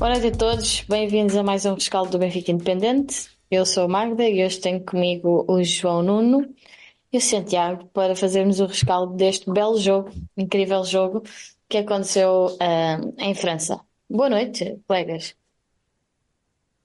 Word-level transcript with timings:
Boa 0.00 0.12
noite 0.12 0.28
a 0.28 0.32
todos, 0.32 0.80
bem-vindos 0.88 1.36
a 1.36 1.42
mais 1.42 1.66
um 1.66 1.74
rescaldo 1.74 2.12
do 2.12 2.18
Benfica 2.18 2.50
Independente. 2.50 3.28
Eu 3.50 3.66
sou 3.66 3.84
a 3.84 3.88
Magda 3.88 4.26
e 4.26 4.42
hoje 4.42 4.58
tenho 4.58 4.82
comigo 4.82 5.44
o 5.46 5.62
João 5.62 6.02
Nuno 6.02 6.48
e 7.12 7.18
o 7.18 7.20
Santiago 7.20 7.84
para 7.88 8.16
fazermos 8.16 8.60
o 8.60 8.66
rescaldo 8.66 9.14
deste 9.14 9.52
belo 9.52 9.78
jogo, 9.78 10.10
incrível 10.38 10.82
jogo 10.84 11.22
que 11.68 11.76
aconteceu 11.76 12.46
uh, 12.46 13.14
em 13.18 13.34
França. 13.34 13.78
Boa 14.08 14.30
noite, 14.30 14.80
colegas. 14.88 15.36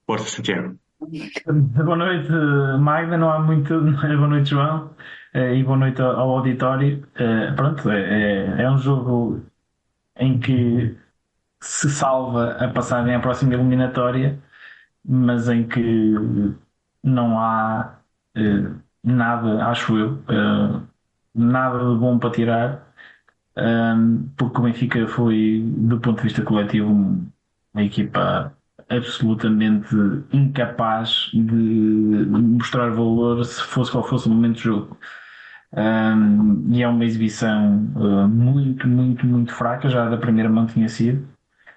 Força, 0.06 0.28
Santiago. 0.28 0.76
Boa 1.00 1.96
noite, 1.96 2.28
Magda. 2.78 3.16
Não 3.16 3.30
há 3.30 3.40
muito. 3.40 3.80
Boa 3.80 4.28
noite, 4.28 4.50
João. 4.50 4.90
Eh, 5.32 5.54
e 5.54 5.64
boa 5.64 5.78
noite 5.78 6.02
ao 6.02 6.36
auditório. 6.36 7.08
Eh, 7.14 7.52
pronto, 7.56 7.90
é, 7.90 8.58
é, 8.58 8.62
é 8.62 8.70
um 8.70 8.76
jogo 8.76 9.42
em 10.18 10.38
que 10.38 10.94
se 11.60 11.90
salva 11.90 12.52
a 12.52 12.68
passagem 12.68 13.14
à 13.14 13.20
próxima 13.20 13.54
eliminatória, 13.54 14.38
mas 15.04 15.48
em 15.48 15.66
que 15.66 16.14
não 17.02 17.38
há 17.38 17.98
eh, 18.34 18.70
nada, 19.04 19.66
acho 19.66 19.96
eu, 19.98 20.22
nada 21.34 21.78
de 21.78 21.98
bom 21.98 22.18
para 22.18 22.30
tirar, 22.30 22.86
porque 24.36 24.58
o 24.58 24.62
Benfica 24.62 25.06
foi, 25.08 25.62
do 25.64 26.00
ponto 26.00 26.18
de 26.18 26.24
vista 26.24 26.42
coletivo, 26.42 26.90
uma 27.74 27.82
equipa 27.84 28.52
absolutamente 28.88 29.94
incapaz 30.32 31.30
de 31.32 32.26
mostrar 32.30 32.90
valor 32.90 33.44
se 33.44 33.60
fosse 33.62 33.90
qual 33.90 34.04
fosse 34.04 34.28
o 34.28 34.30
momento 34.30 34.54
do 34.54 34.60
jogo. 34.60 34.98
Um, 35.72 36.72
e 36.72 36.82
é 36.82 36.88
uma 36.88 37.04
exibição 37.04 37.90
uh, 37.96 38.28
muito, 38.28 38.86
muito, 38.86 39.26
muito 39.26 39.52
fraca, 39.52 39.88
já 39.88 40.08
da 40.08 40.16
primeira 40.16 40.48
mão 40.48 40.66
tinha 40.66 40.88
sido. 40.88 41.26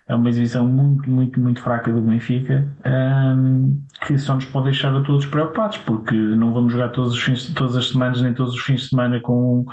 É 0.09 0.15
uma 0.15 0.27
exibição 0.27 0.67
muito, 0.67 1.07
muito, 1.07 1.39
muito 1.39 1.61
fraca 1.61 1.93
do 1.93 2.01
Benfica, 2.01 2.67
um, 2.83 3.79
que 4.07 4.17
só 4.17 4.33
nos 4.33 4.45
pode 4.45 4.65
deixar 4.65 4.91
a 4.95 5.03
todos 5.03 5.27
preocupados, 5.27 5.77
porque 5.77 6.15
não 6.15 6.51
vamos 6.51 6.73
jogar 6.73 6.89
todos 6.89 7.13
os 7.13 7.21
fins, 7.21 7.53
todas 7.53 7.77
as 7.77 7.89
semanas, 7.89 8.19
nem 8.19 8.33
todos 8.33 8.55
os 8.55 8.61
fins 8.61 8.81
de 8.81 8.87
semana 8.89 9.19
com, 9.19 9.63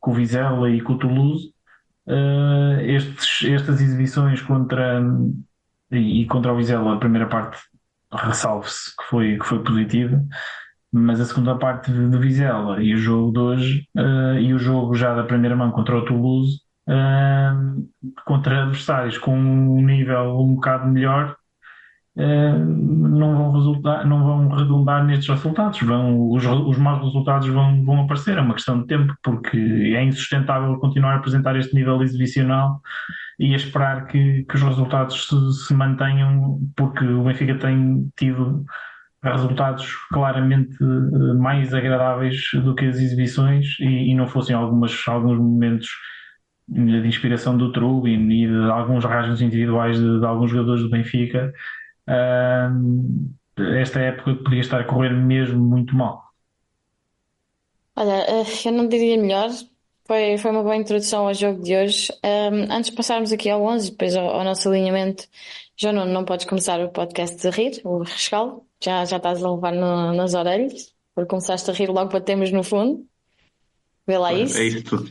com 0.00 0.10
o 0.10 0.14
Vizela 0.14 0.68
e 0.68 0.80
com 0.80 0.94
o 0.94 0.98
Toulouse. 0.98 1.52
Uh, 2.04 2.80
estes, 2.80 3.48
estas 3.48 3.80
exibições 3.80 4.42
contra, 4.42 5.00
e, 5.92 6.22
e 6.22 6.26
contra 6.26 6.52
o 6.52 6.56
Vizela, 6.56 6.94
a 6.94 6.98
primeira 6.98 7.28
parte, 7.28 7.56
ressalve-se 8.12 8.90
que 8.96 9.04
foi, 9.04 9.38
que 9.38 9.46
foi 9.46 9.62
positiva, 9.62 10.20
mas 10.90 11.20
a 11.20 11.24
segunda 11.26 11.56
parte 11.56 11.92
de 11.92 12.18
Vizela 12.18 12.82
e 12.82 12.92
o 12.92 12.98
jogo 12.98 13.30
de 13.32 13.38
hoje, 13.38 13.88
uh, 13.96 14.36
e 14.36 14.52
o 14.52 14.58
jogo 14.58 14.96
já 14.96 15.14
da 15.14 15.22
primeira 15.22 15.54
mão 15.54 15.70
contra 15.70 15.96
o 15.96 16.04
Toulouse, 16.04 16.65
contra 18.24 18.62
adversários 18.62 19.18
com 19.18 19.36
um 19.36 19.84
nível 19.84 20.38
um 20.40 20.54
bocado 20.54 20.88
melhor, 20.88 21.36
não, 22.16 23.36
vão 23.36 23.52
resultar, 23.52 24.06
não 24.06 24.24
vão 24.24 24.48
redundar 24.48 25.04
nestes 25.04 25.28
resultados. 25.28 25.80
Vão, 25.82 26.30
os, 26.30 26.44
os 26.44 26.78
maus 26.78 27.04
resultados 27.04 27.48
vão, 27.48 27.84
vão 27.84 28.02
aparecer, 28.02 28.38
é 28.38 28.40
uma 28.40 28.54
questão 28.54 28.80
de 28.80 28.86
tempo, 28.86 29.14
porque 29.22 29.58
é 29.58 30.02
insustentável 30.02 30.78
continuar 30.78 31.12
a 31.12 31.16
apresentar 31.16 31.56
este 31.56 31.74
nível 31.74 32.02
exibicional 32.02 32.80
e 33.38 33.52
a 33.52 33.56
esperar 33.56 34.06
que, 34.06 34.44
que 34.44 34.54
os 34.54 34.62
resultados 34.62 35.28
se, 35.28 35.66
se, 35.66 35.74
mantenham, 35.74 36.58
porque 36.74 37.04
o 37.04 37.24
Benfica 37.24 37.54
tem 37.58 38.10
tido 38.16 38.64
resultados 39.22 39.92
claramente 40.10 40.76
eh, 40.80 41.34
mais 41.34 41.74
agradáveis 41.74 42.36
do 42.54 42.74
que 42.74 42.86
as 42.86 42.96
exibições 42.98 43.78
e, 43.80 44.12
e 44.12 44.14
não 44.14 44.26
fossem 44.26 44.54
algumas, 44.54 44.96
alguns 45.08 45.38
momentos 45.38 45.88
de 46.68 47.06
inspiração 47.06 47.56
do 47.56 47.72
Trubin 47.72 48.28
e 48.30 48.46
de 48.46 48.70
alguns 48.70 49.04
rasgos 49.04 49.40
individuais 49.40 49.98
de, 49.98 50.20
de 50.20 50.26
alguns 50.26 50.50
jogadores 50.50 50.82
do 50.82 50.90
Benfica, 50.90 51.52
uh, 52.08 53.72
esta 53.76 54.00
época 54.00 54.34
podia 54.36 54.60
estar 54.60 54.80
a 54.80 54.84
correr 54.84 55.10
mesmo 55.10 55.62
muito 55.62 55.94
mal. 55.94 56.24
Olha, 57.94 58.26
eh, 58.28 58.44
eu 58.66 58.72
não 58.72 58.88
diria 58.88 59.16
melhor, 59.16 59.48
foi, 60.06 60.36
foi 60.38 60.50
uma 60.50 60.62
boa 60.62 60.76
introdução 60.76 61.26
ao 61.26 61.34
jogo 61.34 61.62
de 61.62 61.74
hoje. 61.74 62.12
Um, 62.24 62.72
antes 62.72 62.90
de 62.90 62.96
passarmos 62.96 63.32
aqui 63.32 63.48
ao 63.48 63.62
11, 63.62 63.90
depois 63.90 64.14
ao, 64.14 64.28
ao 64.28 64.44
nosso 64.44 64.68
alinhamento, 64.68 65.26
João, 65.76 65.94
não, 65.94 66.06
não 66.06 66.24
podes 66.24 66.46
começar 66.46 66.80
o 66.80 66.90
podcast 66.90 67.46
a 67.46 67.50
rir, 67.50 67.80
o 67.84 68.02
rescaldo. 68.02 68.62
Já, 68.82 69.04
já 69.04 69.16
estás 69.16 69.42
a 69.42 69.50
levar 69.50 69.72
no, 69.72 70.12
nas 70.14 70.34
orelhas, 70.34 70.94
porque 71.14 71.30
começaste 71.30 71.70
a 71.70 71.74
rir 71.74 71.88
logo 71.90 72.10
para 72.10 72.20
termos 72.20 72.52
no 72.52 72.62
fundo. 72.62 73.06
Vê 74.06 74.18
lá 74.18 74.32
isso. 74.32 74.58
É 74.58 74.64
isso 74.64 74.84
tudo. 74.84 75.10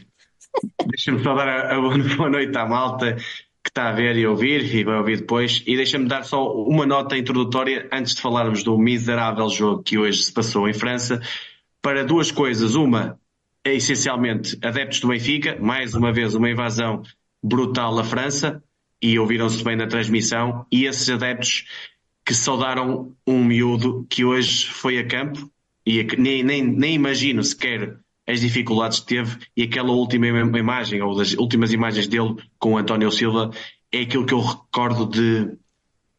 Deixa-me 0.88 1.22
só 1.24 1.34
dar 1.34 1.48
a, 1.48 1.76
a 1.76 1.80
boa 2.16 2.30
noite 2.30 2.58
à 2.58 2.66
malta 2.66 3.16
que 3.16 3.70
está 3.70 3.90
a 3.90 3.92
ver 3.92 4.16
e 4.16 4.28
ouvir 4.28 4.76
e 4.76 4.84
vai 4.84 4.98
ouvir 4.98 5.18
depois. 5.22 5.64
E 5.66 5.76
deixa-me 5.76 6.08
dar 6.08 6.24
só 6.24 6.54
uma 6.54 6.86
nota 6.86 7.18
introdutória 7.18 7.90
antes 7.92 8.14
de 8.14 8.22
falarmos 8.22 8.64
do 8.64 8.78
miserável 8.78 9.50
jogo 9.50 9.82
que 9.82 9.98
hoje 9.98 10.22
se 10.24 10.32
passou 10.32 10.70
em 10.70 10.74
França. 10.74 11.20
Para 11.82 12.06
duas 12.06 12.30
coisas. 12.32 12.76
Uma, 12.76 13.20
é 13.64 13.74
essencialmente 13.74 14.58
adeptos 14.64 15.00
do 15.00 15.08
Benfica, 15.08 15.58
mais 15.60 15.96
uma 15.96 16.14
vez 16.14 16.36
uma 16.36 16.50
invasão 16.50 17.02
brutal 17.44 17.98
à 17.98 18.04
França, 18.04 18.64
e 19.02 19.18
ouviram-se 19.18 19.64
bem 19.64 19.76
na 19.76 19.88
transmissão, 19.88 20.66
e 20.72 20.86
esses 20.86 21.10
adeptos 21.10 21.66
que 22.24 22.34
saudaram 22.34 23.16
um 23.26 23.44
miúdo 23.44 24.06
que 24.10 24.24
hoje 24.24 24.68
foi 24.68 25.00
a 25.00 25.08
campo, 25.08 25.50
e 25.86 26.04
nem, 26.18 26.44
nem, 26.44 26.64
nem 26.64 26.94
imagino 26.94 27.44
sequer 27.44 28.00
as 28.28 28.40
dificuldades 28.40 29.00
que 29.00 29.08
teve, 29.08 29.38
e 29.56 29.63
aquela 29.63 29.91
última 29.91 30.28
imagem, 30.28 31.02
ou 31.02 31.16
das 31.16 31.34
últimas 31.34 31.72
imagens 31.72 32.08
dele 32.08 32.36
com 32.58 32.74
o 32.74 32.78
António 32.78 33.12
Silva, 33.12 33.52
é 33.91 34.02
aquilo 34.02 34.25
que 34.25 34.34
eu 34.34 34.41
recordo 34.41 35.06
de 35.06 35.58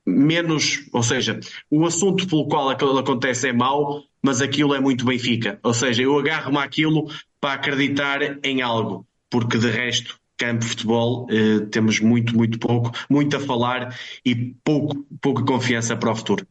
menos, 0.06 0.86
ou 0.92 1.02
seja, 1.02 1.40
o 1.68 1.84
assunto 1.84 2.26
pelo 2.28 2.46
qual 2.46 2.68
aquilo 2.68 2.96
acontece 2.96 3.48
é 3.48 3.52
mau, 3.52 4.04
mas 4.22 4.40
aquilo 4.40 4.74
é 4.74 4.80
muito 4.80 5.04
Benfica. 5.04 5.58
Ou 5.62 5.74
seja, 5.74 6.02
eu 6.02 6.16
agarro-me 6.16 6.58
àquilo 6.58 7.08
para 7.40 7.54
acreditar 7.54 8.38
em 8.44 8.62
algo, 8.62 9.04
porque 9.28 9.58
de 9.58 9.68
resto, 9.68 10.18
campo 10.36 10.60
de 10.60 10.66
futebol, 10.66 11.26
eh, 11.28 11.66
temos 11.70 11.98
muito, 11.98 12.36
muito 12.36 12.58
pouco, 12.58 12.92
muito 13.10 13.36
a 13.36 13.40
falar 13.40 13.98
e 14.24 14.54
pouco, 14.62 15.06
pouca 15.20 15.44
confiança 15.44 15.96
para 15.96 16.12
o 16.12 16.16
futuro. 16.16 16.46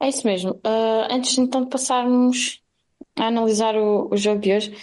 É 0.00 0.08
isso 0.08 0.26
mesmo. 0.26 0.52
Uh, 0.52 1.10
antes 1.10 1.36
então 1.38 1.64
de 1.64 1.70
passarmos 1.70 2.60
a 3.18 3.26
analisar 3.26 3.76
o, 3.76 4.08
o 4.10 4.16
jogo 4.16 4.40
de 4.40 4.52
hoje, 4.52 4.74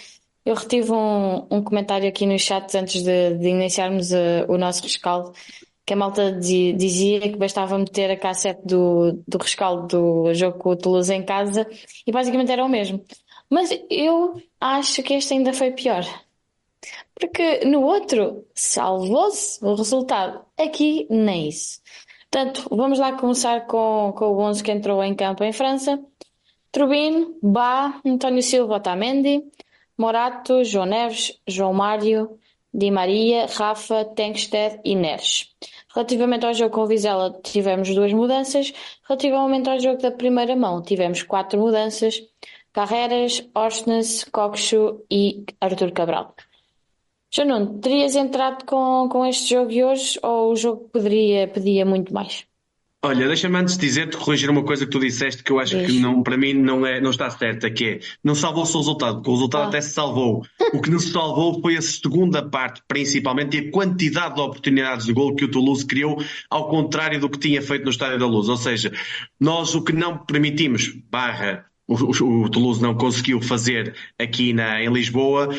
eu 0.44 0.54
retive 0.54 0.92
um, 0.92 1.46
um, 1.50 1.62
comentário 1.62 2.08
aqui 2.08 2.24
no 2.26 2.38
chat 2.38 2.76
antes 2.76 3.02
de, 3.02 3.34
de 3.34 3.48
iniciarmos 3.48 4.12
uh, 4.12 4.46
o 4.48 4.56
nosso 4.56 4.82
rescaldo, 4.82 5.32
que 5.84 5.92
a 5.92 5.96
malta 5.96 6.32
dizia 6.32 7.20
que 7.20 7.36
bastava 7.36 7.78
meter 7.78 8.10
a 8.10 8.16
cassete 8.16 8.60
do, 8.64 9.22
do 9.26 9.38
rescaldo 9.38 9.86
do 9.86 10.34
jogo 10.34 10.58
com 10.58 10.70
o 10.70 10.76
Toulouse 10.76 11.12
em 11.12 11.24
casa 11.24 11.66
e 12.06 12.12
basicamente 12.12 12.52
era 12.52 12.64
o 12.64 12.68
mesmo. 12.68 13.04
Mas 13.48 13.70
eu 13.90 14.40
acho 14.60 15.02
que 15.02 15.14
este 15.14 15.34
ainda 15.34 15.52
foi 15.52 15.70
pior. 15.70 16.04
Porque 17.14 17.64
no 17.64 17.82
outro 17.82 18.44
salvou-se 18.54 19.64
o 19.64 19.74
resultado. 19.74 20.44
Aqui 20.58 21.06
nem 21.08 21.48
isso. 21.48 21.80
Portanto, 22.30 22.68
vamos 22.70 22.98
lá 22.98 23.12
começar 23.12 23.66
com, 23.66 24.12
com 24.16 24.26
o 24.26 24.40
11 24.40 24.62
que 24.62 24.70
entrou 24.70 25.02
em 25.02 25.14
campo 25.14 25.42
em 25.42 25.52
França. 25.52 25.98
Trubin, 26.76 27.38
Bá, 27.42 28.02
António 28.04 28.42
Silva, 28.42 28.74
Otamendi, 28.74 29.42
Morato, 29.96 30.62
João 30.62 30.84
Neves, 30.84 31.40
João 31.46 31.72
Mário, 31.72 32.38
Di 32.70 32.90
Maria, 32.90 33.46
Rafa, 33.46 34.04
Tenkstedt 34.04 34.82
e 34.84 34.94
Neres. 34.94 35.56
Relativamente 35.94 36.44
ao 36.44 36.52
jogo 36.52 36.74
com 36.74 36.82
o 36.82 36.86
Vizela, 36.86 37.40
tivemos 37.42 37.94
duas 37.94 38.12
mudanças. 38.12 38.74
Relativamente 39.08 39.70
ao 39.70 39.80
jogo 39.80 40.02
da 40.02 40.10
primeira 40.10 40.54
mão, 40.54 40.82
tivemos 40.82 41.22
quatro 41.22 41.58
mudanças. 41.58 42.22
Carreras, 42.74 43.42
Orsnes, 43.54 44.24
Coxo 44.24 45.02
e 45.10 45.46
Artur 45.58 45.92
Cabral. 45.92 46.34
Janone, 47.32 47.80
terias 47.80 48.14
entrado 48.14 48.66
com, 48.66 49.08
com 49.10 49.24
este 49.24 49.48
jogo 49.54 49.72
hoje 49.72 50.20
ou 50.22 50.52
o 50.52 50.56
jogo 50.56 50.90
poderia, 50.90 51.48
pedia 51.48 51.86
muito 51.86 52.12
mais? 52.12 52.46
Olha, 53.04 53.28
deixa-me 53.28 53.56
antes 53.56 53.78
dizer-te 53.78 54.16
corrigir 54.16 54.50
uma 54.50 54.64
coisa 54.64 54.84
que 54.84 54.90
tu 54.90 54.98
disseste 54.98 55.42
que 55.42 55.52
eu 55.52 55.60
acho 55.60 55.76
Deixa. 55.76 55.92
que 55.92 56.00
não, 56.00 56.22
para 56.22 56.36
mim 56.36 56.54
não, 56.54 56.84
é, 56.84 57.00
não 57.00 57.10
está 57.10 57.30
certa, 57.30 57.70
que 57.70 57.84
é 57.84 58.00
não 58.24 58.34
salvou-se 58.34 58.74
o 58.74 58.78
resultado, 58.78 59.16
porque 59.16 59.30
o 59.30 59.34
resultado 59.34 59.64
ah. 59.64 59.68
até 59.68 59.80
se 59.80 59.90
salvou. 59.90 60.44
O 60.72 60.80
que 60.80 60.90
não 60.90 60.98
se 60.98 61.12
salvou 61.12 61.60
foi 61.60 61.76
a 61.76 61.82
segunda 61.82 62.42
parte, 62.42 62.82
principalmente, 62.88 63.56
e 63.56 63.68
a 63.68 63.70
quantidade 63.70 64.34
de 64.34 64.40
oportunidades 64.40 65.06
de 65.06 65.12
gol 65.12 65.36
que 65.36 65.44
o 65.44 65.50
Toulouse 65.50 65.86
criou, 65.86 66.20
ao 66.50 66.68
contrário 66.68 67.20
do 67.20 67.28
que 67.28 67.38
tinha 67.38 67.62
feito 67.62 67.84
no 67.84 67.90
Estádio 67.90 68.18
da 68.18 68.26
Luz. 68.26 68.48
Ou 68.48 68.56
seja, 68.56 68.92
nós 69.38 69.74
o 69.74 69.82
que 69.82 69.92
não 69.92 70.18
permitimos, 70.18 70.88
barra, 71.08 71.66
o, 71.86 71.94
o, 71.94 72.50
Toulouse 72.50 72.82
não 72.82 72.96
conseguiu 72.96 73.40
fazer 73.40 73.94
aqui 74.18 74.52
na, 74.52 74.82
em 74.82 74.92
Lisboa 74.92 75.54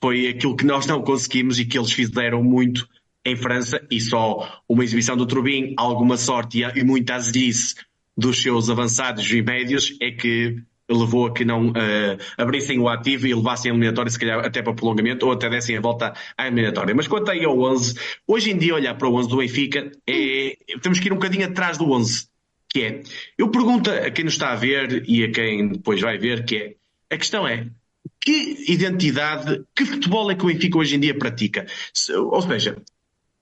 foi 0.00 0.26
aquilo 0.26 0.56
que 0.56 0.64
nós 0.64 0.84
não 0.86 1.00
conseguimos 1.00 1.60
e 1.60 1.64
que 1.64 1.78
eles 1.78 1.92
fizeram 1.92 2.42
muito 2.42 2.88
em 3.24 3.36
França 3.36 3.80
e 3.90 4.00
só 4.00 4.60
uma 4.68 4.84
exibição 4.84 5.16
do 5.16 5.26
Trubin, 5.26 5.74
alguma 5.76 6.16
sorte 6.16 6.60
e, 6.60 6.80
e 6.80 6.84
muita 6.84 7.14
azelice 7.14 7.74
dos 8.16 8.42
seus 8.42 8.68
avançados 8.68 9.30
e 9.30 9.42
médios 9.42 9.96
é 10.00 10.10
que 10.10 10.56
levou 10.90 11.26
a 11.26 11.32
que 11.32 11.44
não 11.44 11.68
uh, 11.68 12.18
abrissem 12.36 12.78
o 12.78 12.88
ativo 12.88 13.26
e 13.26 13.34
levassem 13.34 13.70
a 13.70 13.74
eliminatória, 13.74 14.10
se 14.10 14.18
calhar 14.18 14.44
até 14.44 14.62
para 14.62 14.74
prolongamento, 14.74 15.26
ou 15.26 15.32
até 15.32 15.48
dessem 15.48 15.76
a 15.76 15.80
volta 15.80 16.12
à 16.36 16.46
eliminatória. 16.46 16.94
Mas 16.94 17.08
quanto 17.08 17.30
aí 17.30 17.44
ao 17.44 17.58
11, 17.58 17.94
hoje 18.26 18.50
em 18.50 18.58
dia 18.58 18.74
olhar 18.74 18.94
para 18.94 19.08
o 19.08 19.14
11 19.14 19.28
do 19.28 19.38
Benfica, 19.38 19.90
é, 20.06 20.56
temos 20.82 20.98
que 20.98 21.08
ir 21.08 21.12
um 21.12 21.16
bocadinho 21.16 21.46
atrás 21.46 21.78
do 21.78 21.90
11, 21.90 22.26
que 22.68 22.82
é, 22.82 23.02
eu 23.38 23.48
pergunto 23.48 23.90
a 23.90 24.10
quem 24.10 24.24
nos 24.24 24.34
está 24.34 24.52
a 24.52 24.56
ver 24.56 25.04
e 25.08 25.24
a 25.24 25.30
quem 25.30 25.68
depois 25.68 26.00
vai 26.00 26.18
ver, 26.18 26.44
que 26.44 26.56
é, 26.56 26.74
a 27.14 27.16
questão 27.16 27.46
é, 27.46 27.68
que 28.20 28.64
identidade, 28.68 29.64
que 29.74 29.84
futebol 29.84 30.30
é 30.30 30.34
que 30.34 30.44
o 30.44 30.46
Benfica 30.46 30.78
hoje 30.78 30.96
em 30.96 31.00
dia 31.00 31.16
pratica? 31.16 31.66
Ou 32.16 32.40
seja, 32.42 32.76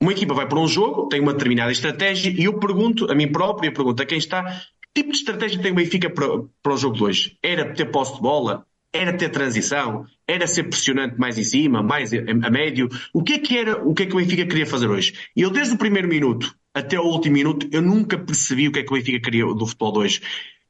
uma 0.00 0.12
equipa 0.12 0.34
vai 0.34 0.48
para 0.48 0.58
um 0.58 0.66
jogo, 0.66 1.08
tem 1.08 1.20
uma 1.20 1.32
determinada 1.32 1.70
estratégia, 1.70 2.30
e 2.30 2.44
eu 2.44 2.58
pergunto 2.58 3.10
a 3.10 3.14
mim 3.14 3.30
próprio, 3.30 3.68
eu 3.68 3.74
pergunto 3.74 4.02
a 4.02 4.06
quem 4.06 4.18
está, 4.18 4.42
que 4.42 5.02
tipo 5.02 5.12
de 5.12 5.18
estratégia 5.18 5.60
tem 5.60 5.72
o 5.72 5.74
Benfica 5.74 6.10
para, 6.10 6.26
para 6.62 6.74
o 6.74 6.76
jogo 6.76 6.96
de 6.96 7.04
hoje? 7.04 7.38
Era 7.42 7.72
ter 7.72 7.86
posse 7.86 8.14
de 8.14 8.20
bola? 8.20 8.66
Era 8.92 9.12
ter 9.12 9.28
transição? 9.28 10.04
Era 10.26 10.46
ser 10.46 10.64
pressionante 10.64 11.18
mais 11.18 11.38
em 11.38 11.44
cima, 11.44 11.82
mais 11.82 12.12
a, 12.12 12.50
médio? 12.50 12.88
O 13.12 13.22
que 13.22 13.34
é 13.34 13.38
que 13.38 13.56
era, 13.56 13.86
o 13.86 13.94
que 13.94 14.02
é 14.02 14.06
que 14.06 14.14
o 14.14 14.16
Benfica 14.16 14.46
queria 14.46 14.66
fazer 14.66 14.88
hoje? 14.88 15.14
E 15.36 15.42
eu 15.42 15.50
desde 15.50 15.74
o 15.74 15.78
primeiro 15.78 16.08
minuto 16.08 16.54
até 16.74 16.98
o 16.98 17.04
último 17.04 17.34
minuto, 17.34 17.68
eu 17.70 17.82
nunca 17.82 18.18
percebi 18.18 18.68
o 18.68 18.72
que 18.72 18.80
é 18.80 18.82
que 18.82 18.92
o 18.92 18.96
Benfica 18.96 19.20
queria 19.20 19.44
do 19.44 19.66
futebol 19.66 19.92
de 19.92 19.98
hoje. 19.98 20.22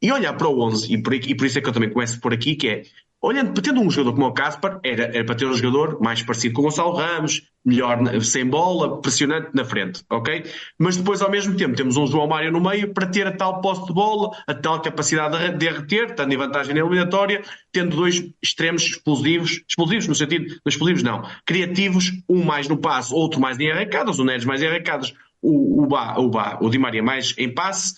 E 0.03 0.11
olhar 0.11 0.33
para 0.35 0.49
o 0.49 0.61
11, 0.61 0.93
e 0.93 1.03
por, 1.03 1.15
e 1.15 1.35
por 1.35 1.47
isso 1.47 1.59
é 1.59 1.61
que 1.63 1.69
eu 1.69 1.73
também 1.73 1.91
começo 1.91 2.21
por 2.21 2.33
aqui, 2.33 2.57
que 2.57 2.69
é, 2.69 2.83
olhando, 3.23 3.61
tendo 3.61 3.81
um 3.81 3.91
jogador 3.91 4.15
como 4.15 4.27
o 4.27 4.33
Caspar, 4.33 4.81
era, 4.83 5.05
era 5.05 5.25
para 5.25 5.35
ter 5.35 5.47
um 5.47 5.55
jogador 5.55 6.01
mais 6.01 6.23
parecido 6.23 6.55
com 6.55 6.63
o 6.63 6.65
Gonçalo 6.65 6.95
Ramos, 6.95 7.43
melhor 7.65 7.99
sem 8.23 8.47
bola, 8.47 9.01
pressionante 9.01 9.51
na 9.53 9.65
frente, 9.65 10.03
ok? 10.09 10.45
Mas 10.79 10.97
depois, 10.97 11.21
ao 11.21 11.31
mesmo 11.31 11.55
tempo, 11.57 11.77
temos 11.77 11.97
um 11.97 12.07
João 12.07 12.27
Mário 12.27 12.51
no 12.51 12.61
meio 12.61 12.95
para 12.95 13.07
ter 13.07 13.27
a 13.27 13.33
tal 13.33 13.61
posse 13.61 13.87
de 13.87 13.93
bola, 13.93 14.31
a 14.47 14.55
tal 14.55 14.81
capacidade 14.81 15.37
de 15.39 15.59
derreter, 15.59 16.11
estando 16.11 16.33
em 16.33 16.37
vantagem 16.37 16.75
na 16.75 16.81
eliminatória, 16.81 17.43
tendo 17.71 17.97
dois 17.97 18.25
extremos 18.43 18.83
explosivos, 18.85 19.63
explosivos 19.69 20.09
no 20.09 20.15
sentido, 20.15 20.59
explosivos 20.67 21.03
não, 21.03 21.23
criativos, 21.45 22.13
um 22.29 22.43
mais 22.43 22.69
no 22.69 22.79
passe, 22.79 23.13
outro 23.13 23.41
mais 23.41 23.59
em 23.59 23.71
arrancadas, 23.71 24.19
o 24.19 24.25
Neres 24.25 24.47
mais 24.47 24.63
em 24.63 24.67
arrancadas, 24.67 25.13
o, 25.43 25.83
o, 25.83 25.87
Bá, 25.87 26.17
o, 26.19 26.29
Bá, 26.31 26.59
o 26.61 26.71
Di 26.71 26.79
Maria 26.79 27.03
mais 27.03 27.35
em 27.37 27.53
passe, 27.53 27.95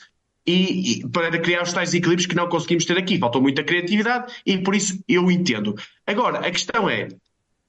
e, 0.46 1.00
e, 1.00 1.08
para 1.08 1.38
criar 1.38 1.62
os 1.62 1.72
tais 1.72 1.94
equilíbrios 1.94 2.26
que 2.26 2.34
não 2.34 2.48
conseguimos 2.48 2.84
ter 2.84 2.98
aqui. 2.98 3.18
Faltou 3.18 3.40
muita 3.40 3.62
criatividade 3.62 4.32
e 4.44 4.58
por 4.58 4.74
isso 4.74 5.02
eu 5.08 5.30
entendo. 5.30 5.74
Agora, 6.06 6.38
a 6.38 6.50
questão 6.50 6.88
é, 6.88 7.08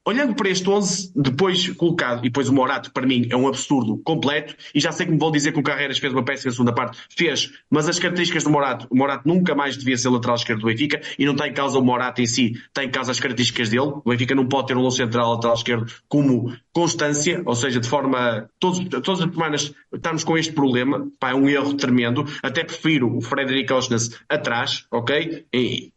olhando 0.06 0.36
para 0.36 0.50
este 0.50 0.70
11, 0.70 1.12
depois 1.16 1.70
colocado, 1.70 2.20
e 2.20 2.30
depois 2.30 2.50
o 2.50 2.54
Morato, 2.54 2.92
para 2.92 3.06
mim, 3.06 3.28
é 3.30 3.36
um 3.36 3.48
absurdo 3.48 3.98
completo, 4.04 4.56
e 4.74 4.80
já 4.80 4.92
sei 4.92 5.06
que 5.06 5.12
me 5.12 5.18
vão 5.18 5.32
dizer 5.32 5.52
que 5.52 5.60
o 5.60 5.64
Carreiras 5.64 5.98
fez 5.98 6.12
uma 6.12 6.24
péssima 6.24 6.52
segunda 6.52 6.74
parte, 6.74 6.98
fez, 7.16 7.52
mas 7.70 7.88
as 7.88 8.00
características 8.00 8.44
do 8.44 8.50
Morato, 8.50 8.88
o 8.90 8.98
Morato 8.98 9.28
nunca 9.28 9.56
mais 9.56 9.78
devia 9.78 9.98
ser 9.98 10.10
lateral 10.10 10.36
esquerdo 10.36 10.62
do 10.62 10.68
Benfica, 10.68 11.02
e 11.18 11.26
não 11.26 11.36
tem 11.36 11.52
em 11.52 11.54
causa 11.54 11.80
o 11.80 11.84
Morato 11.84 12.22
em 12.22 12.26
si, 12.26 12.54
tem 12.74 12.88
em 12.88 12.92
causa 12.92 13.12
as 13.12 13.20
características 13.20 13.70
dele, 13.70 13.94
o 14.04 14.10
Benfica 14.10 14.36
não 14.36 14.48
pode 14.48 14.68
ter 14.68 14.78
um 14.78 14.82
longo 14.82 14.92
central 14.92 15.34
lateral 15.34 15.56
esquerdo 15.56 15.92
como 16.08 16.54
constância, 16.74 17.42
ou 17.46 17.56
seja, 17.56 17.80
de 17.80 17.88
forma, 17.88 18.50
todos, 18.60 18.80
todas 18.90 19.22
as 19.22 19.32
semanas 19.32 19.74
estamos 19.94 20.24
com 20.24 20.38
este 20.38 20.54
problema, 20.54 21.08
pá, 21.20 21.32
é 21.32 21.36
um 21.36 21.48
erro 21.48 21.76
tremendo, 21.76 22.26
até 22.42 22.64
prefiro 22.64 23.16
o 23.16 23.22
Frederico 23.22 23.74
Osnes 23.74 24.20
atrás, 24.28 24.86
ok? 24.92 25.46
E, 25.54 25.94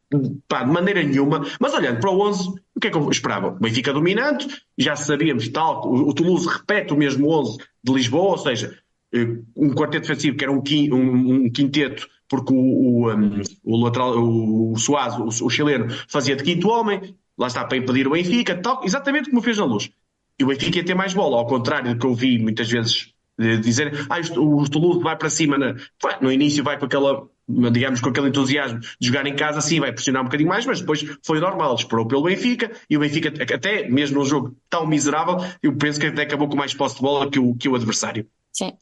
pá, 0.49 0.65
de 0.65 0.71
maneira 0.71 1.03
nenhuma. 1.03 1.45
Mas 1.61 1.75
olhando 1.75 2.01
para 2.01 2.11
o 2.11 2.21
11, 2.21 2.49
o 2.75 2.81
que 2.81 2.89
é 2.89 2.91
que 2.91 2.97
eu 2.97 3.11
esperava? 3.11 3.49
O 3.49 3.59
Benfica 3.59 3.93
dominante, 3.93 4.47
já 4.77 4.97
sabíamos 4.97 5.49
tal, 5.49 5.87
o, 5.87 6.09
o 6.09 6.15
Toulouse 6.15 6.49
repete 6.49 6.93
o 6.93 6.97
mesmo 6.97 7.29
11 7.29 7.59
de 7.83 7.93
Lisboa, 7.93 8.33
ou 8.33 8.39
seja, 8.39 8.79
eh, 9.13 9.39
um 9.57 9.75
quarteto 9.75 10.09
defensivo 10.09 10.37
que 10.37 10.45
era 10.45 10.53
um, 10.53 10.63
um, 10.93 11.45
um 11.45 11.51
quinteto, 11.51 12.09
porque 12.29 12.53
o, 12.53 12.57
o, 12.57 13.13
um, 13.13 13.43
o 13.65 13.77
lateral, 13.85 14.19
o 14.19 14.77
Suazo, 14.77 15.23
o, 15.23 15.47
o, 15.47 15.51
chileno, 15.51 15.87
fazia 16.09 16.37
de 16.37 16.43
quinto 16.43 16.69
homem, 16.69 17.15
lá 17.39 17.47
está 17.47 17.65
para 17.65 17.79
impedir 17.79 18.07
o 18.07 18.11
Benfica, 18.11 18.57
tal, 18.57 18.83
exatamente 18.85 19.31
como 19.31 19.43
fez 19.43 19.59
na 19.59 19.65
luz. 19.65 19.91
E 20.39 20.45
o 20.45 20.49
Benfica 20.49 20.79
ia 20.79 20.85
ter 20.85 20.95
mais 20.95 21.15
bola, 21.15 21.37
ao 21.37 21.47
contrário 21.47 21.95
do 21.95 21.99
que 21.99 22.07
eu 22.07 22.15
vi 22.15 22.39
muitas 22.39 22.71
vezes 22.71 23.15
dizer, 23.63 24.07
ah, 24.09 24.19
o 24.39 24.69
Toulouse 24.69 25.03
vai 25.03 25.17
para 25.17 25.29
cima, 25.29 25.59
na... 25.59 25.75
no 26.21 26.33
início 26.33 26.65
vai 26.65 26.79
com 26.79 26.87
aquela 26.87 27.29
digamos, 27.49 28.01
com 28.01 28.09
aquele 28.09 28.29
entusiasmo 28.29 28.81
de 28.81 29.07
jogar 29.07 29.27
em 29.27 29.37
casa, 29.37 29.61
sim, 29.61 29.79
vai 29.79 29.93
pressionar 29.93 30.23
um 30.23 30.25
bocadinho 30.25 30.49
mais, 30.49 30.67
mas 30.67 30.81
depois 30.81 31.05
foi 31.25 31.39
normal, 31.39 31.75
esperou 31.75 32.07
pelo 32.07 32.25
Benfica, 32.25 32.71
e 32.91 32.97
o 32.97 33.01
Benfica, 33.01 33.33
até 33.55 33.89
mesmo 33.89 34.19
num 34.19 34.25
jogo 34.25 34.57
tão 34.69 34.87
miserável, 34.87 35.37
eu 35.63 35.77
penso 35.77 36.01
que 36.01 36.07
até 36.07 36.23
acabou 36.23 36.49
com 36.49 36.57
mais 36.57 36.75
posse 36.75 36.97
de 36.97 37.03
bola 37.03 37.31
que 37.31 37.39
o, 37.39 37.55
que 37.55 37.69
o 37.69 37.75
adversário. 37.75 38.27
Sim. 38.53 38.73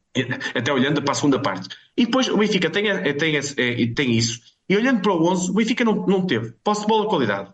Até 0.55 0.73
olhando 0.73 1.03
para 1.03 1.13
a 1.13 1.15
segunda 1.15 1.41
parte. 1.41 1.69
E 1.97 2.07
depois 2.07 2.29
o 2.29 2.37
Benfica 2.37 2.71
tem, 2.71 2.85
tem, 3.17 3.41
tem, 3.41 3.95
tem 3.95 4.13
isso, 4.13 4.41
e 4.69 4.77
olhando 4.77 5.01
para 5.03 5.13
o 5.13 5.31
11, 5.31 5.51
o 5.51 5.55
Benfica 5.55 5.85
não, 5.85 6.07
não 6.07 6.27
teve 6.27 6.53
posse 6.65 6.83
de 6.83 6.87
bola 6.87 7.03
de 7.03 7.09
qualidade. 7.09 7.53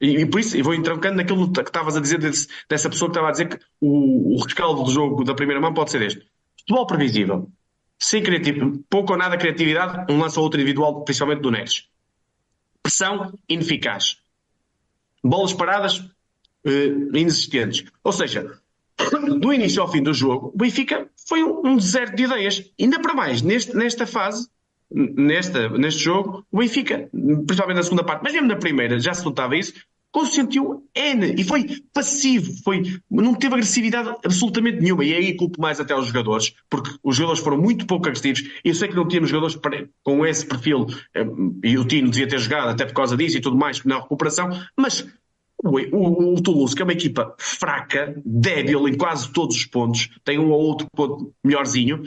E, 0.00 0.20
e, 0.20 0.26
por 0.26 0.40
isso, 0.40 0.56
e 0.56 0.62
vou 0.62 0.74
entrancando 0.74 1.16
naquilo 1.16 1.50
que 1.50 1.60
estavas 1.60 1.96
a 1.96 2.00
dizer 2.00 2.18
desse, 2.18 2.48
dessa 2.68 2.88
pessoa 2.88 3.10
que 3.10 3.12
estava 3.12 3.28
a 3.28 3.32
dizer 3.32 3.48
que 3.48 3.58
o, 3.80 4.34
o 4.34 4.42
rescaldo 4.42 4.82
do 4.82 4.90
jogo 4.90 5.24
da 5.24 5.34
primeira 5.34 5.60
mão 5.60 5.74
pode 5.74 5.90
ser 5.90 6.02
este. 6.02 6.26
Futebol 6.58 6.86
previsível 6.86 7.50
sem 8.00 8.22
criatividade, 8.22 8.80
pouco 8.88 9.12
ou 9.12 9.18
nada 9.18 9.36
criatividade, 9.36 10.10
um 10.10 10.18
lance 10.18 10.38
ou 10.38 10.44
outro 10.44 10.58
individual, 10.58 11.04
principalmente 11.04 11.42
do 11.42 11.50
Neres. 11.50 11.86
Pressão 12.82 13.38
ineficaz. 13.46 14.16
Bolas 15.22 15.52
paradas 15.52 16.02
eh, 16.64 16.86
inexistentes. 17.12 17.84
Ou 18.02 18.10
seja, 18.10 18.58
do 19.38 19.52
início 19.52 19.82
ao 19.82 19.92
fim 19.92 20.02
do 20.02 20.14
jogo, 20.14 20.50
o 20.54 20.56
Benfica 20.56 21.10
foi 21.28 21.44
um 21.44 21.76
deserto 21.76 22.16
de 22.16 22.24
ideias. 22.24 22.72
Ainda 22.80 22.98
para 23.00 23.12
mais, 23.12 23.42
neste, 23.42 23.76
nesta 23.76 24.06
fase, 24.06 24.48
nesta, 24.90 25.68
neste 25.68 26.02
jogo, 26.02 26.46
o 26.50 26.58
Benfica, 26.58 27.06
principalmente 27.12 27.76
na 27.76 27.82
segunda 27.82 28.02
parte, 28.02 28.22
mas 28.22 28.32
mesmo 28.32 28.48
na 28.48 28.56
primeira, 28.56 28.98
já 28.98 29.12
se 29.12 29.24
notava 29.26 29.54
isso, 29.56 29.74
consentiu 30.12 30.84
N 30.94 31.34
e 31.38 31.44
foi 31.44 31.82
passivo, 31.92 32.52
foi, 32.64 32.82
não 33.10 33.34
teve 33.34 33.54
agressividade 33.54 34.08
absolutamente 34.24 34.80
nenhuma. 34.80 35.04
E 35.04 35.14
aí 35.14 35.36
culpo 35.36 35.60
mais 35.60 35.80
até 35.80 35.94
os 35.94 36.06
jogadores, 36.06 36.54
porque 36.68 36.90
os 37.02 37.16
jogadores 37.16 37.42
foram 37.42 37.58
muito 37.58 37.86
pouco 37.86 38.08
agressivos. 38.08 38.42
Eu 38.64 38.74
sei 38.74 38.88
que 38.88 38.96
não 38.96 39.06
tínhamos 39.06 39.30
jogadores 39.30 39.58
com 40.02 40.26
esse 40.26 40.46
perfil, 40.46 40.86
eh, 41.14 41.24
e 41.64 41.78
o 41.78 41.84
Tino 41.84 42.10
devia 42.10 42.28
ter 42.28 42.38
jogado 42.38 42.70
até 42.70 42.84
por 42.84 42.94
causa 42.94 43.16
disso 43.16 43.36
e 43.36 43.40
tudo 43.40 43.56
mais 43.56 43.84
na 43.84 44.00
recuperação, 44.00 44.50
mas 44.76 45.06
o, 45.62 45.78
o, 45.96 46.34
o, 46.34 46.42
Toulouse, 46.42 46.74
que 46.74 46.82
é 46.82 46.84
uma 46.84 46.92
equipa 46.92 47.34
fraca, 47.38 48.14
débil 48.24 48.88
em 48.88 48.96
quase 48.96 49.30
todos 49.32 49.56
os 49.56 49.66
pontos, 49.66 50.08
tem 50.24 50.38
um 50.38 50.50
ou 50.50 50.60
outro 50.60 50.86
ponto 50.92 51.32
melhorzinho, 51.44 52.02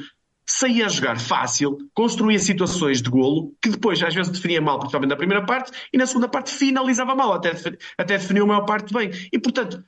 saía 0.53 0.85
a 0.85 0.89
jogar 0.89 1.19
fácil, 1.19 1.89
construía 1.95 2.37
situações 2.37 3.01
de 3.01 3.09
golo, 3.09 3.51
que 3.59 3.69
depois 3.69 4.01
às 4.03 4.13
vezes 4.13 4.31
definia 4.31 4.61
mal, 4.61 4.77
principalmente 4.77 5.09
na 5.09 5.15
primeira 5.15 5.43
parte, 5.43 5.71
e 5.91 5.97
na 5.97 6.05
segunda 6.05 6.27
parte 6.27 6.51
finalizava 6.51 7.15
mal, 7.15 7.33
até, 7.33 7.53
até 7.97 8.19
definiu 8.19 8.43
a 8.43 8.47
maior 8.47 8.61
parte 8.61 8.93
bem. 8.93 9.09
E 9.31 9.39
portanto, 9.39 9.83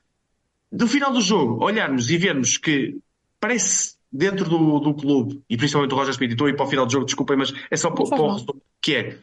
no 0.72 0.88
final 0.88 1.13
do 1.13 1.22
jogo, 1.22 1.63
olharmos 1.63 2.10
e 2.10 2.17
vermos 2.17 2.57
que 2.57 2.98
parece 3.39 3.95
dentro 4.12 4.50
do, 4.50 4.79
do 4.79 4.95
clube, 4.95 5.39
e 5.48 5.55
principalmente 5.55 5.93
o 5.93 5.98
Roger 5.98 6.13
Smith, 6.13 6.31
e 6.31 6.34
estou 6.34 6.48
a 6.48 6.50
ir 6.50 6.55
para 6.55 6.65
o 6.65 6.69
final 6.69 6.86
do 6.88 6.91
jogo, 6.91 7.05
desculpem, 7.05 7.38
mas 7.38 7.53
é 7.69 7.77
só 7.77 7.91
para, 7.91 8.10
para 8.10 8.22
o 8.22 8.34
resumo, 8.34 8.62
que 8.81 8.95
é, 8.95 9.17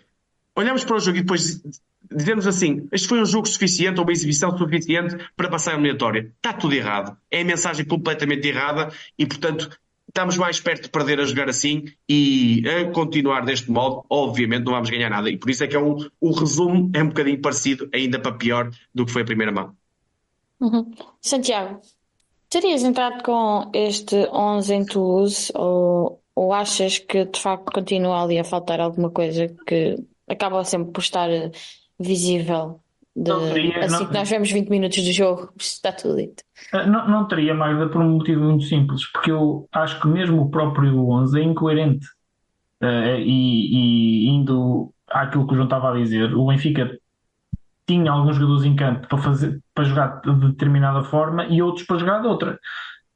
olhamos 0.55 0.85
para 0.85 0.97
o 0.97 1.01
jogo 1.01 1.19
e 1.19 1.23
depois 1.23 1.61
dizemos 2.09 2.47
assim, 2.47 2.87
este 2.93 3.09
foi 3.09 3.21
um 3.21 3.27
jogo 3.27 3.49
suficiente, 3.49 3.99
ou 3.99 4.07
uma 4.07 4.13
exibição 4.13 4.57
suficiente 4.57 5.17
para 5.37 5.49
passar 5.49 5.73
a 5.73 5.75
eliminatória. 5.75 6.31
Está 6.37 6.53
tudo 6.53 6.75
errado. 6.75 7.17
É 7.31 7.41
a 7.41 7.45
mensagem 7.45 7.85
completamente 7.85 8.47
errada 8.47 8.93
e, 9.19 9.27
portanto, 9.27 9.71
estamos 10.13 10.37
mais 10.37 10.61
perto 10.61 10.85
de 10.85 10.89
perder 10.91 11.19
a 11.21 11.25
jogar 11.25 11.49
assim 11.49 11.87
e 12.07 12.63
a 12.69 12.93
continuar 12.93 13.47
deste 13.47 13.71
modo, 13.71 14.05
obviamente 14.11 14.65
não 14.65 14.73
vamos 14.73 14.91
ganhar 14.91 15.09
nada. 15.09 15.31
E 15.31 15.39
por 15.39 15.49
isso 15.49 15.65
é 15.65 15.67
que 15.67 15.75
é 15.75 15.81
um, 15.81 15.97
o 16.21 16.33
resumo 16.33 16.91
é 16.95 17.03
um 17.03 17.09
bocadinho 17.09 17.41
parecido, 17.41 17.89
ainda 17.93 18.21
para 18.21 18.37
pior 18.37 18.71
do 18.95 19.07
que 19.07 19.13
foi 19.13 19.23
a 19.23 19.25
primeira 19.25 19.51
mão. 19.51 19.75
Uhum. 20.61 20.93
Santiago, 21.21 21.81
terias 22.51 22.83
entrado 22.85 23.23
com 23.23 23.71
este 23.75 24.17
11 24.31 24.75
em 24.75 24.85
Toulouse 24.85 25.51
ou, 25.55 26.23
ou 26.37 26.53
achas 26.53 26.99
que 26.99 27.25
de 27.25 27.41
facto 27.41 27.73
continua 27.73 28.23
ali 28.23 28.39
a 28.39 28.45
faltar 28.45 28.81
alguma 28.81 29.11
coisa 29.11 29.49
que 29.67 29.97
acaba 30.29 30.63
sempre 30.63 30.93
por 30.93 31.01
estar 31.01 31.29
visível 31.99 32.82
de, 33.15 33.53
teria, 33.53 33.85
assim 33.85 33.99
não, 34.01 34.07
que 34.07 34.15
nós 34.15 34.31
vemos 34.31 34.51
20 34.51 34.69
minutos 34.71 35.05
do 35.05 35.13
jogo, 35.13 35.53
está 35.59 35.93
tudo 35.93 36.17
dito. 36.17 36.43
Ah, 36.73 36.87
não, 36.87 37.09
não 37.09 37.29
teria, 37.29 37.55
Magda, 37.55 37.89
por 37.89 38.01
um 38.01 38.11
motivo 38.11 38.43
muito 38.43 38.65
simples, 38.65 39.05
porque 39.13 39.31
eu 39.31 39.69
acho 39.73 40.01
que 40.01 40.09
mesmo 40.09 40.43
o 40.43 40.51
próprio 40.51 41.09
11 41.09 41.41
é 41.41 41.43
incoerente. 41.43 42.07
Uh, 42.83 43.15
e, 43.19 44.27
e, 44.27 44.29
indo 44.29 44.93
àquilo 45.09 45.47
que 45.47 45.53
o 45.53 45.55
João 45.55 45.67
estava 45.67 45.93
a 45.93 45.97
dizer, 45.97 46.35
o 46.35 46.47
Benfica 46.49 46.91
tinha 47.87 48.11
alguns 48.11 48.37
jogadores 48.37 48.65
em 48.65 48.75
campo 48.75 49.07
para, 49.07 49.19
fazer, 49.19 49.61
para 49.75 49.85
jogar 49.85 50.21
de 50.21 50.35
determinada 50.49 51.05
forma 51.05 51.45
e 51.47 51.63
outros 51.63 51.87
para 51.87 51.99
jogar 51.99 52.21
de 52.21 52.27
outra. 52.27 52.59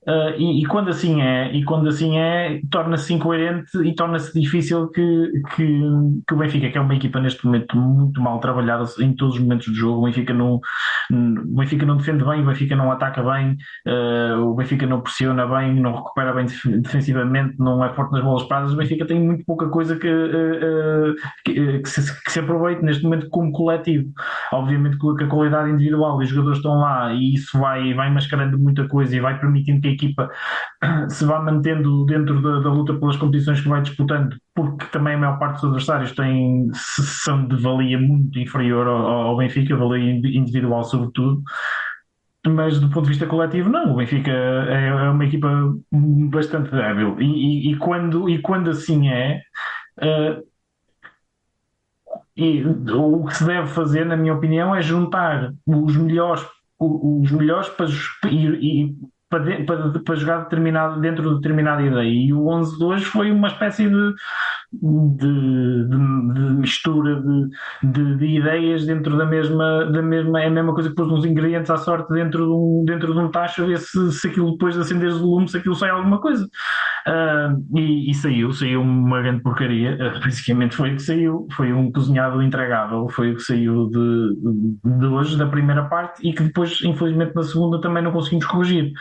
Uh, 0.07 0.39
e, 0.39 0.63
e, 0.63 0.67
quando 0.67 0.89
assim 0.89 1.21
é, 1.21 1.53
e 1.53 1.65
quando 1.65 1.89
assim 1.89 2.17
é, 2.17 2.61
torna-se 2.71 3.13
incoerente 3.13 3.77
e 3.85 3.93
torna-se 3.93 4.39
difícil 4.39 4.89
que, 4.91 5.33
que, 5.57 5.81
que, 6.27 6.35
o 6.35 6.37
Benfica, 6.37 6.71
que 6.71 6.79
é 6.79 6.81
uma 6.81 6.95
equipa 6.95 7.19
neste 7.19 7.45
momento 7.45 7.77
muito 7.77 8.21
mal 8.21 8.39
trabalhada 8.39 8.85
em 9.01 9.13
todos 9.15 9.35
os 9.35 9.41
momentos 9.41 9.67
do 9.67 9.75
jogo, 9.75 10.03
o 10.03 10.05
Benfica 10.05 10.33
não, 10.33 10.61
o 11.11 11.57
Benfica 11.57 11.85
não 11.85 11.97
defende 11.97 12.25
bem, 12.25 12.41
o 12.41 12.47
Benfica 12.47 12.77
não 12.77 12.93
ataca 12.93 13.21
bem, 13.21 13.57
uh, 13.89 14.43
o 14.43 14.55
Benfica 14.55 14.87
não 14.87 15.01
pressiona 15.01 15.45
bem, 15.45 15.75
não 15.75 15.97
recupera 15.97 16.33
bem 16.33 16.47
defensivamente, 16.81 17.57
não 17.59 17.85
é 17.85 17.93
forte 17.93 18.13
nas 18.13 18.23
bolas 18.23 18.45
paradas, 18.45 18.75
o 18.75 18.77
Benfica 18.77 19.07
tem 19.07 19.21
muito 19.21 19.45
pouca 19.45 19.69
coisa 19.69 19.97
que, 19.97 20.09
uh, 20.09 21.15
que, 21.45 21.81
que, 21.81 21.89
se, 21.89 22.23
que 22.23 22.31
se 22.31 22.39
aproveite 22.39 22.81
neste 22.85 23.03
momento 23.03 23.29
como 23.29 23.51
coletivo. 23.51 24.09
Obviamente 24.53 24.99
que 24.99 25.25
a 25.25 25.29
qualidade 25.29 25.71
individual 25.71 26.21
e 26.21 26.25
os 26.25 26.31
jogadores 26.31 26.59
estão 26.59 26.79
lá 26.79 27.13
e 27.13 27.35
isso 27.35 27.59
vai, 27.59 27.93
vai 27.93 28.09
mascarando 28.09 28.57
muita 28.57 28.87
coisa 28.87 29.17
e 29.17 29.21
vai 29.21 29.37
permitindo 29.41 29.81
que 29.81 29.96
equipa 29.97 30.31
se 31.09 31.25
vá 31.25 31.41
mantendo 31.41 32.05
dentro 32.07 32.41
da, 32.41 32.61
da, 32.61 32.71
luta 32.71 32.95
pelas 32.95 33.17
competições 33.17 33.61
que 33.61 33.69
vai 33.69 33.83
disputando, 33.83 34.37
porque 34.55 34.87
também 34.87 35.15
a 35.15 35.19
maior 35.19 35.39
parte 35.39 35.57
dos 35.57 35.65
adversários 35.65 36.13
tem, 36.13 36.69
são 36.73 37.47
de 37.49 37.57
valia 37.57 37.99
muito 37.99 38.39
inferior 38.39 38.87
ao, 38.87 39.07
ao 39.07 39.37
Benfica, 39.37 39.77
valia 39.77 40.13
individual 40.13 40.85
sobretudo. 40.85 41.43
Mas 42.47 42.79
do 42.79 42.89
ponto 42.89 43.03
de 43.03 43.11
vista 43.11 43.27
coletivo, 43.27 43.69
não. 43.69 43.93
O 43.93 43.97
Benfica 43.97 44.31
é, 44.31 44.87
é 44.87 45.11
uma 45.11 45.25
equipa 45.25 45.49
bastante 45.91 46.71
débil. 46.71 47.21
E, 47.21 47.25
e, 47.25 47.73
e 47.73 47.77
quando, 47.77 48.29
e 48.29 48.41
quando 48.41 48.71
assim 48.71 49.09
é, 49.09 49.43
uh, 49.99 50.47
e 52.37 52.63
o 52.63 53.25
que 53.25 53.35
se 53.35 53.47
deve 53.47 53.67
fazer, 53.69 54.05
na 54.05 54.17
minha 54.17 54.35
opinião, 54.35 54.77
é 54.77 54.83
juntar 54.83 55.55
os 55.67 55.97
melhores, 55.97 56.47
os 56.79 57.31
melhores 57.31 57.69
para, 57.71 57.87
e, 58.31 58.95
para, 59.41 59.65
para, 59.65 60.01
para 60.01 60.15
jogar 60.15 60.45
determinado, 60.45 61.01
dentro 61.01 61.29
de 61.31 61.37
determinada 61.37 61.83
ideia. 61.83 62.09
E 62.09 62.33
o 62.33 62.47
11 62.49 62.79
de 62.79 62.85
hoje 62.85 63.05
foi 63.05 63.31
uma 63.31 63.49
espécie 63.49 63.89
de, 63.89 64.15
de, 64.83 65.89
de, 65.89 66.35
de 66.35 66.41
mistura 66.57 67.23
de, 67.83 68.17
de, 68.17 68.27
ideias 68.27 68.87
dentro 68.87 69.17
da 69.17 69.25
mesma, 69.25 69.87
da 69.87 70.03
mesma. 70.03 70.43
É 70.43 70.47
a 70.47 70.51
mesma 70.51 70.75
coisa 70.75 70.89
que 70.89 70.95
pôs 70.95 71.11
uns 71.11 71.25
ingredientes 71.25 71.71
à 71.71 71.77
sorte 71.77 72.13
dentro 72.13 72.45
de 72.45 72.51
um, 72.51 72.85
dentro 72.87 73.13
de 73.13 73.19
um 73.19 73.31
tacho 73.31 73.67
ver 73.67 73.79
se, 73.79 74.13
se 74.13 74.29
aquilo 74.29 74.53
depois 74.53 74.75
de 74.75 74.81
acender 74.81 75.13
o 75.13 75.19
volume, 75.19 75.49
se 75.49 75.57
aquilo 75.57 75.75
sai 75.75 75.91
alguma 75.91 76.21
coisa. 76.21 76.45
Uh, 77.07 77.79
e, 77.79 78.11
e, 78.11 78.15
saiu, 78.15 78.53
saiu 78.53 78.83
uma 78.83 79.21
grande 79.23 79.43
porcaria. 79.43 79.95
Uh, 79.95 80.21
basicamente 80.25 80.77
foi 80.77 80.93
o 80.93 80.97
que 80.97 81.03
saiu. 81.03 81.47
Foi 81.53 81.73
um 81.73 81.91
cozinhado 81.91 82.43
intragável. 82.43 83.09
Foi 83.09 83.33
o 83.33 83.37
que 83.37 83.43
saiu 83.43 83.89
de, 83.89 84.99
de 84.99 85.07
hoje, 85.07 85.39
da 85.39 85.47
primeira 85.47 85.85
parte, 85.85 86.27
e 86.27 86.33
que 86.33 86.43
depois, 86.43 86.81
infelizmente, 86.83 87.35
na 87.35 87.43
segunda 87.43 87.81
também 87.81 88.03
não 88.03 88.13
conseguimos 88.13 88.47
corrigir. 88.47 88.93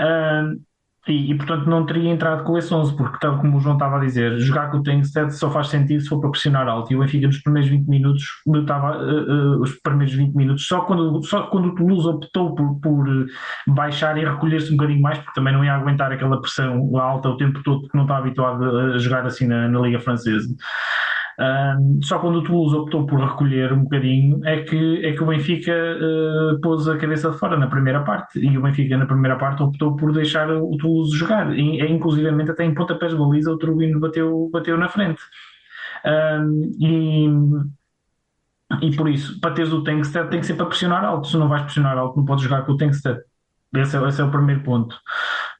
Uh, 0.00 0.71
e, 1.08 1.32
e, 1.32 1.34
portanto 1.36 1.68
não 1.68 1.84
teria 1.84 2.10
entrado 2.10 2.44
com 2.44 2.56
esse 2.56 2.72
11, 2.72 2.96
porque 2.96 3.18
tal 3.20 3.38
como 3.38 3.56
o 3.56 3.60
João 3.60 3.74
estava 3.74 3.96
a 3.96 4.00
dizer, 4.00 4.38
jogar 4.38 4.70
com 4.70 4.78
o 4.78 4.82
Tengsted 4.82 5.34
só 5.34 5.50
faz 5.50 5.66
sentido 5.66 6.00
se 6.00 6.08
for 6.08 6.20
para 6.20 6.30
pressionar 6.30 6.68
alto. 6.68 6.92
E 6.92 6.96
o 6.96 7.00
Benfica 7.00 7.26
nos 7.26 7.38
primeiros 7.38 7.68
20 7.68 7.88
minutos, 7.88 8.24
estava, 8.54 8.98
uh, 8.98 9.58
uh, 9.58 9.62
os 9.62 9.72
primeiros 9.80 10.14
20 10.14 10.34
minutos, 10.34 10.66
só 10.66 10.82
quando, 10.82 11.20
só 11.24 11.42
quando 11.48 11.68
o 11.68 11.74
Toulouse 11.74 12.06
optou 12.06 12.54
por, 12.54 12.80
por 12.80 13.26
baixar 13.66 14.16
e 14.16 14.24
recolher-se 14.24 14.72
um 14.72 14.76
bocadinho 14.76 15.02
mais, 15.02 15.18
porque 15.18 15.34
também 15.34 15.52
não 15.52 15.64
ia 15.64 15.74
aguentar 15.74 16.12
aquela 16.12 16.40
pressão 16.40 16.96
alta 16.96 17.30
o 17.30 17.36
tempo 17.36 17.60
todo, 17.64 17.80
porque 17.80 17.96
não 17.96 18.04
está 18.04 18.18
habituado 18.18 18.64
a 18.64 18.98
jogar 18.98 19.26
assim 19.26 19.46
na, 19.46 19.68
na 19.68 19.80
Liga 19.80 19.98
Francesa. 19.98 20.54
Um, 21.38 22.00
só 22.02 22.18
quando 22.18 22.36
o 22.36 22.44
Toulouse 22.44 22.76
optou 22.76 23.06
por 23.06 23.20
recolher 23.20 23.72
um 23.72 23.84
bocadinho 23.84 24.40
é 24.44 24.62
que, 24.62 25.04
é 25.04 25.12
que 25.12 25.22
o 25.22 25.26
Benfica 25.26 25.72
uh, 25.72 26.60
pôs 26.60 26.86
a 26.88 26.98
cabeça 26.98 27.30
de 27.30 27.38
fora 27.38 27.56
na 27.56 27.66
primeira 27.66 28.02
parte. 28.02 28.38
E 28.38 28.56
o 28.56 28.62
Benfica 28.62 28.96
na 28.96 29.06
primeira 29.06 29.36
parte 29.36 29.62
optou 29.62 29.96
por 29.96 30.12
deixar 30.12 30.50
o 30.50 30.76
Toulouse 30.76 31.16
jogar. 31.16 31.56
E, 31.56 31.80
inclusivamente 31.90 32.50
até 32.50 32.64
em 32.64 32.74
pontapés 32.74 33.12
de 33.12 33.18
baliza 33.18 33.52
o 33.52 33.58
Turbino 33.58 33.98
bateu, 33.98 34.50
bateu 34.52 34.76
na 34.76 34.88
frente. 34.88 35.22
Um, 36.04 36.72
e, 36.80 38.86
e 38.86 38.96
por 38.96 39.08
isso 39.08 39.38
para 39.40 39.54
teres 39.54 39.72
o 39.72 39.84
Tankstead 39.84 40.28
tem 40.28 40.40
que 40.40 40.46
ser 40.46 40.54
para 40.54 40.66
pressionar 40.66 41.04
alto. 41.04 41.28
Se 41.28 41.36
não 41.36 41.48
vais 41.48 41.62
pressionar 41.62 41.96
alto 41.96 42.18
não 42.18 42.24
podes 42.24 42.44
jogar 42.44 42.62
com 42.62 42.72
o 42.72 42.76
Tankstead. 42.76 43.20
Esse 43.74 43.96
é, 43.96 44.06
esse 44.06 44.20
é 44.20 44.24
o 44.24 44.30
primeiro 44.30 44.62
ponto. 44.62 44.94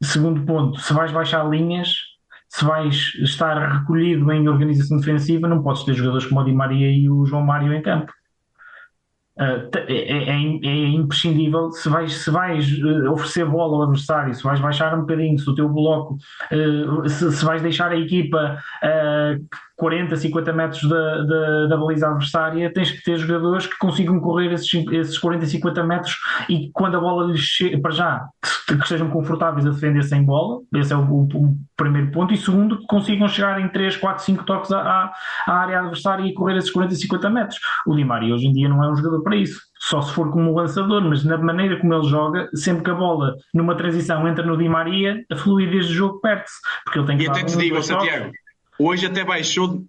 Segundo 0.02 0.44
ponto, 0.44 0.78
se 0.78 0.92
vais 0.92 1.10
baixar 1.10 1.48
linhas 1.48 2.11
se 2.52 2.66
vais 2.66 3.14
estar 3.14 3.78
recolhido 3.78 4.30
em 4.30 4.46
organização 4.46 4.98
defensiva, 4.98 5.48
não 5.48 5.62
podes 5.62 5.84
ter 5.84 5.94
jogadores 5.94 6.26
como 6.26 6.42
o 6.42 6.44
Di 6.44 6.52
Maria 6.52 6.92
e 6.92 7.08
o 7.08 7.24
João 7.24 7.42
Mário 7.42 7.72
em 7.72 7.80
campo. 7.80 8.12
Uh, 9.38 9.70
é, 9.88 10.28
é, 10.28 10.58
é, 10.62 10.88
imprescindível 10.88 11.72
se 11.72 11.88
vais, 11.88 12.12
se 12.12 12.30
vais 12.30 12.70
uh, 12.82 13.10
oferecer 13.10 13.46
bola 13.46 13.76
ao 13.76 13.82
adversário, 13.84 14.34
se 14.34 14.42
vais 14.42 14.60
baixar 14.60 14.94
um 14.94 15.00
bocadinho, 15.00 15.38
se 15.38 15.48
o 15.48 15.54
teu 15.54 15.66
bloco, 15.70 16.18
uh, 16.52 17.08
se, 17.08 17.32
se, 17.32 17.42
vais 17.42 17.62
deixar 17.62 17.90
a 17.90 17.96
equipa 17.96 18.62
40, 19.82 20.14
50 20.14 20.52
metros 20.52 20.88
da, 20.88 21.24
da, 21.24 21.66
da, 21.66 21.76
baliza 21.76 22.06
adversária, 22.06 22.72
tens 22.72 22.92
que 22.92 23.02
ter 23.02 23.18
jogadores 23.18 23.66
que 23.66 23.76
consigam 23.78 24.20
correr 24.20 24.52
esses, 24.52 24.72
esses 24.92 25.18
40, 25.18 25.44
50 25.44 25.82
metros 25.82 26.16
e 26.48 26.70
quando 26.72 26.96
a 26.96 27.00
bola 27.00 27.26
lhes 27.26 27.40
chega, 27.40 27.80
para 27.80 27.90
já, 27.90 28.24
que, 28.68 28.76
que 28.76 28.82
estejam 28.84 29.10
confortáveis 29.10 29.66
a 29.66 29.70
defender 29.70 30.04
sem 30.04 30.24
bola, 30.24 30.60
esse 30.76 30.92
é 30.92 30.96
o, 30.96 31.00
o, 31.00 31.22
o, 31.24 31.56
primeiro 31.76 32.12
ponto, 32.12 32.32
e 32.32 32.36
segundo, 32.36 32.78
que 32.78 32.86
consigam 32.86 33.26
chegar 33.26 33.60
em 33.60 33.68
3, 33.68 33.96
4, 33.96 34.22
5 34.22 34.44
toques 34.44 34.70
à, 34.70 35.12
à, 35.48 35.52
área 35.52 35.80
adversária 35.80 36.24
e 36.24 36.32
correr 36.32 36.56
esses 36.56 36.70
40, 36.70 36.94
50 36.94 37.30
metros. 37.30 37.58
O 37.84 37.96
Di 37.96 38.04
Maria 38.04 38.32
hoje 38.32 38.46
em 38.46 38.52
dia 38.52 38.68
não 38.68 38.84
é 38.84 38.88
um 38.88 38.94
jogador 38.94 39.20
para 39.24 39.34
isso 39.34 39.72
só 39.82 40.00
se 40.00 40.12
for 40.12 40.30
como 40.30 40.54
lançador, 40.54 41.02
mas 41.02 41.24
na 41.24 41.36
maneira 41.36 41.76
como 41.80 41.92
ele 41.92 42.08
joga, 42.08 42.48
sempre 42.54 42.84
que 42.84 42.90
a 42.90 42.94
bola 42.94 43.34
numa 43.52 43.74
transição 43.74 44.28
entra 44.28 44.46
no 44.46 44.56
Di 44.56 44.68
Maria, 44.68 45.24
a 45.28 45.34
fluidez 45.34 45.88
do 45.88 45.92
jogo 45.92 46.20
perde-se. 46.20 46.54
Porque 46.84 47.00
ele 47.00 47.06
tem 47.08 47.18
que 47.18 47.24
e 47.24 47.28
até 47.28 47.42
te 47.42 47.56
digo, 47.56 47.82
Santiago, 47.82 48.30
hoje 48.82 49.06
até 49.06 49.24
baixou 49.24 49.84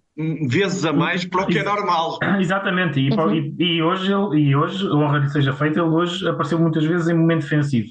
vezes 0.48 0.84
a 0.84 0.92
mais 0.92 1.24
para 1.24 1.42
o 1.42 1.46
que 1.46 1.58
é 1.58 1.64
normal. 1.64 2.18
Exatamente, 2.38 3.00
e, 3.00 3.10
uhum. 3.12 3.34
e, 3.34 3.54
e, 3.58 3.82
hoje, 3.82 4.12
e 4.12 4.54
hoje, 4.54 4.86
honra 4.88 5.18
lhe 5.18 5.28
seja 5.28 5.52
feita, 5.52 5.80
ele 5.80 5.88
hoje 5.88 6.28
apareceu 6.28 6.58
muitas 6.58 6.84
vezes 6.84 7.08
em 7.08 7.14
momento 7.14 7.42
defensivo. 7.42 7.88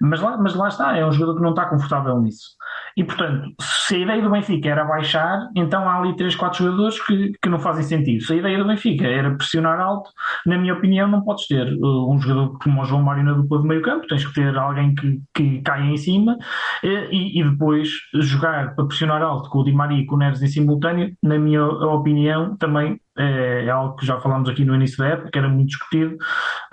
Mas 0.00 0.20
lá, 0.20 0.36
mas 0.36 0.54
lá 0.54 0.68
está, 0.68 0.96
é 0.96 1.06
um 1.06 1.12
jogador 1.12 1.36
que 1.36 1.42
não 1.42 1.50
está 1.50 1.66
confortável 1.66 2.20
nisso. 2.20 2.48
E 2.96 3.04
portanto, 3.04 3.54
se 3.60 3.96
a 3.96 3.98
ideia 3.98 4.22
do 4.22 4.30
Benfica 4.30 4.68
era 4.68 4.84
baixar, 4.84 5.48
então 5.54 5.88
há 5.88 5.98
ali 5.98 6.14
3, 6.16 6.34
4 6.34 6.64
jogadores 6.64 7.00
que, 7.04 7.32
que 7.42 7.48
não 7.48 7.58
fazem 7.58 7.84
sentido. 7.84 8.22
Se 8.22 8.32
a 8.32 8.36
ideia 8.36 8.58
do 8.58 8.66
Benfica 8.66 9.06
era 9.06 9.34
pressionar 9.34 9.80
alto, 9.80 10.10
na 10.46 10.58
minha 10.58 10.74
opinião, 10.74 11.08
não 11.08 11.22
podes 11.22 11.46
ter 11.46 11.72
uh, 11.72 12.12
um 12.12 12.20
jogador 12.20 12.58
como 12.58 12.82
o 12.82 12.84
João 12.84 13.02
Mário 13.02 13.24
na 13.24 13.32
dupla 13.32 13.60
de 13.60 13.68
meio 13.68 13.82
campo, 13.82 14.06
tens 14.06 14.24
que 14.24 14.34
ter 14.34 14.56
alguém 14.56 14.94
que, 14.94 15.20
que 15.34 15.62
caia 15.62 15.84
em 15.84 15.96
cima 15.96 16.36
e, 16.82 17.40
e 17.40 17.44
depois 17.44 17.88
jogar 18.14 18.74
para 18.74 18.86
pressionar 18.86 19.22
alto 19.22 19.48
com 19.50 19.58
o 19.60 19.64
Di 19.64 19.72
Maria 19.72 20.00
e 20.00 20.06
com 20.06 20.16
o 20.16 20.18
Neres 20.18 20.42
em 20.42 20.46
simultâneo, 20.46 21.14
na 21.22 21.38
minha 21.38 21.64
opinião, 21.64 22.56
também 22.56 23.00
é, 23.18 23.64
é, 23.66 23.70
algo 23.70 23.96
que 23.96 24.06
já 24.06 24.20
falámos 24.20 24.48
aqui 24.48 24.64
no 24.64 24.74
início 24.74 24.98
da 24.98 25.08
época, 25.08 25.30
que 25.30 25.38
era 25.38 25.48
muito 25.48 25.68
discutido, 25.68 26.16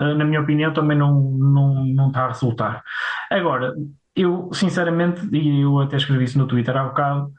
uh, 0.00 0.14
na 0.14 0.24
minha 0.24 0.40
opinião 0.40 0.72
também 0.72 0.96
não, 0.96 1.12
não, 1.20 1.84
não 1.84 2.08
está 2.08 2.24
a 2.24 2.28
resultar. 2.28 2.82
Agora, 3.30 3.74
eu 4.18 4.50
sinceramente, 4.52 5.26
e 5.32 5.60
eu 5.62 5.78
até 5.78 5.96
escrevi 5.96 6.24
isso 6.24 6.38
no 6.38 6.46
Twitter 6.46 6.76
há 6.76 6.84
bocado, 6.84 7.32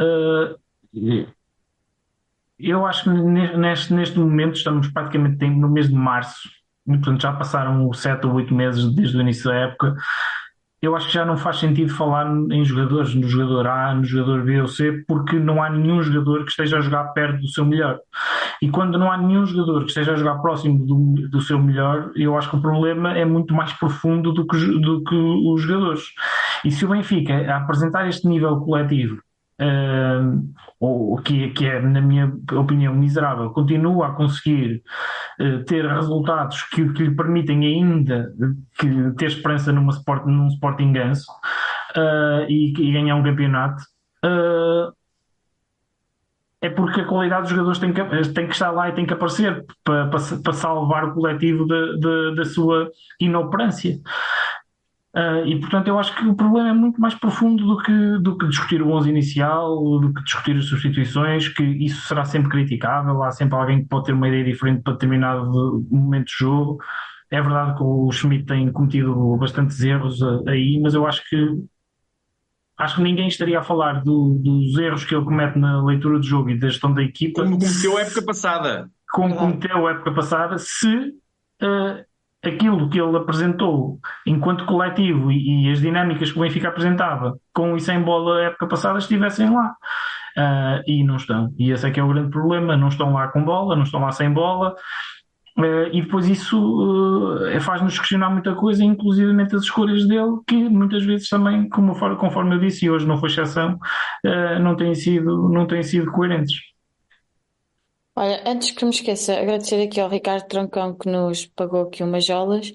uh, 0.00 1.28
eu 2.58 2.86
acho 2.86 3.04
que 3.04 3.10
neste, 3.10 3.92
neste 3.92 4.18
momento 4.18 4.56
estamos 4.56 4.88
praticamente 4.88 5.44
no 5.50 5.68
mês 5.68 5.88
de 5.88 5.94
março, 5.94 6.48
portanto 6.86 7.20
já 7.20 7.32
passaram 7.32 7.92
sete 7.92 8.26
ou 8.26 8.34
oito 8.34 8.54
meses 8.54 8.94
desde 8.94 9.16
o 9.16 9.20
início 9.20 9.44
da 9.44 9.56
época 9.56 9.96
eu 10.82 10.96
acho 10.96 11.06
que 11.06 11.14
já 11.14 11.24
não 11.24 11.36
faz 11.36 11.58
sentido 11.60 11.94
falar 11.94 12.26
em 12.50 12.64
jogadores, 12.64 13.14
no 13.14 13.28
jogador 13.28 13.68
A, 13.68 13.94
no 13.94 14.04
jogador 14.04 14.42
B 14.42 14.60
ou 14.60 14.66
C, 14.66 15.04
porque 15.06 15.38
não 15.38 15.62
há 15.62 15.70
nenhum 15.70 16.02
jogador 16.02 16.44
que 16.44 16.50
esteja 16.50 16.78
a 16.78 16.80
jogar 16.80 17.04
perto 17.12 17.40
do 17.40 17.46
seu 17.46 17.64
melhor. 17.64 18.00
E 18.60 18.68
quando 18.68 18.98
não 18.98 19.10
há 19.10 19.16
nenhum 19.16 19.46
jogador 19.46 19.84
que 19.84 19.90
esteja 19.90 20.12
a 20.12 20.16
jogar 20.16 20.42
próximo 20.42 20.84
do, 20.84 21.28
do 21.28 21.40
seu 21.40 21.56
melhor, 21.56 22.10
eu 22.16 22.36
acho 22.36 22.50
que 22.50 22.56
o 22.56 22.60
problema 22.60 23.16
é 23.16 23.24
muito 23.24 23.54
mais 23.54 23.72
profundo 23.74 24.32
do 24.32 24.44
que, 24.44 24.56
do 24.80 25.04
que 25.04 25.14
os 25.14 25.62
jogadores. 25.62 26.02
E 26.64 26.70
se 26.72 26.84
o 26.84 26.88
Benfica 26.88 27.54
apresentar 27.54 28.08
este 28.08 28.26
nível 28.26 28.58
coletivo 28.60 29.22
ou 30.82 31.16
que, 31.18 31.50
que 31.50 31.64
é, 31.64 31.80
na 31.80 32.00
minha 32.00 32.32
opinião, 32.52 32.92
miserável, 32.92 33.50
continua 33.50 34.08
a 34.08 34.12
conseguir 34.12 34.82
uh, 35.40 35.64
ter 35.64 35.86
resultados 35.86 36.64
que, 36.64 36.92
que 36.92 37.04
lhe 37.04 37.14
permitem 37.14 37.64
ainda 37.64 38.32
que, 38.78 39.12
ter 39.16 39.26
esperança 39.26 39.72
numa 39.72 39.92
sport, 39.92 40.26
num 40.26 40.48
Sporting 40.48 40.92
ganso 40.92 41.30
uh, 41.96 42.44
e, 42.48 42.72
e, 42.76 42.92
ganhar 42.92 43.14
um 43.14 43.22
campeonato, 43.22 43.80
uh, 44.24 44.92
é 46.60 46.68
porque 46.68 47.00
a 47.00 47.06
qualidade 47.06 47.42
dos 47.42 47.50
jogadores 47.50 47.78
tem 47.78 47.92
que, 47.92 48.02
tem 48.34 48.46
que 48.48 48.52
estar 48.52 48.72
lá 48.72 48.88
e 48.88 48.92
tem 48.92 49.06
que 49.06 49.12
aparecer 49.12 49.64
para, 49.84 50.08
para, 50.08 50.20
para 50.42 50.52
salvar 50.52 51.04
o 51.04 51.14
coletivo 51.14 51.64
da 51.66 52.44
sua 52.44 52.90
inoperância. 53.20 54.00
Uh, 55.14 55.44
e 55.46 55.60
portanto 55.60 55.88
eu 55.88 55.98
acho 55.98 56.16
que 56.16 56.26
o 56.26 56.34
problema 56.34 56.70
é 56.70 56.72
muito 56.72 56.98
mais 56.98 57.14
profundo 57.14 57.66
do 57.66 57.76
que, 57.82 58.18
do 58.22 58.38
que 58.38 58.48
discutir 58.48 58.80
o 58.80 58.90
11 58.92 59.10
inicial, 59.10 60.00
do 60.00 60.10
que 60.12 60.24
discutir 60.24 60.56
as 60.56 60.64
substituições, 60.64 61.48
que 61.48 61.62
isso 61.62 62.00
será 62.08 62.24
sempre 62.24 62.48
criticável, 62.48 63.22
há 63.22 63.30
sempre 63.30 63.54
alguém 63.54 63.82
que 63.82 63.88
pode 63.88 64.06
ter 64.06 64.14
uma 64.14 64.26
ideia 64.28 64.42
diferente 64.42 64.82
para 64.82 64.94
determinado 64.94 65.86
momento 65.90 66.28
de 66.28 66.34
jogo. 66.38 66.78
É 67.30 67.42
verdade 67.42 67.76
que 67.76 67.82
o 67.82 68.10
Schmidt 68.10 68.46
tem 68.46 68.72
cometido 68.72 69.36
bastantes 69.36 69.82
erros 69.82 70.22
aí, 70.46 70.80
mas 70.82 70.94
eu 70.94 71.06
acho 71.06 71.22
que 71.28 71.36
acho 72.78 72.96
que 72.96 73.02
ninguém 73.02 73.28
estaria 73.28 73.58
a 73.58 73.62
falar 73.62 74.02
do, 74.02 74.40
dos 74.42 74.78
erros 74.78 75.04
que 75.04 75.14
ele 75.14 75.24
comete 75.24 75.58
na 75.58 75.82
leitura 75.84 76.18
do 76.18 76.24
jogo 76.24 76.50
e 76.50 76.58
da 76.58 76.68
gestão 76.68 76.92
da 76.92 77.02
equipa. 77.02 77.42
Como 77.42 77.58
cometeu 77.58 77.98
a 77.98 78.00
época 78.00 78.22
passada. 78.22 78.90
Como 79.12 79.36
cometeu 79.36 79.86
a 79.86 79.90
época 79.90 80.12
passada, 80.12 80.56
se 80.58 80.88
uh, 80.88 82.04
aquilo 82.44 82.88
que 82.88 83.00
ele 83.00 83.16
apresentou 83.16 84.00
enquanto 84.26 84.66
coletivo 84.66 85.30
e, 85.30 85.66
e, 85.66 85.70
as 85.70 85.80
dinâmicas 85.80 86.32
que 86.32 86.38
o 86.38 86.42
Benfica 86.42 86.68
apresentava 86.68 87.38
com 87.54 87.76
e 87.76 87.80
sem 87.80 88.00
bola 88.00 88.38
a 88.38 88.42
época 88.44 88.66
passada 88.66 88.98
estivessem 88.98 89.50
lá. 89.50 89.74
Uh, 90.36 90.80
e 90.86 91.04
não 91.04 91.16
estão. 91.16 91.52
E 91.58 91.70
esse 91.70 91.86
é 91.86 91.90
que 91.90 92.00
é 92.00 92.02
o 92.02 92.08
grande 92.08 92.30
problema. 92.30 92.76
Não 92.76 92.88
estão 92.88 93.12
lá 93.12 93.28
com 93.28 93.44
bola, 93.44 93.76
não 93.76 93.82
estão 93.82 94.00
lá 94.00 94.10
sem 94.12 94.32
bola. 94.32 94.74
Uh, 95.58 95.92
e 95.92 96.00
depois 96.00 96.26
isso 96.26 96.58
uh, 96.58 97.60
faz-nos 97.60 97.98
questionar 97.98 98.30
muita 98.30 98.54
coisa, 98.54 98.82
inclusivamente 98.82 99.54
as 99.54 99.62
escolhas 99.62 100.08
dele, 100.08 100.38
que 100.46 100.56
muitas 100.70 101.04
vezes 101.04 101.28
também, 101.28 101.68
como, 101.68 101.94
conforme 102.16 102.54
eu 102.54 102.60
disse, 102.60 102.86
e 102.86 102.90
hoje 102.90 103.06
não 103.06 103.18
foi 103.18 103.28
exceção, 103.28 103.78
não 104.62 104.74
têm 104.74 104.94
sido, 104.94 105.50
não 105.50 105.66
têm 105.66 105.82
sido 105.82 106.10
coerentes. 106.10 106.71
Olha, 108.14 108.42
antes 108.46 108.72
que 108.72 108.84
me 108.84 108.90
esqueça, 108.90 109.38
agradecer 109.38 109.82
aqui 109.82 109.98
ao 110.00 110.08
Ricardo 110.08 110.46
Trancão 110.46 110.94
que 110.94 111.08
nos 111.08 111.46
pagou 111.46 111.82
aqui 111.82 112.02
umas 112.02 112.24
jolas. 112.24 112.72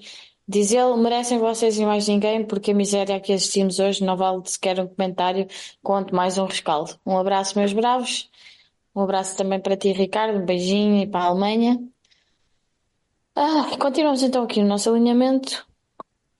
Diz 0.48 0.72
ele, 0.72 0.96
merecem 0.96 1.38
vocês 1.38 1.78
e 1.78 1.84
mais 1.84 2.08
ninguém, 2.08 2.44
porque 2.44 2.72
a 2.72 2.74
miséria 2.74 3.16
a 3.16 3.20
que 3.20 3.32
assistimos 3.32 3.78
hoje 3.78 4.02
não 4.04 4.16
vale 4.16 4.42
sequer 4.46 4.80
um 4.80 4.88
comentário, 4.88 5.46
quanto 5.82 6.14
mais 6.14 6.38
um 6.38 6.46
rescaldo. 6.46 6.98
Um 7.06 7.16
abraço, 7.18 7.56
meus 7.58 7.72
bravos. 7.72 8.30
Um 8.94 9.02
abraço 9.02 9.36
também 9.36 9.60
para 9.60 9.76
ti, 9.76 9.92
Ricardo. 9.92 10.38
Um 10.38 10.44
beijinho 10.44 11.02
e 11.02 11.06
para 11.06 11.20
a 11.20 11.26
Alemanha. 11.28 11.78
Ah, 13.36 13.76
continuamos 13.78 14.22
então 14.22 14.42
aqui 14.42 14.60
no 14.60 14.68
nosso 14.68 14.90
alinhamento. 14.90 15.64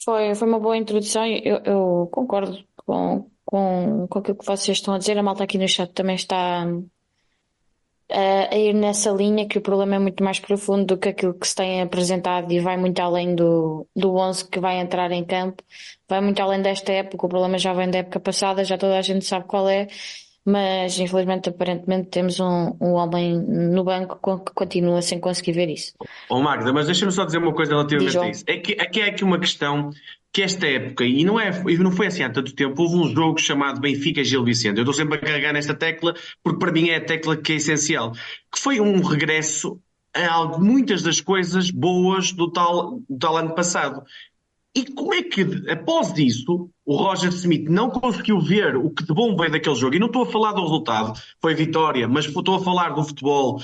Foi, 0.05 0.35
foi 0.35 0.49
uma 0.49 0.59
boa 0.59 0.77
introdução. 0.77 1.25
Eu, 1.25 1.59
eu 1.65 2.09
concordo 2.11 2.65
com, 2.85 3.31
com, 3.45 4.09
com 4.09 4.19
aquilo 4.19 4.39
que 4.39 4.47
vocês 4.47 4.79
estão 4.79 4.95
a 4.95 4.99
dizer. 4.99 5.17
A 5.19 5.23
malta 5.23 5.45
aqui 5.45 5.57
no 5.59 5.69
chat 5.69 5.93
também 5.93 6.17
está 6.17 6.67
a 8.11 8.57
ir 8.57 8.73
nessa 8.73 9.11
linha 9.11 9.47
que 9.47 9.59
o 9.59 9.61
problema 9.61 9.97
é 9.97 9.99
muito 9.99 10.25
mais 10.25 10.39
profundo 10.39 10.87
do 10.87 10.99
que 10.99 11.11
aquilo 11.11 11.35
que 11.35 11.47
se 11.47 11.55
tem 11.55 11.83
apresentado 11.83 12.51
e 12.51 12.59
vai 12.59 12.77
muito 12.77 12.99
além 13.01 13.35
do, 13.35 13.87
do 13.95 14.17
11 14.17 14.49
que 14.49 14.59
vai 14.59 14.79
entrar 14.79 15.11
em 15.13 15.25
campo, 15.25 15.63
vai 16.09 16.21
muito 16.21 16.41
além 16.41 16.63
desta 16.63 16.91
época, 16.93 17.27
o 17.27 17.29
problema 17.29 17.59
já 17.59 17.73
vem 17.75 17.91
da 17.91 17.99
época 17.99 18.19
passada, 18.19 18.65
já 18.65 18.79
toda 18.79 18.99
a 18.99 19.03
gente 19.03 19.25
sabe 19.27 19.47
qual 19.47 19.69
é, 19.69 19.89
mas 20.45 20.99
infelizmente 20.99 21.51
aparentemente 21.51 22.09
temos 22.09 22.41
um, 22.41 22.75
um 22.81 22.93
homem 22.93 23.39
no 23.39 23.85
banco 23.85 24.39
que 24.39 24.53
continua 24.55 25.03
sem 25.03 25.21
conseguir 25.21 25.53
ver 25.53 25.69
isso. 25.69 25.93
Oh 26.31 26.41
Magda, 26.41 26.73
mas 26.73 26.87
deixa-me 26.87 27.13
só 27.13 27.27
dizer 27.27 27.39
uma 27.39 27.53
coisa 27.53 27.73
relativamente 27.73 28.19
a 28.19 28.29
isso. 28.31 28.45
É 28.47 28.57
que, 28.57 28.73
é 28.73 28.87
que 28.87 29.01
é 29.03 29.05
aqui 29.11 29.23
uma 29.23 29.39
questão 29.39 29.91
que 30.33 30.43
esta 30.43 30.67
época, 30.67 31.05
e 31.05 31.25
não, 31.25 31.41
é, 31.41 31.51
e 31.69 31.79
não 31.79 31.91
foi 31.91 32.07
assim 32.07 32.23
há 32.23 32.31
tanto 32.31 32.55
tempo, 32.55 32.83
houve 32.83 32.97
um 32.97 33.15
jogo 33.15 33.39
chamado 33.39 33.81
Benfica 33.81 34.23
Gil 34.23 34.45
Vicente. 34.45 34.77
Eu 34.77 34.83
estou 34.83 34.95
sempre 34.95 35.17
a 35.17 35.21
carregar 35.21 35.53
nesta 35.53 35.75
tecla, 35.75 36.15
porque 36.43 36.59
para 36.59 36.73
mim 36.73 36.91
é 36.91 36.97
a 36.97 37.05
tecla 37.05 37.37
que 37.37 37.53
é 37.53 37.57
essencial. 37.57 38.13
Que 38.53 38.59
foi 38.59 38.81
um 38.81 39.01
regresso 39.01 39.81
a 40.15 40.33
algo, 40.33 40.63
muitas 40.63 41.03
das 41.03 41.21
coisas 41.21 41.71
boas 41.71 42.33
do 42.33 42.51
tal, 42.51 43.01
do 43.09 43.19
tal 43.19 43.37
ano 43.37 43.55
passado. 43.55 44.03
E 44.75 44.85
como 44.85 45.15
é 45.15 45.23
que, 45.23 45.43
após 45.71 46.17
isso, 46.19 46.71
o 46.85 46.97
Roger 46.97 47.31
Smith 47.31 47.69
não 47.69 47.91
conseguiu 47.91 48.39
ver 48.41 48.77
o 48.77 48.91
que 48.91 49.05
de 49.05 49.13
bom 49.13 49.35
veio 49.37 49.51
daquele 49.51 49.75
jogo? 49.75 49.97
E 49.97 49.99
não 49.99 50.07
estou 50.07 50.23
a 50.23 50.27
falar 50.27 50.53
do 50.53 50.63
resultado, 50.63 51.19
foi 51.41 51.55
vitória, 51.55 52.07
mas 52.07 52.27
estou 52.27 52.55
a 52.55 52.61
falar 52.61 52.91
do 52.91 53.03
futebol, 53.03 53.61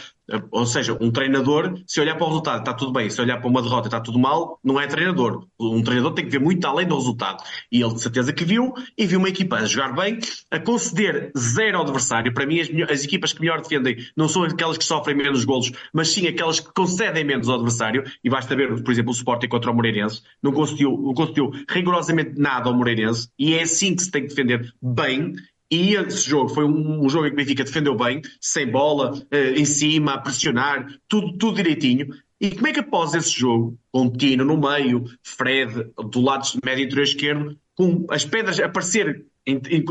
ou 0.50 0.66
seja, 0.66 0.96
um 1.00 1.10
treinador, 1.10 1.78
se 1.86 2.00
olhar 2.00 2.14
para 2.14 2.24
o 2.24 2.28
resultado 2.28 2.60
está 2.60 2.72
tudo 2.72 2.92
bem, 2.92 3.10
se 3.10 3.20
olhar 3.20 3.38
para 3.38 3.48
uma 3.48 3.62
derrota 3.62 3.88
está 3.88 4.00
tudo 4.00 4.18
mal, 4.18 4.58
não 4.64 4.80
é 4.80 4.86
treinador. 4.86 5.46
Um 5.60 5.82
treinador 5.82 6.14
tem 6.14 6.24
que 6.24 6.30
ver 6.30 6.40
muito 6.40 6.64
além 6.66 6.86
do 6.86 6.96
resultado. 6.96 7.42
E 7.70 7.82
ele 7.82 7.94
de 7.94 8.00
certeza 8.00 8.32
que 8.32 8.44
viu, 8.44 8.72
e 8.96 9.06
viu 9.06 9.18
uma 9.18 9.28
equipa 9.28 9.56
a 9.56 9.66
jogar 9.66 9.94
bem, 9.94 10.18
a 10.50 10.58
conceder 10.58 11.30
zero 11.36 11.78
ao 11.78 11.84
adversário. 11.84 12.32
Para 12.32 12.46
mim, 12.46 12.60
as, 12.60 12.68
as 12.90 13.04
equipas 13.04 13.32
que 13.32 13.40
melhor 13.40 13.60
defendem 13.60 13.96
não 14.16 14.28
são 14.28 14.44
aquelas 14.44 14.78
que 14.78 14.84
sofrem 14.84 15.16
menos 15.16 15.44
golos, 15.44 15.70
mas 15.92 16.08
sim 16.08 16.26
aquelas 16.26 16.60
que 16.60 16.72
concedem 16.72 17.24
menos 17.24 17.48
ao 17.48 17.56
adversário. 17.56 18.04
E 18.22 18.30
basta 18.30 18.56
ver, 18.56 18.82
por 18.82 18.92
exemplo, 18.92 19.10
o 19.10 19.14
Sporting 19.14 19.48
contra 19.48 19.70
o 19.70 19.74
Moreirense. 19.74 20.22
Não 20.42 20.52
conseguiu, 20.52 20.96
não 20.96 21.14
conseguiu 21.14 21.50
rigorosamente 21.68 22.38
nada 22.38 22.68
ao 22.68 22.74
Moreirense, 22.74 23.28
e 23.38 23.54
é 23.54 23.62
assim 23.62 23.94
que 23.94 24.02
se 24.02 24.10
tem 24.10 24.22
que 24.22 24.28
defender 24.28 24.72
bem 24.80 25.34
e 25.70 25.94
esse 25.94 26.28
jogo 26.28 26.48
foi 26.48 26.64
um, 26.64 27.04
um, 27.04 27.08
jogo 27.08 27.26
em 27.26 27.30
que 27.30 27.34
o 27.34 27.36
Benfica 27.36 27.64
defendeu 27.64 27.96
bem, 27.96 28.20
sem 28.40 28.70
bola, 28.70 29.12
uh, 29.12 29.36
em 29.56 29.64
cima, 29.64 30.14
a 30.14 30.18
pressionar, 30.18 30.86
tudo, 31.08 31.36
tudo 31.36 31.56
direitinho. 31.56 32.08
E 32.40 32.50
como 32.50 32.66
é 32.68 32.72
que 32.72 32.80
após 32.80 33.14
esse 33.14 33.30
jogo, 33.30 33.78
com 33.90 34.10
Tino 34.10 34.44
no 34.44 34.56
meio, 34.56 35.04
Fred 35.22 35.90
do 36.10 36.20
lado 36.20 36.46
médio 36.64 36.84
interior 36.84 37.04
esquerdo, 37.04 37.58
com 37.74 38.06
as 38.10 38.24
pedras 38.24 38.60
a 38.60 38.66
aparecer, 38.66 39.24
em, 39.46 39.60
em, 39.68 39.84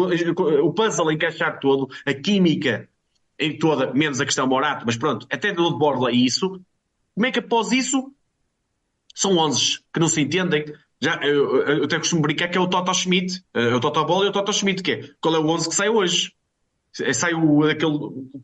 o 0.62 0.72
puzzle 0.72 1.10
a 1.10 1.14
encaixar 1.14 1.60
todo, 1.60 1.90
a 2.06 2.14
química 2.14 2.88
em 3.40 3.58
toda, 3.58 3.94
menos 3.94 4.22
a 4.22 4.26
questão 4.26 4.48
Morato, 4.48 4.86
mas 4.86 4.96
pronto, 4.96 5.28
até 5.30 5.52
de 5.52 5.58
borla 5.58 6.12
isso, 6.12 6.62
como 7.14 7.26
é 7.26 7.32
que 7.32 7.40
após 7.40 7.72
isso 7.72 8.14
são 9.14 9.38
11 9.38 9.80
que 9.94 10.00
não 10.00 10.08
se 10.08 10.22
entendem, 10.22 10.66
já, 11.04 11.20
eu, 11.22 11.58
eu 11.68 11.84
até 11.84 11.98
costumo 12.00 12.22
brincar 12.22 12.48
que 12.48 12.58
é 12.58 12.62
o 12.62 12.68
Toto 12.68 12.94
Schmidt, 12.94 13.44
é 13.54 13.76
o 13.76 13.80
Toto 13.82 14.06
Bola 14.06 14.26
e 14.26 14.30
o 14.30 14.32
Toto 14.32 14.54
Schmidt, 14.54 14.82
que 14.82 14.92
é 14.94 15.10
qual 15.20 15.36
é 15.36 15.38
o 15.38 15.46
11 15.46 15.68
que 15.68 15.76
sai 15.76 15.90
hoje? 15.90 16.32
É, 17.02 17.12
sai 17.12 17.34
o 17.34 17.62
aquele 17.66 17.92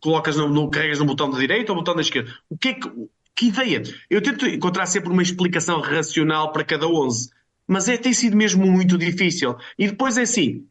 colocas 0.01 0.35
no, 0.35 0.49
no, 0.49 0.69
carregas 0.69 0.99
no 0.99 1.05
botão 1.05 1.29
da 1.29 1.39
direita 1.39 1.71
ou 1.71 1.77
no 1.77 1.81
botão 1.81 1.95
da 1.95 2.01
esquerda. 2.01 2.35
O 2.49 2.57
que 2.57 2.67
é 2.67 2.73
que, 2.73 2.91
que 3.33 3.47
ideia? 3.47 3.81
Eu 4.09 4.21
tento 4.21 4.45
encontrar 4.45 4.87
sempre 4.87 5.09
uma 5.09 5.23
explicação 5.23 5.79
racional 5.79 6.51
para 6.51 6.65
cada 6.65 6.85
11, 6.85 7.29
mas 7.65 7.87
é, 7.87 7.95
tem 7.95 8.11
sido 8.11 8.35
mesmo 8.35 8.69
muito 8.69 8.97
difícil. 8.97 9.55
E 9.77 9.87
depois 9.87 10.17
é 10.17 10.23
assim, 10.23 10.65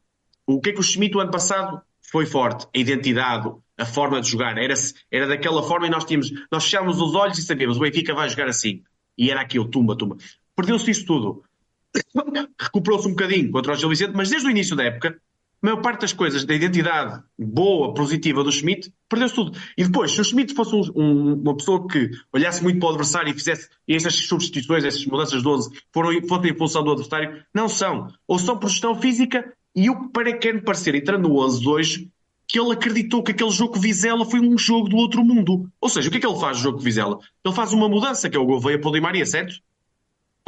o 0.46 0.60
que 0.60 0.68
é 0.68 0.72
que 0.74 0.80
o 0.80 0.82
Schmidt 0.82 1.16
o 1.16 1.20
ano 1.20 1.30
passado 1.30 1.80
foi 2.02 2.26
forte? 2.26 2.66
A 2.66 2.78
identidade, 2.78 3.50
a 3.78 3.86
forma 3.86 4.20
de 4.20 4.28
jogar. 4.28 4.58
Era, 4.58 4.74
era 5.10 5.26
daquela 5.26 5.62
forma 5.62 5.86
e 5.86 5.90
nós 5.90 6.04
tínhamos, 6.04 6.30
nós 6.52 6.64
fechávamos 6.64 7.00
os 7.00 7.14
olhos 7.14 7.38
e 7.38 7.42
sabíamos, 7.42 7.78
o 7.78 7.80
Benfica 7.80 8.14
vai 8.14 8.28
jogar 8.28 8.48
assim. 8.48 8.82
E 9.16 9.30
era 9.30 9.40
aquilo, 9.40 9.66
tumba, 9.68 9.96
tumba. 9.96 10.18
Perdeu-se 10.54 10.90
isso 10.90 11.06
tudo 11.06 11.47
recuperou-se 12.58 13.06
um 13.06 13.10
bocadinho 13.10 13.50
contra 13.50 13.72
o 13.72 13.76
Gil 13.76 13.88
Vicente, 13.88 14.12
mas 14.14 14.30
desde 14.30 14.46
o 14.46 14.50
início 14.50 14.76
da 14.76 14.84
época, 14.84 15.20
a 15.60 15.66
maior 15.66 15.82
parte 15.82 16.02
das 16.02 16.12
coisas 16.12 16.44
da 16.44 16.54
identidade 16.54 17.20
boa, 17.36 17.92
positiva 17.92 18.44
do 18.44 18.52
Schmidt, 18.52 18.92
perdeu-se 19.08 19.34
tudo. 19.34 19.58
E 19.76 19.84
depois, 19.84 20.12
se 20.12 20.20
o 20.20 20.24
Schmidt 20.24 20.54
fosse 20.54 20.74
um, 20.74 20.82
um, 20.94 21.34
uma 21.34 21.56
pessoa 21.56 21.86
que 21.88 22.10
olhasse 22.32 22.62
muito 22.62 22.78
para 22.78 22.86
o 22.86 22.90
adversário 22.90 23.30
e 23.30 23.34
fizesse 23.34 23.68
e 23.86 23.94
essas 23.94 24.14
substituições, 24.14 24.84
essas 24.84 25.04
mudanças 25.04 25.42
de 25.42 25.48
11 25.48 25.70
foram, 25.92 26.28
fossem 26.28 26.52
em 26.52 26.56
função 26.56 26.84
do 26.84 26.92
adversário, 26.92 27.44
não 27.52 27.68
são. 27.68 28.08
Ou 28.26 28.38
são 28.38 28.56
por 28.56 28.70
gestão 28.70 28.94
física 29.00 29.52
e 29.74 29.90
o 29.90 30.00
que 30.00 30.08
para 30.10 30.36
quer 30.38 30.62
parecer, 30.62 30.94
entrando 30.94 31.28
no 31.28 31.40
11 31.40 31.60
de 31.60 31.68
hoje, 31.68 32.10
que 32.46 32.58
ele 32.58 32.72
acreditou 32.72 33.22
que 33.22 33.32
aquele 33.32 33.50
jogo 33.50 33.74
com 33.74 33.80
Vizela 33.80 34.24
foi 34.24 34.40
um 34.40 34.56
jogo 34.56 34.88
do 34.88 34.96
outro 34.96 35.24
mundo. 35.24 35.68
Ou 35.80 35.88
seja, 35.88 36.08
o 36.08 36.10
que 36.10 36.16
é 36.16 36.20
que 36.20 36.26
ele 36.26 36.38
faz 36.38 36.56
no 36.56 36.62
jogo 36.62 36.78
com 36.78 36.84
Vizela? 36.84 37.18
Ele 37.44 37.54
faz 37.54 37.72
uma 37.72 37.88
mudança, 37.88 38.30
que 38.30 38.36
é 38.36 38.40
o 38.40 38.46
Gouveia 38.46 38.80
para 38.80 38.88
o 38.88 38.92
Di 38.92 39.00
Maria, 39.00 39.26
certo? 39.26 39.60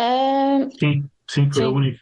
Uh... 0.01 0.71
Sim. 0.79 1.05
Sim, 1.31 1.49
foi 1.53 1.63
Sim. 1.63 1.69
o 1.69 1.75
único. 1.75 2.01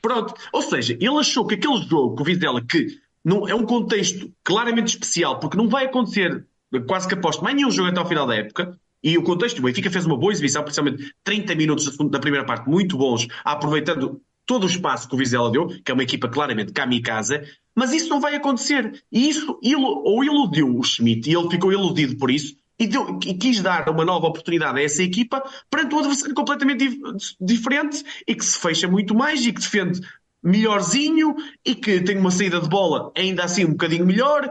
Pronto. 0.00 0.32
Ou 0.50 0.62
seja, 0.62 0.94
ele 0.94 1.18
achou 1.18 1.46
que 1.46 1.54
aquele 1.54 1.82
jogo 1.82 2.16
com 2.16 2.22
o 2.22 2.24
Vizela, 2.24 2.64
que 2.64 2.98
não, 3.22 3.46
é 3.46 3.54
um 3.54 3.66
contexto 3.66 4.32
claramente 4.42 4.88
especial, 4.88 5.38
porque 5.38 5.56
não 5.56 5.68
vai 5.68 5.84
acontecer, 5.84 6.46
quase 6.86 7.06
que 7.06 7.12
aposto, 7.12 7.44
mais 7.44 7.54
nenhum 7.54 7.70
jogo 7.70 7.90
até 7.90 8.00
ao 8.00 8.08
final 8.08 8.26
da 8.26 8.36
época, 8.36 8.78
e 9.02 9.18
o 9.18 9.22
contexto, 9.22 9.58
o 9.58 9.62
Benfica 9.62 9.90
fez 9.90 10.06
uma 10.06 10.16
boa 10.16 10.32
exibição, 10.32 10.62
principalmente 10.62 11.14
30 11.22 11.54
minutos 11.54 11.94
da 12.10 12.18
primeira 12.18 12.46
parte 12.46 12.66
muito 12.66 12.96
bons, 12.96 13.28
aproveitando 13.44 14.18
todo 14.46 14.64
o 14.64 14.66
espaço 14.66 15.06
que 15.06 15.14
o 15.14 15.18
Vizela 15.18 15.50
deu, 15.50 15.68
que 15.68 15.90
é 15.90 15.94
uma 15.94 16.02
equipa 16.02 16.26
claramente 16.26 16.72
kamikaze, 16.72 17.42
mas 17.74 17.92
isso 17.92 18.08
não 18.08 18.18
vai 18.18 18.34
acontecer. 18.34 19.04
E 19.12 19.28
isso 19.28 19.58
ou 19.62 20.24
iludiu 20.24 20.78
o 20.78 20.82
Schmidt, 20.82 21.30
e 21.30 21.36
ele 21.36 21.50
ficou 21.50 21.70
iludido 21.70 22.16
por 22.16 22.30
isso, 22.30 22.56
e, 22.78 22.86
deu, 22.86 23.18
e, 23.24 23.34
quis 23.34 23.60
dar 23.60 23.88
uma 23.88 24.04
nova 24.04 24.26
oportunidade 24.26 24.78
a 24.78 24.82
essa 24.82 25.02
equipa 25.02 25.42
perante 25.70 25.94
um 25.94 25.98
adversário 26.00 26.34
completamente 26.34 26.88
dif 26.88 27.36
diferente 27.40 28.04
e 28.26 28.34
que 28.34 28.44
se 28.44 28.58
fecha 28.58 28.88
muito 28.88 29.14
mais 29.14 29.44
e 29.44 29.52
que 29.52 29.60
defende 29.60 30.00
melhorzinho 30.42 31.34
e 31.64 31.74
que 31.74 32.02
tem 32.02 32.18
uma 32.18 32.30
saída 32.30 32.60
de 32.60 32.68
bola 32.68 33.10
ainda 33.16 33.44
assim 33.44 33.64
um 33.64 33.70
bocadinho 33.70 34.04
melhor, 34.04 34.50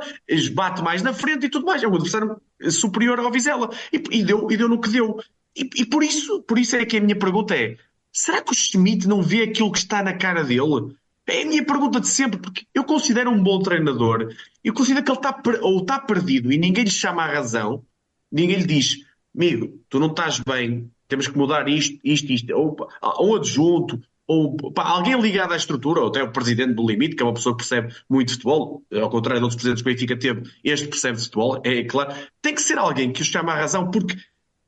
bate 0.54 0.82
mais 0.82 1.04
na 1.04 1.14
frente 1.14 1.46
e 1.46 1.50
tudo 1.50 1.66
mais. 1.66 1.84
É 1.84 1.88
um 1.88 1.94
adversário 1.94 2.42
superior 2.72 3.20
ao 3.20 3.32
Vizela 3.32 3.70
e, 3.92 4.02
e, 4.12 4.24
deu, 4.24 4.52
e 4.52 4.58
deu 4.58 4.68
no 4.68 4.82
que 4.82 4.90
deu. 4.90 5.20
E, 5.56 5.70
e, 5.76 5.86
por, 5.86 6.04
isso, 6.04 6.42
por 6.44 6.58
isso 6.58 6.76
é 6.76 6.84
que 6.84 6.98
a 6.98 7.02
minha 7.02 7.18
pergunta 7.18 7.56
é: 7.56 7.78
será 8.12 8.42
que 8.42 8.52
o 8.52 8.56
Schmidt 8.56 9.08
não 9.08 9.22
vê 9.22 9.44
aquilo 9.44 9.72
que 9.72 9.78
está 9.78 10.02
na 10.02 10.14
cara 10.14 10.44
dele? 10.44 10.96
É 11.28 11.44
a 11.44 11.46
minha 11.46 11.66
pergunta 11.66 12.02
de 12.02 12.08
sempre, 12.08 12.40
porque 12.40 12.66
eu 12.74 12.84
considero 12.84 13.30
um 13.30 13.42
bom 13.42 13.60
treinador, 13.60 14.28
eu 14.62 14.74
considero 14.74 15.06
que 15.06 15.12
ele 15.12 15.20
está 15.20 15.42
ou 15.62 15.80
está 15.80 16.00
perdido 16.00 16.52
e 16.52 16.58
ninguém 16.58 16.84
lhe 16.84 16.92
chama 16.92 17.24
a 17.24 17.32
razão, 17.32 17.86
ninguém 18.34 18.58
lhe 18.58 18.66
diz, 18.66 18.98
amigo, 19.36 19.80
tu 19.90 20.00
não 20.00 20.08
estás 20.08 20.40
bem, 20.40 20.92
temos 21.08 21.28
que 21.28 21.38
mudar 21.38 21.70
isto, 21.70 22.00
isto, 22.04 22.32
isto, 22.32 22.54
ou 22.54 22.76
um 23.22 23.36
adjunto, 23.36 24.02
ou 24.28 24.58
pá, 24.74 24.84
alguém 24.84 25.20
ligado 25.20 25.54
à 25.54 25.56
estrutura, 25.56 26.02
ou 26.02 26.08
até 26.08 26.24
o 26.24 26.32
presidente 26.32 26.74
do 26.74 26.86
limite, 26.86 27.16
que 27.16 27.22
é 27.22 27.26
uma 27.26 27.34
pessoa 27.34 27.56
que 27.56 27.64
percebe 27.64 27.94
muito 28.10 28.30
de 28.30 28.34
futebol, 28.34 28.84
ao 28.92 29.10
contrário 29.10 29.40
de 29.40 29.44
outros 29.44 29.56
presidentes 29.56 29.84
que 29.84 29.90
o 29.90 29.94
Benfica 29.94 30.18
teve, 30.18 30.50
este 30.64 30.88
percebe 30.88 31.18
de 31.18 31.24
futebol, 31.26 31.62
é 31.64 31.84
claro, 31.84 32.14
tem 32.42 32.56
que 32.56 32.62
ser 32.62 32.78
alguém 32.78 33.14
que 33.14 33.22
o 33.22 33.26
chame 33.26 33.52
à 33.52 33.56
razão, 33.56 33.92
porque 33.92 34.16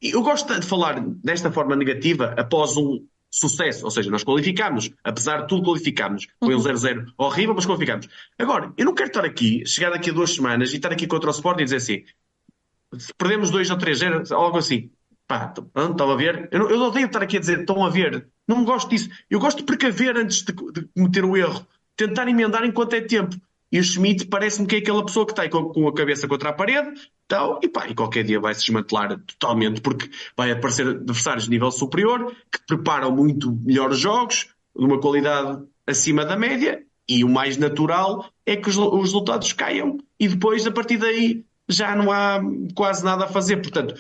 eu 0.02 0.22
gosto 0.22 0.60
de 0.60 0.66
falar 0.66 1.00
desta 1.24 1.52
forma 1.52 1.76
negativa 1.76 2.36
após 2.38 2.78
um 2.78 3.06
sucesso. 3.32 3.84
Ou 3.86 3.92
seja, 3.92 4.10
nós 4.10 4.24
qualificámos, 4.24 4.92
apesar 5.04 5.42
de 5.42 5.48
tudo 5.48 5.64
qualificámos. 5.64 6.28
Foi 6.40 6.56
um 6.56 6.60
0-0 6.60 7.06
horrível, 7.18 7.56
mas 7.56 7.66
qualificámos. 7.66 8.08
Agora, 8.38 8.72
eu 8.78 8.86
não 8.86 8.94
quero 8.94 9.10
estar 9.10 9.26
aqui, 9.26 9.66
chegar 9.66 9.90
daqui 9.90 10.10
a 10.10 10.14
duas 10.14 10.34
semanas 10.34 10.72
e 10.74 10.78
estar 10.78 10.92
aqui 10.92 11.08
contra 11.08 11.30
o 11.30 11.34
Sport 11.34 11.60
e 11.60 11.64
dizer 11.64 11.78
assim, 11.78 12.04
se 12.98 13.14
perdemos 13.14 13.50
2 13.50 13.70
ou 13.72 13.78
3-0, 13.78 14.32
algo 14.32 14.58
assim. 14.58 14.90
Pá, 15.28 15.52
estão 15.52 16.12
a 16.12 16.16
ver? 16.16 16.48
Eu, 16.52 16.60
não, 16.60 16.70
eu 16.70 16.80
odeio 16.82 17.08
estar 17.08 17.24
aqui 17.24 17.38
a 17.38 17.40
dizer, 17.40 17.62
estão 17.62 17.84
a 17.84 17.90
ver. 17.90 18.28
Não 18.48 18.64
gosto 18.64 18.90
disso. 18.90 19.10
Eu 19.30 19.40
gosto 19.40 19.58
de 19.58 19.64
precaver 19.64 20.16
antes 20.18 20.44
de, 20.44 20.54
de 20.54 20.88
cometer 20.96 21.26
o 21.26 21.36
erro. 21.36 21.66
Tentar 21.96 22.28
emendar 22.28 22.64
enquanto 22.64 22.94
é 22.94 23.02
tempo. 23.02 23.36
E 23.72 23.80
o 23.80 23.84
Schmidt 23.84 24.28
parece-me 24.28 24.68
que 24.68 24.76
é 24.76 24.80
aquela 24.80 25.06
pessoa 25.06 25.26
que 25.26 25.32
está 25.32 25.50
com, 25.50 25.88
a 25.88 25.94
cabeça 25.94 26.28
contra 26.28 26.50
a 26.50 26.54
parede 26.54 26.94
tal, 27.28 27.60
e, 27.64 27.68
pá, 27.68 27.88
e 27.90 27.96
qualquer 27.96 28.24
dia 28.24 28.40
vai 28.40 28.54
se 28.54 28.62
desmantelar 28.62 29.20
totalmente, 29.20 29.82
porque 29.82 30.10
vai 30.38 30.52
aparecer 30.52 30.88
adversários 30.88 31.46
de 31.46 31.50
nível 31.50 31.72
superior 31.72 32.32
que 32.52 32.60
preparam 32.68 33.12
muito 33.12 33.52
melhores 33.52 33.98
jogos, 33.98 34.48
de 34.78 34.86
uma 34.86 35.00
qualidade 35.00 35.64
acima 35.88 36.24
da 36.24 36.38
média, 36.38 36.84
e 37.08 37.24
o 37.24 37.30
mais 37.30 37.58
natural 37.58 38.30
é 38.46 38.56
que 38.56 38.70
os, 38.70 38.78
os 38.78 39.02
resultados 39.02 39.52
caiam. 39.54 39.98
E 40.20 40.28
depois, 40.28 40.66
a 40.66 40.72
partir 40.72 40.98
daí, 40.98 41.44
já 41.68 41.96
não 41.96 42.12
há 42.12 42.40
quase 42.76 43.04
nada 43.04 43.26
a 43.26 43.28
fazer. 43.28 43.58
Portanto, 43.58 43.96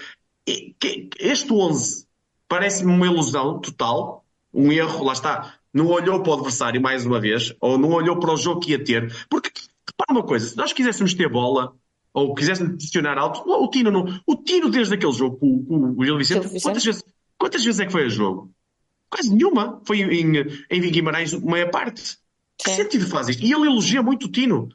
este 1.19 1.51
11 1.51 2.05
parece-me 2.47 2.91
uma 2.91 3.05
ilusão 3.05 3.59
total, 3.59 4.23
um 4.53 4.71
erro, 4.71 5.03
lá 5.03 5.13
está, 5.13 5.55
não 5.73 5.87
olhou 5.87 6.21
para 6.21 6.31
o 6.31 6.35
adversário 6.35 6.81
mais 6.81 7.05
uma 7.05 7.19
vez, 7.19 7.53
ou 7.59 7.77
não 7.77 7.89
olhou 7.91 8.19
para 8.19 8.31
o 8.31 8.37
jogo 8.37 8.61
que 8.61 8.71
ia 8.71 8.83
ter. 8.83 9.13
Porque, 9.29 9.51
repara 9.87 10.19
uma 10.19 10.23
coisa, 10.23 10.47
se 10.47 10.57
nós 10.57 10.71
quiséssemos 10.71 11.13
ter 11.13 11.29
bola, 11.29 11.75
ou 12.13 12.33
quiséssemos 12.33 12.75
posicionar 12.75 13.17
alto, 13.17 13.43
o 13.45 13.69
Tino 13.69 13.91
não. 13.91 14.05
O 14.25 14.37
Tino 14.37 14.69
desde 14.69 14.93
aquele 14.93 15.11
jogo 15.11 15.37
com, 15.37 15.65
com 15.65 15.95
o 15.97 16.05
Gil 16.05 16.17
Vicente, 16.17 16.61
quantas 16.61 16.83
vezes, 16.83 17.03
quantas 17.37 17.63
vezes 17.63 17.79
é 17.81 17.85
que 17.85 17.91
foi 17.91 18.05
a 18.05 18.09
jogo? 18.09 18.49
Quase 19.09 19.35
nenhuma. 19.35 19.81
Foi 19.85 19.99
em, 19.99 20.37
em 20.69 20.81
Guimarães, 20.91 21.33
meia 21.33 21.69
parte. 21.69 22.17
Que 22.57 22.69
sentido 22.69 23.05
faz 23.07 23.27
isto? 23.27 23.43
E 23.43 23.51
ele 23.51 23.67
elogia 23.67 24.01
muito 24.01 24.27
o 24.27 24.31
Tino. 24.31 24.69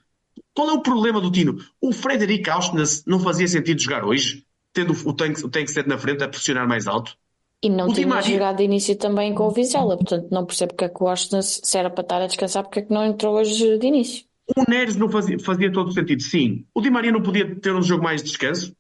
Qual 0.55 0.69
é 0.69 0.73
o 0.73 0.83
problema 0.83 1.21
do 1.21 1.31
Tino? 1.31 1.59
O 1.81 1.93
Frederic 1.93 2.49
Auschwitz 2.51 3.05
não 3.07 3.21
fazia 3.21 3.47
sentido 3.47 3.81
jogar 3.81 4.05
hoje, 4.05 4.45
tendo 4.73 4.93
o 4.93 5.13
tanque, 5.13 5.45
o 5.45 5.49
tanque 5.49 5.73
na 5.87 5.99
frente 5.99 6.25
a 6.25 6.29
pressionar 6.29 6.67
mais 6.69 6.87
alto? 6.87 7.17
E 7.63 7.69
não 7.69 7.89
o 7.89 7.93
tinha 7.93 8.07
Maria... 8.07 8.33
jogado 8.33 8.57
de 8.57 8.65
início 8.65 8.97
também 8.97 9.35
com 9.35 9.47
o 9.47 9.51
Vizela, 9.51 9.97
portanto 9.97 10.29
não 10.31 10.47
percebo 10.47 10.73
porque 10.73 10.85
é 10.85 10.89
que 10.89 11.03
o 11.03 11.09
Austin, 11.09 11.43
se 11.43 11.77
era 11.77 11.91
para 11.91 12.03
estar 12.03 12.23
a 12.23 12.27
descansar, 12.27 12.63
porque 12.63 12.81
é 12.81 12.83
que 12.83 12.93
não 12.93 13.05
entrou 13.05 13.37
hoje 13.37 13.79
de 13.79 13.87
início. 13.87 14.25
O 14.57 14.69
Neres 14.69 14.97
não 14.97 15.09
fazia, 15.09 15.39
fazia 15.39 15.71
todo 15.71 15.89
o 15.89 15.93
sentido, 15.93 16.23
sim. 16.23 16.65
O 16.75 16.81
Di 16.81 16.91
Maria 16.91 17.13
não 17.13 17.23
podia 17.23 17.55
ter 17.55 17.75
um 17.75 17.83
jogo 17.83 18.03
mais 18.03 18.23
de 18.23 18.29
descanso? 18.29 18.75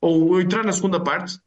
Ou 0.00 0.40
entrar 0.40 0.64
na 0.64 0.72
segunda 0.72 0.98
parte? 0.98 1.38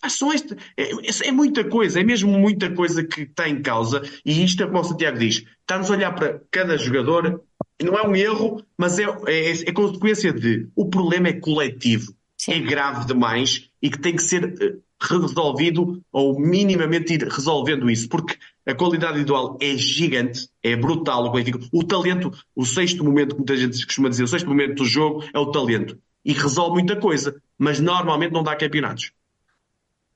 Ah, 0.00 0.08
são 0.08 0.32
este, 0.32 0.54
é, 0.76 0.90
é, 1.28 1.32
muita 1.32 1.64
coisa, 1.64 2.00
é 2.00 2.04
mesmo 2.04 2.30
muita 2.30 2.70
coisa 2.72 3.02
que 3.02 3.22
está 3.22 3.48
em 3.48 3.60
causa, 3.60 4.00
e 4.24 4.44
isto 4.44 4.62
é 4.62 4.66
como 4.66 4.78
o 4.78 4.84
Santiago 4.84 5.18
diz: 5.18 5.44
estamos 5.60 5.90
a 5.90 5.94
olhar 5.94 6.14
para 6.14 6.40
cada 6.50 6.76
jogador, 6.76 7.42
não 7.84 7.96
é 7.96 8.06
um 8.06 8.14
erro, 8.14 8.62
mas 8.76 8.98
é, 8.98 9.04
é, 9.26 9.50
é 9.68 9.72
consequência 9.72 10.32
de. 10.32 10.68
O 10.74 10.86
problema 10.86 11.28
é 11.28 11.32
coletivo, 11.32 12.12
Sim. 12.36 12.52
é 12.52 12.60
grave 12.60 13.06
demais 13.06 13.70
e 13.80 13.90
que 13.90 14.00
tem 14.00 14.16
que 14.16 14.22
ser 14.22 14.54
eh, 14.60 14.76
resolvido 15.00 16.02
ou 16.12 16.40
minimamente 16.40 17.14
ir 17.14 17.22
resolvendo 17.22 17.88
isso, 17.88 18.08
porque 18.08 18.36
a 18.66 18.74
qualidade 18.74 19.12
individual 19.12 19.56
é 19.60 19.76
gigante, 19.76 20.48
é 20.62 20.74
brutal 20.74 21.24
o. 21.24 21.68
O 21.72 21.84
talento, 21.84 22.32
o 22.54 22.66
sexto 22.66 23.04
momento, 23.04 23.30
que 23.30 23.38
muita 23.38 23.56
gente 23.56 23.86
costuma 23.86 24.08
dizer, 24.08 24.24
o 24.24 24.28
sexto 24.28 24.48
momento 24.48 24.74
do 24.74 24.84
jogo 24.84 25.24
é 25.32 25.38
o 25.38 25.50
talento. 25.50 25.98
E 26.24 26.32
resolve 26.32 26.72
muita 26.72 26.96
coisa, 26.96 27.40
mas 27.56 27.78
normalmente 27.78 28.32
não 28.32 28.42
dá 28.42 28.56
campeonatos. 28.56 29.12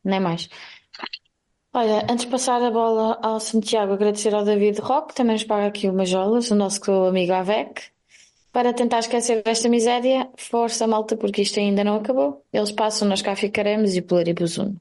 Nem 0.04 0.20
mais. 0.20 0.48
Olha, 1.74 2.06
antes 2.10 2.26
de 2.26 2.30
passar 2.30 2.62
a 2.62 2.70
bola 2.70 3.18
ao 3.22 3.40
Santiago, 3.40 3.94
agradecer 3.94 4.34
ao 4.34 4.44
David 4.44 4.78
Roque, 4.78 5.14
também 5.14 5.32
nos 5.32 5.44
paga 5.44 5.66
aqui 5.66 5.88
umas 5.88 6.08
jolas, 6.08 6.50
o 6.50 6.54
nosso 6.54 6.92
amigo 6.92 7.32
Avec, 7.32 7.84
para 8.52 8.74
tentar 8.74 8.98
esquecer 8.98 9.42
desta 9.42 9.70
miséria. 9.70 10.28
Força, 10.36 10.86
malta, 10.86 11.16
porque 11.16 11.40
isto 11.40 11.58
ainda 11.58 11.82
não 11.82 11.96
acabou. 11.96 12.44
Eles 12.52 12.70
passam, 12.70 13.08
nós 13.08 13.22
cá 13.22 13.34
ficaremos 13.34 13.96
e 13.96 14.02
pluribus 14.02 14.58
uno. 14.58 14.78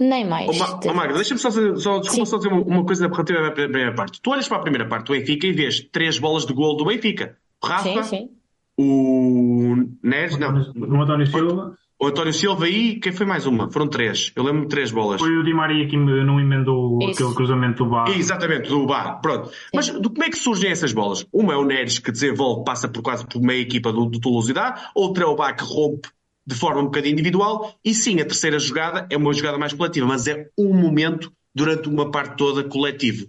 Nem 0.00 0.24
mais. 0.24 0.48
Oh, 0.48 0.58
Ma 0.58 0.80
oh, 0.82 0.94
Magda, 0.94 1.14
deixa-me 1.14 1.38
só, 1.38 1.52
fazer, 1.52 1.76
só, 1.76 1.98
desculpa 1.98 2.26
só 2.26 2.36
dizer 2.38 2.48
uma, 2.48 2.62
uma 2.62 2.86
coisa 2.86 3.06
relativa 3.06 3.46
à 3.46 3.50
primeira 3.50 3.94
parte. 3.94 4.20
Tu 4.20 4.30
olhas 4.30 4.48
para 4.48 4.56
a 4.56 4.62
primeira 4.62 4.88
parte 4.88 5.06
do 5.06 5.12
Benfica 5.12 5.46
e 5.46 5.52
vês 5.52 5.80
três 5.92 6.18
bolas 6.18 6.46
de 6.46 6.54
gol 6.54 6.74
do 6.74 6.86
Benfica. 6.86 7.36
O 7.62 7.66
Rafa, 7.66 8.02
sim, 8.02 8.02
sim. 8.02 8.30
o 8.78 9.76
Neres, 10.02 10.38
não. 10.38 10.54
O 10.74 11.02
António 11.02 11.26
Silva. 11.26 11.76
O 12.04 12.06
António 12.06 12.34
Silva 12.34 12.68
e 12.68 13.00
quem 13.00 13.12
foi 13.12 13.24
mais 13.24 13.46
uma? 13.46 13.70
Foram 13.70 13.88
três. 13.88 14.30
Eu 14.36 14.44
lembro 14.44 14.64
de 14.64 14.68
três 14.68 14.90
bolas. 14.90 15.22
Foi 15.22 15.34
o 15.38 15.42
Di 15.42 15.54
Maria 15.54 15.88
que 15.88 15.96
não 15.96 16.38
emendou 16.38 16.98
Isso. 17.00 17.12
aquele 17.12 17.34
cruzamento 17.34 17.82
do 17.82 17.88
bar. 17.88 18.10
Exatamente, 18.10 18.68
do 18.68 18.84
bar. 18.84 19.22
Pronto. 19.22 19.48
Sim. 19.48 19.54
Mas 19.72 19.88
do, 19.88 20.10
como 20.10 20.22
é 20.22 20.28
que 20.28 20.36
surgem 20.36 20.70
essas 20.70 20.92
bolas? 20.92 21.26
Uma 21.32 21.54
é 21.54 21.56
o 21.56 21.64
Neres 21.64 21.98
que 21.98 22.12
desenvolve, 22.12 22.62
passa 22.62 22.88
por 22.88 23.02
quase 23.02 23.26
por 23.26 23.40
meia 23.40 23.62
equipa 23.62 23.90
do, 23.90 24.04
do 24.04 24.20
Toulouse 24.20 24.50
e 24.50 24.52
dá. 24.52 24.90
Outra 24.94 25.24
é 25.24 25.26
o 25.26 25.34
Bar 25.34 25.56
que 25.56 25.64
rompe 25.64 26.10
de 26.46 26.54
forma 26.54 26.82
um 26.82 26.84
bocadinho 26.84 27.14
individual. 27.14 27.74
E 27.82 27.94
sim, 27.94 28.20
a 28.20 28.24
terceira 28.26 28.58
jogada 28.58 29.06
é 29.08 29.16
uma 29.16 29.32
jogada 29.32 29.56
mais 29.56 29.72
coletiva, 29.72 30.06
mas 30.06 30.26
é 30.26 30.50
um 30.58 30.74
momento 30.74 31.32
durante 31.54 31.88
uma 31.88 32.10
parte 32.10 32.36
toda 32.36 32.62
coletivo. 32.64 33.28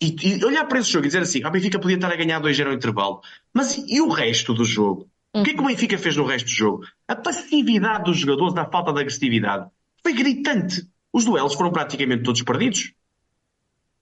E, 0.00 0.16
e 0.22 0.44
olhar 0.46 0.64
para 0.64 0.78
esse 0.78 0.90
jogo 0.90 1.04
e 1.04 1.08
dizer 1.08 1.20
assim, 1.20 1.44
a 1.44 1.48
ah, 1.48 1.50
Benfica 1.50 1.78
podia 1.78 1.96
estar 1.96 2.10
a 2.10 2.16
ganhar 2.16 2.40
2-0 2.40 2.68
ao 2.68 2.72
intervalo. 2.72 3.20
Mas 3.52 3.76
e 3.86 4.00
o 4.00 4.08
resto 4.08 4.54
do 4.54 4.64
jogo? 4.64 5.06
O 5.40 5.44
que 5.44 5.50
é 5.50 5.54
que 5.54 5.60
o 5.60 5.66
Benfica 5.66 5.98
fez 5.98 6.16
no 6.16 6.24
resto 6.24 6.46
do 6.46 6.52
jogo? 6.52 6.84
A 7.06 7.16
passividade 7.16 8.04
dos 8.04 8.18
jogadores, 8.18 8.54
da 8.54 8.64
falta 8.64 8.92
de 8.92 9.00
agressividade, 9.00 9.68
foi 10.02 10.12
gritante. 10.12 10.88
Os 11.12 11.24
duelos 11.24 11.54
foram 11.54 11.70
praticamente 11.70 12.22
todos 12.22 12.42
perdidos. 12.42 12.92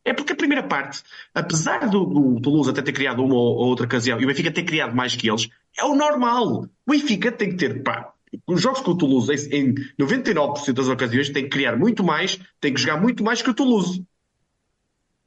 É 0.05 0.13
porque 0.13 0.33
a 0.33 0.37
primeira 0.37 0.63
parte, 0.63 1.03
apesar 1.35 1.89
do, 1.89 2.05
do 2.05 2.41
Toulouse 2.41 2.71
até 2.71 2.81
ter 2.81 2.93
criado 2.93 3.25
uma 3.25 3.35
ou 3.35 3.67
outra 3.67 3.87
ocasião 3.87 4.21
e 4.21 4.25
o 4.25 4.29
Benfica 4.29 4.53
ter 4.53 4.63
criado 4.63 4.95
mais 4.95 5.17
que 5.17 5.29
eles, 5.29 5.49
é 5.77 5.85
o 5.85 5.97
normal. 5.97 6.69
O 6.87 6.91
Benfica 6.91 7.33
tem 7.33 7.51
que 7.51 7.57
ter, 7.57 7.83
pá, 7.83 8.13
os 8.47 8.61
jogos 8.61 8.81
com 8.81 8.93
o 8.93 8.97
Toulouse, 8.97 9.33
em 9.53 9.75
99% 9.99 10.73
das 10.73 10.89
ocasiões, 10.89 11.31
tem 11.31 11.45
que 11.45 11.51
criar 11.51 11.77
muito 11.77 12.05
mais, 12.05 12.39
tem 12.61 12.73
que 12.73 12.81
jogar 12.81 13.01
muito 13.01 13.25
mais 13.25 13.43
que 13.43 13.51
o 13.51 13.55
Toulouse. 13.55 14.05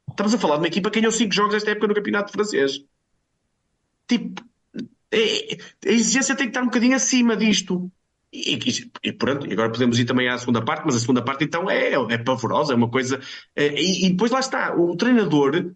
Estamos 0.08 0.34
a 0.34 0.38
falar 0.38 0.54
de 0.54 0.62
uma 0.62 0.68
equipa 0.68 0.90
que 0.90 1.00
ganhou 1.00 1.12
5 1.12 1.32
jogos 1.32 1.54
esta 1.54 1.70
época 1.70 1.86
no 1.88 1.94
Campeonato 1.94 2.32
Francês. 2.32 2.84
Tipo, 4.08 4.42
a 5.12 5.90
exigência 5.90 6.36
tem 6.36 6.46
que 6.46 6.50
estar 6.50 6.62
um 6.62 6.66
bocadinho 6.66 6.94
acima 6.94 7.36
disto. 7.36 7.90
E, 8.32 8.54
e, 8.54 9.08
e, 9.08 9.12
pronto, 9.12 9.50
agora 9.50 9.70
podemos 9.70 9.98
ir 9.98 10.04
também 10.04 10.28
à 10.28 10.38
segunda 10.38 10.64
parte, 10.64 10.84
mas 10.86 10.94
a 10.94 11.00
segunda 11.00 11.22
parte 11.22 11.44
então 11.44 11.68
é, 11.68 11.94
é 11.94 12.18
pavorosa, 12.18 12.72
é 12.72 12.76
uma 12.76 12.88
coisa. 12.88 13.20
É, 13.56 13.74
e, 13.74 14.06
e, 14.06 14.10
depois 14.10 14.30
lá 14.30 14.38
está, 14.38 14.74
o 14.74 14.96
treinador 14.96 15.72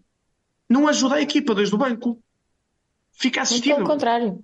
não 0.69 0.87
ajuda 0.87 1.15
a 1.15 1.21
equipa 1.21 1.53
desde 1.53 1.75
o 1.75 1.77
banco. 1.77 2.19
Fica 3.11 3.41
assistindo. 3.41 3.75
Pelo 3.75 3.87
contrário. 3.87 4.43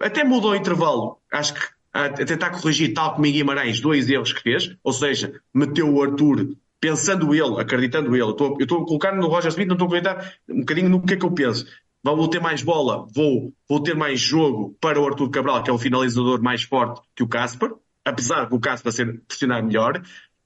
Até 0.00 0.24
mudou 0.24 0.50
o 0.50 0.56
intervalo, 0.56 1.18
acho 1.32 1.54
que 1.54 1.60
a, 1.92 2.06
a 2.06 2.10
tentar 2.10 2.50
corrigir, 2.50 2.92
tal 2.92 3.14
como 3.14 3.26
em 3.26 3.32
Guimarães, 3.32 3.80
dois 3.80 4.10
erros 4.10 4.32
que 4.32 4.42
fez, 4.42 4.76
ou 4.82 4.92
seja, 4.92 5.40
meteu 5.52 5.88
o 5.88 6.02
Arthur 6.02 6.56
pensando 6.80 7.32
ele, 7.32 7.60
acreditando 7.60 8.14
ele. 8.14 8.24
Eu 8.24 8.30
estou, 8.30 8.56
eu 8.58 8.64
estou 8.64 8.82
a 8.82 8.86
colocar 8.86 9.14
no 9.14 9.28
Roger 9.28 9.50
Smith, 9.50 9.68
não 9.68 9.76
estou 9.76 9.86
a 9.86 9.96
acreditar 9.96 10.34
um 10.48 10.60
bocadinho 10.60 10.88
no 10.88 11.00
que 11.00 11.14
é 11.14 11.16
que 11.16 11.24
eu 11.24 11.30
penso 11.30 11.66
vou 12.04 12.28
ter 12.28 12.40
mais 12.40 12.62
bola, 12.62 13.06
vou, 13.14 13.54
vou 13.66 13.82
ter 13.82 13.96
mais 13.96 14.20
jogo 14.20 14.76
para 14.78 15.00
o 15.00 15.06
Arthur 15.06 15.30
Cabral, 15.30 15.62
que 15.62 15.70
é 15.70 15.72
um 15.72 15.78
finalizador 15.78 16.42
mais 16.42 16.62
forte 16.62 17.00
que 17.16 17.22
o 17.22 17.28
Casper, 17.28 17.72
apesar 18.04 18.44
de 18.44 18.54
o 18.54 18.60
Casper 18.60 18.92
ser 18.92 19.22
pressionar 19.26 19.64
melhor, 19.64 20.02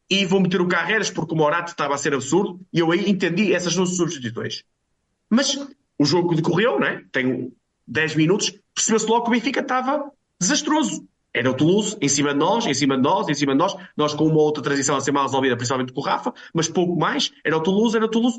e 0.09 0.25
vou 0.25 0.41
meter 0.41 0.61
o 0.61 0.69
Carreiras 0.69 1.11
porque 1.11 1.35
o 1.35 1.37
Morato 1.37 1.73
estava 1.73 1.95
a 1.95 1.99
ser 1.99 2.15
absurdo, 2.15 2.61
e 2.73 2.79
eu 2.79 2.93
aí 2.93 3.11
entendi 3.11 3.53
essas 3.53 3.75
duas 3.75 3.97
substituições. 3.97 4.63
Mas 5.29 5.59
o 5.99 6.05
jogo 6.05 6.35
decorreu, 6.35 6.79
né? 6.79 7.05
tem 7.11 7.53
10 7.89 8.15
minutos, 8.15 8.55
percebeu-se 8.73 9.07
logo 9.07 9.25
que 9.25 9.31
o 9.31 9.33
Benfica 9.33 9.61
estava 9.61 10.13
desastroso. 10.41 11.07
Era 11.35 11.51
o 11.51 11.55
Toulouse 11.55 11.97
em 12.01 12.09
cima 12.09 12.33
de 12.33 12.39
nós, 12.39 12.67
em 12.67 12.75
cima 12.75 12.97
de 12.97 13.03
nós, 13.03 13.29
em 13.29 13.35
cima 13.35 13.53
de 13.53 13.59
nós, 13.59 13.77
nós 13.97 14.15
com 14.15 14.27
uma 14.27 14.41
outra 14.41 14.63
transição 14.63 14.97
a 14.97 15.01
ser 15.01 15.13
mal 15.13 15.25
resolvida, 15.25 15.57
principalmente 15.57 15.93
com 15.93 16.01
o 16.01 16.05
Rafa, 16.05 16.33
mas 16.55 16.69
pouco 16.69 16.97
mais. 16.97 17.33
Era 17.45 17.57
o 17.57 17.61
Toulouse, 17.61 17.97
era 17.97 18.07
o 18.07 18.09
Toulouse. 18.09 18.39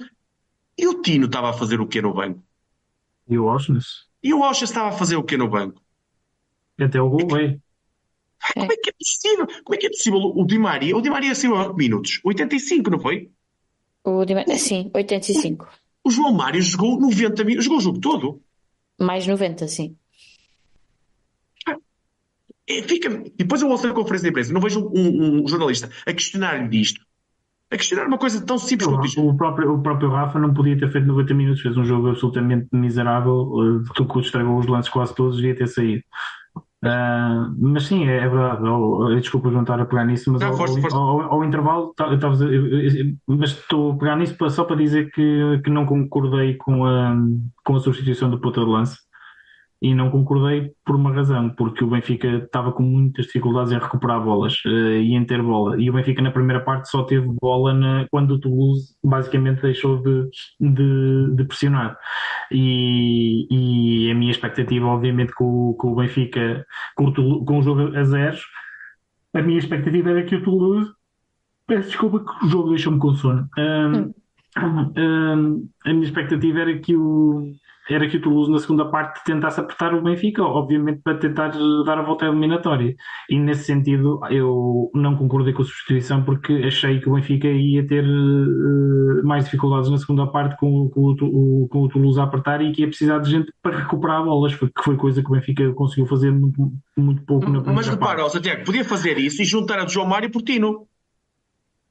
E 0.77 0.87
o 0.87 1.01
Tino 1.01 1.25
estava 1.25 1.49
a 1.49 1.53
fazer 1.53 1.79
o 1.81 1.87
quê 1.87 2.01
no 2.01 2.13
banco? 2.13 2.41
E 3.29 3.37
o 3.37 3.47
Auschwitz? 3.47 4.07
E 4.23 4.33
o 4.33 4.43
Auschwitz 4.43 4.71
estava 4.71 4.89
a 4.89 4.91
fazer 4.91 5.15
o 5.15 5.23
quê 5.23 5.37
no 5.37 5.47
banco? 5.47 5.79
Até 6.79 6.99
o 6.99 7.09
gol 7.09 7.27
veio. 7.27 7.61
Como 8.53 8.71
é 8.71 8.75
que 8.75 8.89
é 8.89 8.93
possível? 8.93 9.47
Como 9.63 9.75
é 9.75 9.77
que 9.77 9.85
é 9.85 9.89
possível 9.89 10.19
o 10.19 10.45
Di 10.45 10.57
Maria? 10.57 10.97
O 10.97 11.01
Di 11.01 11.09
Maria 11.09 11.35
saiu 11.35 11.55
a 11.55 11.73
minutos? 11.73 12.19
85, 12.23 12.89
não 12.89 12.99
foi? 12.99 13.29
O 14.03 14.25
Di 14.25 14.33
Maria, 14.33 14.57
sim, 14.57 14.89
85. 14.93 15.67
O 16.03 16.09
João 16.09 16.33
Mário 16.33 16.61
jogou 16.61 16.99
90 16.99 17.43
minutos, 17.43 17.65
jogou 17.65 17.79
o 17.79 17.81
jogo 17.81 17.99
todo. 17.99 18.41
Mais 18.99 19.27
90, 19.27 19.67
sim. 19.67 19.95
Ah, 21.67 21.77
é, 22.67 22.81
fica, 22.81 23.09
e 23.09 23.29
depois 23.37 23.61
eu 23.61 23.69
ouço 23.69 23.87
na 23.87 23.93
conferência 23.93 24.23
de 24.23 24.29
imprensa, 24.29 24.53
não 24.53 24.61
vejo 24.61 24.89
um, 24.95 25.43
um 25.43 25.47
jornalista 25.47 25.89
a 26.05 26.13
questionar-lhe 26.13 26.67
disto 26.69 27.05
a 27.71 27.75
questionar 27.77 28.07
uma 28.07 28.17
coisa 28.17 28.43
tão 28.45 28.57
simples 28.57 28.87
quanto 28.87 29.05
isto. 29.05 29.27
O 29.27 29.35
próprio, 29.37 29.73
o 29.73 29.81
próprio 29.81 30.09
Rafa 30.09 30.39
não 30.39 30.53
podia 30.53 30.77
ter 30.77 30.91
feito 30.91 31.05
90 31.07 31.33
minutos, 31.33 31.61
fez 31.61 31.77
um 31.77 31.83
jogo 31.83 32.09
absolutamente 32.09 32.67
miserável. 32.71 33.33
Uh, 33.51 33.83
Tucu 33.93 34.19
estragou 34.19 34.57
os 34.57 34.65
lances 34.67 34.89
quase 34.91 35.13
todos, 35.13 35.37
devia 35.37 35.55
ter 35.55 35.67
saído. 35.67 36.03
Ah, 36.83 37.49
mas 37.57 37.83
sim, 37.87 38.07
é, 38.07 38.17
é 38.23 38.29
verdade. 38.29 38.65
Eu- 38.65 39.15
desculpa 39.19 39.51
não 39.51 39.61
estar 39.61 39.79
a 39.79 39.85
pegar 39.85 40.05
nisso, 40.05 40.31
mas 40.31 40.41
Não, 40.41 40.47
ao, 40.49 40.55
força, 40.57 40.79
força. 40.79 40.95
ao- 40.95 41.21
ao- 41.21 41.33
ao 41.33 41.43
intervalo, 41.43 41.93
tá- 41.93 42.07
eu 42.07 42.15
estava 42.15 42.33
a 42.33 42.37
dizer- 42.37 42.53
eu- 42.53 42.67
eu- 43.27 43.37
mas 43.37 43.51
estou 43.51 43.91
a 43.91 43.97
pegar 43.97 44.15
nisso 44.15 44.49
só 44.49 44.63
para 44.63 44.77
dizer 44.77 45.11
que, 45.11 45.61
que 45.63 45.69
não 45.69 45.85
concordei 45.85 46.55
com 46.55 46.85
a, 46.85 47.15
com 47.65 47.75
a 47.75 47.79
substituição 47.81 48.29
do 48.29 48.39
ponta 48.39 48.61
de 48.61 48.67
lança. 48.67 48.97
E 49.81 49.95
não 49.95 50.11
concordei 50.11 50.71
por 50.85 50.95
uma 50.97 51.13
razão, 51.13 51.49
porque 51.51 51.85
o 51.85 51.89
Benfica 51.89 52.27
estava 52.27 52.73
com 52.73 52.83
muitas 52.83 53.27
dificuldades 53.27 53.71
em 53.71 53.77
recuperar 53.79 54.21
bolas 54.21 54.55
eh, 54.65 54.99
e 55.01 55.13
em 55.15 55.23
ter 55.23 55.41
bola. 55.41 55.81
E 55.81 55.89
o 55.89 55.93
Benfica 55.93 56.21
na 56.21 56.31
primeira 56.31 56.61
parte 56.61 56.89
só 56.89 57.03
teve 57.03 57.25
bola 57.41 57.73
na- 57.73 58.05
quando 58.11 58.31
o 58.31 58.39
Toulouse 58.41 58.93
basicamente 59.01 59.61
deixou 59.61 60.01
de, 60.01 60.29
de, 60.59 61.33
de 61.33 61.43
pressionar. 61.45 61.97
E, 62.51 63.47
e 63.49 64.11
a 64.11 64.15
minha 64.15 64.31
expectativa, 64.31 64.85
obviamente, 64.85 65.33
com, 65.33 65.69
o- 65.69 65.73
com 65.75 65.93
o 65.93 65.95
Benfica, 65.95 66.65
com 66.95 67.05
o, 67.05 67.45
com 67.45 67.59
o 67.59 67.61
jogo 67.61 67.95
a 67.95 68.03
zeros, 68.03 68.43
a 69.33 69.41
minha 69.41 69.59
expectativa 69.59 70.09
era 70.09 70.23
que 70.23 70.35
o 70.35 70.43
Toulouse. 70.43 70.91
Peço 71.67 71.87
desculpa 71.89 72.19
que 72.19 72.45
o 72.45 72.49
jogo 72.49 72.69
deixou-me 72.71 72.99
com 72.99 73.13
sono. 73.13 73.47
Hum. 73.57 74.11
ahm, 74.57 75.67
a 75.85 75.93
minha 75.93 76.03
expectativa 76.05 76.59
era 76.61 76.79
que 76.79 76.95
o, 76.95 77.53
era 77.89 78.07
que 78.07 78.17
o 78.17 78.21
Toulouse 78.21 78.51
na 78.51 78.59
segunda 78.59 78.85
parte 78.85 79.23
tentasse 79.23 79.59
apertar 79.59 79.93
o 79.95 80.01
Benfica, 80.01 80.43
obviamente 80.43 81.01
para 81.03 81.17
tentar 81.17 81.51
dar 81.85 81.97
a 81.97 82.03
volta 82.03 82.25
à 82.25 82.29
eliminatória. 82.29 82.95
E 83.29 83.37
nesse 83.39 83.63
sentido 83.63 84.19
eu 84.29 84.91
não 84.93 85.15
concordei 85.15 85.53
com 85.53 85.63
a 85.63 85.65
substituição 85.65 86.23
porque 86.23 86.53
achei 86.65 86.99
que 86.99 87.09
o 87.09 87.13
Benfica 87.13 87.47
ia 87.47 87.85
ter 87.85 88.03
eh, 88.03 89.21
mais 89.23 89.45
dificuldades 89.45 89.89
na 89.89 89.97
segunda 89.97 90.27
parte 90.27 90.55
com, 90.57 90.89
com, 90.89 91.15
o, 91.21 91.67
com 91.67 91.81
o 91.81 91.89
Toulouse 91.89 92.19
a 92.19 92.23
apertar 92.23 92.61
e 92.61 92.71
que 92.71 92.81
ia 92.81 92.87
precisar 92.87 93.17
de 93.19 93.31
gente 93.31 93.51
para 93.61 93.77
recuperar 93.79 94.23
bolas, 94.23 94.55
que 94.55 94.69
foi 94.83 94.95
coisa 94.95 95.21
que 95.21 95.27
o 95.27 95.31
Benfica 95.31 95.73
conseguiu 95.73 96.05
fazer 96.05 96.31
muito, 96.31 96.71
muito 96.95 97.23
pouco 97.23 97.45
na 97.45 97.61
primeira 97.61 97.73
Mas 97.73 97.87
parte. 97.87 97.99
repara, 97.99 98.25
ó, 98.25 98.29
Santiago, 98.29 98.63
podia 98.63 98.85
fazer 98.85 99.17
isso 99.17 99.41
e 99.41 99.45
juntar 99.45 99.79
a 99.79 99.87
João 99.87 100.05
Mário 100.05 100.27
e 100.27 100.31
Portino. 100.31 100.87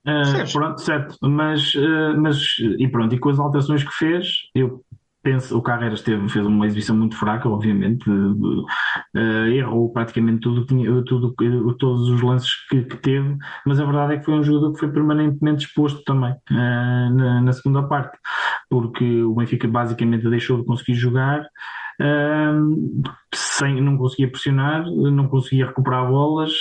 Ah, 0.07 0.23
Percebes? 0.23 0.53
pronto, 0.53 0.81
certo, 0.81 1.17
mas, 1.23 1.73
ah, 1.77 2.15
mas 2.17 2.39
e 2.79 2.89
pronto, 2.89 3.15
e 3.15 3.19
com 3.19 3.29
as 3.31 3.39
alterações 3.39 3.83
que 3.83 3.93
fez, 3.93 4.49
eu 4.55 4.81
penso, 5.23 5.57
o 5.59 5.63
Carreras 5.63 6.03
teve, 6.03 6.29
fez 6.29 6.47
uma 6.47 6.67
exibição 6.67 6.97
muito 6.97 7.17
fraca, 7.17 7.49
obviamente, 7.49 8.05
ah, 9.17 9.49
errou 9.49 9.93
praticamente 9.93 10.41
tudo, 10.41 10.65
tudo, 11.05 11.35
todos 11.77 12.09
os 12.09 12.23
lances 12.23 12.51
que, 12.69 12.85
que 12.85 12.97
teve, 12.97 13.37
mas 13.67 13.81
a 13.81 13.85
verdade 13.85 14.15
é 14.15 14.19
que 14.19 14.25
foi 14.25 14.35
um 14.35 14.43
jogador 14.43 14.73
que 14.73 14.81
foi 14.81 14.91
permanentemente 14.91 15.67
exposto 15.67 16.03
também 16.05 16.35
ah, 16.51 17.11
na, 17.11 17.41
na 17.41 17.53
segunda 17.53 17.83
parte, 17.83 18.17
porque 18.71 19.23
o 19.23 19.35
Benfica 19.35 19.69
basicamente 19.69 20.29
deixou 20.29 20.59
de 20.59 20.65
conseguir 20.65 20.95
jogar. 20.95 21.47
ah, 22.01 22.53
sem, 23.35 23.81
não 23.81 23.99
conseguia 23.99 24.31
pressionar, 24.31 24.85
não 24.87 25.29
conseguia 25.29 25.67
recuperar 25.67 26.09
bolas, 26.09 26.53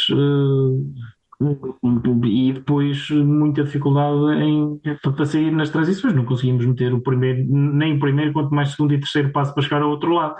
e 1.39 2.53
depois 2.53 3.09
muita 3.11 3.63
dificuldade 3.63 4.41
em, 4.41 4.79
para 5.01 5.25
sair 5.25 5.51
nas 5.51 5.69
transições. 5.69 6.15
Não 6.15 6.25
conseguimos 6.25 6.65
meter 6.65 6.93
o 6.93 7.01
primeiro, 7.01 7.45
nem 7.47 7.95
o 7.95 7.99
primeiro, 7.99 8.33
quanto 8.33 8.53
mais 8.53 8.71
segundo 8.71 8.93
e 8.93 8.99
terceiro 8.99 9.31
passo 9.31 9.53
para 9.53 9.63
chegar 9.63 9.81
ao 9.83 9.89
outro 9.89 10.13
lado. 10.13 10.35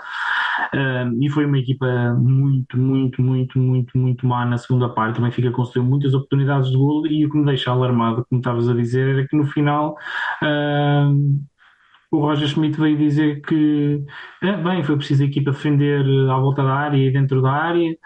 Ah, 0.72 1.10
e 1.20 1.30
foi 1.30 1.46
uma 1.46 1.58
equipa 1.58 1.86
muito, 2.18 2.76
muito, 2.76 3.22
muito, 3.22 3.58
muito, 3.58 3.96
muito 3.96 4.26
má 4.26 4.44
na 4.44 4.58
segunda 4.58 4.88
parte. 4.88 5.20
O 5.20 5.22
Benfica 5.22 5.50
construiu 5.52 5.88
muitas 5.88 6.14
oportunidades 6.14 6.70
de 6.70 6.76
gol 6.76 7.06
e 7.06 7.24
o 7.24 7.30
que 7.30 7.38
me 7.38 7.44
deixa 7.44 7.70
alarmado, 7.70 8.26
como 8.28 8.40
estavas 8.40 8.68
a 8.68 8.74
dizer, 8.74 9.08
era 9.14 9.26
que 9.28 9.36
no 9.36 9.46
final. 9.46 9.96
ah, 10.42 11.12
o 12.10 12.20
Roger 12.20 12.48
Schmidt 12.48 12.78
veio 12.80 12.96
dizer 12.96 13.42
que, 13.42 14.02
eh, 14.42 14.56
bem, 14.56 14.82
foi 14.82 14.96
preciso 14.96 15.22
a 15.22 15.26
equipa 15.26 15.50
defender 15.50 16.06
eh, 16.06 16.30
à 16.30 16.38
volta 16.38 16.62
da 16.62 16.72
área 16.72 16.96
e 16.96 17.12
dentro 17.12 17.42
da 17.42 17.52
área, 17.52 17.96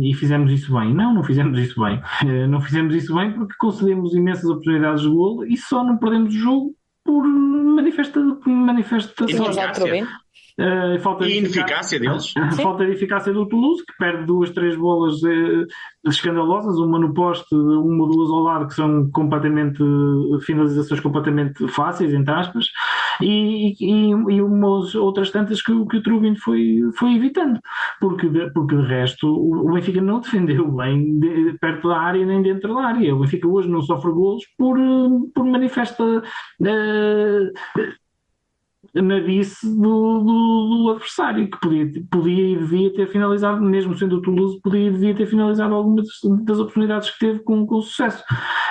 e 0.00 0.14
fizemos 0.14 0.50
isso 0.50 0.72
bem. 0.72 0.94
Não, 0.94 1.12
não 1.12 1.22
fizemos 1.22 1.58
isso 1.58 1.80
bem. 1.82 2.00
Eh, 2.24 2.46
não 2.46 2.60
fizemos 2.60 2.94
isso 2.94 3.14
bem 3.14 3.32
porque 3.32 3.54
concedemos 3.58 4.14
imensas 4.14 4.44
oportunidades 4.44 5.02
de 5.02 5.08
golo 5.08 5.44
e 5.44 5.56
só 5.56 5.84
não 5.84 5.98
perdemos 5.98 6.34
o 6.34 6.38
jogo 6.38 6.74
por 7.04 7.22
manifesta, 7.26 8.20
manifestação. 8.46 9.46
Eficácia. 9.46 10.06
Eh, 10.58 10.98
falta 11.00 11.24
E 11.26 11.28
de 11.28 11.38
ineficácia 11.38 12.00
deles. 12.00 12.32
a 12.38 12.50
falta 12.52 12.86
de 12.86 12.92
eficácia 12.92 13.30
do 13.32 13.46
Toulouse, 13.46 13.84
que 13.84 13.92
perde 13.98 14.24
duas, 14.24 14.48
três 14.50 14.74
bolas 14.74 15.22
eh, 15.22 15.66
escandalosas, 16.06 16.78
uma 16.78 16.98
no 16.98 17.12
poste, 17.12 17.54
uma 17.54 18.04
ou 18.04 18.10
duas 18.10 18.30
ao 18.30 18.40
lado, 18.40 18.66
que 18.68 18.74
são 18.74 19.10
completamente 19.10 19.82
eh, 19.82 20.40
finalizações 20.46 21.00
completamente 21.00 21.68
fáceis, 21.68 22.14
entre 22.14 22.32
aspas, 22.32 22.66
e, 23.20 23.74
e, 23.80 24.10
e 24.10 24.40
umas 24.42 24.94
outras 24.94 25.30
tantas 25.30 25.60
que, 25.60 25.72
o- 25.72 25.86
que 25.86 25.98
o 25.98 26.02
Trubin 26.02 26.36
foi, 26.36 26.80
foi 26.96 27.14
evitando, 27.16 27.60
porque 28.00 28.26
de, 28.28 28.50
porque 28.52 28.76
de 28.76 28.82
resto 28.86 29.26
o, 29.28 29.72
Benfica 29.74 30.00
não 30.00 30.20
defendeu 30.20 30.70
bem 30.72 31.18
de- 31.18 31.56
perto 31.60 31.88
da 31.88 31.98
área 31.98 32.24
nem 32.24 32.40
dentro 32.42 32.74
da 32.74 32.80
área. 32.86 33.14
O 33.14 33.20
Benfica 33.20 33.46
hoje 33.46 33.68
não 33.68 33.82
sofre 33.82 34.10
golos 34.10 34.42
por, 34.56 34.78
por 35.34 35.44
manifesta. 35.44 36.22
eh, 36.64 37.52
na 39.02 39.18
do, 39.20 40.20
do, 40.20 40.82
do 40.82 40.90
adversário, 40.90 41.50
que 41.50 41.60
podia, 41.60 41.90
podia 42.10 42.50
e 42.50 42.56
devia 42.56 42.92
ter 42.94 43.06
finalizado, 43.08 43.60
mesmo 43.60 43.96
sendo 43.96 44.16
o 44.16 44.22
Toulouse, 44.22 44.60
podia 44.62 44.88
e 44.88 44.90
devia 44.90 45.14
ter 45.14 45.26
finalizado 45.26 45.74
algumas 45.74 46.06
das 46.44 46.58
oportunidades 46.58 47.10
que 47.10 47.18
teve 47.18 47.38
com, 47.40 47.66
com 47.66 47.80
sucesso. 47.80 48.24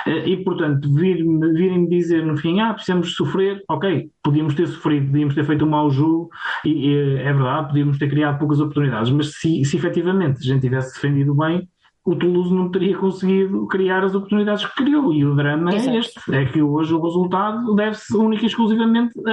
Eh, 0.06 0.28
E, 0.30 0.44
portanto, 0.44 0.92
virem-me 0.92 1.88
dizer 1.88 2.24
no 2.24 2.36
fim, 2.36 2.60
ah, 2.60 2.74
precisamos 2.74 3.14
sofrer, 3.14 3.62
ok, 3.68 4.10
podíamos 4.22 4.54
ter 4.54 4.66
sofrido, 4.66 5.06
podíamos 5.06 5.34
ter 5.34 5.44
feito 5.44 5.64
um 5.64 5.68
mau 5.68 5.90
jogo, 5.90 6.28
e, 6.64 6.88
e 6.88 7.16
é 7.18 7.32
verdade, 7.32 7.68
podíamos 7.68 7.98
ter 7.98 8.08
criado 8.08 8.38
poucas 8.38 8.60
oportunidades, 8.60 9.10
mas 9.10 9.32
se, 9.34 9.64
se 9.64 9.76
efetivamente 9.76 10.38
a 10.40 10.42
gente 10.42 10.62
tivesse 10.62 10.94
defendido 10.94 11.34
bem, 11.34 11.68
o 12.06 12.14
Toulouse 12.16 12.54
não 12.54 12.70
teria 12.70 12.96
conseguido 12.96 13.66
criar 13.66 14.04
as 14.04 14.14
oportunidades 14.14 14.64
que 14.64 14.74
criou. 14.76 15.12
E 15.12 15.24
o 15.24 15.34
drama 15.34 15.74
Exato. 15.74 15.90
é 15.96 15.98
este: 15.98 16.34
é 16.34 16.44
que 16.46 16.62
hoje 16.62 16.94
o 16.94 17.02
resultado 17.02 17.74
deve-se 17.74 18.16
única 18.16 18.44
e 18.44 18.46
exclusivamente 18.46 19.12
a, 19.26 19.30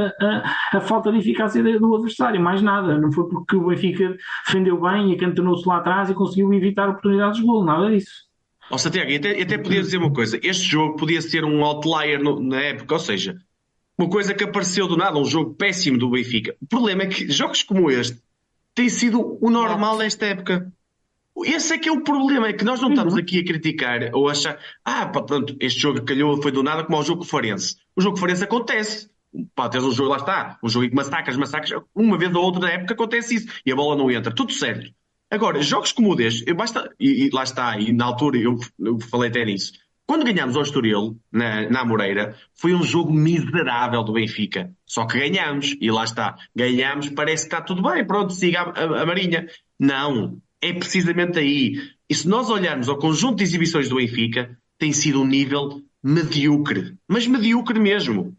a- 0.00 0.26
a- 0.72 0.78
a 0.78 0.80
falta 0.80 1.12
de 1.12 1.18
eficácia 1.18 1.62
do 1.78 1.94
adversário, 1.94 2.40
mais 2.40 2.62
nada. 2.62 2.98
Não 2.98 3.12
foi 3.12 3.28
porque 3.28 3.54
o 3.56 3.66
Benfica 3.66 4.16
defendeu 4.46 4.80
bem 4.80 5.10
e 5.10 5.14
acantonou-se 5.14 5.68
lá 5.68 5.76
atrás 5.76 6.08
e 6.10 6.14
conseguiu 6.14 6.52
evitar 6.54 6.88
oportunidades 6.88 7.38
de 7.38 7.46
gol, 7.46 7.62
nada 7.64 7.90
disso. 7.90 8.10
Ó 8.70 8.78
Santiago, 8.78 9.10
e 9.10 9.16
até, 9.16 9.42
até 9.42 9.58
podia 9.58 9.82
dizer 9.82 9.98
uma 9.98 10.12
coisa: 10.12 10.40
este 10.42 10.64
jogo 10.64 10.96
podia 10.96 11.20
ser 11.20 11.44
um 11.44 11.62
outlier 11.62 12.22
no- 12.22 12.40
na 12.40 12.60
época, 12.60 12.94
ou 12.94 12.98
seja, 13.00 13.36
uma 13.98 14.08
coisa 14.08 14.32
que 14.32 14.42
apareceu 14.44 14.88
do 14.88 14.96
nada, 14.96 15.18
um 15.18 15.24
jogo 15.26 15.54
péssimo 15.54 15.98
do 15.98 16.08
Benfica. 16.10 16.56
O 16.62 16.66
problema 16.66 17.02
é 17.02 17.06
que 17.06 17.30
jogos 17.30 17.62
como 17.62 17.90
este 17.90 18.18
têm 18.74 18.88
sido 18.88 19.38
o 19.40 19.50
normal 19.50 19.98
nesta 19.98 20.24
época. 20.26 20.72
Esse 21.44 21.74
é 21.74 21.78
que 21.78 21.88
é 21.88 21.92
o 21.92 22.02
problema, 22.02 22.48
é 22.48 22.52
que 22.52 22.64
nós 22.64 22.80
não 22.80 22.90
estamos 22.90 23.14
aqui 23.16 23.40
a 23.40 23.44
criticar 23.44 24.10
ou 24.12 24.28
a 24.28 24.32
achar, 24.32 24.58
ah, 24.84 25.06
pá, 25.06 25.20
pronto, 25.22 25.56
este 25.60 25.80
jogo 25.80 26.02
calhou, 26.04 26.40
foi 26.40 26.52
do 26.52 26.62
nada, 26.62 26.84
como 26.84 26.96
ao 26.96 27.02
jogo 27.02 27.24
Farense. 27.24 27.76
O 27.96 28.00
jogo 28.00 28.16
Farense 28.16 28.44
acontece. 28.44 29.10
Pá, 29.54 29.68
tens 29.68 29.82
um 29.82 29.90
jogo, 29.90 30.10
lá 30.10 30.18
está, 30.18 30.58
um 30.62 30.68
jogo 30.68 30.84
em 30.84 30.90
que 30.90 30.94
massacras, 30.94 31.36
massacras, 31.36 31.82
uma 31.92 32.16
vez 32.16 32.32
ou 32.32 32.42
outra 32.42 32.60
na 32.60 32.70
época 32.70 32.94
acontece 32.94 33.34
isso 33.34 33.48
e 33.66 33.72
a 33.72 33.74
bola 33.74 33.96
não 33.96 34.08
entra, 34.08 34.32
tudo 34.32 34.52
certo. 34.52 34.88
Agora, 35.28 35.60
jogos 35.60 35.90
como 35.90 36.12
o 36.12 36.14
deste, 36.14 36.52
basta, 36.54 36.88
e, 37.00 37.26
e 37.26 37.30
lá 37.30 37.42
está, 37.42 37.76
e 37.80 37.92
na 37.92 38.04
altura 38.04 38.38
eu, 38.38 38.56
eu 38.78 39.00
falei 39.00 39.30
até 39.30 39.44
nisso. 39.44 39.72
Quando 40.06 40.24
ganhámos 40.24 40.54
ao 40.54 40.62
Estoril, 40.62 41.18
na, 41.32 41.68
na 41.68 41.84
Moreira, 41.84 42.36
foi 42.54 42.74
um 42.74 42.82
jogo 42.84 43.12
miserável 43.12 44.04
do 44.04 44.12
Benfica. 44.12 44.70
Só 44.86 45.04
que 45.06 45.18
ganhámos, 45.18 45.74
e 45.80 45.90
lá 45.90 46.04
está. 46.04 46.36
Ganhámos, 46.54 47.08
parece 47.08 47.48
que 47.48 47.54
está 47.54 47.60
tudo 47.64 47.82
bem, 47.82 48.06
pronto, 48.06 48.32
siga 48.32 48.60
a, 48.60 48.70
a- 48.70 49.02
a 49.02 49.06
Marinha. 49.06 49.48
Não, 49.80 50.38
é 50.68 50.72
precisamente 50.72 51.38
aí. 51.38 51.76
E 52.08 52.14
se 52.14 52.28
nós 52.28 52.48
olharmos 52.50 52.88
ao 52.88 52.98
conjunto 52.98 53.36
de 53.36 53.44
exibições 53.44 53.88
do 53.88 53.96
Benfica, 53.96 54.56
tem 54.78 54.92
sido 54.92 55.20
um 55.22 55.26
nível 55.26 55.82
medíocre. 56.02 56.96
Mas 57.08 57.26
medíocre 57.26 57.78
mesmo 57.78 58.36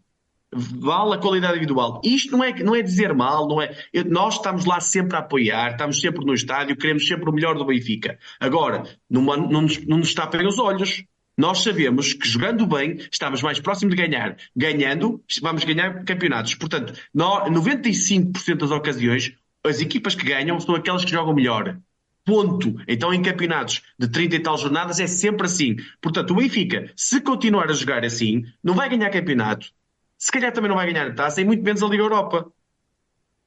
vale 0.52 1.14
a 1.14 1.18
qualidade 1.18 1.54
individual. 1.56 2.00
Isto 2.04 2.32
não 2.32 2.44
é, 2.44 2.52
não 2.62 2.74
é 2.74 2.80
dizer 2.80 3.12
mal, 3.12 3.46
não 3.48 3.60
é. 3.60 3.74
nós 4.08 4.36
estamos 4.36 4.64
lá 4.64 4.80
sempre 4.80 5.16
a 5.16 5.20
apoiar, 5.20 5.72
estamos 5.72 6.00
sempre 6.00 6.24
no 6.24 6.32
estádio, 6.32 6.76
queremos 6.76 7.06
sempre 7.06 7.28
o 7.28 7.32
melhor 7.32 7.56
do 7.58 7.64
Benfica. 7.66 8.18
Agora, 8.40 8.84
numa- 9.10 9.36
não, 9.36 9.62
nos, 9.62 9.84
não 9.86 9.98
nos 9.98 10.14
tapem 10.14 10.46
os 10.46 10.58
olhos. 10.58 11.04
Nós 11.36 11.62
sabemos 11.62 12.14
que 12.14 12.26
jogando 12.26 12.64
bem 12.66 12.96
estamos 13.12 13.42
mais 13.42 13.60
próximos 13.60 13.94
de 13.94 14.00
ganhar. 14.00 14.36
Ganhando, 14.56 15.22
vamos 15.42 15.64
ganhar 15.64 16.02
campeonatos. 16.04 16.54
Portanto, 16.54 16.94
nó- 17.12 17.46
95% 17.50 18.56
das 18.60 18.70
ocasiões, 18.70 19.34
as 19.64 19.80
equipas 19.80 20.14
que 20.14 20.24
ganham 20.24 20.58
são 20.60 20.74
aquelas 20.74 21.04
que 21.04 21.10
jogam 21.10 21.34
melhor. 21.34 21.76
Ponto. 22.26 22.74
Então, 22.88 23.14
em 23.14 23.22
campeonatos 23.22 23.82
de 23.96 24.08
30 24.08 24.34
e 24.34 24.40
tal 24.40 24.58
jornadas 24.58 24.98
é 24.98 25.06
sempre 25.06 25.46
assim. 25.46 25.76
Portanto, 26.02 26.32
o 26.32 26.34
Benfica, 26.34 26.92
se 26.96 27.20
continuar 27.20 27.70
a 27.70 27.72
jogar 27.72 28.04
assim, 28.04 28.42
não 28.62 28.74
vai 28.74 28.88
ganhar 28.88 29.08
campeonato, 29.10 29.70
se 30.18 30.32
calhar 30.32 30.52
também 30.52 30.68
não 30.68 30.76
vai 30.76 30.92
ganhar 30.92 31.06
a 31.06 31.14
taça 31.14 31.40
e 31.40 31.44
muito 31.44 31.62
menos 31.62 31.84
a 31.84 31.86
Liga 31.86 32.02
Europa. 32.02 32.52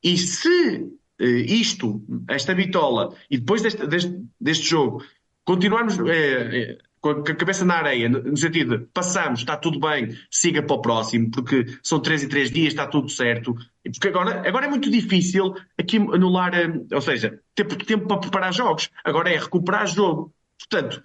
E 0.01 0.17
se 0.17 0.89
eh, 1.19 1.25
isto, 1.25 2.01
esta 2.29 2.55
bitola, 2.55 3.13
e 3.29 3.37
depois 3.37 3.61
deste, 3.61 3.85
deste, 3.85 4.25
deste 4.39 4.69
jogo, 4.69 5.03
continuarmos, 5.43 5.99
eh, 5.99 6.77
eh, 6.77 6.77
com 7.01 7.09
a 7.09 7.35
cabeça 7.35 7.63
na 7.63 7.75
areia, 7.75 8.09
no 8.09 8.35
sentido 8.35 8.77
de 8.77 8.85
passamos, 8.93 9.39
está 9.39 9.55
tudo 9.55 9.79
bem, 9.79 10.17
siga 10.29 10.61
para 10.61 10.75
o 10.75 10.81
próximo, 10.81 11.31
porque 11.31 11.65
são 11.81 11.99
três 11.99 12.23
e 12.23 12.27
três 12.27 12.51
dias, 12.51 12.73
está 12.73 12.85
tudo 12.85 13.09
certo. 13.09 13.55
Porque 13.83 14.07
agora, 14.09 14.47
agora 14.47 14.65
é 14.65 14.69
muito 14.69 14.89
difícil 14.89 15.55
aqui 15.77 15.97
anular, 15.97 16.53
eh, 16.53 16.67
ou 16.91 17.01
seja, 17.01 17.39
ter 17.55 17.65
tempo 17.65 18.07
para 18.07 18.17
preparar 18.17 18.53
jogos. 18.53 18.89
Agora 19.03 19.31
é 19.31 19.37
recuperar 19.37 19.87
jogo. 19.87 20.33
Portanto, 20.57 21.01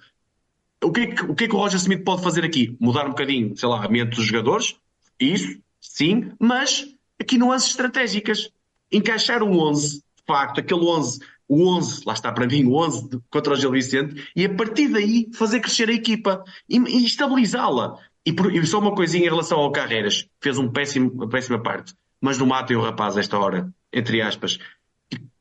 o 0.82 0.92
que, 0.92 1.00
é 1.00 1.06
que, 1.06 1.24
o 1.24 1.34
que 1.34 1.44
é 1.44 1.48
que 1.48 1.54
o 1.54 1.58
Roger 1.58 1.78
Smith 1.78 2.04
pode 2.04 2.22
fazer 2.22 2.44
aqui? 2.44 2.76
Mudar 2.80 3.06
um 3.06 3.10
bocadinho, 3.10 3.56
sei 3.56 3.68
lá, 3.68 3.84
a 3.84 3.88
mente 3.88 4.16
dos 4.16 4.26
jogadores? 4.26 4.76
Isso, 5.18 5.58
sim, 5.80 6.32
mas 6.40 6.86
aqui 7.20 7.38
nuances 7.38 7.70
estratégicas. 7.70 8.50
Encaixar 8.92 9.42
um 9.42 9.58
11, 9.58 9.98
de 9.98 10.02
facto, 10.26 10.60
aquele 10.60 10.82
11 10.82 11.20
o 11.48 11.68
11, 11.76 12.02
lá 12.06 12.14
está 12.14 12.32
para 12.32 12.46
mim, 12.46 12.64
o 12.64 12.74
11 12.76 13.20
contra 13.30 13.52
o 13.52 13.56
Gil 13.56 13.70
Vicente, 13.70 14.30
e 14.34 14.44
a 14.44 14.54
partir 14.54 14.88
daí 14.88 15.28
fazer 15.34 15.60
crescer 15.60 15.88
a 15.88 15.92
equipa 15.92 16.44
e, 16.68 16.78
e 16.78 17.04
estabilizá-la. 17.04 17.98
E, 18.26 18.30
e, 18.30 18.66
só 18.66 18.78
uma 18.78 18.94
coisinha 18.94 19.26
em 19.26 19.30
relação 19.30 19.58
ao 19.58 19.70
Carreiras, 19.70 20.26
fez 20.40 20.58
um 20.58 20.70
péssimo, 20.70 21.10
uma 21.12 21.28
péssima 21.28 21.62
parte, 21.62 21.94
mas 22.20 22.38
não 22.38 22.46
matem 22.46 22.76
o 22.76 22.80
rapaz 22.80 23.16
esta 23.16 23.38
hora, 23.38 23.70
entre 23.92 24.22
aspas. 24.22 24.58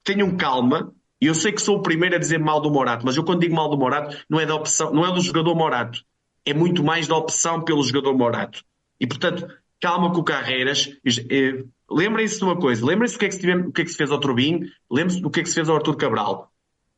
Tenham 0.04 0.36
calma, 0.36 0.94
e 1.22 1.28
eu 1.28 1.34
sei 1.34 1.54
que 1.54 1.62
sou 1.62 1.78
o 1.78 1.82
primeiro 1.82 2.16
a 2.16 2.20
dizer 2.20 2.39
mal 2.39 2.60
do 2.60 2.70
Morato, 2.70 3.06
mas 3.06 3.16
eu 3.16 3.24
quando 3.24 3.39
digo 3.39 3.56
mal 3.56 3.70
do 3.70 3.78
Morato, 3.78 4.18
não 4.30 4.39
é 4.39 4.46
da 4.46 4.56
opção, 4.56 4.94
não 4.94 5.06
é 5.06 5.13
do 5.13 5.22
jogador 5.22 5.56
Morato, 5.56 6.04
é 6.46 6.54
muito 6.54 6.84
mais 6.84 7.08
da 7.08 7.16
opção 7.16 7.63
pelo 7.63 7.82
jogador 7.84 8.13
Morato. 8.18 8.63
E 9.00 9.08
portanto, 9.08 9.48
calma 9.84 10.13
com 10.13 10.22
o 10.22 10.24
Carreiras, 10.24 10.89
eh, 11.30 11.65
Lembrem-se 11.91 12.39
de 12.39 12.43
uma 12.43 12.56
coisa, 12.56 12.84
lembrem-se 12.84 13.15
do 13.15 13.19
que, 13.19 13.26
é 13.26 13.30
que 13.30 13.36
se, 13.36 13.52
o 13.52 13.72
que 13.72 13.82
é 13.82 13.86
que 13.86 13.91
se 13.91 13.98
fez 13.98 14.10
ao 14.10 14.19
Turbin, 14.19 14.62
lembrem-se 14.89 15.22
do 15.22 15.30
que 15.30 15.41
é 15.41 15.43
que 15.43 15.50
se 15.50 15.56
fez 15.56 15.69
ao 15.69 15.76
Artur 15.76 15.96
Cabral. 15.96 16.50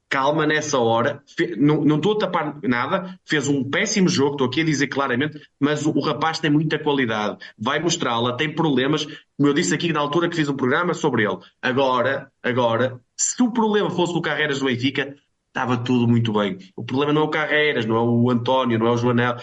Calma 0.07 0.45
nessa 0.45 0.77
hora, 0.77 1.21
não, 1.57 1.83
não 1.83 1.95
estou 1.97 2.13
a 2.13 2.19
tapar 2.19 2.59
nada, 2.61 3.19
fez 3.25 3.47
um 3.47 3.67
péssimo 3.67 4.07
jogo, 4.07 4.33
estou 4.33 4.47
aqui 4.47 4.61
a 4.61 4.63
dizer 4.63 4.87
claramente, 4.87 5.41
mas 5.59 5.85
o, 5.85 5.91
o 5.91 5.99
rapaz 5.99 6.39
tem 6.39 6.49
muita 6.49 6.79
qualidade, 6.79 7.39
vai 7.57 7.79
mostrá-la, 7.79 8.37
tem 8.37 8.53
problemas, 8.53 9.05
como 9.35 9.49
eu 9.49 9.53
disse 9.53 9.73
aqui 9.73 9.91
na 9.91 9.99
altura 9.99 10.29
que 10.29 10.35
fiz 10.35 10.47
um 10.47 10.55
programa 10.55 10.93
sobre 10.93 11.25
ele. 11.25 11.39
Agora, 11.61 12.31
agora, 12.41 13.01
se 13.17 13.41
o 13.41 13.51
problema 13.51 13.89
fosse 13.89 14.13
o 14.13 14.21
Carreiras 14.21 14.59
do 14.59 14.65
Benfica, 14.65 15.15
estava 15.47 15.75
tudo 15.75 16.07
muito 16.07 16.31
bem. 16.31 16.59
O 16.75 16.85
problema 16.85 17.11
não 17.11 17.23
é 17.23 17.25
o 17.25 17.29
Carreiras, 17.29 17.85
não 17.85 17.97
é 17.97 18.01
o 18.01 18.29
António, 18.29 18.79
não 18.79 18.87
é 18.87 18.91
o 18.91 18.97
Joanel, 18.97 19.37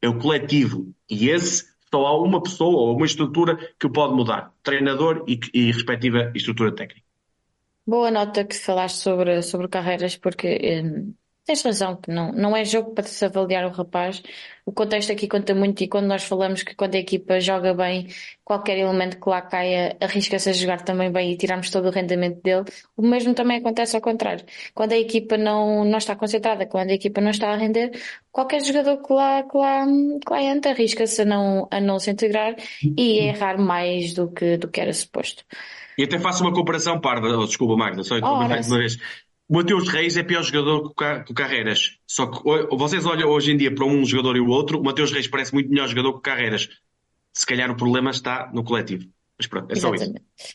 é 0.00 0.08
o 0.08 0.18
coletivo. 0.18 0.94
E 1.10 1.30
esse 1.30 1.73
só 1.94 2.06
há 2.06 2.20
uma 2.20 2.42
pessoa 2.42 2.88
ou 2.88 2.96
uma 2.96 3.06
estrutura 3.06 3.56
que 3.78 3.88
pode 3.88 4.14
mudar: 4.14 4.52
treinador 4.64 5.24
e, 5.28 5.38
e 5.54 5.70
respectiva 5.70 6.32
estrutura 6.34 6.74
técnica. 6.74 7.06
Boa 7.86 8.10
nota 8.10 8.44
que 8.44 8.56
falaste 8.56 8.96
sobre, 8.96 9.42
sobre 9.42 9.68
carreiras, 9.68 10.16
porque 10.16 10.48
eh, 10.48 10.82
Tens 11.44 11.62
razão, 11.62 11.96
que 11.96 12.10
não, 12.10 12.32
não 12.32 12.56
é 12.56 12.64
jogo 12.64 12.94
para 12.94 13.04
se 13.04 13.22
avaliar 13.22 13.66
o 13.66 13.68
rapaz. 13.68 14.22
O 14.64 14.72
contexto 14.72 15.12
aqui 15.12 15.28
conta 15.28 15.54
muito 15.54 15.84
e 15.84 15.88
quando 15.88 16.06
nós 16.06 16.24
falamos 16.24 16.62
que 16.62 16.74
quando 16.74 16.94
a 16.94 16.98
equipa 16.98 17.38
joga 17.38 17.74
bem, 17.74 18.08
qualquer 18.42 18.78
elemento 18.78 19.20
que 19.20 19.28
lá 19.28 19.42
caia 19.42 19.94
arrisca-se 20.00 20.48
a 20.48 20.52
jogar 20.54 20.80
também 20.80 21.12
bem 21.12 21.32
e 21.32 21.36
tiramos 21.36 21.68
todo 21.68 21.88
o 21.88 21.90
rendimento 21.90 22.40
dele. 22.42 22.64
O 22.96 23.06
mesmo 23.06 23.34
também 23.34 23.58
acontece 23.58 23.94
ao 23.94 24.00
contrário. 24.00 24.42
Quando 24.74 24.92
a 24.92 24.96
equipa 24.96 25.36
não, 25.36 25.84
não 25.84 25.98
está 25.98 26.16
concentrada, 26.16 26.64
quando 26.64 26.88
a 26.88 26.94
equipa 26.94 27.20
não 27.20 27.30
está 27.30 27.50
a 27.50 27.56
render, 27.56 27.90
qualquer 28.32 28.64
jogador 28.64 28.96
que 29.02 29.12
lá, 29.12 29.42
que 29.42 29.58
lá, 29.58 29.84
que 29.86 30.32
lá 30.32 30.42
entra 30.42 30.70
arrisca-se 30.70 31.20
a 31.20 31.24
não, 31.26 31.68
a 31.70 31.78
não 31.78 31.98
se 31.98 32.10
integrar 32.10 32.56
e 32.96 33.20
a 33.20 33.24
errar 33.24 33.58
mais 33.58 34.14
do 34.14 34.30
que, 34.32 34.56
do 34.56 34.68
que 34.68 34.80
era 34.80 34.94
suposto. 34.94 35.44
E 35.96 36.02
até 36.02 36.18
faço 36.18 36.42
uma 36.42 36.52
comparação 36.52 37.00
parda, 37.00 37.28
oh, 37.38 37.46
desculpa 37.46 37.76
Magda, 37.76 38.02
só 38.02 38.16
oh, 38.16 38.48
mais 38.48 38.66
uma 38.68 38.78
vez. 38.78 38.96
O 39.54 39.56
Mateus 39.56 39.88
Reis 39.88 40.16
é 40.16 40.24
pior 40.24 40.42
jogador 40.42 40.92
que 40.92 41.30
o 41.30 41.34
Carreiras. 41.34 41.96
Só 42.04 42.26
que 42.26 42.42
vocês 42.76 43.06
olham 43.06 43.28
hoje 43.28 43.52
em 43.52 43.56
dia 43.56 43.72
para 43.72 43.86
um 43.86 44.04
jogador 44.04 44.36
e 44.36 44.40
o 44.40 44.48
outro, 44.48 44.80
o 44.80 44.82
Mateus 44.82 45.12
Reis 45.12 45.28
parece 45.28 45.54
muito 45.54 45.70
melhor 45.70 45.86
jogador 45.86 46.14
que 46.14 46.18
o 46.18 46.22
Carreiras. 46.22 46.68
Se 47.32 47.46
calhar 47.46 47.70
o 47.70 47.76
problema 47.76 48.10
está 48.10 48.50
no 48.52 48.64
coletivo. 48.64 49.06
Mas 49.38 49.46
pronto, 49.46 49.70
é 49.70 49.76
só 49.76 49.94
Exatamente. 49.94 50.24
isso. 50.36 50.54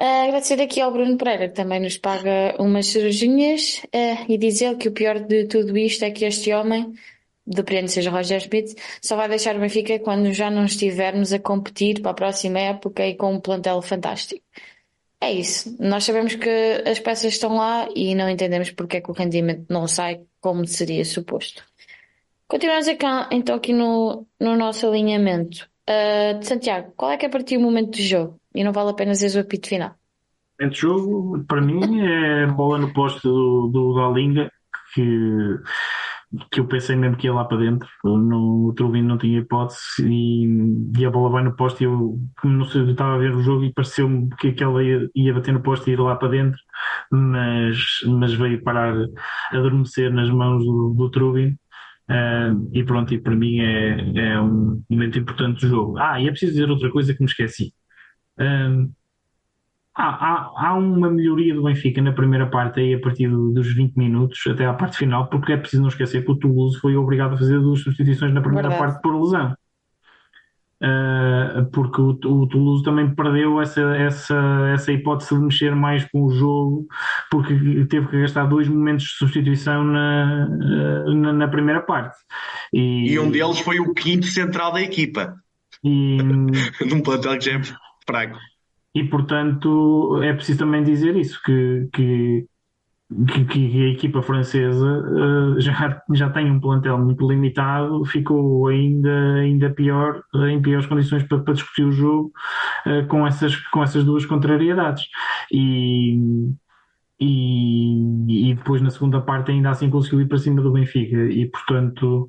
Uh, 0.00 0.26
agradecer 0.26 0.60
aqui 0.60 0.80
ao 0.80 0.92
Bruno 0.92 1.16
Pereira, 1.16 1.50
que 1.50 1.54
também 1.54 1.78
nos 1.78 1.96
paga 1.98 2.56
umas 2.58 2.86
cirurginhas, 2.86 3.80
uh, 3.94 4.24
e 4.28 4.36
dizer 4.36 4.76
que 4.76 4.88
o 4.88 4.92
pior 4.92 5.20
de 5.20 5.44
tudo 5.44 5.78
isto 5.78 6.04
é 6.04 6.10
que 6.10 6.24
este 6.24 6.52
homem, 6.52 6.92
depende 7.46 7.92
seja 7.92 8.10
Roger 8.10 8.38
Smith, 8.38 8.76
só 9.00 9.14
vai 9.14 9.28
deixar 9.28 9.54
o 9.54 9.60
Benfica 9.60 10.00
quando 10.00 10.32
já 10.32 10.50
não 10.50 10.64
estivermos 10.64 11.32
a 11.32 11.38
competir 11.38 12.02
para 12.02 12.10
a 12.10 12.14
próxima 12.14 12.58
época 12.58 13.06
e 13.06 13.14
com 13.14 13.34
um 13.34 13.40
plantel 13.40 13.80
fantástico. 13.82 14.42
É 15.22 15.30
isso. 15.32 15.76
Nós 15.78 16.02
sabemos 16.02 16.34
que 16.34 16.50
as 16.84 16.98
peças 16.98 17.32
estão 17.32 17.56
lá 17.56 17.88
e 17.94 18.12
não 18.12 18.28
entendemos 18.28 18.72
porque 18.72 18.96
é 18.96 19.00
que 19.00 19.08
o 19.08 19.14
rendimento 19.14 19.64
não 19.70 19.86
sai 19.86 20.22
como 20.40 20.66
seria 20.66 21.04
suposto. 21.04 21.62
Continuamos 22.48 22.88
aqui, 22.88 23.06
então 23.30 23.54
aqui 23.54 23.72
no, 23.72 24.26
no 24.40 24.56
nosso 24.56 24.84
alinhamento. 24.84 25.68
Uh, 25.88 26.44
Santiago, 26.44 26.92
qual 26.96 27.12
é 27.12 27.16
que 27.16 27.24
é 27.24 27.28
para 27.28 27.44
ti 27.44 27.56
o 27.56 27.60
momento 27.60 27.92
do 27.92 28.02
jogo? 28.02 28.40
E 28.52 28.64
não 28.64 28.72
vale 28.72 28.90
a 28.90 28.94
pena 28.94 29.12
dizer 29.12 29.38
o 29.38 29.42
apito 29.42 29.68
final. 29.68 29.90
O 29.90 30.62
momento 30.64 30.74
do 30.74 30.80
jogo, 30.80 31.44
para 31.46 31.60
mim, 31.60 32.00
é 32.04 32.46
bola 32.48 32.78
no 32.78 32.92
posto 32.92 33.28
do, 33.28 33.68
do 33.68 33.94
Galinga, 33.94 34.50
que 34.92 35.02
que 36.50 36.60
eu 36.60 36.66
pensei 36.66 36.96
mesmo 36.96 37.16
que 37.16 37.26
ia 37.26 37.34
lá 37.34 37.44
para 37.44 37.58
dentro. 37.58 37.88
O 38.04 38.72
Trubin 38.74 39.02
não 39.02 39.18
tinha 39.18 39.38
hipótese 39.38 39.80
e, 40.00 40.46
e, 40.96 41.04
a 41.04 41.10
bola 41.10 41.30
vai 41.30 41.44
no 41.44 41.54
poste. 41.54 41.84
Eu, 41.84 42.18
como 42.40 42.58
não 42.58 42.64
sei, 42.64 42.90
estava 42.90 43.14
a 43.14 43.18
ver 43.18 43.34
o 43.34 43.42
jogo 43.42 43.64
e 43.64 43.72
pareceu-me 43.72 44.28
que 44.38 44.48
aquela 44.48 44.82
ia, 44.82 45.08
ia 45.14 45.34
bater 45.34 45.52
no 45.52 45.62
poste 45.62 45.90
e 45.90 45.94
ir 45.94 46.00
lá 46.00 46.16
para 46.16 46.28
dentro, 46.28 46.58
mas, 47.10 47.76
mas 48.06 48.32
veio 48.34 48.62
parar, 48.62 48.94
adormecer 49.52 50.12
nas 50.12 50.30
mãos 50.30 50.64
do, 50.64 50.94
do 50.94 51.10
Trubin. 51.10 51.56
Uh, 52.10 52.68
e 52.72 52.84
pronto, 52.84 53.14
e 53.14 53.20
para 53.20 53.34
mim 53.34 53.60
é, 53.60 54.32
é 54.32 54.40
um 54.40 54.82
momento 54.90 55.18
importante 55.18 55.60
do 55.60 55.68
jogo. 55.68 55.98
Ah, 55.98 56.20
e 56.20 56.26
é 56.26 56.30
preciso 56.30 56.52
dizer 56.52 56.70
outra 56.70 56.90
coisa 56.90 57.14
que 57.14 57.20
me 57.20 57.28
esqueci. 57.28 57.72
Uh, 58.38 58.90
Há, 59.94 60.04
há, 60.04 60.68
há, 60.68 60.74
uma 60.74 61.10
melhoria 61.10 61.54
do 61.54 61.64
Benfica 61.64 62.00
na 62.00 62.12
primeira 62.12 62.46
parte, 62.46 62.80
aí 62.80 62.94
a 62.94 63.00
partir 63.00 63.28
dos 63.28 63.74
20 63.74 63.94
minutos 63.94 64.42
até 64.46 64.64
à 64.64 64.72
parte 64.72 64.96
final, 64.96 65.28
porque 65.28 65.52
é 65.52 65.56
preciso 65.56 65.82
não 65.82 65.90
esquecer 65.90 66.24
que 66.24 66.30
o 66.30 66.38
Toulouse 66.38 66.78
foi 66.78 66.96
obrigado 66.96 67.34
a 67.34 67.38
fazer 67.38 67.60
duas 67.60 67.80
substituições 67.80 68.32
na 68.32 68.40
primeira 68.40 68.70
Verdade. 68.70 68.92
parte 68.92 69.02
por 69.02 69.20
lesão. 69.20 69.54
Uh, 70.82 71.64
porque 71.70 72.00
o, 72.00 72.08
o, 72.10 72.48
Toulouse 72.48 72.82
também 72.82 73.14
perdeu 73.14 73.60
essa, 73.60 73.82
essa, 73.96 74.70
essa 74.74 74.90
hipótese 74.90 75.32
de 75.32 75.40
mexer 75.40 75.76
mais 75.76 76.04
com 76.10 76.24
o 76.24 76.30
jogo, 76.32 76.88
porque 77.30 77.54
teve 77.88 78.08
que 78.08 78.20
gastar 78.20 78.46
dois 78.46 78.66
momentos 78.66 79.04
de 79.04 79.10
substituição 79.10 79.84
na, 79.84 80.48
na, 81.06 81.32
na 81.34 81.48
primeira 81.48 81.82
parte. 81.82 82.16
E, 82.72 83.12
e, 83.12 83.18
um 83.20 83.30
deles 83.30 83.60
foi 83.60 83.78
o 83.78 83.94
quinto 83.94 84.26
central 84.26 84.72
da 84.72 84.82
equipa. 84.82 85.36
E... 85.84 86.16
Num 86.84 87.00
plantel 87.00 87.38
que 87.38 87.44
já 87.44 87.58
é 87.58 87.62
fraco. 88.04 88.38
E, 88.94 89.04
portanto, 89.04 90.20
é 90.22 90.32
preciso 90.32 90.60
também 90.60 90.82
dizer 90.82 91.16
isso, 91.16 91.40
que, 91.42 91.88
que, 91.92 92.46
que, 93.26 93.44
que 93.46 93.84
a 93.84 93.88
equipa 93.88 94.22
francesa 94.22 94.86
uh, 94.86 95.60
já, 95.60 96.02
já 96.12 96.30
tem 96.30 96.50
um 96.50 96.60
plantel 96.60 96.98
muito 96.98 97.26
limitado, 97.26 98.04
ficou 98.04 98.66
ainda, 98.68 99.34
ainda 99.36 99.70
pior, 99.70 100.22
em 100.50 100.60
piores 100.60 100.86
condições 100.86 101.22
para, 101.22 101.38
para 101.38 101.54
discutir 101.54 101.84
o 101.84 101.92
jogo 101.92 102.32
uh, 102.86 103.06
com, 103.08 103.26
essas, 103.26 103.56
com 103.68 103.82
essas 103.82 104.04
duas 104.04 104.26
contrariedades. 104.26 105.04
E, 105.50 106.18
e, 107.22 108.50
e 108.50 108.54
depois 108.54 108.82
na 108.82 108.90
segunda 108.90 109.20
parte 109.20 109.52
ainda 109.52 109.70
assim 109.70 109.88
conseguiu 109.88 110.20
ir 110.22 110.26
para 110.26 110.38
cima 110.38 110.60
do 110.60 110.72
Benfica 110.72 111.16
e 111.16 111.46
portanto 111.46 112.28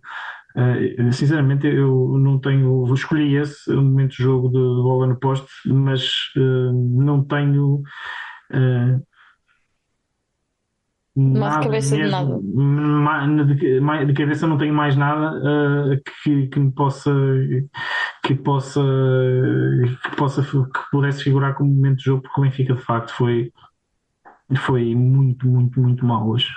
Uh, 0.56 1.12
sinceramente, 1.12 1.66
eu 1.66 2.18
não 2.20 2.40
tenho. 2.40 2.94
Escolhi 2.94 3.36
esse 3.36 3.72
momento 3.74 4.12
de 4.12 4.24
jogo 4.24 4.50
de, 4.50 4.58
de 4.58 4.84
bola 4.84 5.08
no 5.08 5.20
poste, 5.20 5.48
mas 5.66 6.04
uh, 6.38 6.72
não 6.72 7.24
tenho. 7.24 7.82
Uh, 8.52 9.02
nada 11.16 11.58
de 11.58 11.66
cabeça 11.66 11.98
mesmo, 11.98 12.40
de 12.40 13.82
nada. 13.82 14.06
De, 14.06 14.14
cabeça 14.14 14.48
não 14.48 14.58
tenho 14.58 14.74
mais 14.74 14.96
nada 14.96 16.00
que, 16.24 16.48
que 16.48 16.60
me 16.60 16.72
possa. 16.72 17.12
que 18.24 18.36
possa. 18.36 18.82
que 20.04 20.16
possa. 20.16 20.44
que 20.44 20.80
pudesse 20.92 21.24
figurar 21.24 21.56
como 21.56 21.74
momento 21.74 21.98
de 21.98 22.04
jogo, 22.04 22.22
porque 22.22 22.42
o 22.42 22.44
Benfica 22.44 22.76
de 22.76 22.82
facto 22.82 23.12
foi. 23.16 23.52
foi 24.58 24.94
muito, 24.94 25.48
muito, 25.48 25.82
muito 25.82 26.06
mal 26.06 26.30
hoje. 26.30 26.50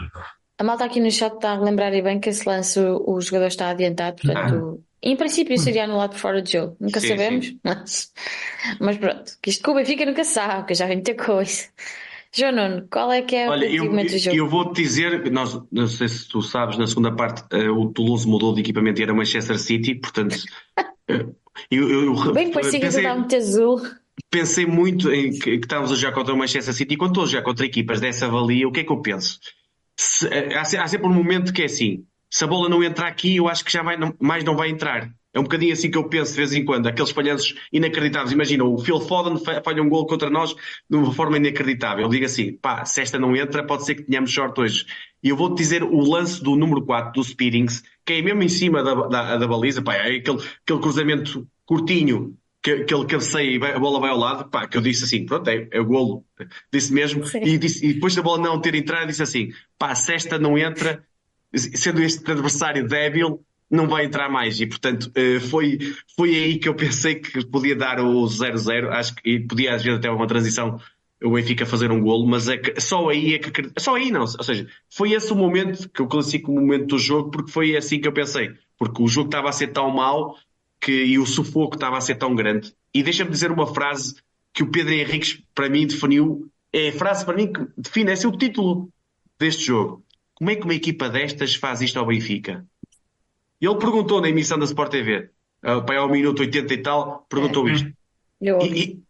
A 0.59 0.65
malta 0.65 0.85
aqui 0.85 1.01
no 1.01 1.11
chat 1.11 1.35
está 1.35 1.53
a 1.53 1.61
lembrar 1.61 1.93
e 1.93 2.01
bem 2.01 2.19
que 2.19 2.31
esse 2.31 2.49
lance 2.49 2.81
o, 2.81 3.03
o 3.07 3.21
jogador 3.21 3.49
está 3.49 3.69
adiantado, 3.69 4.23
portanto, 4.23 4.81
ah. 4.81 4.99
em 5.03 5.15
princípio 5.15 5.59
seria 5.59 5.85
anulado 5.85 6.11
por 6.13 6.19
fora 6.19 6.41
de 6.41 6.53
jogo. 6.53 6.77
Nunca 6.81 6.99
sim, 6.99 7.09
sabemos, 7.09 7.47
sim. 7.47 7.61
Mas, 7.63 8.13
mas 8.81 8.97
pronto, 8.97 9.33
que 9.43 9.51
isto 9.51 9.63
com 9.63 9.73
o 9.73 9.75
Benfica 9.75 10.07
nunca 10.07 10.25
sabe, 10.25 10.69
que 10.69 10.75
já 10.75 10.87
vem 10.87 10.97
muita 10.97 11.15
coisa. 11.15 11.69
João 12.33 12.53
Nuno, 12.53 12.87
qual 12.91 13.13
é 13.13 13.23
que 13.23 13.37
é 13.37 13.49
Olha, 13.49 13.83
o 13.83 13.87
momento 13.87 14.13
do 14.13 14.19
jogo? 14.19 14.37
Eu 14.37 14.49
vou-te 14.49 14.83
dizer, 14.83 15.31
nós, 15.31 15.59
não 15.71 15.87
sei 15.87 16.09
se 16.09 16.29
tu 16.29 16.43
sabes, 16.43 16.77
na 16.77 16.87
segunda 16.87 17.15
parte 17.15 17.43
uh, 17.55 17.73
o 17.73 17.91
Toulouse 17.93 18.27
mudou 18.27 18.55
de 18.55 18.61
equipamento 18.61 19.01
e 19.01 19.05
era 19.05 19.15
Manchester 19.15 19.59
City, 19.59 19.95
portanto. 19.95 20.37
uh, 21.11 21.35
eu, 21.71 21.89
eu, 21.89 22.33
bem 22.33 22.51
parecia 22.51 22.81
que 22.81 22.87
estava 22.87 23.19
muito 23.19 23.37
azul. 23.37 23.81
Pensei 24.31 24.67
muito 24.67 25.13
em 25.13 25.31
que, 25.31 25.59
que 25.59 25.65
estávamos 25.65 25.93
a 25.93 25.95
jogar 25.95 26.13
contra 26.13 26.35
o 26.35 26.37
Manchester 26.37 26.75
City 26.75 26.95
e 26.95 26.97
quando 26.97 27.13
estou 27.13 27.25
a 27.25 27.27
jogar 27.27 27.43
contra 27.43 27.65
equipas 27.65 28.01
dessa 28.01 28.29
valia, 28.29 28.67
o 28.67 28.73
que 28.73 28.81
é 28.81 28.85
que 28.85 28.93
eu 28.93 29.01
penso? 29.01 29.39
Se, 29.97 30.29
há, 30.29 30.61
há, 30.61 30.89
sempre 30.89 31.07
um 31.07 31.13
momento 31.13 31.53
que 31.53 31.63
é 31.63 31.67
assim. 31.67 32.05
se 32.31 32.45
a 32.45 32.47
bola 32.47 32.69
não 32.69 32.83
entrar 32.83 33.09
aqui, 33.09 33.37
eu 33.37 33.49
acho 33.49 33.65
que 33.65 33.73
já 33.73 33.83
vai, 33.83 33.97
não, 33.97 34.15
mais 34.21 34.45
não 34.45 34.57
vai 34.57 34.69
entrar. 34.69 35.11
É 35.33 35.39
um 35.39 35.43
bocadinho 35.43 35.75
assim 35.75 35.91
que 35.91 35.99
eu 35.99 36.09
penso 36.09 36.31
de 36.31 36.39
vez 36.39 36.55
em 36.55 36.65
quando. 36.65 36.87
Aqueles 36.87 37.11
falhanços 37.11 37.55
inacreditáveis. 37.71 38.33
Imagina, 38.33 38.65
o 38.65 38.79
Phil 38.79 38.99
Foden 38.99 39.37
falha 39.63 39.83
um 39.83 39.89
gol 39.89 40.07
contra 40.07 40.31
nós 40.31 40.55
de 40.89 40.97
uma 40.97 41.13
forma 41.13 41.37
inacreditável. 41.37 42.07
Eu 42.07 42.09
digo 42.09 42.25
assim, 42.25 42.55
pá, 42.55 42.87
se 42.87 43.03
esta 43.03 43.19
não 43.19 43.37
entra, 43.37 43.63
pode 43.63 43.85
ser 43.85 43.97
que 43.97 44.03
tenhamos 44.05 44.33
sorte 44.33 44.63
hoje. 44.63 44.87
E 45.23 45.29
eu 45.29 45.37
vou-te 45.37 45.59
dizer 45.59 45.83
o 45.83 46.01
lance 46.01 46.43
do 46.43 46.57
número 46.57 46.81
4, 46.87 47.13
do 47.13 47.23
Speedings, 47.23 47.83
que 48.07 48.15
é 48.15 48.23
mesmo 48.23 48.43
em 48.43 48.49
cima 48.49 48.83
da, 48.83 48.95
da, 48.95 49.37
da 49.37 49.47
baliza, 49.47 49.83
pá, 49.83 49.95
é 49.97 50.17
aquele, 50.17 50.39
aquele 50.39 50.81
cruzamento 50.81 51.47
curtinho, 51.67 52.35
que, 52.67 52.83
que 52.83 52.93
ele 52.93 53.07
cabeceia 53.07 53.49
e 53.49 53.65
a 53.65 53.79
bola 53.79 54.01
vai 54.01 54.11
ao 54.11 54.19
lado, 54.19 54.51
pá, 54.51 54.67
que 54.67 54.77
eu 54.77 54.81
disse 54.81 55.05
assim, 55.05 55.25
pronto, 55.25 55.49
é, 55.49 55.69
é 55.71 55.81
o 55.81 55.85
golo. 55.85 56.25
Disse 56.73 56.93
mesmo. 56.93 57.23
E, 57.41 57.57
disse, 57.57 57.87
e 57.87 57.95
depois 57.95 58.17
da 58.17 58.23
bola 58.23 58.43
não 58.43 58.61
ter 58.61 58.75
entrado, 58.75 59.07
disse 59.07 59.23
assim, 59.23 59.53
pá, 59.79 59.95
se 59.95 60.13
esta 60.13 60.37
não 60.37 60.59
entra, 60.59 61.05
sendo 61.55 62.03
este 62.03 62.29
adversário 62.29 62.89
débil, 62.89 63.41
não 63.71 63.87
vai 63.87 64.05
entrar 64.05 64.29
mais. 64.29 64.61
E, 64.61 64.67
portanto, 64.67 65.13
eh, 65.15 65.39
foi, 65.39 65.79
foi 66.17 66.31
aí 66.35 66.59
que 66.59 66.69
eu 66.69 66.75
pensei 66.75 67.15
que 67.15 67.47
podia 67.47 67.77
dar 67.77 68.01
o 68.01 68.25
0-0. 68.25 68.89
Acho 68.91 69.15
que 69.15 69.39
podia, 69.41 69.77
às 69.77 69.85
vezes, 69.85 69.99
até 69.99 70.11
uma 70.11 70.27
transição 70.27 70.81
o 71.23 71.31
Benfica 71.31 71.65
fazer 71.65 71.91
um 71.91 72.01
golo, 72.01 72.27
mas 72.27 72.49
é 72.49 72.59
que, 72.59 72.81
só 72.81 73.09
aí 73.09 73.35
é 73.35 73.39
que. 73.39 73.71
Só 73.79 73.95
aí 73.95 74.11
não. 74.11 74.23
Ou 74.23 74.43
seja, 74.43 74.67
foi 74.91 75.13
esse 75.13 75.33
o 75.33 75.37
momento 75.37 75.89
que 75.89 76.03
eu 76.03 76.09
classifico 76.09 76.51
o 76.51 76.55
momento 76.57 76.87
do 76.89 76.99
jogo, 76.99 77.31
porque 77.31 77.51
foi 77.51 77.77
assim 77.77 78.01
que 78.01 78.09
eu 78.09 78.13
pensei. 78.13 78.51
Porque 78.77 79.03
o 79.03 79.09
jogo 79.09 79.29
estava 79.29 79.49
a 79.49 79.53
ser 79.53 79.69
tão 79.69 79.91
mau 79.91 80.37
que, 80.81 80.93
e 80.93 81.19
o 81.19 81.27
sufoco 81.27 81.75
estava 81.75 81.97
a 81.97 82.01
ser 82.01 82.17
tão 82.17 82.35
grande. 82.35 82.75
E 82.93 83.03
deixa-me 83.03 83.31
dizer 83.31 83.51
uma 83.51 83.67
frase 83.67 84.15
que 84.53 84.63
o 84.63 84.71
Pedro 84.71 84.95
Henriques, 84.95 85.43
para 85.55 85.69
mim, 85.69 85.87
definiu. 85.87 86.51
É 86.73 86.89
a 86.89 86.93
frase 86.93 87.25
para 87.25 87.37
mim 87.37 87.53
que 87.53 87.67
define, 87.77 88.13
é 88.13 88.27
o 88.27 88.33
título 88.33 88.89
deste 89.39 89.65
jogo. 89.65 90.05
Como 90.35 90.51
é 90.51 90.57
que 90.57 90.65
uma 90.65 90.75
equipa 90.75 91.09
destas 91.09 91.55
faz 91.55 91.81
isto 91.81 91.99
ao 91.99 92.07
Benfica? 92.07 92.67
Ele 93.61 93.77
perguntou 93.77 94.21
na 94.21 94.29
emissão 94.29 94.59
da 94.59 94.65
Sport 94.65 94.91
TV, 94.91 95.31
uh, 95.65 95.85
para 95.85 95.99
ao 95.99 96.11
minuto 96.11 96.41
80 96.41 96.75
e 96.75 96.83
tal, 96.83 97.27
perguntou 97.29 97.69
é. 97.69 97.73
isto. 97.73 97.93
Eu 98.41 98.61
e, 98.61 99.03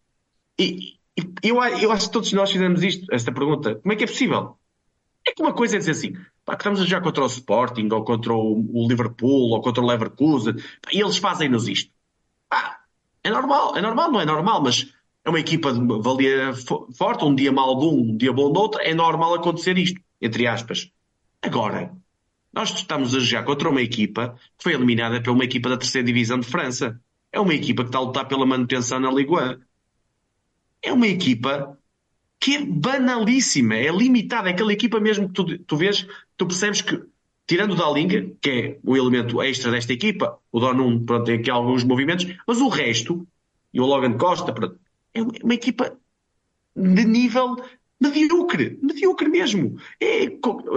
e, 0.58 0.98
e, 1.16 1.28
eu, 1.42 1.56
eu 1.62 1.90
acho 1.90 2.06
que 2.06 2.12
todos 2.12 2.32
nós 2.32 2.50
fizemos 2.52 2.82
isto, 2.82 3.06
esta 3.12 3.32
pergunta. 3.32 3.76
Como 3.76 3.92
é 3.92 3.96
que 3.96 4.04
é 4.04 4.06
possível? 4.06 4.56
É 5.26 5.32
que 5.32 5.42
uma 5.42 5.52
coisa 5.52 5.76
é 5.76 5.78
dizer 5.78 5.90
assim, 5.90 6.12
pá, 6.44 6.54
que 6.54 6.62
estamos 6.62 6.80
a 6.80 6.84
jogar 6.84 7.02
contra 7.02 7.24
o 7.24 7.26
Sporting, 7.26 7.88
ou 7.90 8.04
contra 8.04 8.32
o, 8.32 8.86
Liverpool, 8.88 9.50
ou 9.50 9.60
contra 9.60 9.82
o 9.82 9.86
Leverkusen, 9.86 10.54
pá, 10.54 10.90
e 10.92 11.00
eles 11.00 11.16
fazem-nos 11.16 11.66
isto. 11.66 11.92
Pá, 12.48 12.80
é 13.24 13.30
normal, 13.30 13.76
é 13.76 13.82
normal, 13.82 14.12
não 14.12 14.20
é 14.20 14.24
normal, 14.24 14.62
mas 14.62 14.92
é 15.24 15.28
uma 15.28 15.40
equipa 15.40 15.72
de 15.72 15.80
valia 16.00 16.52
forte, 16.96 17.24
um 17.24 17.34
dia 17.34 17.50
mal 17.50 17.76
de 17.76 17.84
um, 17.86 18.12
um 18.12 18.16
dia 18.16 18.32
bom 18.32 18.52
de 18.52 18.58
outro, 18.58 18.80
é 18.80 18.94
normal 18.94 19.34
acontecer 19.34 19.76
isto, 19.76 20.00
entre 20.20 20.46
aspas. 20.46 20.92
Agora, 21.42 21.92
nós 22.52 22.72
estamos 22.72 23.14
a 23.14 23.18
jogar 23.18 23.44
contra 23.44 23.68
uma 23.68 23.82
equipa 23.82 24.38
que 24.56 24.62
foi 24.62 24.74
eliminada 24.74 25.20
por 25.20 25.30
uma 25.30 25.44
equipa 25.44 25.68
da 25.68 25.76
terceira 25.76 26.06
divisão 26.06 26.38
de 26.38 26.46
França. 26.46 27.00
É 27.32 27.40
uma 27.40 27.52
equipa 27.52 27.82
que 27.82 27.88
está 27.88 27.98
a 27.98 28.02
lutar 28.02 28.26
pela 28.28 28.46
manutenção 28.46 29.00
na 29.00 29.10
Ligue 29.10 29.32
1. 29.32 29.60
É 30.82 30.92
uma 30.92 31.06
equipa 31.06 31.76
que 32.40 32.56
é 32.56 32.64
banalíssima, 32.64 33.76
é 33.76 33.90
limitada. 33.90 34.48
É 34.48 34.52
aquela 34.52 34.72
equipa 34.72 35.00
mesmo 35.00 35.28
que 35.28 35.34
tu, 35.34 35.58
tu 35.58 35.76
vês, 35.76 36.06
tu 36.36 36.46
percebes 36.46 36.82
que, 36.82 37.02
tirando 37.46 37.72
o 37.72 37.76
Dalinga, 37.76 38.30
que 38.40 38.50
é 38.50 38.78
o 38.84 38.96
elemento 38.96 39.42
extra 39.42 39.70
desta 39.70 39.92
equipa, 39.92 40.38
o 40.52 40.60
Donum, 40.60 41.04
pronto, 41.04 41.24
tem 41.24 41.36
aqui 41.36 41.50
alguns 41.50 41.84
movimentos, 41.84 42.26
mas 42.46 42.60
o 42.60 42.68
resto, 42.68 43.26
e 43.72 43.80
o 43.80 43.86
Logan 43.86 44.16
Costa, 44.16 44.52
pronto, 44.52 44.78
é 45.14 45.22
uma 45.22 45.54
equipa 45.54 45.96
de 46.74 47.04
nível 47.04 47.56
Mediocre, 47.98 48.78
mediocre 48.82 49.28
mesmo. 49.28 49.78
É, 49.98 50.26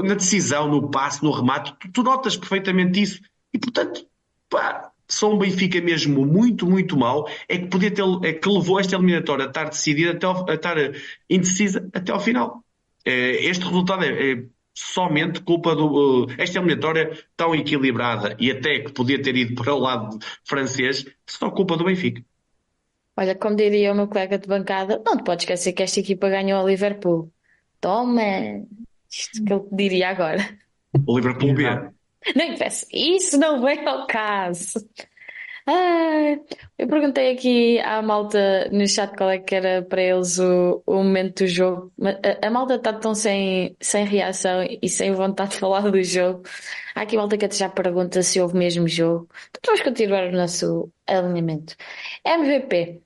na 0.03 0.15
decisão, 0.15 0.69
no 0.69 0.89
passe, 0.89 1.21
no 1.21 1.31
remate, 1.31 1.75
tu, 1.77 1.91
tu 1.91 2.03
notas 2.03 2.37
perfeitamente 2.37 3.01
isso. 3.01 3.21
E 3.53 3.59
portanto, 3.59 4.07
pá, 4.49 4.91
só 5.09 5.33
um 5.33 5.37
Benfica 5.37 5.81
mesmo 5.81 6.25
muito, 6.25 6.69
muito 6.69 6.95
mal 6.95 7.27
é 7.47 7.57
que 7.57 7.67
podia 7.67 7.91
ter, 7.91 8.03
é 8.23 8.33
que 8.33 8.47
levou 8.47 8.79
esta 8.79 8.95
eliminatória 8.95 9.45
a 9.45 9.47
estar 9.47 9.65
decidida 9.65 10.11
até 10.11 10.25
ao, 10.25 10.49
a 10.49 10.53
estar 10.53 10.77
indecisa 11.29 11.89
até 11.93 12.11
ao 12.11 12.19
final. 12.19 12.63
É, 13.03 13.43
este 13.45 13.65
resultado 13.65 14.03
é, 14.03 14.31
é, 14.31 14.43
somente 14.73 15.41
culpa 15.41 15.75
do. 15.75 16.25
Uh, 16.25 16.27
esta 16.37 16.59
eliminatória 16.59 17.17
tão 17.35 17.55
equilibrada 17.55 18.35
e 18.39 18.51
até 18.51 18.79
que 18.79 18.91
podia 18.91 19.21
ter 19.21 19.35
ido 19.35 19.55
para 19.55 19.73
o 19.73 19.79
lado 19.79 20.19
francês, 20.43 21.05
só 21.25 21.49
culpa 21.49 21.75
do 21.75 21.85
Benfica. 21.85 22.23
Olha, 23.17 23.35
como 23.35 23.55
diria 23.55 23.91
o 23.91 23.95
meu 23.95 24.07
colega 24.07 24.37
de 24.37 24.47
bancada, 24.47 25.01
não 25.05 25.17
te 25.17 25.23
podes 25.23 25.43
esquecer 25.43 25.73
que 25.73 25.83
esta 25.83 25.99
equipa 25.99 26.29
ganhou 26.29 26.59
ao 26.59 26.67
Liverpool. 26.67 27.31
Toma! 27.81 28.21
Isto 29.11 29.43
que 29.43 29.51
eu 29.51 29.67
diria 29.71 30.09
agora. 30.09 30.57
O 31.05 31.17
Liverpool 31.17 31.53
B. 31.53 31.63
Não 32.35 32.45
interessa. 32.45 32.85
Isso 32.91 33.37
não 33.37 33.61
vem 33.61 33.87
ao 33.87 34.05
caso. 34.07 34.79
Ah, 35.71 36.35
eu 36.79 36.87
perguntei 36.87 37.31
aqui 37.31 37.79
à 37.81 38.01
malta 38.01 38.67
no 38.71 38.87
chat 38.87 39.15
qual 39.15 39.29
é 39.29 39.37
que 39.37 39.53
era 39.53 39.83
para 39.83 40.01
eles 40.01 40.39
o, 40.39 40.81
o 40.85 40.95
momento 40.95 41.43
do 41.43 41.47
jogo. 41.47 41.93
A, 42.01 42.47
a 42.47 42.49
malta 42.49 42.75
está 42.75 42.91
tão 42.91 43.13
sem, 43.13 43.75
sem 43.79 44.03
reação 44.03 44.65
e 44.81 44.89
sem 44.89 45.11
vontade 45.11 45.51
de 45.51 45.57
falar 45.57 45.81
do 45.81 46.03
jogo. 46.03 46.41
Há 46.95 47.01
aqui 47.01 47.15
malta 47.15 47.37
que 47.37 47.47
já 47.51 47.69
pergunta 47.69 48.23
se 48.23 48.41
houve 48.41 48.57
mesmo 48.57 48.87
jogo. 48.87 49.29
Então 49.49 49.75
vamos 49.75 49.81
continuar 49.81 50.23
o 50.25 50.31
nosso 50.31 50.91
alinhamento. 51.05 51.75
MVP. 52.25 53.01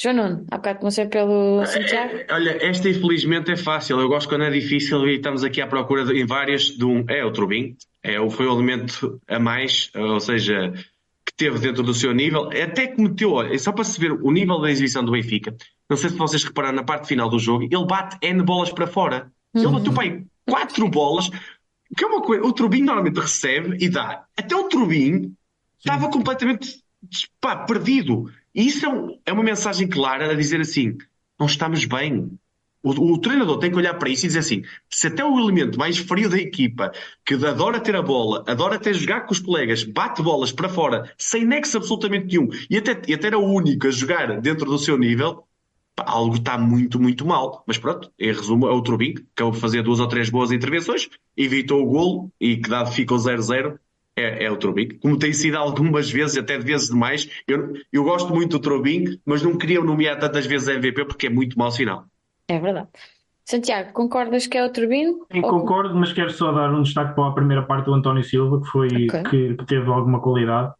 João 0.00 0.14
Nuno, 0.14 0.46
há 0.50 0.56
bocado 0.56 0.78
comecei 0.78 1.06
pelo 1.06 1.64
Santiago. 1.66 2.16
É, 2.16 2.26
olha, 2.30 2.58
esta 2.60 2.88
infelizmente 2.88 3.50
é 3.50 3.56
fácil. 3.56 4.00
Eu 4.00 4.08
gosto 4.08 4.28
quando 4.28 4.44
é 4.44 4.50
difícil 4.50 5.08
e 5.08 5.16
estamos 5.16 5.42
aqui 5.42 5.60
à 5.60 5.66
procura 5.66 6.04
de, 6.04 6.20
em 6.20 6.26
várias 6.26 6.66
de 6.66 6.84
um. 6.84 7.04
É 7.08 7.24
o 7.24 7.32
Trubin. 7.32 7.76
É, 8.08 8.30
foi 8.30 8.46
o 8.46 8.52
elemento 8.52 9.20
a 9.28 9.38
mais, 9.38 9.90
ou 9.94 10.18
seja, 10.18 10.72
que 11.26 11.34
teve 11.36 11.58
dentro 11.58 11.82
do 11.82 11.92
seu 11.92 12.14
nível. 12.14 12.48
Até 12.48 12.86
que 12.86 13.00
meteu, 13.00 13.32
olha, 13.32 13.58
só 13.58 13.70
para 13.70 13.84
se 13.84 14.00
ver 14.00 14.12
o 14.12 14.30
nível 14.30 14.58
da 14.60 14.70
exibição 14.70 15.04
do 15.04 15.12
Benfica. 15.12 15.54
Não 15.88 15.96
sei 15.96 16.08
se 16.08 16.16
vocês 16.16 16.42
repararam 16.42 16.76
na 16.76 16.84
parte 16.84 17.06
final 17.06 17.28
do 17.28 17.38
jogo, 17.38 17.64
ele 17.64 17.86
bate 17.86 18.16
N 18.22 18.42
bolas 18.42 18.72
para 18.72 18.86
fora. 18.86 19.30
Uhum. 19.54 19.62
Ele 19.62 19.72
bateu 19.72 19.92
pai 19.92 20.24
quatro 20.46 20.88
bolas. 20.88 21.30
Que 21.96 22.04
é 22.04 22.06
uma 22.06 22.22
coisa, 22.22 22.44
o 22.44 22.52
Trubin 22.52 22.82
normalmente 22.82 23.20
recebe 23.20 23.76
e 23.80 23.88
dá. 23.88 24.24
Até 24.36 24.54
o 24.56 24.68
Trubin 24.68 25.34
estava 25.78 26.10
completamente 26.10 26.82
pá, 27.40 27.56
perdido. 27.56 28.30
E 28.54 28.66
isso 28.66 28.84
é, 28.84 28.88
um, 28.88 29.18
é, 29.24 29.32
uma 29.32 29.42
mensagem 29.42 29.86
clara 29.86 30.32
a 30.32 30.34
dizer 30.34 30.60
assim: 30.60 30.96
não 31.38 31.46
estamos 31.46 31.84
bem. 31.84 32.30
O, 32.96 33.14
o, 33.14 33.18
treinador 33.18 33.58
tem 33.58 33.70
que 33.70 33.76
olhar 33.76 33.94
para 33.94 34.08
isso 34.08 34.24
e 34.24 34.28
dizer 34.28 34.40
assim: 34.40 34.62
se 34.88 35.06
até 35.06 35.24
o 35.24 35.38
elemento 35.38 35.78
mais 35.78 35.98
frio 35.98 36.28
da 36.28 36.38
equipa, 36.38 36.92
que 37.24 37.34
adora 37.34 37.80
ter 37.80 37.96
a 37.96 38.02
bola, 38.02 38.44
adora 38.46 38.76
até 38.76 38.92
jogar 38.92 39.22
com 39.22 39.32
os 39.32 39.40
colegas, 39.40 39.84
bate 39.84 40.22
bolas 40.22 40.52
para 40.52 40.68
fora, 40.68 41.12
sem 41.16 41.44
nexo 41.44 41.76
absolutamente 41.76 42.26
nenhum, 42.26 42.48
e 42.70 42.76
até, 42.76 43.00
e 43.06 43.14
até 43.14 43.28
era 43.28 43.38
o 43.38 43.44
único 43.44 43.86
a 43.86 43.90
jogar 43.90 44.40
dentro 44.40 44.66
do 44.66 44.78
seu 44.78 44.98
nível, 44.98 45.44
pá, 45.94 46.04
algo 46.06 46.36
está 46.36 46.56
muito, 46.56 47.00
muito 47.00 47.26
mal. 47.26 47.64
Mas 47.66 47.78
pronto, 47.78 48.10
em 48.18 48.32
resumo, 48.32 48.66
é 48.66 48.72
o 48.72 48.82
Trubin, 48.82 49.14
que 49.14 49.26
acabou 49.34 49.52
de 49.52 49.60
fazer 49.60 49.82
duas 49.82 50.00
ou 50.00 50.08
três 50.08 50.30
boas 50.30 50.52
intervenções, 50.52 51.08
evitou 51.36 51.82
o 51.82 51.86
golo 51.86 52.32
e 52.40 52.56
que 52.56 52.68
dado 52.68 52.92
fica 52.92 53.14
o 53.14 53.18
0-0 53.18 53.78
é, 54.18 54.44
é 54.44 54.50
o 54.50 54.56
Trubin, 54.56 54.88
como 55.00 55.18
tem 55.18 55.32
sido 55.32 55.56
algumas 55.56 56.10
vezes, 56.10 56.36
até 56.36 56.58
de 56.58 56.64
vezes 56.64 56.88
demais. 56.88 57.28
Eu, 57.46 57.72
eu 57.92 58.02
gosto 58.02 58.34
muito 58.34 58.58
do 58.58 58.62
Trubin, 58.62 59.20
mas 59.24 59.42
não 59.42 59.56
queria 59.56 59.80
nomear 59.80 60.18
tantas 60.18 60.46
vezes 60.46 60.68
a 60.68 60.74
MVP 60.74 61.04
porque 61.04 61.28
é 61.28 61.30
muito 61.30 61.58
mau 61.58 61.70
sinal. 61.70 62.06
É 62.48 62.58
verdade. 62.58 62.88
Santiago, 63.48 63.92
concordas 63.92 64.46
que 64.46 64.58
é 64.58 64.64
o 64.64 64.70
Turbino? 64.70 65.26
Sim, 65.32 65.40
ou... 65.42 65.50
concordo, 65.50 65.94
mas 65.94 66.12
quero 66.12 66.30
só 66.30 66.52
dar 66.52 66.72
um 66.72 66.82
destaque 66.82 67.14
para 67.14 67.28
a 67.28 67.34
primeira 67.34 67.62
parte 67.62 67.86
do 67.86 67.94
António 67.94 68.22
Silva, 68.22 68.60
que 68.60 68.68
foi 68.68 68.88
que, 69.30 69.56
teve 69.66 69.90
alguma 69.90 70.20
qualidade. 70.20 70.72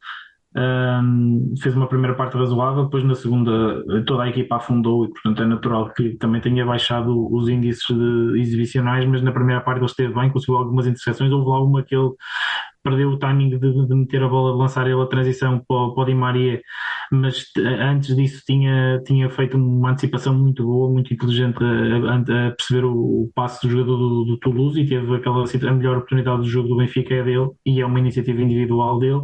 Um, 0.57 1.55
fez 1.61 1.77
uma 1.77 1.87
primeira 1.87 2.17
parte 2.17 2.37
razoável, 2.37 2.85
depois 2.85 3.05
na 3.05 3.15
segunda 3.15 3.85
toda 4.07 4.23
a 4.23 4.29
equipa 4.31 4.57
afundou 4.57 5.05
e 5.05 5.09
portanto 5.09 5.43
é 5.43 5.47
natural 5.47 5.93
que 5.93 6.17
também 6.17 6.41
tenha 6.41 6.65
baixado 6.65 7.31
os 7.31 7.51
índices 7.51 7.85
exibicionais, 8.35 9.05
mas 9.05 9.21
na 9.21 9.31
primeira 9.31 9.61
parte 9.61 9.81
ele 9.81 9.87
esteve 9.87 10.15
bem, 10.15 10.31
conseguiu 10.31 10.57
algumas 10.57 10.87
interseções, 10.87 11.31
houve 11.31 11.51
lá 11.51 11.63
uma 11.63 11.83
que 11.83 11.95
ele 11.95 12.11
perdeu 12.83 13.11
o 13.11 13.19
timing 13.19 13.51
de, 13.51 13.59
de, 13.59 13.95
meter 13.95 14.23
a 14.23 14.29
bola, 14.29 14.53
de 14.53 14.59
lançar 14.59 14.87
ele 14.87 15.01
a 15.01 15.07
transição 15.07 15.63
para, 15.69 15.91
para 15.91 16.03
o 16.03 16.05
Di 16.07 16.15
Maria, 16.15 16.61
mas 17.13 17.45
antes 17.57 18.17
disso 18.17 18.43
tinha, 18.47 19.03
tinha 19.05 19.29
feito 19.29 19.57
uma 19.57 19.91
antecipação 19.91 20.35
muito 20.35 20.65
boa, 20.65 20.91
muito 20.91 21.13
inteligente 21.13 21.59
a, 21.63 22.15
a 22.15 22.51
perceber 22.53 22.85
o, 22.85 22.95
o, 22.95 23.31
passo 23.35 23.67
do 23.67 23.71
jogador 23.73 23.97
do, 23.97 24.25
do, 24.25 24.39
Toulouse 24.39 24.81
e 24.81 24.87
teve 24.87 25.15
aquela 25.15 25.45
a 25.45 25.73
melhor 25.73 25.97
oportunidade 25.97 26.43
do 26.43 26.49
jogo 26.49 26.69
do 26.69 26.77
Benfica 26.77 27.15
é 27.15 27.23
dele 27.23 27.51
e 27.67 27.81
é 27.81 27.87
uma 27.87 27.99
iniciativa 27.99 28.41
individual 28.41 28.99
dele. 28.99 29.23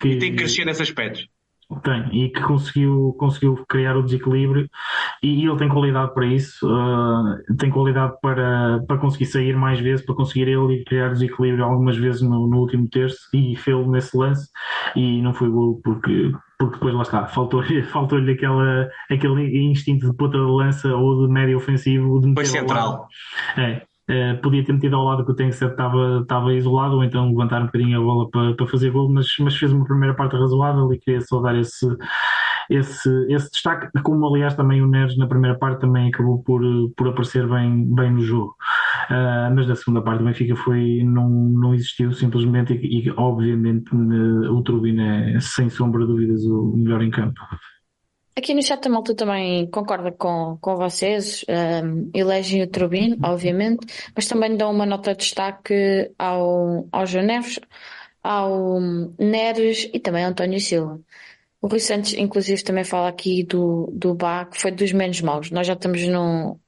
Que, 0.00 0.08
e 0.08 0.18
tem 0.18 0.30
que 0.32 0.38
crescer 0.38 0.64
nesse 0.64 0.82
aspecto. 0.82 1.20
Tem, 1.84 2.08
e 2.12 2.28
que 2.30 2.42
conseguiu, 2.42 3.14
conseguiu 3.16 3.64
criar 3.68 3.96
o 3.96 4.02
desequilíbrio 4.02 4.68
e, 5.22 5.40
e 5.40 5.46
ele 5.46 5.56
tem 5.56 5.68
qualidade 5.68 6.12
para 6.12 6.26
isso, 6.26 6.66
uh, 6.66 7.56
tem 7.56 7.70
qualidade 7.70 8.14
para, 8.20 8.80
para 8.88 8.98
conseguir 8.98 9.26
sair 9.26 9.56
mais 9.56 9.78
vezes, 9.78 10.04
para 10.04 10.16
conseguir 10.16 10.48
ele 10.48 10.82
criar 10.84 11.10
desequilíbrio 11.10 11.64
algumas 11.64 11.96
vezes 11.96 12.22
no, 12.22 12.48
no 12.48 12.58
último 12.58 12.88
terço 12.88 13.18
e 13.32 13.54
fez 13.54 13.86
nesse 13.86 14.16
lance 14.16 14.48
e 14.96 15.22
não 15.22 15.32
foi 15.32 15.48
gol 15.48 15.80
porque, 15.84 16.32
porque 16.58 16.74
depois 16.74 16.92
lá 16.92 17.02
está, 17.02 17.26
faltou-lhe 17.28 17.82
faltou 17.86 18.18
aquele 19.08 19.70
instinto 19.70 20.10
de 20.10 20.16
ponta 20.16 20.38
de 20.38 20.44
lança 20.44 20.92
ou 20.92 21.24
de 21.24 21.32
médio 21.32 21.56
ofensivo 21.56 22.20
de 22.20 22.34
Foi 22.34 22.46
central. 22.46 23.06
É, 23.56 23.82
Uh, 24.10 24.40
podia 24.42 24.64
ter 24.64 24.72
metido 24.72 24.96
ao 24.96 25.04
lado 25.04 25.24
que 25.24 25.30
o 25.30 25.34
Tencent 25.34 25.70
estava, 25.70 26.18
estava 26.22 26.52
isolado, 26.52 26.96
ou 26.96 27.04
então 27.04 27.28
levantar 27.28 27.62
um 27.62 27.66
bocadinho 27.66 28.00
a 28.00 28.02
bola 28.02 28.28
para, 28.28 28.54
para 28.56 28.66
fazer 28.66 28.90
gol, 28.90 29.08
mas, 29.08 29.28
mas 29.38 29.56
fez 29.56 29.72
uma 29.72 29.84
primeira 29.84 30.14
parte 30.14 30.36
razoável 30.36 30.92
e 30.92 30.98
queria 30.98 31.20
só 31.20 31.40
dar 31.40 31.56
esse, 31.56 31.86
esse, 32.68 33.08
esse 33.28 33.50
destaque, 33.52 33.88
como 34.02 34.26
aliás 34.26 34.54
também 34.54 34.82
o 34.82 34.88
Neres 34.88 35.16
na 35.16 35.28
primeira 35.28 35.56
parte 35.56 35.82
também 35.82 36.08
acabou 36.08 36.42
por, 36.42 36.60
por 36.96 37.06
aparecer 37.06 37.46
bem, 37.48 37.84
bem 37.94 38.10
no 38.10 38.20
jogo. 38.20 38.56
Uh, 39.10 39.54
mas 39.54 39.68
na 39.68 39.76
segunda 39.76 40.02
parte 40.02 40.22
o 40.22 40.26
Benfica 40.26 40.56
foi, 40.56 41.04
não, 41.04 41.28
não 41.28 41.72
existiu 41.72 42.12
simplesmente 42.12 42.72
e, 42.74 43.06
e 43.06 43.10
obviamente 43.16 43.94
o 43.94 44.60
Trubin 44.62 45.00
é 45.00 45.38
sem 45.38 45.68
sombra 45.68 46.00
de 46.00 46.08
dúvidas 46.08 46.44
o 46.44 46.76
melhor 46.76 47.00
em 47.00 47.10
campo. 47.10 47.40
Aqui 48.36 48.54
no 48.54 48.62
chat 48.62 48.86
a 48.86 48.90
malta 48.90 49.14
também 49.14 49.68
concorda 49.70 50.12
com, 50.12 50.56
com 50.60 50.76
vocês, 50.76 51.44
um, 51.48 52.10
elegem 52.14 52.62
o 52.62 52.66
Trubin, 52.66 53.18
obviamente, 53.22 53.86
mas 54.14 54.26
também 54.26 54.56
dão 54.56 54.70
uma 54.70 54.86
nota 54.86 55.12
de 55.12 55.18
destaque 55.18 56.10
ao, 56.18 56.86
ao 56.92 57.06
João 57.06 57.24
Neves, 57.24 57.58
ao 58.22 58.80
Neres 59.18 59.90
e 59.92 59.98
também 59.98 60.24
ao 60.24 60.30
António 60.30 60.60
Silva. 60.60 61.00
O 61.60 61.68
Rui 61.68 61.80
Santos, 61.80 62.14
inclusive, 62.14 62.62
também 62.64 62.84
fala 62.84 63.08
aqui 63.08 63.42
do, 63.44 63.90
do 63.92 64.14
Bá, 64.14 64.46
que 64.46 64.58
foi 64.58 64.70
dos 64.70 64.92
menos 64.92 65.20
maus. 65.20 65.50
Nós 65.50 65.66
já 65.66 65.74
estamos 65.74 66.02
num, 66.06 66.58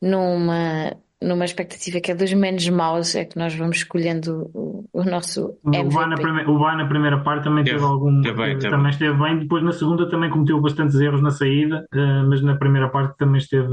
numa, 0.00 0.94
numa 1.22 1.44
expectativa 1.44 2.00
que 2.00 2.10
é 2.10 2.14
dos 2.14 2.32
menos 2.32 2.68
maus, 2.68 3.14
é 3.14 3.24
que 3.24 3.38
nós 3.38 3.54
vamos 3.54 3.78
escolhendo 3.78 4.50
o, 4.54 4.84
o 4.92 5.04
nosso 5.04 5.58
MVP. 5.64 5.88
O 5.88 5.98
Bá, 5.98 6.06
na 6.06 6.16
primeira, 6.16 6.50
o 6.50 6.58
na 6.58 6.86
primeira 6.86 7.20
parte 7.22 7.44
também 7.44 7.64
teve, 7.64 7.76
teve 7.76 7.88
algum. 7.88 8.20
Teve 8.20 8.36
bem, 8.36 8.58
teve. 8.58 8.70
Também 8.70 8.90
esteve 8.90 9.18
bem. 9.18 9.38
Depois 9.38 9.62
na 9.62 9.72
segunda 9.72 10.08
também 10.08 10.30
cometeu 10.30 10.60
bastantes 10.60 10.98
erros 11.00 11.22
na 11.22 11.30
saída, 11.30 11.86
uh, 11.94 12.28
mas 12.28 12.42
na 12.42 12.56
primeira 12.56 12.88
parte 12.88 13.16
também 13.16 13.38
esteve, 13.38 13.68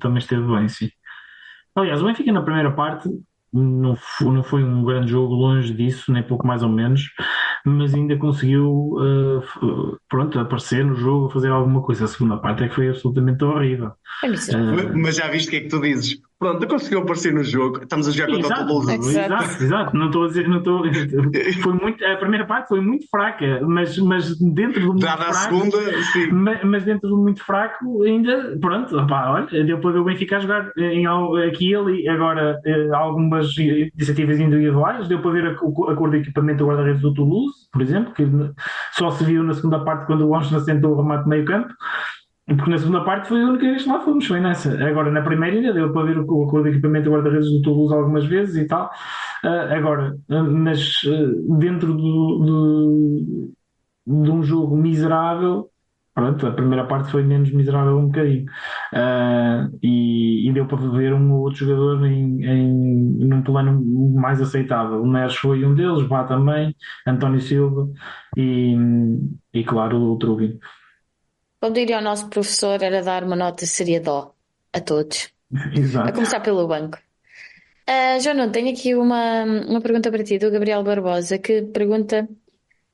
também 0.00 0.18
esteve 0.18 0.46
bem, 0.46 0.68
sim. 0.68 0.88
Aliás, 1.74 2.02
o 2.02 2.06
Benfica 2.06 2.30
na 2.32 2.42
primeira 2.42 2.70
parte 2.70 3.08
não 3.52 3.96
foi, 3.96 4.32
não 4.32 4.42
foi 4.42 4.64
um 4.64 4.84
grande 4.84 5.10
jogo, 5.10 5.34
longe 5.34 5.74
disso, 5.74 6.12
nem 6.12 6.22
pouco 6.22 6.46
mais 6.46 6.62
ou 6.62 6.68
menos 6.68 7.02
mas 7.64 7.94
ainda 7.94 8.16
conseguiu 8.16 8.96
uh, 8.96 9.98
pronto, 10.08 10.38
aparecer 10.38 10.84
no 10.84 10.94
jogo, 10.94 11.30
fazer 11.30 11.48
alguma 11.48 11.82
coisa. 11.82 12.04
A 12.04 12.08
segunda 12.08 12.36
parte 12.36 12.64
é 12.64 12.68
que 12.68 12.74
foi 12.74 12.88
absolutamente 12.88 13.44
horrível. 13.44 13.92
É 14.24 14.28
uh, 14.28 14.98
mas 14.98 15.16
já 15.16 15.28
viste 15.28 15.48
o 15.48 15.50
que 15.50 15.56
é 15.56 15.60
que 15.60 15.68
tu 15.68 15.80
dizes? 15.80 16.20
Pronto, 16.42 16.66
conseguiu 16.66 16.98
aparecer 17.02 17.32
no 17.32 17.44
jogo. 17.44 17.84
Estamos 17.84 18.08
a 18.08 18.10
jogar 18.10 18.34
contra 18.34 18.62
o 18.62 18.66
Toulouse. 18.66 18.92
Exato, 18.92 19.44
exato. 19.62 19.96
Não 19.96 20.06
estou 20.06 20.24
a 20.24 20.26
dizer, 20.26 20.48
não 20.48 20.58
estou. 20.58 20.82
Foi 21.62 21.72
muito, 21.72 22.04
a 22.04 22.16
primeira 22.16 22.44
parte 22.44 22.66
foi 22.66 22.80
muito 22.80 23.08
fraca, 23.08 23.60
mas, 23.64 23.96
mas 23.98 24.36
dentro 24.40 24.80
do 24.80 24.86
muito 24.88 25.02
Dada 25.02 25.32
fraco. 25.32 25.38
a 25.38 25.40
segunda, 25.40 26.02
sim. 26.12 26.32
Mas, 26.32 26.64
mas, 26.64 26.82
dentro 26.82 27.08
do 27.08 27.16
muito 27.16 27.44
fraco, 27.44 28.02
ainda, 28.02 28.58
pronto, 28.60 28.98
opá, 28.98 29.30
olha, 29.30 29.64
deu 29.64 29.78
para 29.78 29.92
ver 29.92 29.98
o 30.00 30.04
Benfica 30.04 30.38
a 30.38 30.40
jogar 30.40 30.72
em, 30.76 31.06
aqui 31.46 31.70
e 31.70 32.08
agora 32.08 32.58
eh, 32.66 32.88
algumas 32.92 33.56
iniciativas 33.56 34.40
individuais. 34.40 35.06
Deu 35.06 35.20
para 35.20 35.30
ver 35.30 35.46
a, 35.46 35.52
a 35.52 35.56
cor 35.56 36.10
do 36.10 36.16
equipamento 36.16 36.58
do 36.58 36.66
guarda-redes 36.66 37.02
do 37.02 37.14
Toulouse, 37.14 37.54
por 37.72 37.82
exemplo, 37.82 38.12
que 38.14 38.26
só 38.92 39.12
se 39.12 39.22
viu 39.22 39.44
na 39.44 39.54
segunda 39.54 39.78
parte 39.84 40.06
quando 40.06 40.26
o 40.26 40.34
Anjo 40.34 40.56
assentou 40.56 40.92
o 40.92 41.02
remate 41.02 41.28
meio 41.28 41.44
campo. 41.44 41.72
Porque 42.46 42.70
na 42.70 42.78
segunda 42.78 43.04
parte 43.04 43.28
foi 43.28 43.40
a 43.40 43.46
única 43.46 43.66
vez 43.66 43.84
que 43.84 43.88
lá 43.88 44.00
fomos, 44.00 44.26
foi 44.26 44.40
nessa. 44.40 44.72
Agora, 44.84 45.10
na 45.10 45.22
primeira 45.22 45.56
ainda 45.56 45.72
deu 45.72 45.92
para 45.92 46.06
ver 46.06 46.18
o, 46.18 46.26
o, 46.26 46.52
o 46.52 46.66
equipamento 46.66 47.04
do 47.04 47.12
guarda-redes 47.12 47.50
do 47.50 47.62
Toulouse 47.62 47.94
algumas 47.94 48.24
vezes 48.26 48.56
e 48.56 48.66
tal. 48.66 48.90
Uh, 49.44 49.72
agora, 49.74 50.16
uh, 50.28 50.42
mas 50.42 51.02
uh, 51.04 51.58
dentro 51.58 51.94
do, 51.94 53.52
do, 54.06 54.22
de 54.24 54.30
um 54.30 54.42
jogo 54.42 54.76
miserável, 54.76 55.70
pronto, 56.14 56.44
a 56.46 56.50
primeira 56.52 56.84
parte 56.84 57.12
foi 57.12 57.22
menos 57.22 57.50
miserável 57.52 57.96
um 57.96 58.06
bocadinho. 58.06 58.44
E, 59.80 60.48
e, 60.48 60.52
deu 60.52 60.66
para 60.66 60.78
ver 60.90 61.14
um 61.14 61.32
ou 61.32 61.42
outro 61.42 61.64
jogador 61.64 62.04
em, 62.06 62.44
em, 62.44 62.72
num 63.26 63.42
plano 63.42 63.80
mais 64.14 64.40
aceitável. 64.40 65.00
O 65.00 65.06
Neres 65.10 65.36
foi 65.36 65.64
um 65.64 65.74
deles, 65.74 66.02
Vá 66.08 66.24
também, 66.24 66.74
António 67.06 67.40
Silva 67.40 67.88
e, 68.36 68.76
e 69.54 69.64
claro, 69.64 69.96
o 70.12 70.18
Trubin. 70.18 70.58
Como 71.62 71.74
diria 71.74 71.98
o 71.98 72.02
nosso 72.02 72.28
professor, 72.28 72.82
era 72.82 73.04
dar 73.04 73.22
uma 73.22 73.36
nota 73.36 73.64
seria 73.66 74.00
dó 74.00 74.34
a 74.72 74.80
todos. 74.80 75.30
Exato. 75.72 76.08
A 76.08 76.12
começar 76.12 76.40
pelo 76.40 76.66
banco. 76.66 76.98
Uh, 77.88 78.20
João, 78.20 78.50
tenho 78.50 78.72
aqui 78.72 78.96
uma, 78.96 79.44
uma 79.44 79.80
pergunta 79.80 80.10
para 80.10 80.24
ti, 80.24 80.38
do 80.38 80.50
Gabriel 80.50 80.82
Barbosa, 80.82 81.38
que 81.38 81.62
pergunta, 81.62 82.28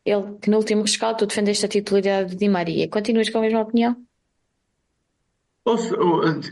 ele 0.04 0.36
que 0.42 0.50
no 0.50 0.58
último 0.58 0.82
rescaldo 0.82 1.20
tu 1.20 1.26
defendeste 1.26 1.64
a 1.64 1.68
titularidade 1.68 2.32
de 2.32 2.36
Di 2.36 2.46
Maria. 2.46 2.86
Continuas 2.90 3.30
com 3.30 3.38
a 3.38 3.40
mesma 3.40 3.62
opinião? 3.62 3.96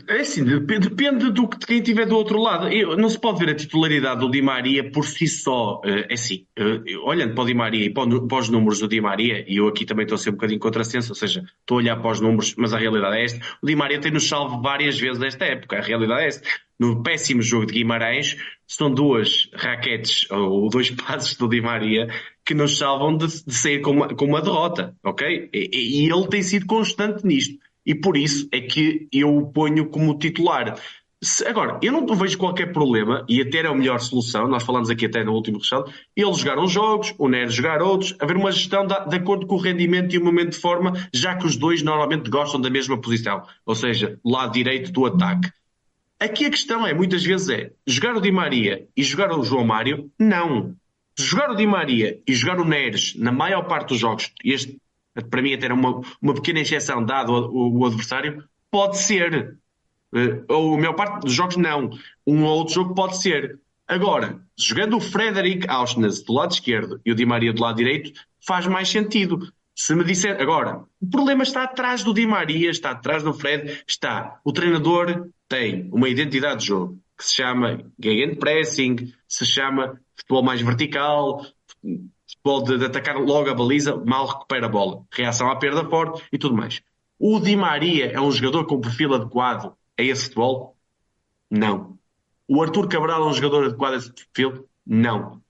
É 0.07 0.19
assim, 0.19 0.43
depende 0.43 1.31
do 1.31 1.47
que 1.47 1.57
quem 1.65 1.77
estiver 1.77 2.05
do 2.05 2.15
outro 2.15 2.39
lado. 2.39 2.69
não 2.97 3.09
se 3.09 3.19
pode 3.19 3.39
ver 3.39 3.51
a 3.51 3.55
titularidade 3.55 4.19
do 4.19 4.29
Di 4.29 4.43
Maria 4.43 4.91
por 4.91 5.05
si 5.05 5.27
só. 5.27 5.81
Eh, 5.83 6.07
é 6.09 6.13
assim, 6.13 6.45
eh, 6.55 6.97
olhando 7.03 7.33
para 7.33 7.43
o 7.43 7.47
Di 7.47 7.55
Maria 7.55 7.85
e 7.85 7.89
para 7.89 8.39
os 8.39 8.49
números 8.49 8.79
do 8.79 8.87
Di 8.87 9.01
Maria, 9.01 9.43
e 9.47 9.57
eu 9.57 9.67
aqui 9.67 9.85
também 9.85 10.03
estou 10.03 10.15
a 10.15 10.19
ser 10.19 10.29
um 10.29 10.33
bocadinho 10.33 10.59
contrassenso, 10.59 11.11
ou 11.11 11.15
seja, 11.15 11.43
estou 11.59 11.77
a 11.77 11.81
olhar 11.81 11.95
para 11.95 12.11
os 12.11 12.21
números, 12.21 12.53
mas 12.57 12.73
a 12.73 12.77
realidade 12.77 13.17
é 13.17 13.23
esta. 13.23 13.39
O 13.61 13.65
Di 13.65 13.75
Maria 13.75 13.99
tem-nos 13.99 14.27
salvo 14.27 14.61
várias 14.61 14.99
vezes 14.99 15.17
desta 15.17 15.45
época. 15.45 15.77
A 15.77 15.81
realidade 15.81 16.21
é 16.21 16.27
esta. 16.27 16.47
No 16.79 17.01
péssimo 17.01 17.41
jogo 17.41 17.65
de 17.65 17.73
Guimarães, 17.73 18.37
são 18.67 18.93
duas 18.93 19.49
raquetes 19.55 20.29
ou 20.29 20.69
dois 20.69 20.91
passos 20.91 21.35
do 21.35 21.49
Di 21.49 21.59
Maria 21.59 22.07
que 22.45 22.53
nos 22.53 22.77
salvam 22.77 23.17
de, 23.17 23.25
de 23.25 23.53
sair 23.53 23.81
com 23.81 23.91
uma, 23.91 24.09
com 24.09 24.25
uma 24.25 24.41
derrota, 24.43 24.95
ok? 25.03 25.49
E, 25.51 26.03
e 26.03 26.11
ele 26.11 26.27
tem 26.27 26.43
sido 26.43 26.67
constante 26.67 27.25
nisto 27.25 27.57
e 27.87 27.95
por 27.95 28.17
isso 28.17 28.49
é 28.51 28.59
que 28.59 29.07
eu 29.13 29.37
o 29.37 29.47
ponho 29.47 29.87
como 29.89 30.19
titular. 30.19 30.77
Agora, 31.47 31.79
eu 31.81 31.91
não 31.91 32.05
vejo 32.05 32.37
qualquer 32.37 32.71
problema, 32.71 33.25
e 33.27 33.41
até 33.41 33.59
era 33.59 33.69
a 33.69 33.73
melhor 33.73 33.99
solução, 33.99 34.47
nós 34.47 34.61
falamos 34.61 34.89
aqui 34.89 35.05
até 35.05 35.23
no 35.23 35.33
último 35.33 35.57
ressalto, 35.57 35.91
eles 36.15 36.37
jogaram 36.37 36.67
jogos, 36.67 37.15
o 37.17 37.27
Neres 37.27 37.55
jogar 37.55 37.81
outros, 37.81 38.13
haver 38.19 38.35
uma 38.35 38.51
gestão 38.51 38.85
de, 38.85 38.93
de, 39.09 39.15
acordo 39.15 39.47
com 39.47 39.55
o 39.55 39.59
rendimento 39.59 40.13
e 40.13 40.19
o 40.19 40.23
momento 40.23 40.51
de 40.51 40.59
forma, 40.59 40.93
já 41.11 41.35
que 41.35 41.47
os 41.47 41.55
dois 41.55 41.81
normalmente 41.81 42.29
gostam 42.29 42.61
da 42.61 42.69
mesma 42.69 42.99
posição, 42.99 43.41
ou 43.65 43.73
seja, 43.73 44.19
lado 44.23 44.51
direito 44.51 44.91
do 44.91 45.05
ataque. 45.05 45.49
Aqui 46.19 46.45
a 46.45 46.51
questão 46.51 46.85
é, 46.85 46.93
muitas 46.93 47.23
vezes 47.23 47.49
é, 47.49 47.71
jogar 47.85 48.15
o 48.15 48.21
Di 48.21 48.31
Maria 48.31 48.87
e 48.95 49.01
jogar 49.01 49.31
o 49.31 49.43
João 49.43 49.63
Mário? 49.63 50.11
Não. 50.19 50.75
Jogar 51.17 51.51
o 51.51 51.55
Di 51.55 51.65
Maria 51.65 52.19
e 52.27 52.33
jogar 52.33 52.59
o 52.59 52.65
Neres, 52.65 53.15
na 53.15 53.31
maior 53.31 53.63
parte 53.63 53.89
dos 53.89 53.99
jogos, 53.99 54.31
este 54.43 54.77
para 55.29 55.41
mim 55.41 55.53
até 55.53 55.65
era 55.65 55.73
uma, 55.73 56.01
uma 56.21 56.33
pequena 56.33 56.59
exceção 56.59 57.03
dado 57.03 57.31
o, 57.31 57.79
o 57.79 57.85
adversário, 57.85 58.43
pode 58.71 58.97
ser. 58.97 59.57
Uh, 60.13 60.45
ou 60.47 60.75
a 60.75 60.77
maior 60.77 60.93
parte 60.93 61.21
dos 61.21 61.33
jogos 61.33 61.57
não. 61.57 61.89
Um 62.25 62.43
ou 62.43 62.57
outro 62.57 62.75
jogo 62.75 62.93
pode 62.93 63.21
ser. 63.21 63.59
Agora, 63.87 64.41
jogando 64.57 64.97
o 64.97 65.01
Frederic 65.01 65.69
Auschnitz 65.69 66.21
do 66.21 66.33
lado 66.33 66.51
esquerdo 66.51 66.99
e 67.05 67.11
o 67.11 67.15
Di 67.15 67.25
Maria 67.25 67.53
do 67.53 67.61
lado 67.61 67.77
direito, 67.77 68.11
faz 68.45 68.67
mais 68.67 68.89
sentido. 68.89 69.51
Se 69.73 69.93
me 69.93 70.03
disser 70.03 70.41
agora, 70.41 70.83
o 70.99 71.09
problema 71.09 71.43
está 71.43 71.63
atrás 71.63 72.03
do 72.03 72.13
Di 72.13 72.25
Maria, 72.25 72.69
está 72.69 72.91
atrás 72.91 73.23
do 73.23 73.33
Fred, 73.33 73.83
está. 73.87 74.39
O 74.43 74.51
treinador 74.51 75.29
tem 75.47 75.87
uma 75.91 76.09
identidade 76.09 76.61
de 76.61 76.67
jogo 76.67 76.99
que 77.17 77.23
se 77.23 77.35
chama 77.35 77.83
Gegenpressing, 77.99 79.13
se 79.27 79.45
chama 79.45 79.99
futebol 80.15 80.43
mais 80.43 80.61
vertical, 80.61 81.45
futebol 82.47 82.63
de, 82.63 82.77
de, 82.77 82.85
atacar 82.85 83.17
logo 83.17 83.49
a 83.49 83.53
baliza, 83.53 84.01
mal 84.05 84.25
recupera 84.25 84.65
a 84.65 84.69
bola. 84.69 85.03
Reação 85.11 85.49
à 85.51 85.55
perda 85.57 85.83
forte 85.89 86.23
e 86.31 86.37
tudo 86.37 86.55
mais. 86.55 86.81
O 87.19 87.39
Di 87.39 87.55
Maria 87.55 88.11
é 88.11 88.21
um 88.21 88.31
jogador 88.31 88.65
com 88.65 88.79
perfil 88.79 89.13
adequado 89.13 89.73
a 89.97 90.03
esse 90.03 90.23
futebol? 90.23 90.75
Não. 91.49 91.97
O 92.47 92.61
Arthur 92.61 92.87
Cabral 92.87 93.23
é 93.23 93.29
um 93.29 93.33
jogador 93.33 93.65
adequado 93.65 93.93
a 93.93 93.97
esse 93.97 94.13
perfil? 94.13 94.65
Não. 94.85 95.41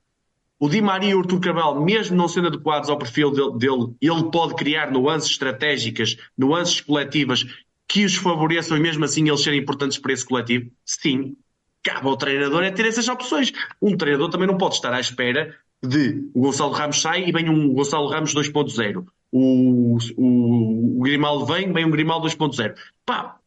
O 0.60 0.68
Di 0.68 0.82
Maria 0.82 1.12
e 1.12 1.16
o 1.16 1.20
Arthur 1.20 1.40
Cabral, 1.40 1.80
mesmo 1.84 2.18
não 2.18 2.28
sendo 2.28 2.48
adequados 2.48 2.90
ao 2.90 2.98
perfil 2.98 3.32
dele, 3.32 3.52
dele, 3.58 3.96
ele 4.02 4.32
pode 4.32 4.56
criar 4.56 4.92
nuances 4.92 5.30
estratégicas, 5.30 6.18
nuances 6.38 6.82
coletivas 6.82 7.46
que 7.88 8.06
os 8.06 8.16
favoreçam 8.16 8.76
e 8.76 8.80
mesmo 8.80 9.06
assim 9.06 9.28
eles 9.28 9.44
serem 9.44 9.60
importantes 9.60 10.00
para 10.00 10.14
esse 10.14 10.26
coletivo? 10.26 10.72
Sim. 10.84 11.36
Cabe 11.84 12.08
ao 12.08 12.18
treinador 12.18 12.64
é 12.64 12.72
ter 12.72 12.86
essas 12.86 13.08
opções. 13.08 13.54
Um 13.82 13.96
treinador 13.96 14.30
também 14.30 14.48
não 14.48 14.58
pode 14.58 14.76
estar 14.76 14.92
à 14.94 15.00
espera 15.00 15.56
de 15.84 16.30
o 16.34 16.42
Gonçalo 16.42 16.72
Ramos 16.72 17.02
sai 17.02 17.28
e 17.28 17.32
vem 17.32 17.50
um 17.50 17.74
Gonçalo 17.74 18.08
Ramos 18.08 18.34
2.0. 18.34 19.06
O, 19.32 19.98
o, 20.18 20.98
o 20.98 21.02
Grimaldo 21.02 21.46
vem, 21.46 21.72
vem 21.72 21.86
um 21.86 21.92
Grimaldo 21.92 22.28
2.0. 22.28 22.76
Pá, 23.06 23.38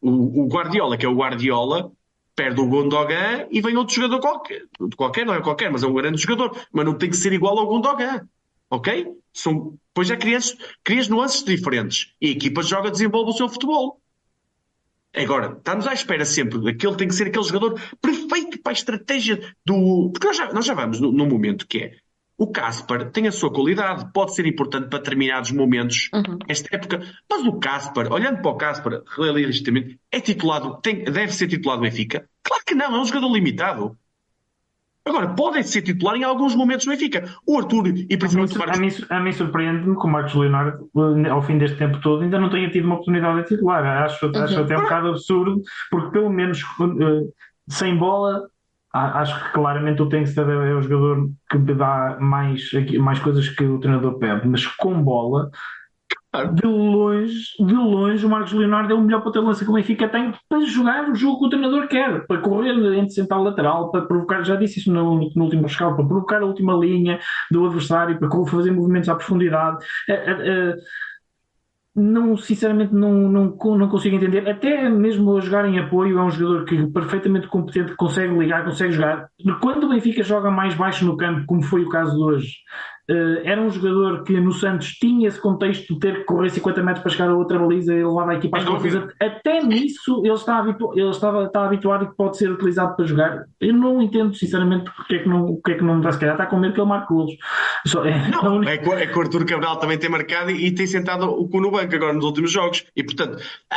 o, 0.00 0.44
o, 0.44 0.48
Guardiola, 0.48 0.96
que 0.96 1.06
é 1.06 1.08
o 1.08 1.14
Guardiola, 1.14 1.92
perde 2.34 2.60
o 2.60 2.66
Gondogan 2.66 3.46
e 3.50 3.60
vem 3.60 3.76
outro 3.76 3.94
jogador 3.94 4.20
qualquer. 4.20 4.62
Qualquer, 4.96 5.26
não 5.26 5.34
é 5.34 5.40
qualquer, 5.40 5.70
mas 5.70 5.82
é 5.82 5.86
um 5.86 5.94
grande 5.94 6.20
jogador. 6.20 6.56
Mas 6.72 6.84
não 6.84 6.94
tem 6.94 7.10
que 7.10 7.16
ser 7.16 7.32
igual 7.32 7.58
ao 7.58 7.66
Gondogan. 7.66 8.28
Ok? 8.70 9.06
São, 9.32 9.78
pois 9.94 10.08
já 10.08 10.16
crias, 10.16 10.56
crias 10.82 11.08
nuances 11.08 11.44
diferentes. 11.44 12.12
E 12.20 12.28
a 12.28 12.30
equipa 12.30 12.62
joga, 12.62 12.90
desenvolve 12.90 13.30
o 13.30 13.34
seu 13.34 13.48
futebol. 13.48 14.00
Agora, 15.14 15.54
estamos 15.56 15.86
à 15.86 15.94
espera 15.94 16.26
sempre 16.26 16.62
daquele 16.62 16.94
tem 16.94 17.08
que 17.08 17.14
ser 17.14 17.28
aquele 17.28 17.44
jogador 17.44 17.80
perfeito 18.02 18.45
para 18.66 18.72
a 18.72 18.80
estratégia 18.80 19.40
do. 19.64 20.10
Porque 20.12 20.26
nós 20.26 20.36
já, 20.36 20.52
nós 20.52 20.64
já 20.66 20.74
vamos 20.74 21.00
num 21.00 21.28
momento 21.28 21.66
que 21.68 21.78
é 21.78 21.92
O 22.38 22.48
Casper 22.48 23.10
tem 23.12 23.26
a 23.28 23.32
sua 23.32 23.50
qualidade, 23.52 24.10
pode 24.12 24.34
ser 24.34 24.44
importante 24.46 24.88
para 24.90 24.98
determinados 24.98 25.50
momentos 25.52 26.10
Uhum. 26.12 26.38
esta 26.48 26.68
época, 26.76 27.00
mas 27.30 27.46
o 27.46 27.54
Casper, 27.58 28.12
olhando 28.12 28.42
para 28.42 28.50
o 28.50 28.56
Casper, 28.56 29.02
realisticamente, 29.16 29.98
é 30.12 30.20
titulado, 30.20 30.78
tem- 30.82 31.04
deve 31.04 31.32
ser 31.32 31.46
titulado 31.48 31.80
do 31.80 31.84
Benfica? 31.84 32.28
Claro 32.42 32.62
que 32.66 32.74
não, 32.74 32.94
é 32.94 33.00
um 33.00 33.04
jogador 33.06 33.32
limitado. 33.32 33.96
Agora, 35.08 35.28
pode 35.28 35.62
ser 35.62 35.82
titular 35.82 36.16
em 36.16 36.24
alguns 36.24 36.54
momentos 36.56 36.84
do 36.84 36.90
Benfica. 36.90 37.32
O 37.46 37.56
Arthur, 37.58 37.86
e 37.86 38.16
principalmente 38.18 38.50
o 38.50 38.54
sur- 38.54 38.62
a 38.64 38.66
Marcos, 38.66 38.98
mim, 39.00 39.06
a 39.08 39.20
mim 39.20 39.32
surpreende-me 39.32 39.94
que 39.96 40.04
o 40.06 40.08
Marcos 40.10 40.34
Leonardo, 40.34 40.90
eh, 41.24 41.28
ao 41.30 41.40
fim 41.42 41.58
deste 41.58 41.78
tempo 41.78 42.00
todo, 42.00 42.22
ainda 42.24 42.40
não 42.40 42.50
tenha 42.50 42.68
tido 42.70 42.84
uma 42.86 42.96
oportunidade 42.96 43.42
de 43.44 43.48
titular. 43.48 43.82
Acho, 44.04 44.26
acho 44.36 44.56
Uhum. 44.56 44.64
até 44.64 44.76
um 44.76 44.82
bocado 44.82 45.08
absurdo, 45.10 45.62
porque 45.90 46.10
pelo 46.10 46.28
menos 46.28 46.60
eh, 46.60 47.30
sem 47.68 47.96
bola, 47.96 48.48
acho 48.96 49.44
que 49.44 49.52
claramente 49.52 50.02
o 50.02 50.08
Tengsted 50.08 50.50
é 50.50 50.74
o 50.74 50.82
jogador 50.82 51.28
que 51.50 51.58
dá 51.58 52.16
mais, 52.20 52.70
mais 52.98 53.18
coisas 53.18 53.48
que 53.48 53.64
o 53.64 53.78
treinador 53.78 54.18
pede, 54.18 54.48
mas 54.48 54.66
com 54.66 55.02
bola. 55.02 55.50
De 56.52 56.66
longe, 56.66 57.56
de 57.58 57.72
longe, 57.72 58.26
o 58.26 58.28
Marcos 58.28 58.52
Leonardo 58.52 58.92
é 58.92 58.96
o 58.96 59.00
melhor 59.00 59.22
ponta 59.22 59.40
de 59.40 59.46
lança 59.46 59.64
que 59.64 59.70
o 59.70 59.74
Benfica 59.74 60.06
tem 60.06 60.34
para 60.48 60.60
jogar 60.66 61.08
o 61.08 61.14
jogo 61.14 61.38
que 61.38 61.46
o 61.46 61.48
treinador 61.48 61.88
quer, 61.88 62.26
para 62.26 62.40
correr 62.42 62.72
entre 62.94 63.10
central 63.10 63.42
lateral, 63.42 63.90
para 63.90 64.02
provocar, 64.02 64.44
já 64.44 64.54
disse 64.54 64.80
isso 64.80 64.92
no, 64.92 65.30
no 65.34 65.44
último 65.44 65.62
rescaldo, 65.62 65.96
para 65.96 66.06
provocar 66.06 66.42
a 66.42 66.46
última 66.46 66.74
linha 66.74 67.18
do 67.50 67.64
adversário, 67.64 68.18
para 68.18 68.28
fazer 68.46 68.70
movimentos 68.70 69.08
à 69.08 69.14
profundidade. 69.14 69.78
Eh, 70.08 70.12
eh, 70.12 70.36
eh, 70.42 70.76
não, 71.96 72.36
sinceramente, 72.36 72.92
não, 72.92 73.10
não, 73.12 73.56
não 73.78 73.88
consigo 73.88 74.16
entender. 74.16 74.46
Até 74.46 74.86
mesmo 74.90 75.34
a 75.34 75.40
jogar 75.40 75.66
em 75.66 75.78
apoio, 75.78 76.18
é 76.18 76.22
um 76.22 76.30
jogador 76.30 76.66
que 76.66 76.86
perfeitamente 76.88 77.48
competente, 77.48 77.96
consegue 77.96 78.36
ligar, 78.36 78.64
consegue 78.64 78.92
jogar. 78.92 79.30
Quando 79.62 79.84
o 79.84 79.88
Benfica 79.88 80.22
joga 80.22 80.50
mais 80.50 80.74
baixo 80.74 81.06
no 81.06 81.16
campo, 81.16 81.46
como 81.46 81.62
foi 81.62 81.82
o 81.82 81.88
caso 81.88 82.14
de 82.14 82.22
hoje, 82.22 82.52
era 83.44 83.60
um 83.60 83.70
jogador 83.70 84.24
que 84.24 84.38
no 84.40 84.52
Santos 84.52 84.88
tinha 84.94 85.28
esse 85.28 85.40
contexto 85.40 85.94
de 85.94 86.00
ter 86.00 86.18
que 86.18 86.24
correr 86.24 86.50
50 86.50 86.82
metros 86.82 87.02
para 87.02 87.12
chegar 87.12 87.30
a 87.30 87.34
outra 87.36 87.58
baliza 87.58 87.94
e 87.94 88.04
levar 88.04 88.28
a 88.28 88.34
equipa 88.34 88.58
às. 88.58 88.64
Até 89.20 89.62
nisso 89.62 90.22
ele 90.24 90.34
está, 90.34 90.58
habitu 90.58 90.92
ele 90.94 91.10
estava, 91.10 91.44
está 91.44 91.64
habituado 91.64 92.04
e 92.04 92.08
que 92.08 92.16
pode 92.16 92.36
ser 92.36 92.50
utilizado 92.50 92.96
para 92.96 93.04
jogar. 93.04 93.44
Eu 93.60 93.74
não 93.74 94.02
entendo, 94.02 94.34
sinceramente, 94.34 94.90
porque 94.96 95.16
é 95.16 95.18
que 95.20 95.28
não, 95.28 95.54
porque 95.54 95.72
é 95.72 95.74
que 95.76 95.84
não 95.84 96.00
dá. 96.00 96.10
Se 96.12 96.18
calhar 96.18 96.34
está 96.34 96.46
com 96.46 96.56
medo 96.56 96.74
que 96.74 96.80
ele 96.80 96.88
marque 96.88 97.12
golos. 97.12 97.32
Só, 97.86 98.04
é, 98.04 98.28
Não, 98.28 98.56
única- 98.56 98.72
é 98.74 98.78
que, 98.78 98.90
é 98.90 99.06
que 99.06 99.18
o 99.18 99.22
Arthur 99.22 99.46
Cabral 99.46 99.76
também 99.76 99.98
tem 99.98 100.10
marcado 100.10 100.50
e, 100.50 100.66
e 100.66 100.74
tem 100.74 100.86
sentado 100.86 101.26
o 101.30 101.48
cu 101.48 101.60
no 101.60 101.70
banco 101.70 101.94
agora 101.94 102.12
nos 102.12 102.24
últimos 102.24 102.50
jogos. 102.50 102.84
E, 102.96 103.04
portanto, 103.04 103.40
ah, 103.70 103.76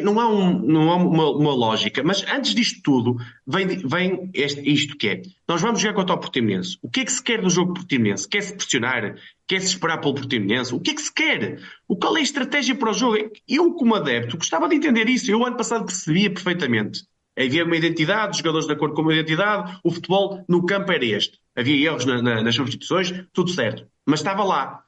não 0.00 0.18
há, 0.20 0.28
um, 0.28 0.58
não 0.60 0.90
há 0.90 0.96
uma, 0.96 1.30
uma 1.30 1.54
lógica. 1.54 2.02
Mas 2.02 2.24
antes 2.32 2.54
disto 2.54 2.80
tudo, 2.82 3.16
vem, 3.46 3.66
vem 3.66 4.30
este, 4.34 4.60
isto 4.68 4.96
que 4.96 5.08
é. 5.08 5.22
Nós 5.48 5.60
vamos 5.60 5.80
jogar 5.80 5.94
contra 5.94 6.14
o 6.14 6.18
Portimonense. 6.18 6.78
O 6.82 6.88
que 6.88 7.00
é 7.00 7.04
que 7.04 7.12
se 7.12 7.22
quer 7.22 7.40
do 7.40 7.50
jogo 7.50 7.74
Portimonense? 7.74 8.28
Quer-se 8.28 8.54
pressionar? 8.54 9.16
Quer-se 9.46 9.66
esperar 9.68 9.98
pelo 9.98 10.14
Portimonense? 10.14 10.74
O 10.74 10.80
que 10.80 10.90
é 10.92 10.94
que 10.94 11.02
se 11.02 11.12
quer? 11.12 11.60
O, 11.88 11.96
qual 11.96 12.16
é 12.16 12.20
a 12.20 12.22
estratégia 12.22 12.74
para 12.74 12.90
o 12.90 12.94
jogo? 12.94 13.16
Eu, 13.48 13.72
como 13.74 13.94
adepto, 13.94 14.36
gostava 14.38 14.68
de 14.68 14.76
entender 14.76 15.08
isso. 15.08 15.30
Eu, 15.30 15.44
ano 15.44 15.56
passado, 15.56 15.84
percebia 15.84 16.30
perfeitamente. 16.32 17.02
Havia 17.38 17.64
uma 17.64 17.76
identidade, 17.76 18.30
os 18.32 18.38
jogadores 18.38 18.66
de 18.66 18.72
acordo 18.72 18.94
com 18.94 19.02
uma 19.02 19.12
identidade, 19.12 19.78
o 19.82 19.90
futebol 19.90 20.44
no 20.48 20.64
campo 20.64 20.92
era 20.92 21.04
este. 21.04 21.38
Havia 21.56 21.86
erros 21.88 22.04
na- 22.04 22.22
na- 22.22 22.42
nas 22.42 22.54
substituições, 22.54 23.12
tudo 23.32 23.50
certo. 23.50 23.86
Mas 24.06 24.20
estava 24.20 24.44
lá. 24.44 24.80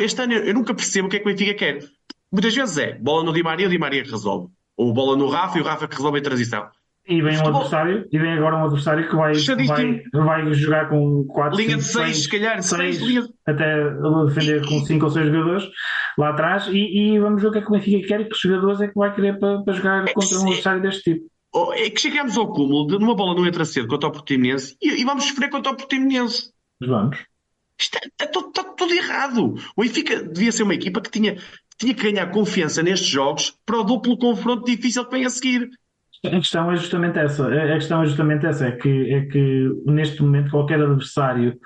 Este 0.00 0.22
ano 0.22 0.34
eu 0.34 0.44
eu 0.44 0.54
nunca 0.54 0.74
percebo 0.74 1.08
o 1.08 1.10
que 1.10 1.16
é 1.16 1.18
que 1.20 1.28
o 1.28 1.32
Benfica 1.32 1.54
quer. 1.54 1.80
Muitas 2.30 2.54
vezes 2.54 2.76
é 2.78 2.94
bola 2.98 3.24
no 3.24 3.32
Di 3.32 3.42
Maria, 3.42 3.66
o 3.66 3.70
Di 3.70 3.78
Maria 3.78 4.02
que 4.02 4.10
resolve. 4.10 4.48
Ou 4.76 4.92
bola 4.92 5.16
no 5.16 5.28
Rafa 5.28 5.58
e 5.58 5.60
o 5.60 5.64
Rafa 5.64 5.88
que 5.88 5.96
resolve 5.96 6.18
a 6.18 6.22
transição. 6.22 6.68
E 7.06 7.22
vem 7.22 7.32
um 7.32 7.36
Futebol- 7.38 7.62
adversário, 7.62 8.06
e 8.12 8.18
vem 8.18 8.32
agora 8.34 8.56
um 8.58 8.64
adversário 8.64 9.08
que 9.08 9.16
vai, 9.16 9.32
vai, 9.32 10.02
vai 10.12 10.52
jogar 10.52 10.90
com 10.90 11.24
4, 11.24 11.56
Linha 11.58 11.76
de 11.78 11.82
seis, 11.84 12.24
se 12.24 12.28
calhar, 12.28 12.62
seis, 12.62 12.98
linha 13.00 13.22
de- 13.22 13.32
até 13.46 13.90
defender 14.26 14.66
com 14.68 14.84
5 14.84 15.04
ou 15.06 15.10
6 15.10 15.26
jogadores 15.26 15.64
lá 16.18 16.28
atrás, 16.30 16.66
e, 16.66 16.76
e 17.14 17.18
vamos 17.18 17.40
ver 17.40 17.48
o 17.48 17.52
que 17.52 17.58
é 17.58 17.60
que 17.62 17.68
o 17.68 17.70
Benfica 17.72 18.06
quer 18.08 18.20
e 18.20 18.24
que 18.28 18.36
jogadores 18.36 18.82
é 18.82 18.88
que 18.88 18.94
vai 18.94 19.14
querer 19.14 19.38
para, 19.38 19.62
para 19.62 19.72
jogar 19.72 20.04
que 20.04 20.12
contra 20.12 20.38
um 20.38 20.42
adversário 20.42 20.82
deste 20.82 21.02
tipo. 21.14 21.26
Oh, 21.54 21.72
É 21.72 21.88
que 21.88 21.98
chegamos 21.98 22.36
ao 22.36 22.52
cúmulo 22.52 22.86
de 22.88 22.98
numa 22.98 23.14
bola 23.16 23.34
não 23.34 23.46
entra 23.46 23.64
cedo 23.64 23.88
contra 23.88 24.10
o 24.10 24.12
Portimonense 24.12 24.76
e, 24.82 25.00
e 25.00 25.04
vamos 25.06 25.24
sofrer 25.24 25.48
contra 25.48 25.72
o 25.72 25.76
Portimonense. 25.76 26.52
Mas 26.78 26.90
vamos. 26.90 27.16
Isto 27.80 27.96
é- 27.96 28.24
é 28.24 28.26
tudo- 28.26 28.48
está 28.48 28.64
tudo 28.64 28.92
errado. 28.92 29.54
O 29.74 29.80
Benfica 29.82 30.22
devia 30.22 30.52
ser 30.52 30.64
uma 30.64 30.74
equipa 30.74 31.00
que 31.00 31.10
tinha, 31.10 31.38
tinha 31.78 31.94
que 31.94 32.10
ganhar 32.10 32.26
confiança 32.30 32.82
nestes 32.82 33.08
jogos 33.08 33.54
para 33.64 33.78
o 33.78 33.84
duplo 33.84 34.18
confronto 34.18 34.64
difícil 34.64 35.04
que 35.04 35.10
vem 35.16 35.24
a 35.24 35.30
seguir. 35.30 35.68
A 36.26 36.30
questão 36.30 36.70
é 36.72 36.76
justamente 36.76 37.18
essa. 37.18 37.46
A 37.46 37.74
questão 37.74 38.02
é 38.02 38.06
justamente 38.06 38.44
essa, 38.44 38.66
é 38.66 38.72
que, 38.72 39.14
é 39.14 39.20
que 39.26 39.70
neste 39.86 40.20
momento 40.20 40.50
qualquer 40.50 40.80
adversário 40.80 41.56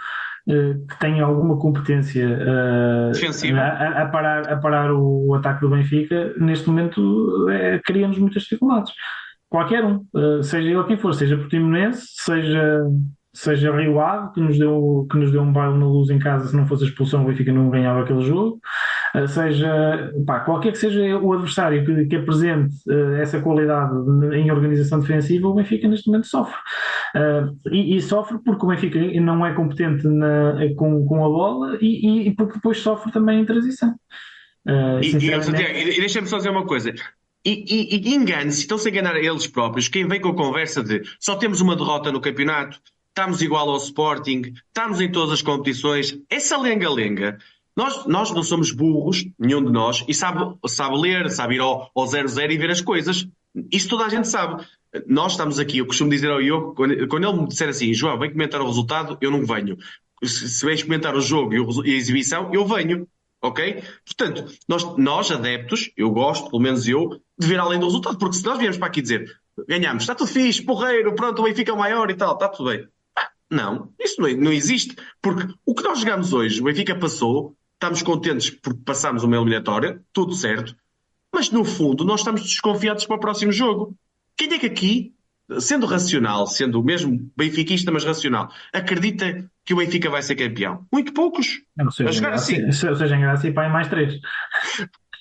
eh, 0.47 0.75
que 0.91 0.99
tenha 1.01 1.25
alguma 1.25 1.59
competência 1.59 2.23
eh, 2.23 3.11
Defensiva. 3.13 3.59
a, 3.61 4.03
a- 4.03 4.09
parar, 4.09 4.53
a 4.53 4.57
parar 4.59 4.93
o, 4.93 5.33
ataque 5.35 5.63
do 5.63 5.71
Benfica, 5.71 6.35
neste 6.37 6.69
momento 6.69 7.49
eh, 7.49 7.81
cria-nos 7.83 8.19
muitas 8.19 8.43
dificuldades. 8.43 8.93
Qualquer 9.49 9.85
um, 9.85 10.05
eh, 10.15 10.43
seja 10.43 10.69
ele 10.69 10.85
quem 10.85 10.99
for, 10.99 11.15
seja 11.15 11.37
Portimonense, 11.39 12.03
seja, 12.11 12.83
seja 13.33 13.75
Rio 13.75 14.01
Ave, 14.01 14.33
que 14.35 14.41
nos, 14.43 14.59
deu, 14.59 15.07
que 15.11 15.17
nos 15.17 15.31
deu 15.33 15.41
um 15.41 15.53
baile 15.53 15.79
na 15.79 15.87
luz 15.87 16.11
em 16.11 16.19
casa, 16.19 16.49
se 16.49 16.57
não 16.57 16.67
fosse 16.67 16.85
a 16.85 16.89
expulsão, 16.89 17.23
o 17.23 17.27
Benfica 17.27 17.53
não 17.53 17.71
ganhava 17.71 18.03
aquele 18.03 18.21
jogo. 18.23 18.61
Seja 19.29 20.11
pá, 20.27 20.41
qualquer 20.41 20.73
que 20.73 20.79
seja 20.79 21.19
o 21.19 21.33
adversário 21.35 21.85
que, 21.85 22.07
que 22.07 22.17
apresente 22.17 22.75
uh, 22.89 23.17
essa 23.17 23.41
qualidade 23.41 23.93
em 24.35 24.51
organização 24.51 25.01
defensiva, 25.01 25.49
o 25.49 25.55
Benfica 25.55 25.87
neste 25.87 26.07
momento 26.07 26.27
sofre. 26.27 26.59
Uh, 27.15 27.69
e, 27.71 27.97
e, 27.97 28.01
sofre 28.01 28.39
porque 28.43 28.65
o 28.65 28.69
Benfica 28.69 28.99
não 29.21 29.45
é 29.45 29.53
competente 29.53 30.09
na, 30.09 30.55
com, 30.77 31.05
com 31.07 31.25
a 31.25 31.29
bola 31.29 31.79
e, 31.81 32.29
e, 32.29 32.35
porque 32.35 32.55
depois 32.55 32.79
sofre 32.79 33.13
também 33.13 33.41
em 33.41 33.45
transição. 33.45 33.95
Uh, 34.67 35.01
e, 35.01 35.11
sinceramente... 35.11 35.63
e, 35.63 35.97
e 35.97 36.01
deixa-me 36.01 36.27
só 36.27 36.39
dizer 36.39 36.51
uma 36.51 36.65
coisa. 36.65 36.95
E, 37.45 37.65
e, 37.69 38.11
e 38.11 38.15
engane-se, 38.15 38.61
estão-se 38.61 38.89
a 38.89 38.91
enganar 38.91 39.17
eles 39.17 39.47
próprios. 39.47 39.89
Quem 39.89 40.07
vem 40.07 40.21
com 40.21 40.29
a 40.29 40.37
conversa 40.37 40.83
de 40.83 41.03
só 41.21 41.35
temos 41.37 41.61
uma 41.61 41.77
derrota 41.77 42.11
no 42.11 42.21
campeonato, 42.21 42.81
estamos 43.09 43.43
igual 43.43 43.69
ao 43.69 43.77
Sporting, 43.77 44.55
estamos 44.69 45.01
em 45.01 45.11
todas 45.11 45.33
as 45.35 45.43
competições, 45.43 46.19
essa 46.31 46.57
lenga-lenga 46.57 47.37
nós, 47.77 48.07
nós 48.07 48.31
não 48.31 48.43
somos 48.43 48.71
burros, 48.71 49.25
nenhum 49.39 49.65
de 49.65 49.73
nós, 49.73 50.05
e 50.07 50.15
sabe, 50.15 50.57
sabe 50.67 51.01
ler, 51.01 51.31
sabe 51.31 51.57
ir 51.57 51.61
ao 51.61 51.91
0-0 51.97 52.51
e 52.51 52.59
ver 52.59 52.71
as 52.71 52.81
coisas. 52.81 53.27
Isso 53.71 53.89
toda 53.89 54.05
a 54.05 54.09
gente 54.09 54.29
sabe. 54.29 54.65
Nós 55.07 55.33
estamos 55.33 55.59
aqui, 55.59 55.79
eu 55.79 55.87
costumo 55.87 56.11
dizer 56.11 56.31
ao 56.31 56.41
Iogo, 56.41 56.75
quando, 56.75 57.09
quando 57.09 57.29
ele 57.29 57.41
me 57.41 57.49
disser 57.49 57.69
assim, 57.69 57.95
João, 57.95 58.19
vem 58.19 58.31
comentar 58.31 58.61
o 58.61 58.67
resultado, 58.67 59.17
eu 59.21 59.31
não 59.31 59.45
venho. 59.45 59.77
Se, 60.23 60.49
se 60.49 60.85
comentar 60.85 61.17
o 61.17 61.21
jogo 61.21 61.55
e, 61.55 61.91
e 61.91 61.95
a 61.95 61.97
exibição, 61.97 62.51
eu 62.53 62.67
venho. 62.67 63.09
Ok? 63.41 63.83
Portanto, 64.05 64.53
nós, 64.69 64.97
nós, 64.97 65.31
adeptos, 65.33 65.91
eu 65.97 66.11
gosto, 66.11 66.49
pelo 66.49 66.63
menos 66.63 66.87
eu, 66.87 67.21
de 67.37 67.47
ver 67.47 67.59
além 67.59 67.81
do 67.81 67.87
resultado, 67.87 68.17
porque 68.17 68.37
se 68.37 68.45
nós 68.45 68.57
viemos 68.57 68.79
para 68.79 68.87
aqui 68.87 69.03
dizer 69.03 69.27
ganhamos, 69.69 70.03
está 70.03 70.15
tudo 70.15 70.31
fixe, 70.31 70.63
porreiro, 70.63 71.15
pronto, 71.15 71.41
o 71.41 71.45
Benfica 71.45 71.71
é 71.71 71.75
o 71.75 71.79
maior 71.79 72.11
e 72.11 72.15
tal, 72.15 72.35
está 72.35 72.49
tudo 72.49 72.71
bem. 72.71 72.87
Não, 73.51 73.93
isso 74.01 74.21
não, 74.21 74.31
não 74.31 74.53
existe, 74.53 74.97
porque 75.21 75.53
o 75.67 75.75
que 75.75 75.83
nós 75.83 75.99
jogamos 75.99 76.33
hoje, 76.33 76.61
o 76.61 76.65
Benfica 76.65 76.95
passou, 76.95 77.55
estamos 77.83 78.03
contentes 78.03 78.49
porque 78.49 78.81
passámos 78.85 79.25
uma 79.25 79.37
eliminatória, 79.37 80.01
tudo 80.13 80.35
certo, 80.35 80.77
mas 81.35 81.51
no 81.51 81.65
fundo 81.65 82.05
nós 82.05 82.21
estamos 82.21 82.43
desconfiados 82.43 83.05
para 83.07 83.17
o 83.17 83.21
próximo 83.21 83.51
jogo. 83.51 83.97
Quem 84.37 84.53
é 84.53 84.59
que 84.59 84.67
aqui, 84.67 85.15
sendo 85.59 85.85
racional, 85.85 86.47
sendo 86.47 86.83
mesmo 86.83 87.29
benfiquista, 87.37 87.91
mas 87.91 88.05
racional, 88.05 88.51
acredita 88.73 89.51
que 89.65 89.75
o 89.75 89.77
Benfica 89.77 90.09
vai 90.09 90.23
ser 90.23 90.37
campeão? 90.37 90.87
Muito 90.93 91.13
poucos. 91.13 91.61
Não 91.77 91.91
seja, 91.91 92.09
a 92.09 92.13
jogar 92.13 92.33
assim. 92.35 92.71
seja 92.71 93.17
em 93.17 93.21
graça 93.21 93.49
e 93.49 93.53
para 93.53 93.69
mais 93.69 93.89
três. 93.89 94.15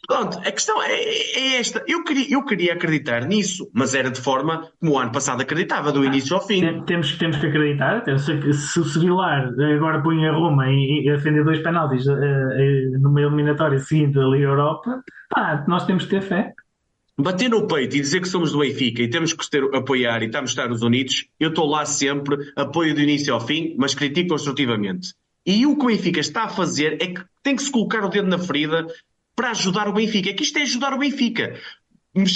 Pronto, 0.08 0.40
a 0.40 0.52
questão 0.52 0.82
é, 0.82 0.92
é, 0.92 1.60
esta. 1.60 1.84
Eu 1.88 2.04
queria, 2.04 2.34
eu 2.34 2.44
queria 2.44 2.74
acreditar 2.74 3.26
nisso, 3.28 3.70
mas 3.74 3.94
era 3.94 4.10
de 4.10 4.20
forma 4.20 4.68
como 4.80 4.94
o 4.94 5.00
ano 5.00 5.12
passado 5.12 5.42
acreditava, 5.42 5.92
do 5.92 6.04
início 6.04 6.36
ao 6.36 6.46
fim. 6.46 6.84
Temos, 6.86 7.18
temos 7.18 7.38
que 7.38 7.46
acreditar, 7.46 8.04
se, 8.18 8.54
se 8.54 8.80
o 8.80 8.84
Sevilar 8.84 9.54
agora 9.76 10.02
põe 10.02 10.26
a 10.28 10.32
Roma 10.32 10.68
e, 10.70 11.08
e 11.08 11.12
defender 11.12 11.44
dois 11.44 11.60
penaltis 11.60 12.08
uh, 12.08 12.14
uh, 12.14 13.00
numa 13.00 13.22
eliminatória 13.22 13.78
seguinte 13.80 14.16
da 14.16 14.26
Liga 14.26 14.46
Europa, 14.46 15.04
pá, 15.30 15.64
nós 15.68 15.86
temos 15.86 16.06
que 16.06 16.10
ter 16.10 16.22
fé. 16.22 16.54
Bater 17.18 17.50
no 17.50 17.68
peito 17.68 17.96
e 17.96 18.02
dizer 18.02 18.22
que 18.22 18.28
somos 18.28 18.52
do 18.52 18.60
Benfica 18.60 19.04
e 19.04 19.10
temos 19.10 19.34
que 19.34 19.48
ter, 19.50 19.64
apoiar 19.76 20.24
e 20.24 20.26
estamos 20.26 20.52
estar 20.52 20.72
unidos, 20.72 21.28
eu 21.40 21.50
estou 21.50 21.68
lá 21.68 21.86
sempre, 21.86 22.38
apoio 22.56 22.96
do 22.96 23.02
início 23.02 23.34
ao 23.34 23.40
fim, 23.40 23.76
mas 23.78 23.94
critico 23.94 24.30
construtivamente. 24.30 25.14
E 25.46 25.66
o 25.66 25.78
que 25.78 25.84
o 25.84 25.88
Benfica 25.88 26.20
está 26.20 26.46
a 26.46 26.50
fazer 26.50 26.98
é 27.02 27.08
que 27.08 27.24
tem 27.44 27.56
que 27.56 27.64
se 27.64 27.72
colocar 27.72 28.04
o 28.04 28.10
dedo 28.10 28.28
na 28.28 28.38
ferida 28.38 28.86
para 29.36 29.52
ajudar 29.52 29.88
o 29.88 29.94
Benfica. 29.94 30.30
É 30.30 30.34
que 30.34 30.44
isto 30.44 30.58
é 30.58 30.64
ajudar 30.64 30.94
o 30.94 30.98
Benfica. 30.98 31.60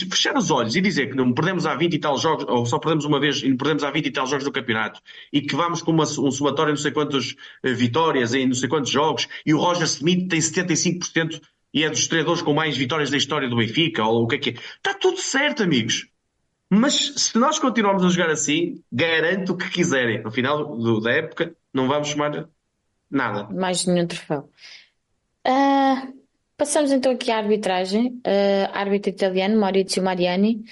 Fechar 0.10 0.38
os 0.38 0.52
olhos 0.52 0.76
e 0.76 0.82
dizer 0.82 1.10
que 1.10 1.18
não 1.18 1.34
perdemos 1.34 1.66
há 1.66 1.76
20 1.76 1.94
e 1.94 2.00
tal 2.00 2.18
jogos, 2.18 2.46
ou 2.48 2.66
só 2.66 2.80
perdemos 2.80 3.04
uma 3.04 3.20
vez 3.20 3.44
e 3.44 3.54
perdemos 3.56 3.84
há 3.84 3.92
20 3.92 4.06
e 4.06 4.12
tal 4.12 4.26
jogos 4.26 4.46
do 4.46 4.52
campeonato, 4.52 5.02
e 5.34 5.42
que 5.42 5.54
vamos 5.54 5.82
com 5.82 5.92
uma, 5.92 6.04
um 6.04 6.32
somatório 6.32 6.72
não 6.72 6.78
sei 6.78 6.92
quantas 6.92 7.32
uh, 7.32 7.76
vitórias 7.76 8.34
em 8.34 8.48
não 8.48 8.54
sei 8.54 8.70
quantos 8.70 8.90
jogos, 8.90 9.28
e 9.46 9.54
o 9.54 9.58
Roger 9.58 9.84
Smith 9.84 10.30
tem 10.30 10.40
75% 10.40 11.42
e 11.74 11.84
é 11.84 11.90
dos 11.90 12.08
treinadores 12.08 12.42
com 12.42 12.54
mais 12.54 12.78
vitórias 12.78 13.10
da 13.10 13.18
história 13.18 13.50
do 13.50 13.58
Benfica, 13.58 14.06
ou 14.06 14.24
o 14.24 14.28
que 14.28 14.36
é 14.36 14.40
que 14.40 14.50
é. 14.52 14.54
Está 14.54 14.94
tudo 14.94 15.18
certo, 15.18 15.62
amigos. 15.62 16.08
Mas 16.70 17.14
se 17.18 17.38
nós 17.38 17.60
continuarmos 17.60 18.06
a 18.06 18.08
jogar 18.08 18.30
assim, 18.30 18.82
garanto 18.90 19.52
o 19.52 19.58
que 19.58 19.70
quiserem. 19.70 20.24
No 20.24 20.32
final 20.32 20.78
do, 20.78 21.02
da 21.02 21.12
época, 21.12 21.54
não 21.74 21.90
vamos 21.90 22.08
chamar 22.08 22.48
Nada. 23.10 23.48
Mais 23.54 23.86
nenhum 23.86 24.08
troféu. 24.08 24.50
Uh, 25.48 26.25
passamos 26.58 26.92
então 26.92 27.12
aqui 27.12 27.32
à 27.32 27.38
arbitragem. 27.38 28.22
Uh, 28.26 28.70
árbitro 28.74 29.10
italiano, 29.10 29.60
Maurizio 29.60 30.04
Mariani. 30.04 30.64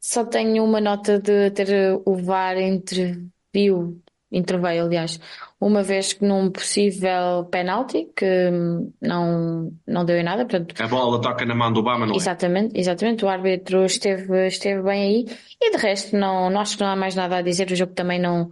Só 0.00 0.24
tenho 0.24 0.64
uma 0.64 0.80
nota 0.80 1.18
de 1.18 1.50
ter 1.50 2.00
o 2.06 2.16
VAR 2.16 2.58
interviu, 2.58 4.00
interveio, 4.32 4.84
aliás, 4.84 5.20
uma 5.60 5.82
vez 5.82 6.14
que 6.14 6.24
num 6.24 6.50
possível 6.50 7.44
penalti 7.50 8.08
que 8.16 8.50
não, 9.00 9.70
não 9.86 10.04
deu 10.06 10.16
em 10.16 10.22
nada. 10.22 10.46
Portanto, 10.46 10.80
a 10.80 10.88
bola 10.88 11.20
toca 11.20 11.44
na 11.44 11.54
mão 11.54 11.70
do 11.70 11.80
Obama, 11.80 12.06
não 12.06 12.14
é? 12.14 12.16
Exatamente, 12.16 12.78
exatamente. 12.78 13.24
O 13.26 13.28
árbitro 13.28 13.84
esteve, 13.84 14.46
esteve 14.46 14.82
bem 14.82 15.02
aí 15.02 15.36
e 15.60 15.70
de 15.70 15.76
resto 15.76 16.16
não, 16.16 16.48
não 16.48 16.60
acho 16.60 16.78
que 16.78 16.82
não 16.82 16.90
há 16.90 16.96
mais 16.96 17.14
nada 17.14 17.36
a 17.36 17.42
dizer. 17.42 17.70
O 17.70 17.76
jogo 17.76 17.92
também 17.92 18.18
não, 18.18 18.48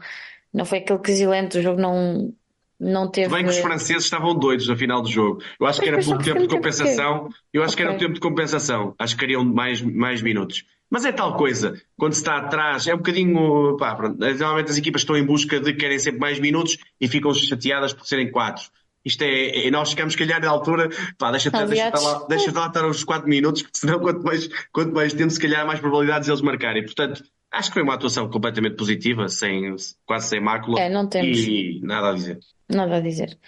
não 0.53 0.67
foi 0.67 0.79
aquele 0.79 0.99
quesilento, 0.99 1.59
o 1.59 1.63
jogo 1.63 1.81
não, 1.81 2.31
não 2.79 3.11
teve. 3.11 3.35
Bem 3.35 3.45
que 3.45 3.51
os 3.51 3.59
franceses 3.59 4.05
estavam 4.05 4.35
doidos 4.35 4.69
na 4.69 4.77
final 4.77 5.03
do 5.03 5.09
jogo. 5.09 5.43
Eu 5.59 5.67
acho 5.67 5.81
que 5.81 5.89
era 5.89 5.99
pelo 5.99 6.19
tempo 6.19 6.41
de 6.41 6.49
compensação. 6.49 7.29
Eu 7.53 7.63
acho 7.63 7.77
que 7.77 7.83
era 7.83 7.93
o 7.93 7.99
tempo 7.99 8.15
de 8.15 8.21
compensação. 8.21 8.95
Acho 8.99 9.15
que 9.15 9.21
queriam 9.21 9.45
mais, 9.45 9.83
mais 9.83 10.23
minutos. 10.23 10.65
Mas 10.91 11.05
é 11.05 11.13
tal 11.13 11.37
coisa, 11.37 11.75
quando 11.99 12.15
se 12.15 12.21
está 12.21 12.39
atrás, 12.39 12.87
é 12.87 12.95
um 12.95 12.99
bocadinho. 12.99 13.77
Pá, 13.77 13.95
pronto, 13.95 14.19
normalmente 14.19 14.71
as 14.71 14.79
equipas 14.79 15.03
estão 15.03 15.17
em 15.17 15.25
busca 15.25 15.61
de 15.61 15.75
querem 15.75 15.99
sempre 15.99 16.21
mais 16.21 16.39
minutos 16.39 16.79
e 17.01 17.07
ficam 17.09 17.35
chateadas 17.35 17.93
por 17.93 18.07
serem 18.07 18.31
quatro. 18.31 18.65
Isto 19.05 19.23
é, 19.23 19.67
é 19.67 19.71
nós 19.71 19.91
ficamos 19.91 20.17
calhar 20.17 20.41
na 20.41 20.51
altura, 20.51 20.89
pá, 21.19 21.31
deixa, 21.31 21.51
deixa, 21.51 21.99
lá, 21.99 22.27
deixa 22.29 22.53
lá 22.53 22.67
estar 22.67 22.87
os 22.87 23.05
quatro 23.05 23.29
minutos, 23.29 23.63
porque 23.63 23.79
senão 23.79 23.99
quanto 23.99 24.23
mais, 24.23 24.49
quanto 24.73 24.95
mais 24.95 25.13
tempo, 25.13 25.31
se 25.31 25.41
calhar, 25.41 25.67
mais 25.67 25.81
probabilidades 25.81 26.27
de 26.27 26.33
eles 26.33 26.43
marcarem. 26.43 26.85
Portanto, 26.85 27.23
acho 27.53 27.71
que 27.71 27.75
foi 27.75 27.83
uma 27.83 27.95
atuação 27.95 28.29
completamente 28.31 28.77
positiva, 28.77 29.29
sem, 29.29 29.75
quase 30.07 30.29
sem 30.29 30.41
mácula. 30.41 30.81
É, 30.81 30.89
não 30.89 31.09
temos. 31.09 31.39
E 31.39 31.81
nada 31.83 32.11
a 32.11 32.15
dizer. 32.15 32.39
Nada 32.69 32.97
a 32.97 33.01
dizer. 33.01 33.39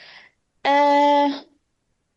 Uh, 0.67 1.47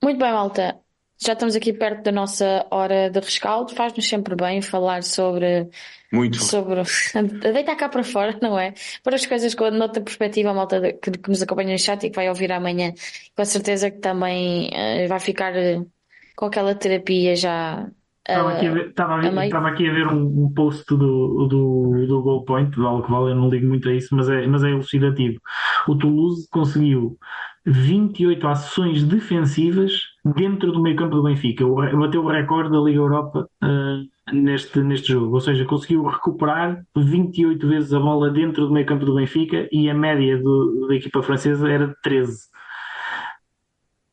muito 0.02 0.20
bem, 0.20 0.32
malta 0.32 0.84
já 1.26 1.34
estamos 1.34 1.56
aqui 1.56 1.72
perto 1.72 2.04
da 2.04 2.12
nossa 2.12 2.66
hora 2.70 3.10
de 3.10 3.20
rescaldo, 3.20 3.74
faz-nos 3.74 4.08
sempre 4.08 4.36
bem 4.36 4.62
falar 4.62 5.04
sobre. 5.04 5.70
Muito. 6.12 6.44
Sobre. 6.44 6.82
Deitar 7.54 7.76
cá 7.76 7.88
para 7.90 8.04
fora, 8.04 8.38
não 8.42 8.60
é? 8.60 8.74
Para 9.02 9.16
as 9.16 9.26
coisas 9.26 9.56
com 9.56 9.64
outra 9.64 10.02
perspectiva, 10.02 10.50
a 10.50 10.54
malta 10.54 10.94
que, 10.94 11.12
que, 11.12 11.30
nos 11.30 11.42
acompanha 11.42 11.72
no 11.72 11.80
chat 11.80 12.04
e 12.04 12.10
que 12.10 12.16
vai 12.16 12.28
ouvir 12.30 12.52
amanhã, 12.52 12.94
com 13.36 13.46
certeza 13.46 13.90
que 13.90 14.00
também 14.00 14.70
uh, 14.70 15.08
vai 15.08 15.20
ficar 15.20 15.54
uh, 15.54 15.90
com 16.36 16.46
aquela 16.46 16.76
terapia 16.76 17.36
já. 17.36 17.88
Estava 18.28 18.54
aqui, 18.54 18.68
a 18.68 18.74
ver, 18.74 18.88
estava, 18.88 19.16
a, 19.16 19.46
estava 19.46 19.68
aqui 19.68 19.90
a 19.90 19.94
ver 19.94 20.08
um, 20.08 20.46
um 20.46 20.54
post 20.54 20.86
do, 20.88 21.46
do, 21.46 22.06
do 22.08 22.22
Goal 22.22 22.46
Point, 22.46 22.72
do 22.72 22.88
Alcoval, 22.88 23.28
eu 23.28 23.36
não 23.36 23.50
ligo 23.50 23.68
muito 23.68 23.90
a 23.90 23.94
isso, 23.94 24.16
mas 24.16 24.30
é, 24.30 24.48
mas 24.48 24.64
é 24.64 24.70
elucidativo. 24.70 25.42
O 25.90 25.96
Toulouse 25.98 26.48
conseguiu 26.50 27.18
28 27.66 28.48
ações 28.48 29.04
defensivas 29.04 29.92
dentro 30.36 30.72
do 30.72 30.82
meio 30.82 30.96
campo 30.96 31.16
do 31.16 31.24
Benfica. 31.24 31.66
Bateu 31.66 32.24
o 32.24 32.30
recorde 32.30 32.72
da 32.72 32.80
Liga 32.80 33.00
Europa 33.00 33.50
uh, 33.62 34.34
neste, 34.34 34.80
neste 34.82 35.12
jogo. 35.14 35.34
Ou 35.34 35.42
seja, 35.42 35.66
conseguiu 35.66 36.04
recuperar 36.04 36.82
28 36.96 37.68
vezes 37.68 37.94
a 37.94 38.00
bola 38.00 38.30
dentro 38.30 38.68
do 38.68 38.74
meio 38.74 38.86
campo 38.86 39.06
do 39.06 39.16
Benfica 39.16 39.68
e 39.72 39.90
a 39.90 39.94
média 39.94 40.38
do, 40.38 40.88
da 40.88 40.96
equipa 40.96 41.22
francesa 41.22 41.70
era 41.70 41.88
de 41.88 41.96
13. 42.02 42.38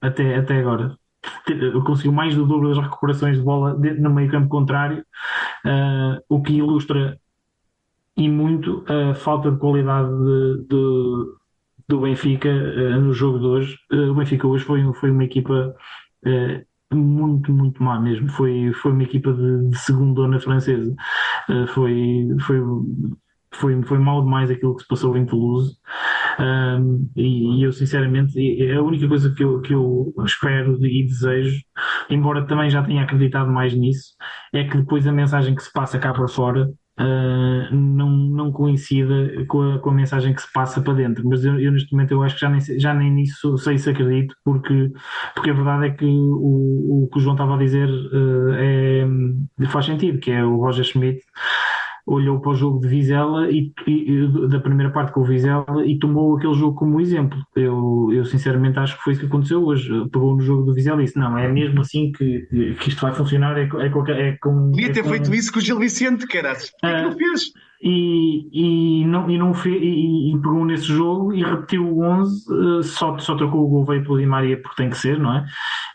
Até, 0.01 0.37
até 0.37 0.59
agora. 0.59 1.00
Conseguiu 1.85 2.13
mais 2.13 2.35
do 2.35 2.47
dobro 2.47 2.69
das 2.69 2.79
recuperações 2.79 3.37
de 3.37 3.43
bola 3.43 3.75
no 3.75 4.11
meio 4.11 4.31
campo 4.31 4.49
contrário, 4.49 5.05
uh, 5.65 6.23
o 6.29 6.43
que 6.43 6.55
ilustra 6.55 7.19
e 8.17 8.29
muito 8.29 8.85
a 8.89 9.15
falta 9.15 9.51
de 9.51 9.59
qualidade 9.59 10.09
de, 10.09 10.67
de 10.69 11.41
do 11.89 12.01
Benfica 12.01 12.49
uh, 12.49 13.01
no 13.01 13.13
jogo 13.13 13.39
de 13.39 13.47
hoje. 13.47 13.79
Uh, 13.93 14.11
o 14.11 14.15
Benfica 14.15 14.47
hoje 14.47 14.65
foi, 14.65 14.93
foi 14.95 15.11
uma 15.11 15.25
equipa 15.25 15.75
muito, 16.93 17.53
muito 17.53 17.83
má 17.83 17.99
mesmo. 18.01 18.29
Foi, 18.29 18.73
foi 18.75 18.93
uma 18.93 19.03
equipa 19.03 19.33
de, 19.33 19.71
de 19.71 19.79
segundona 19.79 20.39
francesa. 20.39 20.95
foi, 21.69 22.29
foi, 22.41 22.61
foi, 23.53 23.83
foi 23.83 23.99
mal 23.99 24.23
demais 24.23 24.51
aquilo 24.51 24.77
que 24.77 24.83
se 24.83 24.89
passou 24.89 25.17
em 25.17 25.27
Toulouse. 25.27 25.77
Um, 26.41 27.11
e, 27.17 27.59
e, 27.59 27.63
eu 27.65 27.73
sinceramente 27.73 28.35
a 28.73 28.83
única 28.83 29.07
coisa 29.07 29.35
que 29.35 29.45
eu, 29.45 29.61
que 29.61 29.75
eu 29.75 30.15
espero 30.25 30.79
e 30.87 31.05
desejo, 31.05 31.61
embora 32.09 32.47
também 32.47 32.71
já 32.71 32.83
tenha 32.83 33.03
acreditado 33.03 33.51
mais 33.51 33.75
nisso, 33.75 34.15
é 34.53 34.65
que 34.65 34.79
depois 34.79 35.07
a 35.07 35.13
mensagem 35.13 35.55
que 35.55 35.63
se 35.63 35.71
passa 35.71 35.99
cá 35.99 36.15
para 36.15 36.27
fora 36.29 36.71
uh, 36.99 37.75
não, 37.75 38.11
não 38.11 38.53
coincida 38.53 39.45
com 39.47 39.61
a, 39.75 39.79
com 39.81 39.91
a 39.91 39.95
mensagem 39.95 40.33
que 40.33 40.41
se 40.41 40.51
passa 40.51 40.81
para 40.81 40.95
dentro. 40.95 41.29
Mas 41.29 41.45
eu, 41.45 41.61
eu, 41.61 41.73
neste 41.73 41.93
momento 41.93 42.13
eu 42.13 42.23
acho 42.23 42.37
que 42.37 42.41
já 42.41 42.49
nem, 42.49 42.61
já 42.79 42.95
nem 42.95 43.13
nisso 43.13 43.59
sei 43.59 43.77
se 43.77 43.91
acredito, 43.91 44.35
porque, 44.43 44.93
porque 45.35 45.51
a 45.51 45.55
verdade 45.55 45.87
é 45.87 45.91
que 45.91 46.07
o, 46.07 47.05
o 47.05 47.09
que 47.13 47.19
o 47.19 47.21
João 47.21 47.35
estava 47.35 47.55
a 47.55 47.59
dizer 47.59 47.89
uh, 47.89 48.53
é, 48.55 49.67
faz 49.67 49.85
sentido, 49.85 50.19
que 50.19 50.31
é 50.31 50.43
o 50.43 50.57
Roger 50.57 50.85
Schmidt 50.85 51.21
olhou 52.11 52.41
para 52.41 52.51
o 52.51 52.55
jogo 52.55 52.81
de 52.81 52.89
Vizela 52.89 53.51
e, 53.51 53.73
e, 53.87 54.49
da 54.49 54.59
primeira 54.59 54.93
parte 54.93 55.13
com 55.13 55.21
o 55.21 55.25
Vizela 55.25 55.87
e 55.87 55.99
tomou 55.99 56.37
aquele 56.37 56.55
jogo 56.55 56.77
como 56.77 57.01
exemplo. 57.01 57.39
Eu, 57.55 58.11
eu 58.13 58.25
sinceramente 58.25 58.79
acho 58.79 58.97
que 58.97 59.03
foi 59.05 59.13
isso 59.13 59.21
que 59.21 59.29
aconteceu 59.29 59.65
hoje. 59.65 59.89
Pegou 60.11 60.35
no 60.35 60.43
jogo 60.43 60.65
do 60.65 60.75
Vizela 60.75 61.01
e 61.01 61.05
disse: 61.05 61.19
Não, 61.19 61.39
é 61.39 61.49
mesmo 61.49 61.81
assim 61.81 62.11
que, 62.13 62.47
que 62.81 62.89
isto 62.89 63.01
vai 63.01 63.15
funcionar. 63.15 63.57
É, 63.57 63.63
é, 63.63 64.29
é 64.29 64.37
com. 64.41 64.71
Devia 64.71 64.89
é 64.89 64.93
ter 64.93 65.03
com... 65.03 65.11
feito 65.11 65.35
isso 65.35 65.53
com 65.53 65.59
o 65.61 65.63
Gil 65.63 65.79
Vicente, 65.79 66.27
cara. 66.27 66.53
O 66.53 66.57
que 66.57 66.87
é 66.87 66.97
que 66.97 67.03
não 67.03 67.13
fez? 67.13 67.53
E, 67.83 68.49
e, 68.53 69.05
não, 69.07 69.31
e, 69.31 69.39
não 69.39 69.55
fez, 69.55 69.81
e, 69.83 70.31
e, 70.31 70.39
pegou 70.39 70.67
nesse 70.67 70.85
jogo 70.85 71.33
e 71.33 71.43
repetiu 71.43 71.87
o 71.87 72.03
11, 72.05 72.45
eh, 72.51 72.83
só, 72.83 73.17
só 73.17 73.35
trocou 73.37 73.65
o 73.65 73.69
gol 73.69 73.87
veio 73.87 74.03
pelo 74.03 74.19
Di 74.19 74.27
Maria 74.27 74.61
porque 74.61 74.83
tem 74.83 74.91
que 74.91 74.99
ser, 74.99 75.19
não 75.19 75.35
é? 75.35 75.47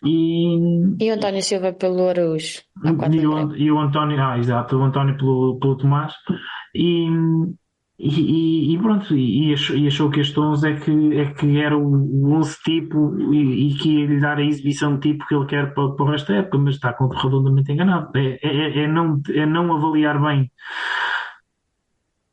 E, 0.03 0.57
e 0.99 1.11
o 1.11 1.13
António 1.13 1.43
Silva 1.43 1.73
pelo 1.73 2.09
Araújo. 2.09 2.61
E 3.11 3.27
o, 3.27 3.55
e 3.55 3.71
o 3.71 3.79
António, 3.79 4.19
ah, 4.19 4.37
exato, 4.37 4.77
o 4.77 4.83
António 4.83 5.15
pelo, 5.15 5.59
pelo 5.59 5.77
Tomás. 5.77 6.13
E, 6.73 7.07
e, 7.99 8.73
e, 8.73 8.77
pronto, 8.79 9.15
e 9.15 9.53
achou, 9.53 9.77
e 9.77 9.87
achou, 9.87 10.09
que 10.09 10.21
este 10.21 10.39
11 10.39 10.67
é 10.67 10.73
que, 10.73 11.17
é 11.19 11.25
que 11.33 11.59
era 11.59 11.77
o 11.77 12.33
11 12.33 12.57
tipo 12.63 13.15
e, 13.31 13.69
e, 13.69 13.73
que 13.75 13.99
ia 13.99 14.07
lhe 14.07 14.19
dar 14.19 14.37
a 14.37 14.43
exibição 14.43 14.95
de 14.95 15.11
tipo 15.11 15.25
que 15.27 15.35
ele 15.35 15.45
quer 15.45 15.73
para, 15.73 15.91
para 15.91 16.05
o 16.05 16.09
resto 16.09 16.33
da 16.33 16.39
época, 16.39 16.57
mas 16.57 16.75
está 16.75 16.97
redondamente 17.21 17.71
enganado. 17.71 18.09
É, 18.15 18.39
é, 18.41 18.83
é, 18.83 18.87
não, 18.87 19.21
é 19.29 19.45
não 19.45 19.71
avaliar 19.71 20.19
bem 20.19 20.51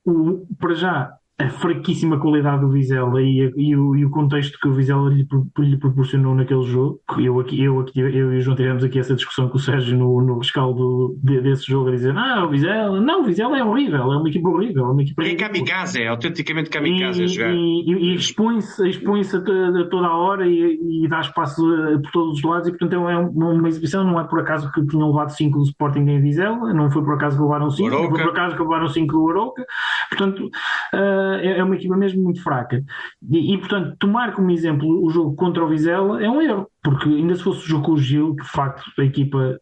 o, 0.05 0.47
para 0.59 0.75
já, 0.75 1.19
a 1.43 1.51
fraquíssima 1.51 2.19
qualidade 2.19 2.61
do 2.61 2.71
Vizela 2.71 3.21
e, 3.21 3.53
e, 3.57 3.77
o, 3.77 3.97
e 3.97 4.05
o 4.05 4.11
contexto 4.11 4.59
que 4.61 4.69
o 4.69 4.73
Vizela 4.73 5.09
lhe, 5.11 5.27
lhe, 5.59 5.77
proporcionou 5.77 6.35
naquele 6.35 6.63
jogo. 6.63 7.01
Eu, 7.19 7.41
aqui, 7.41 7.63
eu, 7.63 7.81
aqui, 7.81 7.99
eu 7.99 8.33
e 8.33 8.39
o 8.39 8.41
João 8.41 8.57
tivemos 8.57 8.85
aqui 8.85 8.99
essa 8.99 9.15
discussão 9.15 9.49
com 9.49 9.57
o 9.57 9.61
Sérgio 9.61 9.99
no, 9.99 10.21
no 10.21 10.39
rescaldo 10.39 11.17
de, 11.23 11.41
desse 11.41 11.67
jogo 11.67 11.89
a 11.89 11.93
dizer: 11.93 12.17
Ah, 12.17 12.45
o 12.45 12.51
Vizela, 12.51 13.01
não, 13.01 13.23
o 13.23 13.25
Vizela 13.25 13.59
é 13.59 13.65
horrível, 13.65 14.13
é 14.13 14.17
uma 14.17 14.29
equipa 14.29 14.49
horrível. 14.49 14.87
É, 14.87 14.91
uma 14.91 15.03
equipa 15.03 15.25
é 15.25 15.35
kamikaze, 15.35 16.03
é 16.03 16.09
autenticamente 16.09 16.71
kamikaze 16.71 17.23
e, 17.23 17.25
a 17.25 17.27
jogar. 17.27 17.55
E, 17.55 18.15
expõe-se 18.15 18.89
expõe 18.89 19.23
a, 19.23 19.81
a, 19.81 19.89
toda 19.89 20.07
a 20.07 20.17
hora 20.17 20.47
e, 20.47 21.07
dá 21.09 21.21
espaço 21.21 21.63
por 22.03 22.11
todos 22.13 22.39
os 22.39 22.43
lados, 22.43 22.69
e 22.69 22.71
portanto 22.71 22.95
é 22.95 22.99
uma, 22.99 23.29
uma 23.29 23.69
exibição. 23.69 24.05
Não 24.05 24.21
é 24.21 24.25
por 24.25 24.41
acaso 24.41 24.71
que 24.71 24.87
tinham 24.87 25.09
levado 25.09 25.31
5 25.31 25.59
do 25.59 25.65
Sporting 25.65 26.01
em 26.01 26.21
Vizela, 26.21 26.73
não 26.73 26.91
foi 26.91 27.03
por 27.03 27.15
acaso 27.15 27.37
que 27.37 27.43
levaram 27.43 27.71
5, 27.71 27.91
não 27.91 28.09
foi 28.11 28.23
por 28.23 28.31
acaso 28.31 28.57
que 28.57 28.63
levaram 28.63 28.89
5 28.89 29.13
do 29.13 29.31
Aroca. 29.31 29.67
Portanto, 30.09 30.51
uh, 30.95 31.32
é, 31.41 31.59
é 31.59 31.65
uma 31.65 31.75
equipa 31.75 31.97
mesmo 31.97 32.13
mesmo 32.13 32.23
muito 32.23 32.43
fraca. 32.43 32.83
E, 33.31 33.55
e, 33.55 33.59
portanto, 33.59 33.97
tomar 33.99 34.35
como 34.35 34.51
exemplo 34.51 35.05
o 35.05 35.11
jogo 35.11 35.35
contra 35.35 35.65
o 35.65 35.69
Vizela 35.69 36.23
é 36.23 36.29
um 36.29 36.41
erro, 36.41 36.69
porque 36.83 37.09
ainda 37.09 37.35
se 37.35 37.43
fosse 37.43 37.65
o 37.65 37.69
jogo 37.69 37.87
com 37.87 37.93
o 37.93 37.99
Gil, 37.99 38.35
que 38.37 38.45
de 38.45 38.51
facto 38.51 38.85
a 38.99 39.05
equipa 39.05 39.59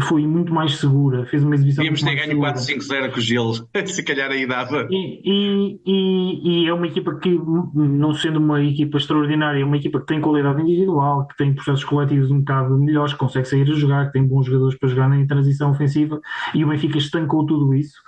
foi 0.00 0.26
muito 0.26 0.52
mais 0.52 0.76
segura, 0.78 1.24
fez 1.26 1.44
uma 1.44 1.54
exibição. 1.54 1.84
Devíamos 1.84 2.02
ter 2.02 2.16
ganho 2.16 2.40
4-5-0 2.40 3.12
com 3.12 3.18
o 3.18 3.20
Gil, 3.20 3.52
se 3.86 4.02
calhar 4.02 4.28
aí 4.28 4.44
dava. 4.44 4.88
E, 4.90 5.20
e, 5.24 5.80
e, 5.86 6.64
e, 6.64 6.68
é 6.68 6.74
uma 6.74 6.88
equipa 6.88 7.14
que, 7.14 7.30
não 7.74 8.12
sendo 8.12 8.38
uma 8.40 8.60
equipa 8.60 8.98
extraordinária, 8.98 9.60
é 9.60 9.64
uma 9.64 9.76
equipa 9.76 10.00
que 10.00 10.06
tem 10.06 10.20
qualidade 10.20 10.60
individual, 10.60 11.28
que 11.28 11.36
tem 11.36 11.54
processos 11.54 11.84
coletivos 11.84 12.30
um 12.30 12.40
bocado 12.40 12.76
melhores, 12.76 13.12
que 13.12 13.20
consegue 13.20 13.46
sair 13.46 13.62
a 13.62 13.74
jogar, 13.74 14.06
que 14.06 14.14
tem 14.14 14.26
bons 14.26 14.46
jogadores 14.46 14.76
para 14.76 14.88
jogar 14.88 15.08
na 15.08 15.24
transição 15.26 15.70
ofensiva, 15.70 16.20
e 16.52 16.64
o 16.64 16.68
Benfica 16.68 16.98
estancou 16.98 17.46
tudo 17.46 17.72
isso. 17.72 18.00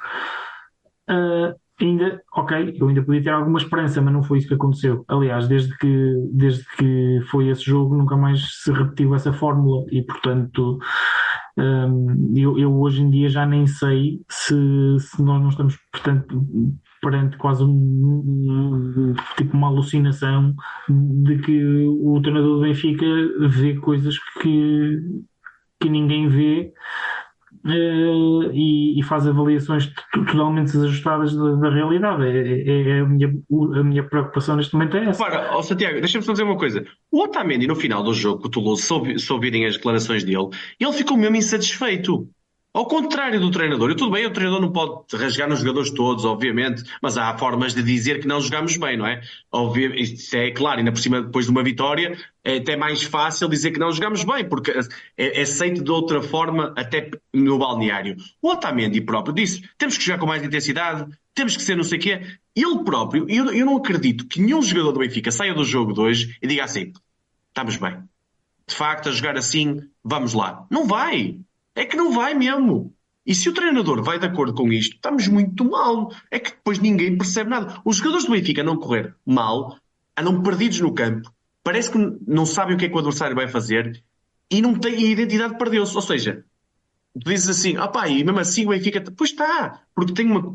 Uh, 1.09 1.55
ainda, 1.81 2.23
ok, 2.35 2.77
eu 2.79 2.89
ainda 2.89 3.03
podia 3.03 3.23
ter 3.23 3.31
alguma 3.31 3.59
esperança, 3.59 4.01
mas 4.01 4.13
não 4.13 4.23
foi 4.23 4.39
isso 4.39 4.49
que 4.49 4.55
aconteceu. 4.55 5.05
Aliás, 5.09 5.47
desde 5.49 5.77
que, 5.77 6.15
desde 6.33 6.65
que 6.77 7.21
foi 7.31 7.49
esse 7.49 7.63
jogo, 7.63 7.97
nunca 7.97 8.17
mais 8.17 8.63
se 8.63 8.73
repetiu 8.73 9.15
essa 9.15 9.33
fórmula 9.33 9.85
e, 9.91 10.03
portanto, 10.03 10.79
um, 11.59 12.33
eu, 12.37 12.59
eu, 12.59 12.81
hoje 12.81 13.03
em 13.03 13.11
dia 13.11 13.29
já 13.29 13.47
nem 13.47 13.67
sei 13.67 14.21
se, 14.29 14.55
se 14.99 15.23
nós 15.23 15.41
não 15.41 15.49
estamos, 15.49 15.77
portanto, 15.93 16.47
perante 17.03 17.37
quase 17.37 17.63
um, 17.63 17.69
um, 17.69 19.15
tipo 19.37 19.57
uma 19.57 19.69
alucinação 19.69 20.55
de 20.89 21.39
que 21.39 21.87
o 21.87 22.21
treinador 22.21 22.57
do 22.57 22.63
Benfica 22.63 23.07
vê 23.49 23.75
coisas 23.77 24.19
que, 24.41 24.99
que 25.81 25.89
ninguém 25.89 26.29
vê 26.29 26.73
uh, 27.67 28.51
e, 28.53 28.99
e, 28.99 29.03
faz 29.03 29.27
avaliações 29.27 29.93
totalmente 30.13 30.73
desajustadas 30.73 31.35
da, 31.35 31.55
da 31.57 31.71
realidade. 31.71 32.25
É, 32.25 32.29
é, 32.29 32.89
é, 32.89 33.01
a, 33.01 33.07
minha, 33.07 33.29
a 33.75 33.83
minha 33.83 34.03
preocupação 34.05 34.57
neste 34.57 34.75
momento 34.75 34.97
é 34.97 35.07
essa. 35.07 35.25
Para, 35.25 35.57
oh 35.57 35.63
Santiago, 35.63 36.01
deixa-me 36.01 36.25
só 36.25 36.33
dizer 36.33 36.45
uma 36.45 36.57
coisa. 36.57 36.85
O 37.11 37.23
Otamendi, 37.23 37.67
no 37.67 37.75
final 37.75 38.03
do 38.03 38.15
jogo, 38.15 38.47
o 38.47 38.49
Toulouse, 38.49 38.83
se 38.83 39.33
ouvirem 39.33 39.67
as 39.67 39.77
declarações 39.77 40.25
dele, 40.25 40.49
ele 40.79 40.93
ficou 40.93 41.17
mesmo 41.17 41.37
insatisfeito. 41.37 42.29
Ao 42.77 42.85
contrário 42.85 43.41
do 43.41 43.51
treinador, 43.51 43.91
e 43.91 43.97
tudo 43.97 44.11
bem, 44.11 44.27
o 44.27 44.31
treinador 44.31 44.61
não 44.61 44.71
pode 44.71 45.17
rasgar 45.17 45.49
nos 45.49 45.61
jogadores 45.61 45.91
todos, 45.91 46.27
obviamente, 46.27 46.83
mas 47.01 47.17
há 47.17 47.35
formas 47.39 47.73
de 47.75 47.83
dizer 47.83 48.21
que 48.21 48.29
não 48.29 48.39
jogamos 48.39 48.77
bem, 48.77 48.99
não 48.99 49.07
é? 49.07 49.23
Óbvio, 49.51 49.95
isso 49.95 50.37
é 50.37 50.51
claro, 50.51 50.81
ainda 50.81 50.93
por 50.93 50.99
cima, 50.99 51.23
depois 51.23 51.47
de 51.47 51.53
uma 51.53 51.63
vitória, 51.63 52.19
é 52.47 52.59
até 52.59 52.77
mais 52.77 53.03
fácil 53.03 53.49
dizer 53.49 53.73
que 53.73 53.79
não 53.81 53.91
jogamos 53.91 54.23
bem, 54.23 54.49
porque 54.49 54.71
é, 55.17 55.41
é 55.41 55.43
aceito 55.43 55.83
de 55.83 55.91
outra 55.91 56.23
forma 56.23 56.73
até 56.77 57.11
no 57.35 57.59
balneário. 57.59 58.17
O 58.41 58.51
Otamendi 58.51 59.01
próprio 59.01 59.35
disse, 59.35 59.69
temos 59.77 59.99
que 59.99 60.05
jogar 60.05 60.21
com 60.21 60.27
mais 60.27 60.45
intensidade, 60.45 61.13
temos 61.35 61.57
que 61.57 61.63
ser 61.63 61.77
não 61.77 61.83
sei 61.83 61.99
o 61.99 62.01
quê. 62.01 62.23
Ele 62.55 62.85
próprio, 62.85 63.27
eu, 63.29 63.53
eu 63.53 63.67
não 63.67 63.77
acredito 63.77 64.29
que 64.29 64.41
nenhum 64.41 64.63
jogador 64.63 64.93
do 64.93 65.01
Benfica 65.01 65.33
saia 65.33 65.53
do 65.53 65.65
jogo 65.65 65.93
de 65.93 66.01
hoje 66.01 66.39
e 66.41 66.47
diga 66.47 66.63
assim, 66.63 66.93
estamos 67.49 67.77
bem. 67.79 67.99
De 68.69 68.75
facto, 68.75 69.09
a 69.09 69.13
jogar 69.13 69.37
assim, 69.37 69.81
vamos 70.05 70.33
lá. 70.33 70.65
Não 70.71 70.87
vai. 70.87 71.41
É 71.75 71.85
que 71.85 71.97
não 71.97 72.13
vai 72.13 72.33
mesmo. 72.33 72.95
E 73.27 73.35
se 73.35 73.49
o 73.49 73.53
treinador 73.53 74.05
vai 74.05 74.21
de 74.21 74.27
acordo 74.27 74.55
com 74.55 74.73
isto, 74.73 74.95
estamos 74.95 75.27
muito 75.27 75.65
mal. 75.65 76.13
É 76.31 76.39
que 76.39 76.51
depois 76.51 76.79
ninguém 76.79 77.19
percebe 77.19 77.51
nada. 77.51 77.81
Os 77.85 77.97
jogadores 77.97 78.25
do 78.25 78.31
Benfica 78.31 78.63
não 78.63 78.77
correr 78.77 79.17
mal, 79.27 79.77
andam 80.17 80.43
perdidos 80.43 80.81
no 80.81 80.95
campo, 80.95 81.29
parece 81.67 81.91
que 81.91 81.99
não 82.29 82.47
sabem 82.47 82.77
o 82.77 82.79
que 82.79 82.85
é 82.85 82.89
que 82.89 82.95
o 82.95 82.99
adversário 82.99 83.35
vai 83.35 83.49
fazer 83.49 84.01
e 84.49 84.63
não 84.63 84.79
tem, 84.79 84.95
a 84.95 85.01
identidade 85.01 85.59
perdeu-se. 85.59 85.97
Ou 85.97 86.01
seja, 86.01 86.45
tu 87.13 87.29
dizes 87.29 87.49
assim, 87.49 87.77
ah 87.77 87.89
pá, 87.89 88.07
e 88.07 88.23
mesmo 88.23 88.39
assim 88.39 88.65
o 88.65 88.69
Benfica. 88.69 89.03
Pois 89.17 89.31
está, 89.31 89.83
porque 89.93 90.13
tem 90.13 90.31
uma. 90.31 90.55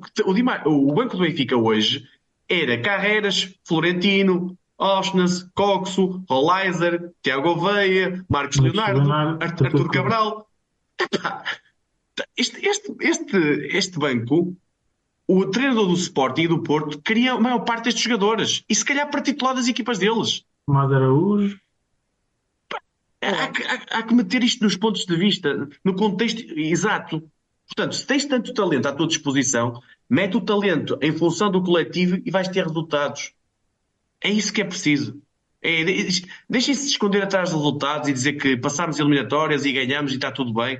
O, 0.66 0.90
o 0.90 0.94
banco 0.94 1.18
do 1.18 1.24
Benfica 1.24 1.58
hoje 1.58 2.08
era 2.48 2.82
Carreiras, 2.82 3.54
Florentino, 3.66 4.58
Osnes, 4.78 5.44
Coxo, 5.54 6.24
Rolaiser, 6.30 7.12
Tiago 7.22 7.60
Veia, 7.60 8.24
Marcos 8.30 8.60
Leonardo, 8.60 9.12
Arthur 9.12 9.92
Cabral. 9.92 10.48
Este, 12.38 12.66
este, 12.66 12.96
este, 13.02 13.38
este 13.76 14.00
banco, 14.00 14.56
o 15.28 15.46
treinador 15.48 15.88
do 15.88 15.94
Sporting 15.94 16.44
e 16.44 16.48
do 16.48 16.64
Porto 16.64 17.02
queria 17.02 17.34
a 17.34 17.40
maior 17.40 17.60
parte 17.60 17.86
destes 17.86 18.04
jogadores. 18.04 18.64
E 18.70 18.74
se 18.74 18.86
calhar 18.86 19.10
para 19.10 19.22
titular 19.22 19.54
das 19.54 19.68
equipas 19.68 20.00
deles. 20.00 20.46
Mas 20.68 20.92
Araújo. 20.92 21.60
Há, 23.22 23.28
há, 23.28 24.00
há, 24.00 24.04
que 24.04 24.16
meter 24.16 24.44
isto 24.44 24.64
nos 24.64 24.76
pontos 24.76 25.06
de 25.06 25.16
vista, 25.16 25.70
no 25.84 25.96
contexto 25.96 26.42
exato. 26.58 27.30
Portanto, 27.68 27.96
se 27.96 28.06
tens 28.06 28.26
tanto 28.26 28.54
talento 28.54 28.88
à 28.88 28.94
tua 28.94 29.08
disposição, 29.08 29.82
mete 30.10 30.38
o 30.38 30.42
talento 30.42 30.98
em 31.02 31.16
função 31.16 31.52
do 31.52 31.64
coletivo 31.64 32.18
e 32.26 32.32
vais 32.32 32.48
ter 32.48 32.66
resultados. 32.66 33.34
É 34.20 34.30
isso 34.30 34.52
que 34.52 34.62
é 34.62 34.66
preciso. 34.66 35.22
É, 35.62 35.84
Deixem-se 36.50 36.88
esconder 36.88 37.24
atrás 37.24 37.52
dos 37.52 37.60
resultados 37.60 38.10
e 38.10 38.14
dizer 38.14 38.34
que 38.34 38.58
passámos 38.58 39.00
eliminatórias 39.00 39.66
e 39.66 39.72
ganhamos 39.72 40.12
e 40.12 40.16
está 40.16 40.32
tudo 40.32 40.54
bem, 40.54 40.80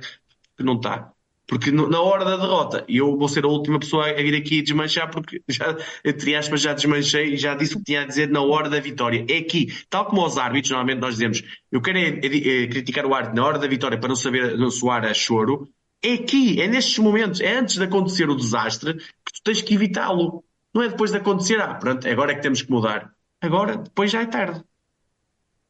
que 0.56 0.62
não 0.64 0.74
está. 0.74 1.11
Porque 1.52 1.70
na 1.70 2.00
hora 2.00 2.24
da 2.24 2.38
derrota, 2.38 2.82
e 2.88 2.96
eu 2.96 3.14
vou 3.14 3.28
ser 3.28 3.44
a 3.44 3.48
última 3.48 3.78
pessoa 3.78 4.08
a 4.08 4.14
vir 4.14 4.34
aqui 4.34 4.62
desmanchar, 4.62 5.10
porque 5.10 5.42
já, 5.46 5.76
entre 6.02 6.34
aspas, 6.34 6.62
já 6.62 6.72
desmanchei 6.72 7.34
e 7.34 7.36
já 7.36 7.54
disse 7.54 7.74
o 7.74 7.78
que 7.78 7.84
tinha 7.84 8.00
a 8.00 8.06
dizer 8.06 8.30
na 8.30 8.40
hora 8.40 8.70
da 8.70 8.80
vitória. 8.80 9.22
É 9.28 9.36
aqui, 9.36 9.66
tal 9.90 10.06
como 10.06 10.22
aos 10.22 10.38
árbitros, 10.38 10.70
normalmente 10.70 11.00
nós 11.00 11.16
dizemos, 11.16 11.42
eu 11.70 11.82
quero 11.82 11.98
é, 11.98 12.08
é, 12.08 12.62
é 12.62 12.66
criticar 12.68 13.04
o 13.04 13.12
árbitro 13.12 13.36
na 13.36 13.46
hora 13.46 13.58
da 13.58 13.66
vitória 13.66 13.98
para 13.98 14.08
não 14.08 14.16
saber 14.16 14.56
não 14.56 14.70
soar 14.70 15.04
a 15.04 15.12
choro. 15.12 15.68
É 16.02 16.14
aqui, 16.14 16.58
é 16.58 16.66
nestes 16.66 16.96
momentos, 16.96 17.42
é 17.42 17.54
antes 17.54 17.76
de 17.76 17.84
acontecer 17.84 18.30
o 18.30 18.34
desastre 18.34 18.94
que 18.94 19.32
tu 19.34 19.42
tens 19.44 19.60
que 19.60 19.74
evitá-lo. 19.74 20.42
Não 20.72 20.82
é 20.82 20.88
depois 20.88 21.10
de 21.10 21.18
acontecer, 21.18 21.60
ah, 21.60 21.74
pronto, 21.74 22.08
agora 22.08 22.32
é 22.32 22.34
que 22.34 22.40
temos 22.40 22.62
que 22.62 22.70
mudar. 22.70 23.12
Agora, 23.42 23.76
depois 23.76 24.10
já 24.10 24.22
é 24.22 24.26
tarde. 24.26 24.64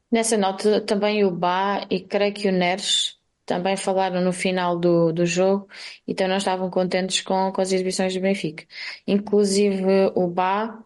Nessa 0.09 0.37
nota 0.37 0.79
também 0.79 1.25
o 1.25 1.31
Bá 1.31 1.85
e 1.89 1.99
creio 1.99 2.33
que 2.33 2.47
o 2.47 2.53
Neres 2.53 3.21
também 3.45 3.75
falaram 3.75 4.21
no 4.21 4.31
final 4.31 4.77
do, 4.77 5.11
do 5.11 5.25
jogo 5.25 5.67
então 6.07 6.27
não 6.27 6.37
estavam 6.37 6.69
contentes 6.69 7.21
com, 7.21 7.51
com 7.51 7.61
as 7.61 7.71
exibições 7.71 8.13
do 8.13 8.21
Benfica. 8.21 8.65
Inclusive 9.07 10.11
o 10.15 10.27
Bá 10.27 10.79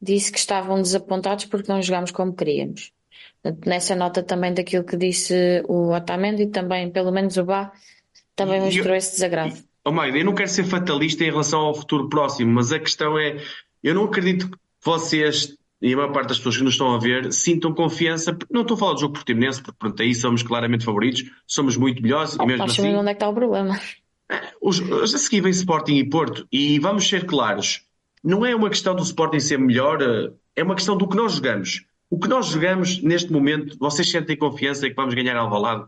disse 0.00 0.32
que 0.32 0.38
estavam 0.38 0.80
desapontados 0.80 1.44
porque 1.44 1.70
não 1.70 1.82
jogámos 1.82 2.10
como 2.10 2.34
queríamos. 2.34 2.92
Nessa 3.64 3.94
nota 3.94 4.22
também 4.22 4.52
daquilo 4.52 4.84
que 4.84 4.96
disse 4.96 5.62
o 5.66 5.94
Otamendi, 5.94 6.46
também, 6.46 6.90
pelo 6.90 7.10
menos 7.10 7.36
o 7.36 7.44
Bá, 7.44 7.72
também 8.34 8.60
mostrou 8.60 8.94
esse 8.94 9.12
desagrado. 9.12 9.54
Oh, 9.84 9.92
Maida, 9.92 10.18
eu 10.18 10.24
não 10.24 10.34
quero 10.34 10.48
ser 10.48 10.64
fatalista 10.64 11.24
em 11.24 11.30
relação 11.30 11.60
ao 11.60 11.74
futuro 11.74 12.08
próximo, 12.08 12.52
mas 12.52 12.70
a 12.70 12.78
questão 12.78 13.18
é, 13.18 13.36
eu 13.82 13.94
não 13.94 14.04
acredito 14.04 14.50
que 14.50 14.58
vocês 14.82 15.56
e 15.80 15.92
a 15.92 15.96
maior 15.96 16.12
parte 16.12 16.28
das 16.28 16.38
pessoas 16.38 16.58
que 16.58 16.64
nos 16.64 16.74
estão 16.74 16.94
a 16.94 16.98
ver 16.98 17.32
sintam 17.32 17.72
confiança. 17.72 18.36
Não 18.50 18.62
estou 18.62 18.74
a 18.74 18.78
falar 18.78 18.92
do 18.94 19.00
jogo 19.00 19.14
portimonense, 19.14 19.62
porque 19.62 19.78
pronto, 19.78 20.02
aí 20.02 20.14
somos 20.14 20.42
claramente 20.42 20.84
favoritos, 20.84 21.24
somos 21.46 21.76
muito 21.76 22.02
melhores 22.02 22.36
oh, 22.38 22.42
e 22.42 22.46
mesmo 22.46 22.64
assim... 22.64 22.94
onde 22.94 23.10
é 23.10 23.14
que 23.14 23.16
está 23.16 23.28
o 23.28 23.34
problema. 23.34 23.80
É, 24.30 24.52
os, 24.60 24.80
a 24.80 25.18
seguir 25.18 25.40
vem 25.40 25.50
Sporting 25.50 25.96
e 25.96 26.08
Porto 26.08 26.46
e 26.52 26.78
vamos 26.78 27.08
ser 27.08 27.26
claros, 27.26 27.84
não 28.22 28.44
é 28.44 28.54
uma 28.54 28.68
questão 28.68 28.94
do 28.94 29.02
Sporting 29.02 29.40
ser 29.40 29.58
melhor, 29.58 30.00
eh, 30.02 30.32
é 30.54 30.62
uma 30.62 30.74
questão 30.74 30.96
do 30.96 31.08
que 31.08 31.16
nós 31.16 31.32
jogamos. 31.34 31.84
O 32.08 32.18
que 32.18 32.28
nós 32.28 32.46
jogamos 32.46 33.02
neste 33.02 33.32
momento, 33.32 33.76
vocês 33.78 34.10
sentem 34.10 34.36
confiança 34.36 34.88
que 34.88 34.94
vamos 34.94 35.14
ganhar 35.14 35.36
Alvalade? 35.36 35.86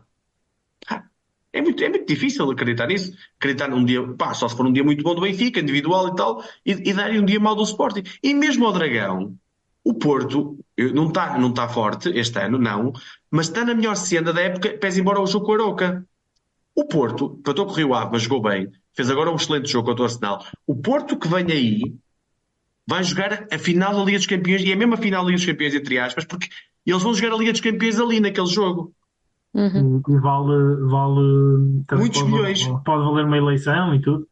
Ah, 0.89 1.03
é 1.51 1.61
muito, 1.61 1.83
é 1.83 1.89
muito 1.89 2.07
difícil 2.07 2.49
acreditar 2.49 2.87
nisso. 2.87 3.15
Acreditar 3.37 3.67
num 3.67 3.85
dia, 3.85 4.01
pá, 4.13 4.33
só 4.33 4.47
se 4.47 4.57
for 4.57 4.65
um 4.65 4.73
dia 4.73 4.83
muito 4.83 5.03
bom 5.03 5.13
do 5.13 5.21
Benfica, 5.21 5.59
individual 5.59 6.07
e 6.07 6.15
tal, 6.15 6.43
e, 6.65 6.71
e 6.71 6.93
darem 6.93 7.19
um 7.19 7.25
dia 7.25 7.39
mau 7.39 7.55
do 7.55 7.63
Sporting. 7.63 8.03
E 8.23 8.33
mesmo 8.33 8.65
ao 8.65 8.73
Dragão, 8.73 9.37
o 9.83 9.93
Porto 9.93 10.57
não 10.93 11.07
está 11.07 11.37
não 11.37 11.53
tá 11.53 11.67
forte 11.67 12.09
este 12.09 12.39
ano, 12.39 12.57
não, 12.57 12.93
mas 13.29 13.47
está 13.47 13.65
na 13.65 13.73
melhor 13.73 13.95
senda 13.95 14.31
da 14.31 14.41
época, 14.41 14.77
pese 14.77 15.01
embora 15.01 15.19
o 15.19 15.27
jogo 15.27 15.45
com 15.45 15.51
a 15.51 15.55
Aroca. 15.55 16.05
O 16.75 16.85
Porto, 16.85 17.35
empatou 17.39 17.65
com 17.65 17.71
o 17.71 17.75
Rio 17.75 17.93
Ave, 17.93 18.11
mas 18.13 18.23
jogou 18.23 18.41
bem, 18.41 18.71
fez 18.95 19.09
agora 19.11 19.29
um 19.29 19.35
excelente 19.35 19.69
jogo 19.69 19.89
contra 19.89 20.03
o 20.03 20.05
Arsenal. 20.05 20.43
O 20.65 20.75
Porto 20.75 21.17
que 21.17 21.27
vem 21.27 21.45
aí 21.51 21.95
vai 22.87 23.03
jogar 23.03 23.47
a 23.51 23.59
final 23.59 23.93
da 23.93 24.03
Liga 24.03 24.17
dos 24.17 24.27
Campeões, 24.27 24.63
e 24.63 24.71
é 24.71 24.75
mesmo 24.75 24.93
a 24.93 24.97
final 24.97 25.23
da 25.23 25.27
Liga 25.27 25.37
dos 25.37 25.45
Campeões, 25.45 25.75
entre 25.75 25.99
aspas, 25.99 26.25
porque 26.25 26.49
eles 26.85 27.03
vão 27.03 27.13
jogar 27.13 27.35
a 27.35 27.37
Liga 27.37 27.51
dos 27.51 27.61
Campeões 27.61 27.99
ali, 27.99 28.19
naquele 28.19 28.47
jogo. 28.47 28.93
Uhum. 29.53 30.01
E 30.07 30.17
vale, 30.17 30.75
vale 30.89 31.99
muitos 31.99 32.21
pode, 32.21 32.31
milhões. 32.31 32.67
Pode 32.83 33.03
valer 33.05 33.25
uma 33.25 33.37
eleição 33.37 33.93
e 33.93 34.01
tudo. 34.01 34.27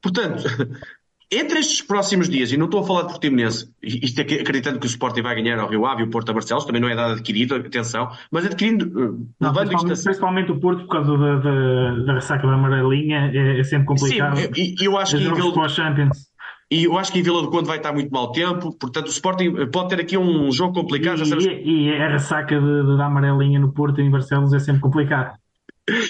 Portanto, 0.00 0.42
entre 1.38 1.58
estes 1.58 1.82
próximos 1.82 2.28
dias, 2.28 2.52
e 2.52 2.56
não 2.56 2.66
estou 2.66 2.80
a 2.80 2.86
falar 2.86 3.02
de 3.02 3.08
Portimonense, 3.08 3.70
isto 3.82 4.20
é 4.20 4.22
acreditando 4.22 4.78
que 4.78 4.86
o 4.86 4.88
Sporting 4.88 5.22
vai 5.22 5.34
ganhar 5.34 5.58
ao 5.58 5.68
Rio 5.68 5.86
Ave 5.86 6.02
e 6.02 6.04
o 6.04 6.10
Porto 6.10 6.30
a 6.30 6.32
Barcelos, 6.32 6.64
também 6.64 6.80
não 6.80 6.88
é 6.88 6.94
dado 6.94 7.12
adquirido, 7.12 7.54
atenção, 7.54 8.10
mas 8.30 8.46
adquirindo, 8.46 8.86
eh, 8.86 9.26
não, 9.40 9.50
levando 9.50 9.68
principalmente, 9.68 9.92
isto 9.92 10.00
a... 10.00 10.04
principalmente 10.04 10.52
o 10.52 10.60
Porto, 10.60 10.86
por 10.86 10.92
causa 10.92 11.16
da, 11.16 11.36
da, 11.36 11.94
da 12.04 12.14
ressaca 12.14 12.46
da 12.46 12.54
amarelinha, 12.54 13.30
é, 13.32 13.60
é 13.60 13.64
sempre 13.64 13.86
complicado. 13.86 14.36
Sim, 14.36 14.50
e 14.56 14.74
eu, 14.80 14.92
eu 14.92 14.98
acho 14.98 15.16
que 15.16 15.22
Vila... 15.24 15.68
Champions. 15.68 16.34
E 16.70 16.84
eu 16.84 16.98
acho 16.98 17.12
que 17.12 17.20
em 17.20 17.22
Vila 17.22 17.42
do 17.42 17.50
Conde 17.50 17.68
vai 17.68 17.76
estar 17.76 17.92
muito 17.92 18.10
mau 18.10 18.32
tempo, 18.32 18.76
portanto 18.76 19.06
o 19.06 19.10
Sporting 19.10 19.70
pode 19.70 19.90
ter 19.90 20.00
aqui 20.00 20.16
um 20.16 20.50
jogo 20.50 20.72
complicado. 20.72 21.22
E, 21.22 21.26
sabes... 21.26 21.46
e, 21.46 21.90
a 21.92 22.08
ressaca 22.08 22.60
da 22.60 23.06
amarelinha 23.06 23.60
no 23.60 23.72
Porto 23.72 24.00
e 24.00 24.04
em 24.04 24.10
Barcelos 24.10 24.52
é 24.52 24.58
sempre 24.58 24.80
complicado. 24.80 25.36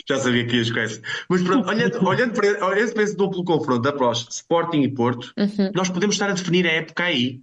Já 0.08 0.18
sabia 0.18 0.46
que 0.46 0.56
ias 0.56 0.70
com 0.70 0.78
essa. 0.78 1.00
Mas 1.28 1.42
pronto, 1.42 1.68
olhando, 1.68 2.06
olhando, 2.06 2.32
para, 2.32 2.54
para 2.54 2.80
esse 2.80 3.16
duplo 3.16 3.44
confronto 3.44 3.82
da 3.82 3.92
PROS, 3.92 4.28
Sporting 4.30 4.82
e 4.82 4.88
Porto, 4.88 5.32
uhum. 5.36 5.72
nós 5.74 5.88
podemos 5.88 6.14
estar 6.14 6.30
a 6.30 6.34
definir 6.34 6.66
a 6.66 6.72
época 6.72 7.04
aí. 7.04 7.40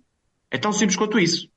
É 0.49 0.57
tão 0.57 0.71
simples 0.71 0.95
quanto 0.95 1.19
isso. 1.19 1.49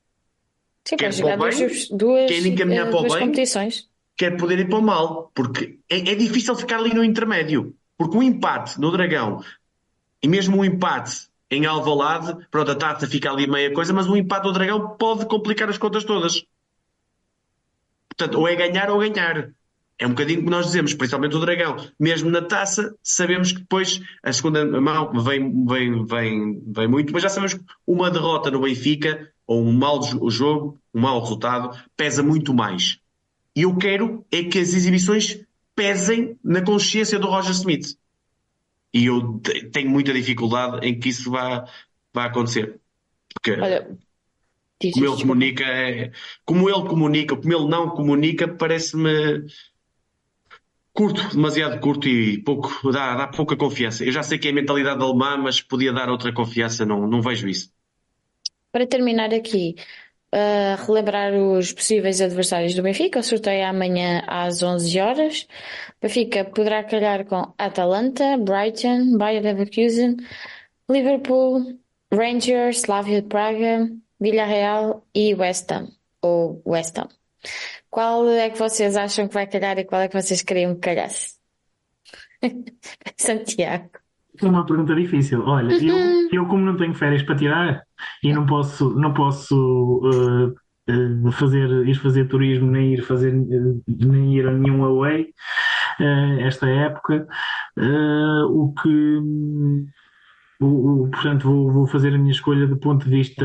Sim, 0.85 0.97
quer 0.97 1.13
jogar 1.13 1.39
duas, 1.39 1.89
duas, 1.89 2.31
quer 2.31 2.45
encaminhar 2.45 2.89
uh, 2.89 2.91
para 2.91 2.99
o 2.99 3.03
bem, 3.03 3.19
competições. 3.21 3.89
quer 4.17 4.37
poder 4.37 4.59
ir 4.59 4.69
para 4.69 4.79
o 4.79 4.83
mal. 4.83 5.31
Porque 5.35 5.79
é, 5.89 5.99
é 5.99 6.15
difícil 6.15 6.55
ficar 6.57 6.79
ali 6.79 6.93
no 6.93 7.05
intermédio. 7.05 7.75
Porque 7.97 8.17
um 8.17 8.23
empate 8.23 8.79
no 8.81 8.91
Dragão 8.91 9.43
e 10.23 10.29
mesmo 10.29 10.59
um 10.59 10.65
empate 10.65 11.29
em 11.51 11.67
Alvalade, 11.67 12.47
pronto, 12.51 12.71
a 12.71 12.75
taça 12.75 13.07
fica 13.07 13.31
ali 13.31 13.47
meia 13.47 13.73
coisa, 13.73 13.93
mas 13.93 14.09
um 14.09 14.17
empate 14.17 14.47
no 14.47 14.53
Dragão 14.53 14.97
pode 14.97 15.27
complicar 15.27 15.69
as 15.69 15.79
contas 15.79 16.05
todas. 16.05 16.45
Portanto, 18.09 18.39
ou 18.39 18.49
é 18.49 18.57
ganhar 18.57 18.91
ou 18.91 18.99
ganhar. 18.99 19.51
É 19.99 20.07
um 20.07 20.11
bocadinho 20.11 20.41
como 20.41 20.51
nós 20.51 20.67
dizemos, 20.67 20.93
principalmente 20.93 21.37
o 21.37 21.41
Dragão. 21.41 21.77
Mesmo 21.99 22.29
na 22.29 22.43
taça, 22.43 22.97
sabemos 23.03 23.53
que 23.53 23.61
depois 23.61 24.01
a 24.23 24.33
segunda 24.33 24.65
mão 24.81 25.13
vem, 25.23 25.65
vem, 25.67 26.05
vem, 26.05 26.63
vem 26.67 26.89
muito, 26.89 27.13
mas 27.13 27.23
já 27.23 27.29
sabemos 27.29 27.55
que 27.55 27.65
uma 27.87 28.11
derrota 28.11 28.51
no 28.51 28.63
Benfica, 28.63 29.31
ou 29.47 29.63
um 29.63 29.73
mau 29.73 30.01
jogo, 30.31 30.81
um 30.93 31.01
mau 31.01 31.21
resultado, 31.21 31.79
pesa 31.97 32.23
muito 32.23 32.53
mais. 32.53 32.99
E 33.55 33.63
eu 33.63 33.77
quero 33.77 34.25
é 34.33 34.43
que 34.43 34.59
as 34.59 34.75
exibições 34.75 35.41
pesem 35.77 36.37
na 36.43 36.63
consciência 36.63 37.19
do 37.19 37.29
Roger 37.29 37.53
Smith. 37.53 37.97
E 38.93 39.07
eu 39.07 39.41
tenho 39.73 39.91
muita 39.91 40.13
dificuldade 40.13 40.87
em 40.87 40.99
que 40.99 41.09
isso 41.09 41.31
vá, 41.31 41.69
vá 42.13 42.25
acontecer. 42.27 42.81
Porque 43.33 43.53
Olha, 43.61 43.97
como 44.93 45.07
ele 45.07 45.17
comunica, 45.21 45.65
é, 45.65 46.13
como 46.45 46.69
ele 46.69 46.89
comunica, 46.89 47.37
como 47.37 47.53
ele 47.53 47.69
não 47.69 47.91
comunica, 47.91 48.49
parece-me 48.49 49.45
curto, 50.95 51.29
demasiado 51.35 51.81
curto 51.81 52.09
e 52.09 52.39
pouco, 52.39 52.91
dá, 52.91 53.17
dá 53.17 53.27
pouca 53.27 53.57
confiança. 53.57 54.05
Eu 54.05 54.13
já 54.13 54.23
sei 54.23 54.39
que 54.39 54.49
é 54.49 54.51
a 54.53 54.55
mentalidade 54.55 55.03
alemã, 55.03 55.37
mas 55.37 55.61
podia 55.61 55.93
dar 55.93 56.09
outra 56.09 56.33
confiança, 56.33 56.87
não, 56.87 57.07
não 57.07 57.21
vejo 57.21 57.49
isso. 57.49 57.71
Para 58.73 58.87
terminar 58.87 59.35
aqui, 59.35 59.75
uh, 60.33 60.87
relembrar 60.87 61.35
os 61.35 61.73
possíveis 61.73 62.21
adversários 62.21 62.75
do 62.75 62.83
Benfica. 62.83 63.19
O 63.19 63.23
sorteio 63.23 63.61
é 63.61 63.65
amanhã 63.65 64.23
às 64.27 64.63
11 64.63 65.01
horas. 65.01 65.49
Benfica 66.01 66.45
poderá 66.45 66.83
calhar 66.85 67.25
com 67.25 67.53
Atalanta, 67.59 68.37
Brighton, 68.37 69.17
Bayer 69.19 69.43
Leverkusen, 69.43 70.17
Liverpool, 70.89 71.79
Rangers, 72.13 72.79
Slavia 72.79 73.21
de 73.21 73.29
Praga, 73.29 73.91
Villarreal 74.21 75.05
e 75.15 75.35
West 75.35 75.71
Ham. 75.73 75.89
Ou 76.23 76.63
West 76.65 76.97
Ham. 76.99 77.09
Qual 77.95 78.29
é 78.29 78.51
que 78.51 78.59
vocês 78.59 78.97
acham 78.97 79.29
que 79.29 79.35
vai 79.35 79.47
calhar 79.47 79.79
e 79.79 79.85
qual 79.85 80.01
é 80.01 80.09
que 80.09 80.21
vocês 80.21 80.43
queriam 80.43 80.75
que 80.75 80.81
calhasse? 80.81 81.35
Santiago. 83.17 83.89
É 84.43 84.47
uma 84.47 84.67
pergunta 84.67 84.97
difícil. 84.97 85.45
Olha, 85.47 85.73
eu, 85.75 86.29
eu 86.33 86.47
como 86.47 86.65
não 86.65 86.77
tenho 86.77 86.93
férias 86.93 87.23
para 87.23 87.37
tirar 87.37 87.85
e 88.21 88.33
não 88.33 88.47
posso, 88.47 88.91
não 88.99 89.15
posso 89.15 89.55
uh, 89.57 90.49
uh, 90.93 91.31
fazer, 91.31 91.87
ir 91.87 91.95
fazer 91.95 92.27
turismo 92.27 92.69
nem 92.69 92.95
ir 92.95 93.03
fazer 93.03 93.33
nem 93.33 94.39
ir 94.39 94.49
a 94.49 94.51
nenhum 94.51 94.83
away 94.85 95.29
uh, 96.01 96.41
esta 96.41 96.69
época, 96.69 97.29
o 98.51 98.75
que 98.83 99.21
o, 100.61 100.67
o, 101.05 101.11
portanto 101.11 101.45
vou, 101.45 101.73
vou 101.73 101.87
fazer 101.87 102.15
a 102.15 102.19
minha 102.19 102.33
escolha 102.33 102.67
do 102.67 102.77
ponto 102.77 103.05
de 103.05 103.11
vista 103.11 103.45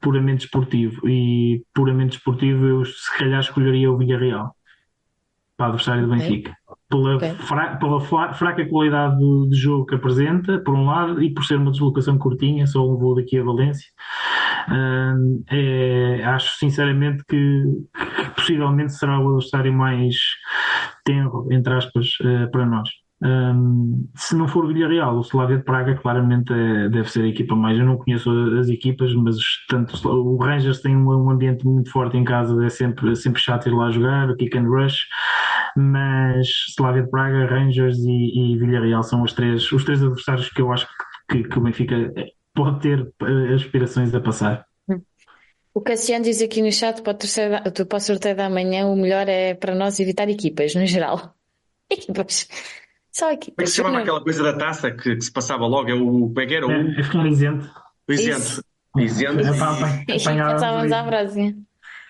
puramente 0.00 0.44
esportivo 0.44 1.08
e 1.08 1.62
puramente 1.72 2.16
esportivo 2.16 2.66
eu 2.66 2.84
se 2.84 3.16
calhar 3.18 3.40
escolheria 3.40 3.90
o 3.90 3.96
Villarreal 3.96 4.54
para 5.58 5.66
adversário 5.66 6.06
do 6.06 6.14
Benfica. 6.14 6.56
Pela, 6.88 7.16
okay. 7.16 7.34
fra, 7.34 7.76
pela 7.76 8.00
fraca 8.00 8.64
qualidade 8.66 9.18
de 9.50 9.56
jogo 9.56 9.84
que 9.84 9.96
apresenta, 9.96 10.58
por 10.60 10.74
um 10.74 10.86
lado, 10.86 11.20
e 11.20 11.34
por 11.34 11.44
ser 11.44 11.56
uma 11.56 11.72
deslocação 11.72 12.16
curtinha, 12.16 12.66
só 12.66 12.88
um 12.88 12.96
voo 12.96 13.16
daqui 13.16 13.38
a 13.38 13.42
Valência. 13.42 13.90
Uh, 14.68 15.42
é, 15.50 16.22
acho 16.24 16.56
sinceramente 16.58 17.24
que, 17.28 17.64
que, 17.92 18.30
possivelmente 18.36 18.92
será 18.92 19.18
o 19.18 19.28
adversário 19.28 19.72
mais 19.72 20.16
tenro, 21.04 21.46
entre 21.50 21.74
aspas, 21.74 22.06
uh, 22.20 22.50
para 22.50 22.64
nós. 22.64 22.88
Um, 23.20 24.08
se 24.14 24.36
não 24.36 24.46
for 24.46 24.66
Villarreal, 24.68 25.16
o 25.16 25.22
Slavia 25.22 25.58
de 25.58 25.64
Praga 25.64 25.96
claramente 25.96 26.52
é, 26.52 26.88
deve 26.88 27.10
ser 27.10 27.24
a 27.24 27.28
equipa 27.28 27.56
mais. 27.56 27.78
Eu 27.78 27.84
não 27.84 27.96
conheço 27.96 28.30
as 28.58 28.68
equipas, 28.68 29.12
mas 29.14 29.36
tanto 29.68 30.08
o 30.08 30.36
Rangers 30.36 30.80
tem 30.80 30.96
um, 30.96 31.08
um 31.08 31.30
ambiente 31.30 31.64
muito 31.66 31.90
forte 31.90 32.16
em 32.16 32.24
casa, 32.24 32.64
é 32.64 32.68
sempre, 32.68 33.12
é 33.12 33.14
sempre 33.14 33.40
chato 33.40 33.68
ir 33.68 33.74
lá 33.74 33.90
jogar, 33.90 34.30
o 34.30 34.36
kick 34.36 34.56
and 34.56 34.68
rush. 34.68 35.06
Mas 35.76 36.46
Slavia 36.70 37.02
de 37.02 37.10
Praga, 37.10 37.46
Rangers 37.46 37.98
e, 37.98 38.54
e 38.54 38.58
Villarreal 38.58 39.02
são 39.02 39.22
os 39.22 39.32
três, 39.32 39.70
os 39.72 39.84
três 39.84 40.02
adversários 40.02 40.48
que 40.48 40.62
eu 40.62 40.72
acho 40.72 40.86
que, 41.28 41.42
que 41.42 41.58
o 41.58 41.60
Benfica 41.60 42.12
pode 42.54 42.80
ter 42.80 43.12
eh, 43.22 43.54
aspirações 43.54 44.14
a 44.14 44.20
passar. 44.20 44.66
O 45.74 45.80
Cassiano 45.80 46.24
diz 46.24 46.42
aqui 46.42 46.60
no 46.60 46.72
chat 46.72 47.02
para 47.02 47.16
o 47.96 48.00
sorteio 48.00 48.34
da 48.34 48.50
manhã 48.50 48.86
o 48.86 48.96
melhor 48.96 49.28
é 49.28 49.54
para 49.54 49.76
nós 49.76 50.00
evitar 50.00 50.28
equipas, 50.28 50.74
no 50.74 50.84
geral. 50.86 51.34
Equipas. 51.88 52.48
Só 53.18 53.32
aqui. 53.32 53.50
Como 53.50 53.62
é 53.62 53.64
que 53.64 53.70
se 53.70 53.76
chamava 53.76 53.98
aquela 53.98 54.20
coisa 54.20 54.44
da 54.44 54.52
taça 54.52 54.92
que, 54.92 55.16
que, 55.16 55.24
se 55.24 55.32
passava 55.32 55.66
logo? 55.66 55.90
É 55.90 55.94
o, 55.94 56.28
como 56.28 56.40
é 56.40 56.46
que 56.46 56.54
era? 56.54 56.66
O, 56.66 56.70
é, 56.70 56.76
é 56.76 57.28
isento. 57.28 57.68
O 58.08 58.12
isento. 58.12 58.62
Isento. 58.96 59.42
Passávamos 60.06 60.92
à 60.92 61.02
próxima. 61.02 61.54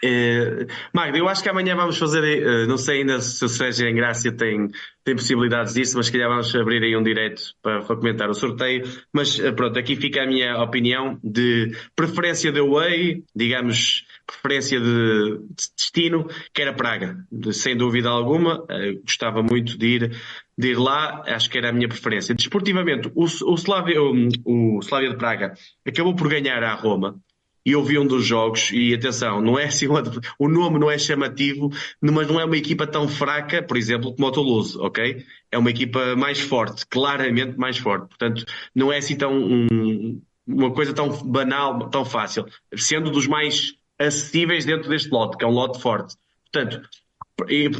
É, 0.04 0.66
Magda, 0.92 1.18
eu 1.18 1.28
acho 1.28 1.42
que 1.42 1.48
amanhã 1.48 1.74
vamos 1.74 1.98
fazer, 1.98 2.22
eh, 2.22 2.66
não 2.66 2.76
sei 2.76 3.00
ainda 3.00 3.20
se 3.20 3.44
o 3.44 3.48
Sérgio 3.48 3.88
em 3.88 3.94
Grácia 3.94 4.30
tem, 4.30 4.68
tem 5.02 5.16
possibilidades 5.16 5.74
disso, 5.74 5.96
mas 5.96 6.06
se 6.06 6.12
calhar 6.12 6.28
vamos 6.28 6.54
abrir 6.54 6.84
aí 6.84 6.96
um 6.96 7.02
direto 7.02 7.42
para, 7.61 7.82
para 7.82 7.96
comentar 7.96 8.30
o 8.30 8.34
sorteio. 8.34 8.84
Mas 9.12 9.40
eh, 9.40 9.50
pronto, 9.50 9.76
aqui 9.76 9.96
fica 9.96 10.22
a 10.22 10.26
minha 10.26 10.62
opinião 10.62 11.18
de 11.24 11.72
preferência 11.96 12.52
de 12.52 12.61
away, 12.61 13.24
digamos, 13.34 14.06
preferência 14.24 14.78
de 14.78 15.40
destino, 15.76 16.28
que 16.54 16.62
era 16.62 16.72
Praga, 16.72 17.16
sem 17.52 17.76
dúvida 17.76 18.09
alguma. 18.09 18.64
Eh, 18.70 18.98
gostava 19.04 19.42
muito 19.42 19.76
de 19.76 19.86
ir, 19.86 20.16
de 20.59 20.72
ir 20.72 20.78
lá, 20.78 21.22
acho 21.24 21.48
que 21.48 21.56
era 21.56 21.68
a 21.68 21.72
minha 21.72 21.88
preferência. 21.88 22.34
Desportivamente, 22.34 23.09
o, 23.14 23.22
o, 23.22 23.54
Slavia, 23.54 24.02
o, 24.02 24.28
o 24.44 24.80
Slavia 24.80 25.11
de 25.11 25.16
Praga 25.16 25.54
acabou 25.86 26.16
por 26.16 26.28
ganhar 26.28 26.64
à 26.64 26.74
Roma 26.74 27.20
e 27.64 27.72
eu 27.72 27.84
vi 27.84 27.98
um 27.98 28.06
dos 28.06 28.24
jogos, 28.24 28.70
e 28.72 28.94
atenção, 28.94 29.40
não 29.40 29.59
é 29.59 29.66
assim, 29.66 29.86
o 30.38 30.48
nome 30.48 30.78
não 30.78 30.90
é 30.90 30.98
chamativo, 30.98 31.70
mas 32.00 32.26
não 32.26 32.40
é 32.40 32.44
uma 32.44 32.56
equipa 32.56 32.86
tão 32.86 33.06
fraca, 33.06 33.62
por 33.62 33.76
exemplo, 33.76 34.14
como 34.14 34.26
o 34.26 34.32
Toulouse, 34.32 34.76
ok? 34.78 35.24
É 35.52 35.59
uma 35.59 35.70
equipa 35.70 36.16
mais 36.16 36.40
forte, 36.40 36.86
claramente 36.86 37.56
mais 37.56 37.78
forte. 37.78 38.09
Portanto, 38.09 38.44
não 38.74 38.92
é 38.92 38.98
assim 38.98 39.16
tão 39.16 39.32
um, 39.32 40.20
uma 40.46 40.72
coisa 40.72 40.92
tão 40.92 41.09
banal, 41.24 41.88
tão 41.90 42.04
fácil, 42.04 42.46
sendo 42.74 43.11
dos 43.11 43.26
mais 43.26 43.74
acessíveis 43.98 44.64
dentro 44.64 44.88
deste 44.88 45.11
lote, 45.11 45.36
que 45.36 45.44
é 45.44 45.46
um 45.46 45.52
lote 45.52 45.80
forte. 45.80 46.16
Portanto, 46.50 46.80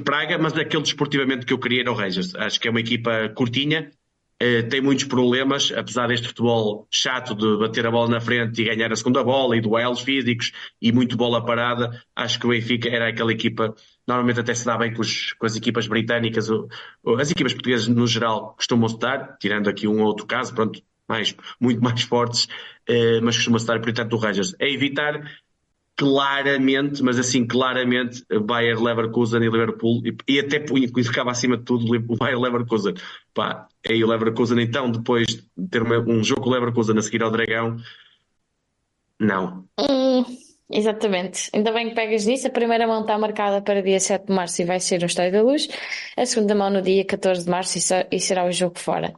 Praga, 0.05 0.39
mas 0.39 0.57
aquele 0.57 0.83
desportivamente 0.83 1.45
que 1.45 1.53
eu 1.53 1.59
queria 1.59 1.83
era 1.83 1.91
o 1.91 1.95
Rangers. 1.95 2.35
Acho 2.35 2.61
que 2.61 2.69
é 2.69 2.71
uma 2.71 2.81
equipa 2.81 3.29
curtinha, 3.31 3.91
eh, 4.41 4.63
tem 4.63 4.81
muitos 4.81 5.05
problemas, 5.05 5.73
apesar 5.77 6.07
deste 6.07 6.29
futebol 6.29 6.87
chato 6.93 7.35
de 7.35 7.59
bater 7.59 7.85
a 7.85 7.91
bola 7.91 8.09
na 8.09 8.21
frente 8.21 8.63
e 8.63 8.65
ganhar 8.67 8.93
a 8.93 8.97
segunda 8.97 9.25
bola 9.25 9.57
e 9.57 9.61
duelos 9.61 10.01
físicos 10.01 10.53
e 10.81 10.93
muito 10.93 11.17
bola 11.17 11.45
parada, 11.45 12.01
acho 12.15 12.39
que 12.39 12.47
o 12.47 12.51
Benfica 12.51 12.89
era 12.89 13.09
aquela 13.09 13.33
equipa, 13.33 13.75
normalmente 14.07 14.39
até 14.39 14.55
se 14.55 14.65
dá 14.65 14.79
bem 14.79 14.95
com, 14.95 15.01
os, 15.01 15.33
com 15.33 15.45
as 15.45 15.57
equipas 15.57 15.89
britânicas, 15.89 16.49
as 17.19 17.31
equipas 17.33 17.53
portuguesas 17.53 17.89
no 17.89 18.07
geral 18.07 18.55
costumam-se 18.55 18.99
dar, 18.99 19.37
tirando 19.39 19.69
aqui 19.69 19.89
um 19.89 20.01
ou 20.01 20.07
outro 20.07 20.25
caso, 20.25 20.55
pronto, 20.55 20.81
mais, 21.09 21.35
muito 21.59 21.83
mais 21.83 22.03
fortes, 22.03 22.47
eh, 22.87 23.21
mas 23.21 23.35
costuma-se 23.37 23.67
dar, 23.67 23.81
portanto, 23.81 24.11
do 24.11 24.19
Rangers. 24.19 24.55
É 24.61 24.71
evitar 24.71 25.21
claramente, 25.99 27.03
mas 27.03 27.18
assim, 27.18 27.44
claramente, 27.44 28.24
Bayer 28.44 28.80
Leverkusen 28.80 29.42
e 29.42 29.51
Liverpool, 29.51 30.01
e, 30.07 30.16
e 30.28 30.38
até 30.38 30.61
ficava 31.03 31.32
acima 31.32 31.57
de 31.57 31.64
tudo 31.64 31.92
o 31.92 32.16
Bayer 32.16 32.38
Leverkusen. 32.38 32.94
Pá, 33.34 33.66
aí 33.86 34.05
o 34.05 34.07
Leverkusen, 34.07 34.61
então, 34.61 34.92
depois 34.92 35.26
de 35.26 35.42
ter 35.68 35.82
um 35.82 36.22
jogo 36.22 36.42
com 36.42 36.51
o 36.51 36.53
Leverkusen 36.53 36.96
a 36.96 37.03
seguir 37.03 37.20
ao 37.24 37.32
Dragão, 37.32 37.78
não. 39.18 39.64
Exatamente. 40.71 41.51
Ainda 41.55 41.73
bem 41.73 41.89
que 41.89 41.95
pegas 41.95 42.27
nisso. 42.27 42.47
A 42.47 42.51
primeira 42.51 42.87
mão 42.87 43.01
está 43.01 43.16
marcada 43.16 43.62
para 43.62 43.83
dia 43.83 43.99
7 43.99 44.27
de 44.27 44.33
março 44.35 44.61
e 44.61 44.64
vai 44.66 44.79
ser 44.79 45.01
no 45.01 45.07
Estádio 45.07 45.33
da 45.33 45.43
Luz. 45.43 45.66
A 46.16 46.27
segunda 46.27 46.55
mão 46.55 46.69
no 46.69 46.83
dia 46.83 47.05
14 47.05 47.45
de 47.45 47.51
março 47.51 47.79
e 48.11 48.21
será 48.21 48.45
o 48.45 48.53
jogo 48.53 48.79
fora. 48.79 49.14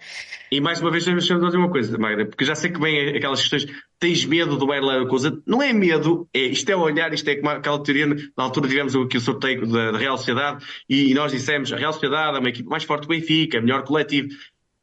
E 0.53 0.61
mais 0.61 0.81
uma 0.81 0.91
vez, 0.91 1.05
deixa-me 1.05 1.45
dizer 1.45 1.57
uma 1.57 1.71
coisa, 1.71 1.97
Magda, 1.97 2.27
porque 2.27 2.45
já 2.45 2.57
sei 2.57 2.71
que 2.71 2.81
vem 2.81 3.17
aquelas 3.17 3.41
questões, 3.41 3.67
tens 4.01 4.25
medo 4.25 4.57
do 4.57 4.67
Bayer 4.67 4.85
Leverkusen? 4.85 5.41
Não 5.47 5.63
é 5.63 5.73
medo, 5.73 6.29
é, 6.35 6.41
isto 6.41 6.69
é 6.71 6.75
olhar, 6.75 7.13
isto 7.15 7.29
é 7.29 7.37
como 7.37 7.51
aquela 7.51 7.81
teoria, 7.81 8.07
na 8.07 8.45
altura 8.45 8.69
tivemos 8.69 8.97
aqui 8.97 9.17
o 9.17 9.21
sorteio 9.21 9.65
da, 9.67 9.93
da 9.93 9.99
Real 9.99 10.17
Sociedade 10.19 10.65
e, 10.89 11.15
nós 11.15 11.31
dissemos, 11.31 11.73
a 11.73 11.77
Real 11.77 11.93
Sociedade 11.93 12.37
é 12.37 12.41
uma 12.41 12.49
equipe 12.49 12.69
mais 12.69 12.83
forte 12.83 13.03
do 13.03 13.09
Benfica, 13.09 13.59
é 13.59 13.61
melhor 13.61 13.85
coletivo. 13.85 14.29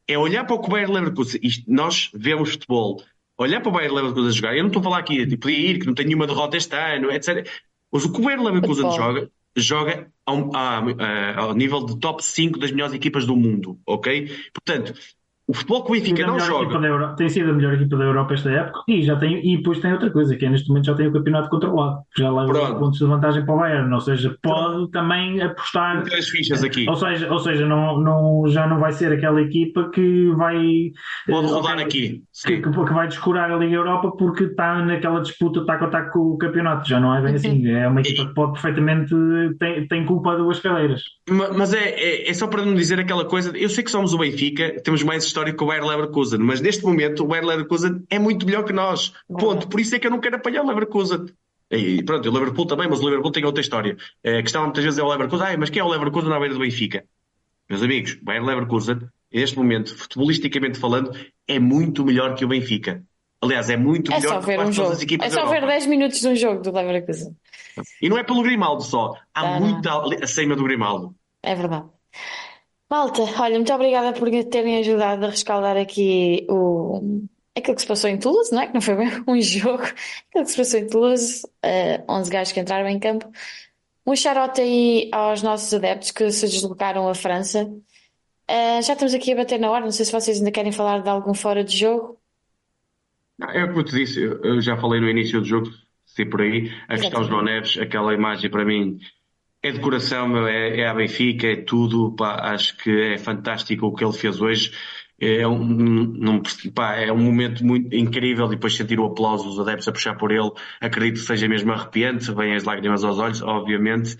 É 0.07 0.17
olhar 0.17 0.45
para 0.45 0.55
o 0.55 0.59
o 0.59 0.69
Bayer 0.69 0.89
Leverkusen, 0.89 1.41
isto, 1.43 1.65
nós 1.67 2.09
vemos 2.13 2.51
futebol, 2.51 3.03
olhar 3.37 3.61
para 3.61 3.69
o 3.69 3.71
Bayer 3.71 3.93
Leverkusen 3.93 4.31
jogar, 4.31 4.55
eu 4.55 4.63
não 4.63 4.67
estou 4.67 4.79
a 4.81 4.83
falar 4.83 4.97
aqui, 4.99 5.25
tipo, 5.25 5.43
podia 5.43 5.57
ir, 5.57 5.79
que 5.79 5.87
não 5.87 5.93
tem 5.93 6.05
nenhuma 6.05 6.27
derrota 6.27 6.57
este 6.57 6.75
ano, 6.75 7.11
etc. 7.11 7.47
Mas 7.91 8.05
o 8.05 8.11
que 8.11 8.19
o 8.19 8.23
Bayer 8.23 8.41
Leverkusen 8.41 8.91
joga, 8.91 9.29
joga 9.55 10.11
ao, 10.25 10.51
ao, 10.55 11.53
nível 11.53 11.85
de 11.85 11.99
top 11.99 12.23
5 12.23 12.59
das 12.59 12.71
melhores 12.71 12.93
equipas 12.93 13.25
do 13.25 13.35
mundo, 13.35 13.79
ok? 13.85 14.29
Portanto, 14.53 14.93
o 15.47 15.53
futebol 15.53 15.83
que 15.85 15.91
o 15.91 15.93
Benfica 15.93 16.27
não 16.27 16.37
joga. 16.39 17.15
tem 17.15 17.29
sido 17.29 17.51
a 17.51 17.53
melhor 17.53 17.73
equipa 17.73 17.95
da 17.95 18.03
Europa 18.03 18.33
esta 18.33 18.49
época 18.49 18.83
e, 18.87 19.01
já 19.01 19.15
tem, 19.15 19.39
e 19.47 19.55
depois 19.55 19.79
tem 19.79 19.93
outra 19.93 20.09
coisa, 20.09 20.35
que 20.35 20.45
é 20.45 20.49
neste 20.49 20.67
momento 20.67 20.85
já 20.85 20.93
tem 20.93 21.07
o 21.07 21.13
campeonato 21.13 21.49
controlado. 21.49 21.99
Já 22.17 22.29
leva 22.29 22.75
pontos 22.75 22.99
de 22.99 23.05
vantagem 23.05 23.45
para 23.45 23.55
o 23.55 23.57
Bayern. 23.57 23.93
Ou 23.93 24.01
seja, 24.01 24.37
pode 24.41 24.73
Pronto. 24.73 24.91
também 24.91 25.41
apostar. 25.41 26.03
Três 26.03 26.27
fichas 26.27 26.63
aqui. 26.63 26.85
Ou 26.89 26.95
seja, 26.95 27.31
ou 27.31 27.39
seja 27.39 27.65
não, 27.65 27.97
não, 27.99 28.43
já 28.47 28.67
não 28.67 28.79
vai 28.79 28.91
ser 28.91 29.13
aquela 29.13 29.41
equipa 29.41 29.89
que 29.89 30.29
vai. 30.35 30.91
Pode 31.27 31.47
rodar 31.47 31.79
aqui. 31.79 32.23
Que, 32.45 32.57
que, 32.57 32.69
que, 32.69 32.93
vai 32.93 33.07
descurar 33.07 33.49
a 33.49 33.55
Liga 33.55 33.75
Europa 33.75 34.11
porque 34.17 34.43
está 34.43 34.83
naquela 34.83 35.21
disputa 35.21 35.65
taco 35.65 35.85
a 35.85 35.87
taco 35.87 36.11
com 36.11 36.19
o 36.33 36.37
campeonato. 36.37 36.89
Já 36.89 36.99
não 36.99 37.15
é 37.15 37.21
bem 37.21 37.35
assim. 37.35 37.67
É 37.69 37.87
uma 37.87 38.01
equipa 38.01 38.25
que 38.25 38.33
pode 38.33 38.51
perfeitamente. 38.51 39.15
tem, 39.57 39.87
tem 39.87 40.05
culpa 40.05 40.31
de 40.31 40.37
duas 40.39 40.59
cadeiras. 40.59 41.01
Mas 41.29 41.73
é, 41.73 41.89
é, 41.89 42.29
é 42.29 42.33
só 42.33 42.47
para 42.47 42.65
não 42.65 42.75
dizer 42.75 42.99
aquela 42.99 43.23
coisa. 43.23 43.55
Eu 43.57 43.69
sei 43.69 43.81
que 43.81 43.91
somos 43.91 44.13
o 44.13 44.17
Benfica, 44.17 44.81
temos 44.83 45.03
mais 45.03 45.23
histórico 45.37 45.57
que 45.57 45.63
o 45.63 45.67
Bayer 45.67 45.85
Leverkusen, 45.85 46.39
mas 46.39 46.61
neste 46.61 46.83
momento 46.83 47.23
o 47.23 47.27
Bayer 47.27 47.45
Leverkusen 47.45 48.03
é 48.09 48.17
muito 48.17 48.45
melhor 48.45 48.63
que 48.63 48.73
nós. 48.73 49.13
Ponto. 49.27 49.67
Por 49.67 49.79
isso 49.79 49.95
é 49.95 49.99
que 49.99 50.07
eu 50.07 50.11
não 50.11 50.19
quero 50.19 50.35
apanhar 50.35 50.63
o 50.63 50.67
Leverkusen. 50.67 51.27
E 51.69 52.01
pronto, 52.03 52.27
o 52.29 52.33
Liverpool 52.33 52.65
também, 52.65 52.87
mas 52.89 52.99
o 52.99 53.03
Liverpool 53.03 53.31
tem 53.31 53.45
outra 53.45 53.61
história. 53.61 53.95
É, 54.23 54.39
a 54.39 54.41
questão 54.41 54.63
muitas 54.63 54.83
vezes 54.83 54.99
é 54.99 55.03
o 55.03 55.07
Leverkusen. 55.07 55.45
Ah, 55.45 55.57
mas 55.57 55.69
quem 55.69 55.79
é 55.79 55.83
o 55.83 55.89
Leverkusen 55.89 56.29
na 56.29 56.39
beira 56.39 56.53
do 56.53 56.59
Benfica? 56.59 57.03
Meus 57.69 57.83
amigos, 57.83 58.13
o 58.13 58.23
Bayer 58.23 58.43
Leverkusen, 58.43 58.99
neste 59.31 59.57
momento, 59.57 59.95
futebolisticamente 59.95 60.79
falando, 60.79 61.11
é 61.47 61.59
muito 61.59 62.03
melhor 62.05 62.35
que 62.35 62.45
o 62.45 62.47
Benfica. 62.47 63.03
Aliás, 63.41 63.69
é 63.69 63.77
muito 63.77 64.11
é 64.11 64.17
melhor 64.17 64.35
só 64.35 64.39
ver 64.39 64.59
um 64.59 64.71
jogo. 64.71 64.93
as 64.93 65.01
equipas 65.01 65.27
É 65.27 65.29
só 65.29 65.45
ver 65.45 65.65
10 65.65 65.85
minutos 65.85 66.19
de 66.19 66.27
um 66.27 66.35
jogo 66.35 66.61
do 66.61 66.71
Leverkusen. 66.71 67.35
E 68.01 68.09
não 68.09 68.17
é 68.17 68.23
pelo 68.23 68.41
Grimaldo 68.41 68.81
só. 68.81 69.13
Há 69.33 69.43
tá, 69.43 69.59
muito 69.59 69.87
acima 70.23 70.55
do 70.55 70.63
Grimaldo. 70.63 71.13
É 71.43 71.53
verdade. 71.53 71.85
Malta, 72.89 73.21
olha, 73.41 73.55
muito 73.55 73.73
obrigada 73.73 74.13
por 74.17 74.29
terem 74.45 74.77
ajudado 74.79 75.25
a 75.25 75.29
rescaldar 75.29 75.75
aqui 75.75 76.45
o... 76.49 77.25
aquilo 77.55 77.75
que 77.75 77.81
se 77.81 77.87
passou 77.87 78.09
em 78.09 78.17
Toulouse, 78.17 78.53
não 78.53 78.61
é? 78.61 78.67
Que 78.67 78.73
não 78.73 78.81
foi 78.81 78.95
bem 78.95 79.09
um 79.27 79.41
jogo, 79.41 79.83
aquilo 79.83 80.45
que 80.45 80.51
se 80.51 80.57
passou 80.57 80.79
em 80.79 80.87
Toulouse, 80.87 81.45
uh, 81.45 82.11
11 82.11 82.31
gajos 82.31 82.53
que 82.53 82.59
entraram 82.61 82.87
em 82.87 82.97
campo. 82.99 83.29
Um 84.05 84.15
charote 84.15 84.61
aí 84.61 85.09
aos 85.11 85.43
nossos 85.43 85.73
adeptos 85.73 86.11
que 86.11 86.31
se 86.31 86.45
deslocaram 86.47 87.09
à 87.09 87.13
França. 87.13 87.65
Uh, 87.65 88.81
já 88.81 88.93
estamos 88.93 89.13
aqui 89.13 89.33
a 89.33 89.35
bater 89.35 89.59
na 89.59 89.69
hora, 89.69 89.83
não 89.83 89.91
sei 89.91 90.05
se 90.05 90.11
vocês 90.13 90.37
ainda 90.37 90.51
querem 90.51 90.71
falar 90.71 91.01
de 91.01 91.09
algum 91.09 91.33
fora 91.33 91.65
de 91.65 91.75
jogo. 91.75 92.17
É 93.41 93.67
como 93.67 93.81
eu 93.81 93.83
te 93.83 93.95
disse, 93.95 94.21
eu 94.21 94.61
já 94.61 94.77
falei 94.77 95.01
no 95.01 95.09
início 95.09 95.41
do 95.41 95.45
jogo, 95.45 95.69
se 96.05 96.25
por 96.25 96.41
aí, 96.41 96.71
a 96.87 96.95
questão 96.95 97.23
João 97.25 97.43
Neves, 97.43 97.77
aquela 97.77 98.13
imagem 98.13 98.49
para 98.49 98.65
mim 98.65 98.97
é 99.63 99.71
decoração, 99.71 100.27
meu, 100.27 100.47
é, 100.47 100.81
é 100.81 100.87
a 100.87 100.93
Benfica, 100.93 101.47
é 101.47 101.55
tudo, 101.57 102.11
pá, 102.15 102.53
acho 102.53 102.77
que 102.77 102.89
é 102.89 103.17
fantástico 103.17 103.87
o 103.87 103.93
que 103.93 104.03
ele 104.03 104.13
fez 104.13 104.39
hoje. 104.41 104.71
É 105.19 105.47
um, 105.47 105.59
um, 105.59 106.41
pá, 106.75 106.95
é 106.95 107.11
um 107.11 107.17
momento 107.17 107.65
muito 107.65 107.95
incrível 107.95 108.45
e 108.45 108.49
depois 108.51 108.75
sentir 108.75 108.99
o 108.99 109.05
aplauso 109.05 109.45
dos 109.45 109.59
adeptos 109.59 109.87
a 109.87 109.91
puxar 109.91 110.15
por 110.15 110.31
ele, 110.31 110.51
acredito 110.79 111.21
que 111.21 111.25
seja 111.25 111.47
mesmo 111.47 111.71
arrepiante, 111.71 112.31
vêm 112.31 112.53
as 112.53 112.63
lágrimas 112.63 113.03
aos 113.03 113.17
olhos, 113.17 113.41
obviamente, 113.41 114.15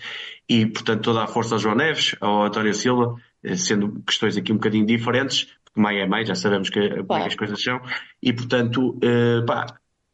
e 0.48 0.66
portanto 0.66 1.02
toda 1.04 1.22
a 1.22 1.28
força 1.28 1.54
ao 1.54 1.60
João 1.60 1.76
Neves, 1.76 2.16
ao 2.20 2.42
António 2.42 2.74
Silva, 2.74 3.14
eh, 3.44 3.54
sendo 3.54 4.02
questões 4.02 4.36
aqui 4.36 4.50
um 4.52 4.56
bocadinho 4.56 4.84
diferentes, 4.84 5.44
porque 5.64 5.80
mãe 5.80 6.00
é 6.00 6.06
mãe, 6.06 6.24
já 6.26 6.34
sabemos 6.34 6.68
que, 6.68 6.80
como 7.04 7.20
é 7.20 7.22
que 7.22 7.28
as 7.28 7.36
coisas 7.36 7.62
são, 7.62 7.80
e 8.20 8.32
portanto, 8.32 8.96
uh, 8.96 9.46
pá, 9.46 9.66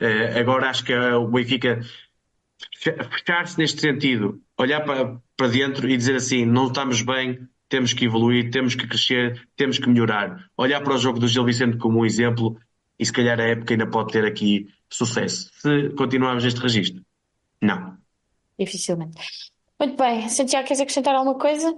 uh, 0.02 0.38
agora 0.38 0.68
acho 0.68 0.84
que 0.84 0.94
o 0.94 1.26
Benfica 1.28 1.80
fechar-se 2.92 3.58
neste 3.58 3.80
sentido, 3.80 4.40
olhar 4.58 4.80
para, 4.84 5.20
para 5.36 5.48
dentro 5.48 5.88
e 5.88 5.96
dizer 5.96 6.16
assim, 6.16 6.44
não 6.44 6.66
estamos 6.66 7.02
bem, 7.02 7.48
temos 7.68 7.92
que 7.92 8.04
evoluir, 8.04 8.50
temos 8.50 8.74
que 8.74 8.86
crescer, 8.86 9.48
temos 9.56 9.78
que 9.78 9.88
melhorar. 9.88 10.48
Olhar 10.56 10.80
para 10.82 10.94
o 10.94 10.98
jogo 10.98 11.18
do 11.18 11.28
Gil 11.28 11.44
Vicente 11.44 11.78
como 11.78 12.00
um 12.00 12.06
exemplo 12.06 12.58
e 12.98 13.04
se 13.04 13.12
calhar 13.12 13.40
a 13.40 13.44
época 13.44 13.74
ainda 13.74 13.86
pode 13.86 14.12
ter 14.12 14.24
aqui 14.24 14.68
sucesso. 14.88 15.50
Se 15.58 15.90
continuarmos 15.90 16.44
este 16.44 16.60
registro. 16.60 17.02
Não. 17.60 17.96
Dificilmente. 18.58 19.20
Muito 19.78 19.96
bem. 19.96 20.28
Santiago, 20.28 20.66
queres 20.66 20.80
acrescentar 20.80 21.14
alguma 21.14 21.38
coisa? 21.38 21.74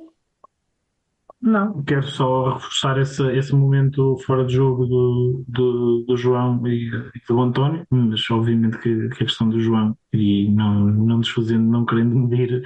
Não, 1.41 1.83
quero 1.85 2.03
só 2.03 2.55
reforçar 2.55 2.99
esse, 2.99 3.23
esse 3.37 3.55
momento 3.55 4.17
fora 4.27 4.45
de 4.45 4.55
jogo 4.55 4.87
do, 4.87 5.45
do, 5.47 6.05
do 6.09 6.17
João 6.17 6.67
e, 6.67 6.89
e 6.89 7.27
do 7.29 7.41
António, 7.41 7.87
mas 7.91 8.29
obviamente 8.31 8.79
que, 8.79 9.09
que, 9.11 9.15
a 9.15 9.27
questão 9.27 9.49
do 9.49 9.61
João 9.61 9.97
e 10.13 10.51
não, 10.51 10.87
não 10.87 11.21
desfazendo, 11.21 11.65
não 11.65 11.85
querendo 11.85 12.17
medir, 12.17 12.63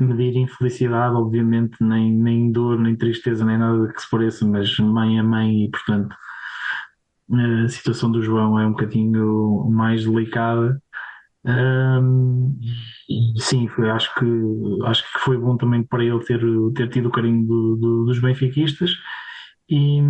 medir 0.00 0.36
infelicidade, 0.38 1.14
obviamente, 1.14 1.76
nem, 1.80 2.10
nem 2.12 2.50
dor, 2.50 2.78
nem 2.78 2.96
tristeza, 2.96 3.44
nem 3.44 3.58
nada 3.58 3.92
que 3.92 4.00
se 4.00 4.10
pareça, 4.10 4.46
mas 4.46 4.76
mãe 4.78 5.18
é 5.18 5.22
mãe 5.22 5.64
e, 5.64 5.70
portanto, 5.70 6.16
a 7.30 7.68
situação 7.68 8.10
do 8.10 8.22
João 8.22 8.58
é 8.58 8.66
um 8.66 8.70
bocadinho 8.70 9.68
mais 9.70 10.04
delicada 10.04 10.82
um, 11.46 12.58
e 13.08 13.40
sim, 13.40 13.68
foi, 13.68 13.90
acho, 13.90 14.14
que, 14.14 14.26
acho 14.84 15.02
que 15.02 15.18
foi 15.20 15.36
bom 15.36 15.56
também 15.56 15.82
para 15.82 16.04
ele 16.04 16.20
ter, 16.20 16.40
ter 16.74 16.88
tido 16.88 17.08
o 17.08 17.12
carinho 17.12 17.46
do, 17.46 17.76
do, 17.76 18.04
dos 18.06 18.20
benfiquistas. 18.20 18.90
E, 19.68 20.00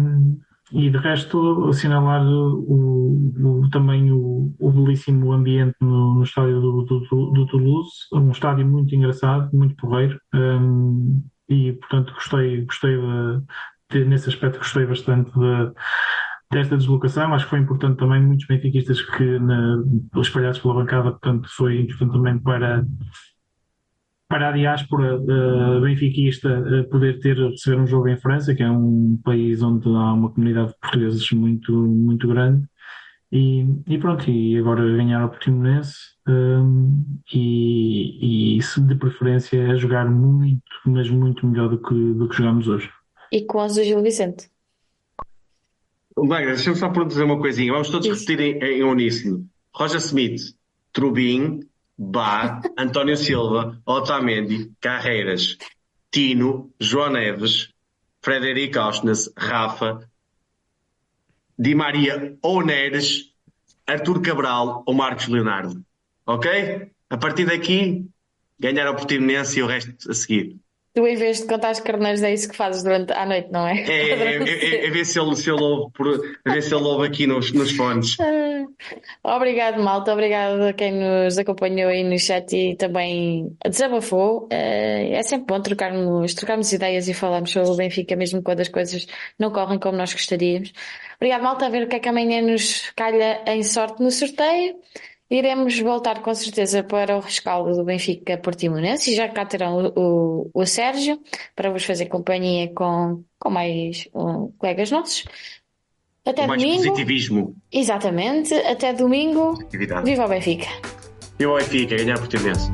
e 0.72 0.91
de 0.91 0.99
resto 0.99 1.68
assinalar 1.68 2.24
o, 2.26 3.62
o 3.62 3.70
também 3.70 4.11
o, 4.11 4.55
o, 4.59 4.70
belíssimo 4.72 5.32
ambiente 5.32 5.76
no, 5.80 6.14
no 6.16 6.22
estádio 6.22 6.61
do, 6.61 6.82
do, 6.82 7.30
do, 7.32 7.47
Toulouse, 7.47 7.91
um 8.12 8.30
estádio 8.30 8.66
muito 8.66 8.95
engraçado, 8.95 9.51
muito 9.53 9.76
porreiro. 9.76 10.18
Um, 10.35 11.22
e 11.49 11.72
portanto 11.74 12.12
gostei, 12.14 12.64
gostei 12.64 12.97
de, 12.97 13.43
de, 13.91 14.05
nesse 14.07 14.28
aspecto 14.28 14.59
gostei 14.59 14.87
bastante 14.87 15.30
de, 15.32 15.72
desta 16.51 16.76
deslocação. 16.76 17.32
Acho 17.34 17.45
que 17.45 17.51
foi 17.51 17.61
importante 17.61 17.99
também 17.99 18.22
muitos 18.22 18.47
benfiquistas 18.47 19.01
que 19.03 19.38
na, 19.38 19.82
espalhados 20.16 20.59
pela 20.59 20.74
bancada, 20.74 21.11
portanto 21.11 21.49
foi 21.57 21.80
importante 21.80 22.12
também 22.12 22.38
para 22.38 22.84
para 24.26 24.49
a 24.49 24.53
diáspora 24.53 25.16
uh, 25.16 25.80
benfiquista 25.82 26.49
uh, 26.49 26.88
poder 26.88 27.20
ter 27.20 27.36
receber 27.36 27.76
um 27.76 27.86
jogo 27.86 28.09
em 28.09 28.16
França, 28.16 28.55
que 28.55 28.62
é 28.62 28.70
um 28.70 29.20
país 29.22 29.62
onde 29.62 29.86
há 29.88 30.12
uma 30.12 30.30
comunidade 30.30 30.68
de 30.68 30.78
portugueses 30.80 31.30
muito 31.30 31.72
muito 31.72 32.26
grande. 32.26 32.66
E, 33.30 33.66
e 33.88 33.99
pronto, 33.99 34.30
e 34.30 34.57
agora 34.57 34.97
ganhar 34.97 35.24
o 35.24 35.28
Portimonense 35.28 35.92
um, 36.28 37.05
e, 37.32 38.57
e 38.57 38.59
de 38.59 38.95
preferência 38.95 39.72
a 39.72 39.74
jogar 39.74 40.09
muito, 40.09 40.62
mas 40.86 41.11
muito 41.11 41.45
melhor 41.45 41.68
do 41.68 41.82
que, 41.82 41.95
do 42.14 42.28
que 42.28 42.36
jogamos 42.36 42.68
hoje. 42.68 42.88
E 43.32 43.45
com 43.45 43.66
do 43.66 43.82
Gil 43.82 44.01
Vicente. 44.03 44.53
Wagner, 46.16 46.54
deixa-me 46.54 46.76
só 46.76 46.88
dizer 46.88 47.24
uma 47.24 47.38
coisinha. 47.38 47.72
Vamos 47.72 47.90
todos 47.90 48.06
Isso. 48.06 48.20
repetir 48.20 48.40
em, 48.40 48.78
em 48.78 48.82
uníssono. 48.82 49.48
Roger 49.74 49.98
Smith, 49.98 50.54
Trubin, 50.92 51.60
Bá, 51.98 52.60
António 52.78 53.16
Silva, 53.16 53.80
Otamendi, 53.84 54.72
Carreiras, 54.80 55.56
Tino, 56.10 56.72
João 56.78 57.10
Neves, 57.10 57.72
Frederico 58.22 58.78
Ausnes, 58.78 59.30
Rafa, 59.36 60.08
Di 61.58 61.74
Maria 61.74 62.36
ou 62.42 62.64
Neres, 62.64 63.32
Artur 63.86 64.22
Cabral 64.22 64.82
ou 64.86 64.94
Marcos 64.94 65.28
Leonardo. 65.28 65.84
Ok? 66.26 66.90
A 67.10 67.16
partir 67.18 67.44
daqui, 67.44 68.08
ganhar 68.58 68.86
a 68.86 68.94
Portimonense 68.94 69.58
e 69.58 69.62
o 69.62 69.66
resto 69.66 70.10
a 70.10 70.14
seguir. 70.14 70.58
Tu, 70.95 71.05
em 71.05 71.16
vez 71.16 71.40
de 71.40 71.49
contar 71.49 71.72
os 71.72 71.80
carneiros, 71.80 72.22
é 72.22 72.32
isso 72.32 72.49
que 72.49 72.57
fazes 72.57 72.84
durante 72.84 73.12
a 73.12 73.26
noite, 73.26 73.49
não 73.51 73.66
é? 73.66 73.82
É, 73.82 74.11
é, 74.11 74.38
é, 74.38 74.86
é 74.86 74.90
ver 74.90 75.05
se 75.05 75.18
ele, 75.18 75.34
se 75.34 75.51
ele 75.51 75.61
ouve, 75.61 75.92
por, 75.92 76.07
ver 76.47 76.62
se 76.62 76.72
ele 76.72 76.84
ouve 76.84 77.09
aqui 77.09 77.26
nos, 77.26 77.51
nos 77.53 77.72
fones. 77.72 78.16
Obrigado, 79.24 79.82
Malta. 79.82 80.12
Obrigado 80.12 80.62
a 80.62 80.72
quem 80.72 80.92
nos 80.92 81.36
acompanhou 81.36 81.90
aí 81.90 82.05
no 82.05 82.16
chat 82.16 82.55
e 82.55 82.76
também 82.76 83.57
desabafou. 83.68 84.47
É 84.51 85.20
sempre 85.24 85.47
bom 85.49 85.61
trocarmos, 85.61 86.32
trocarmos 86.32 86.72
ideias 86.72 87.09
e 87.09 87.14
falarmos 87.14 87.51
sobre 87.51 87.70
o 87.70 87.76
Benfica, 87.76 88.14
mesmo 88.14 88.40
quando 88.40 88.61
as 88.61 88.68
coisas 88.68 89.05
não 89.36 89.51
correm 89.51 89.80
como 89.80 89.99
nós 89.99 90.12
gostaríamos. 90.12 90.72
Obrigado, 91.16 91.42
Malta, 91.42 91.66
a 91.66 91.70
ver 91.70 91.84
o 91.84 91.88
que 91.88 91.97
é 91.97 91.99
que 91.99 92.09
amanhã 92.09 92.40
nos 92.40 92.92
calha 92.95 93.42
em 93.49 93.64
sorte 93.64 94.01
no 94.01 94.12
sorteio. 94.12 94.76
Iremos 95.35 95.76
voltar 95.80 96.22
com 96.22 96.32
certeza 96.32 96.85
para 96.85 97.16
o 97.16 97.20
rescaldo 97.20 97.74
do 97.74 97.82
Benfica 97.82 98.39
Portimonense 98.39 99.11
e 99.11 99.16
já 99.16 99.28
cá 99.28 99.45
terão 99.45 99.93
o, 99.97 100.51
o, 100.55 100.62
o 100.62 100.64
Sérgio 100.64 101.18
para 101.57 101.70
vos 101.70 101.82
fazer 101.82 102.07
companhia 102.07 102.72
com, 102.72 103.24
com 103.37 103.51
mais 103.51 104.09
um, 104.14 104.53
colegas 104.57 104.93
nossos. 104.93 105.24
Até 106.24 106.47
mais 106.47 106.62
domingo. 106.62 106.85
positivismo. 106.85 107.57
Exatamente. 107.72 108.55
Até 108.55 108.93
domingo. 108.93 109.59
Viva 110.05 110.24
o 110.24 110.28
Benfica. 110.28 110.68
Viva 111.37 111.53
o 111.53 111.57
Benfica, 111.57 111.97
ganhar 111.97 112.16
Portimonense. 112.16 112.70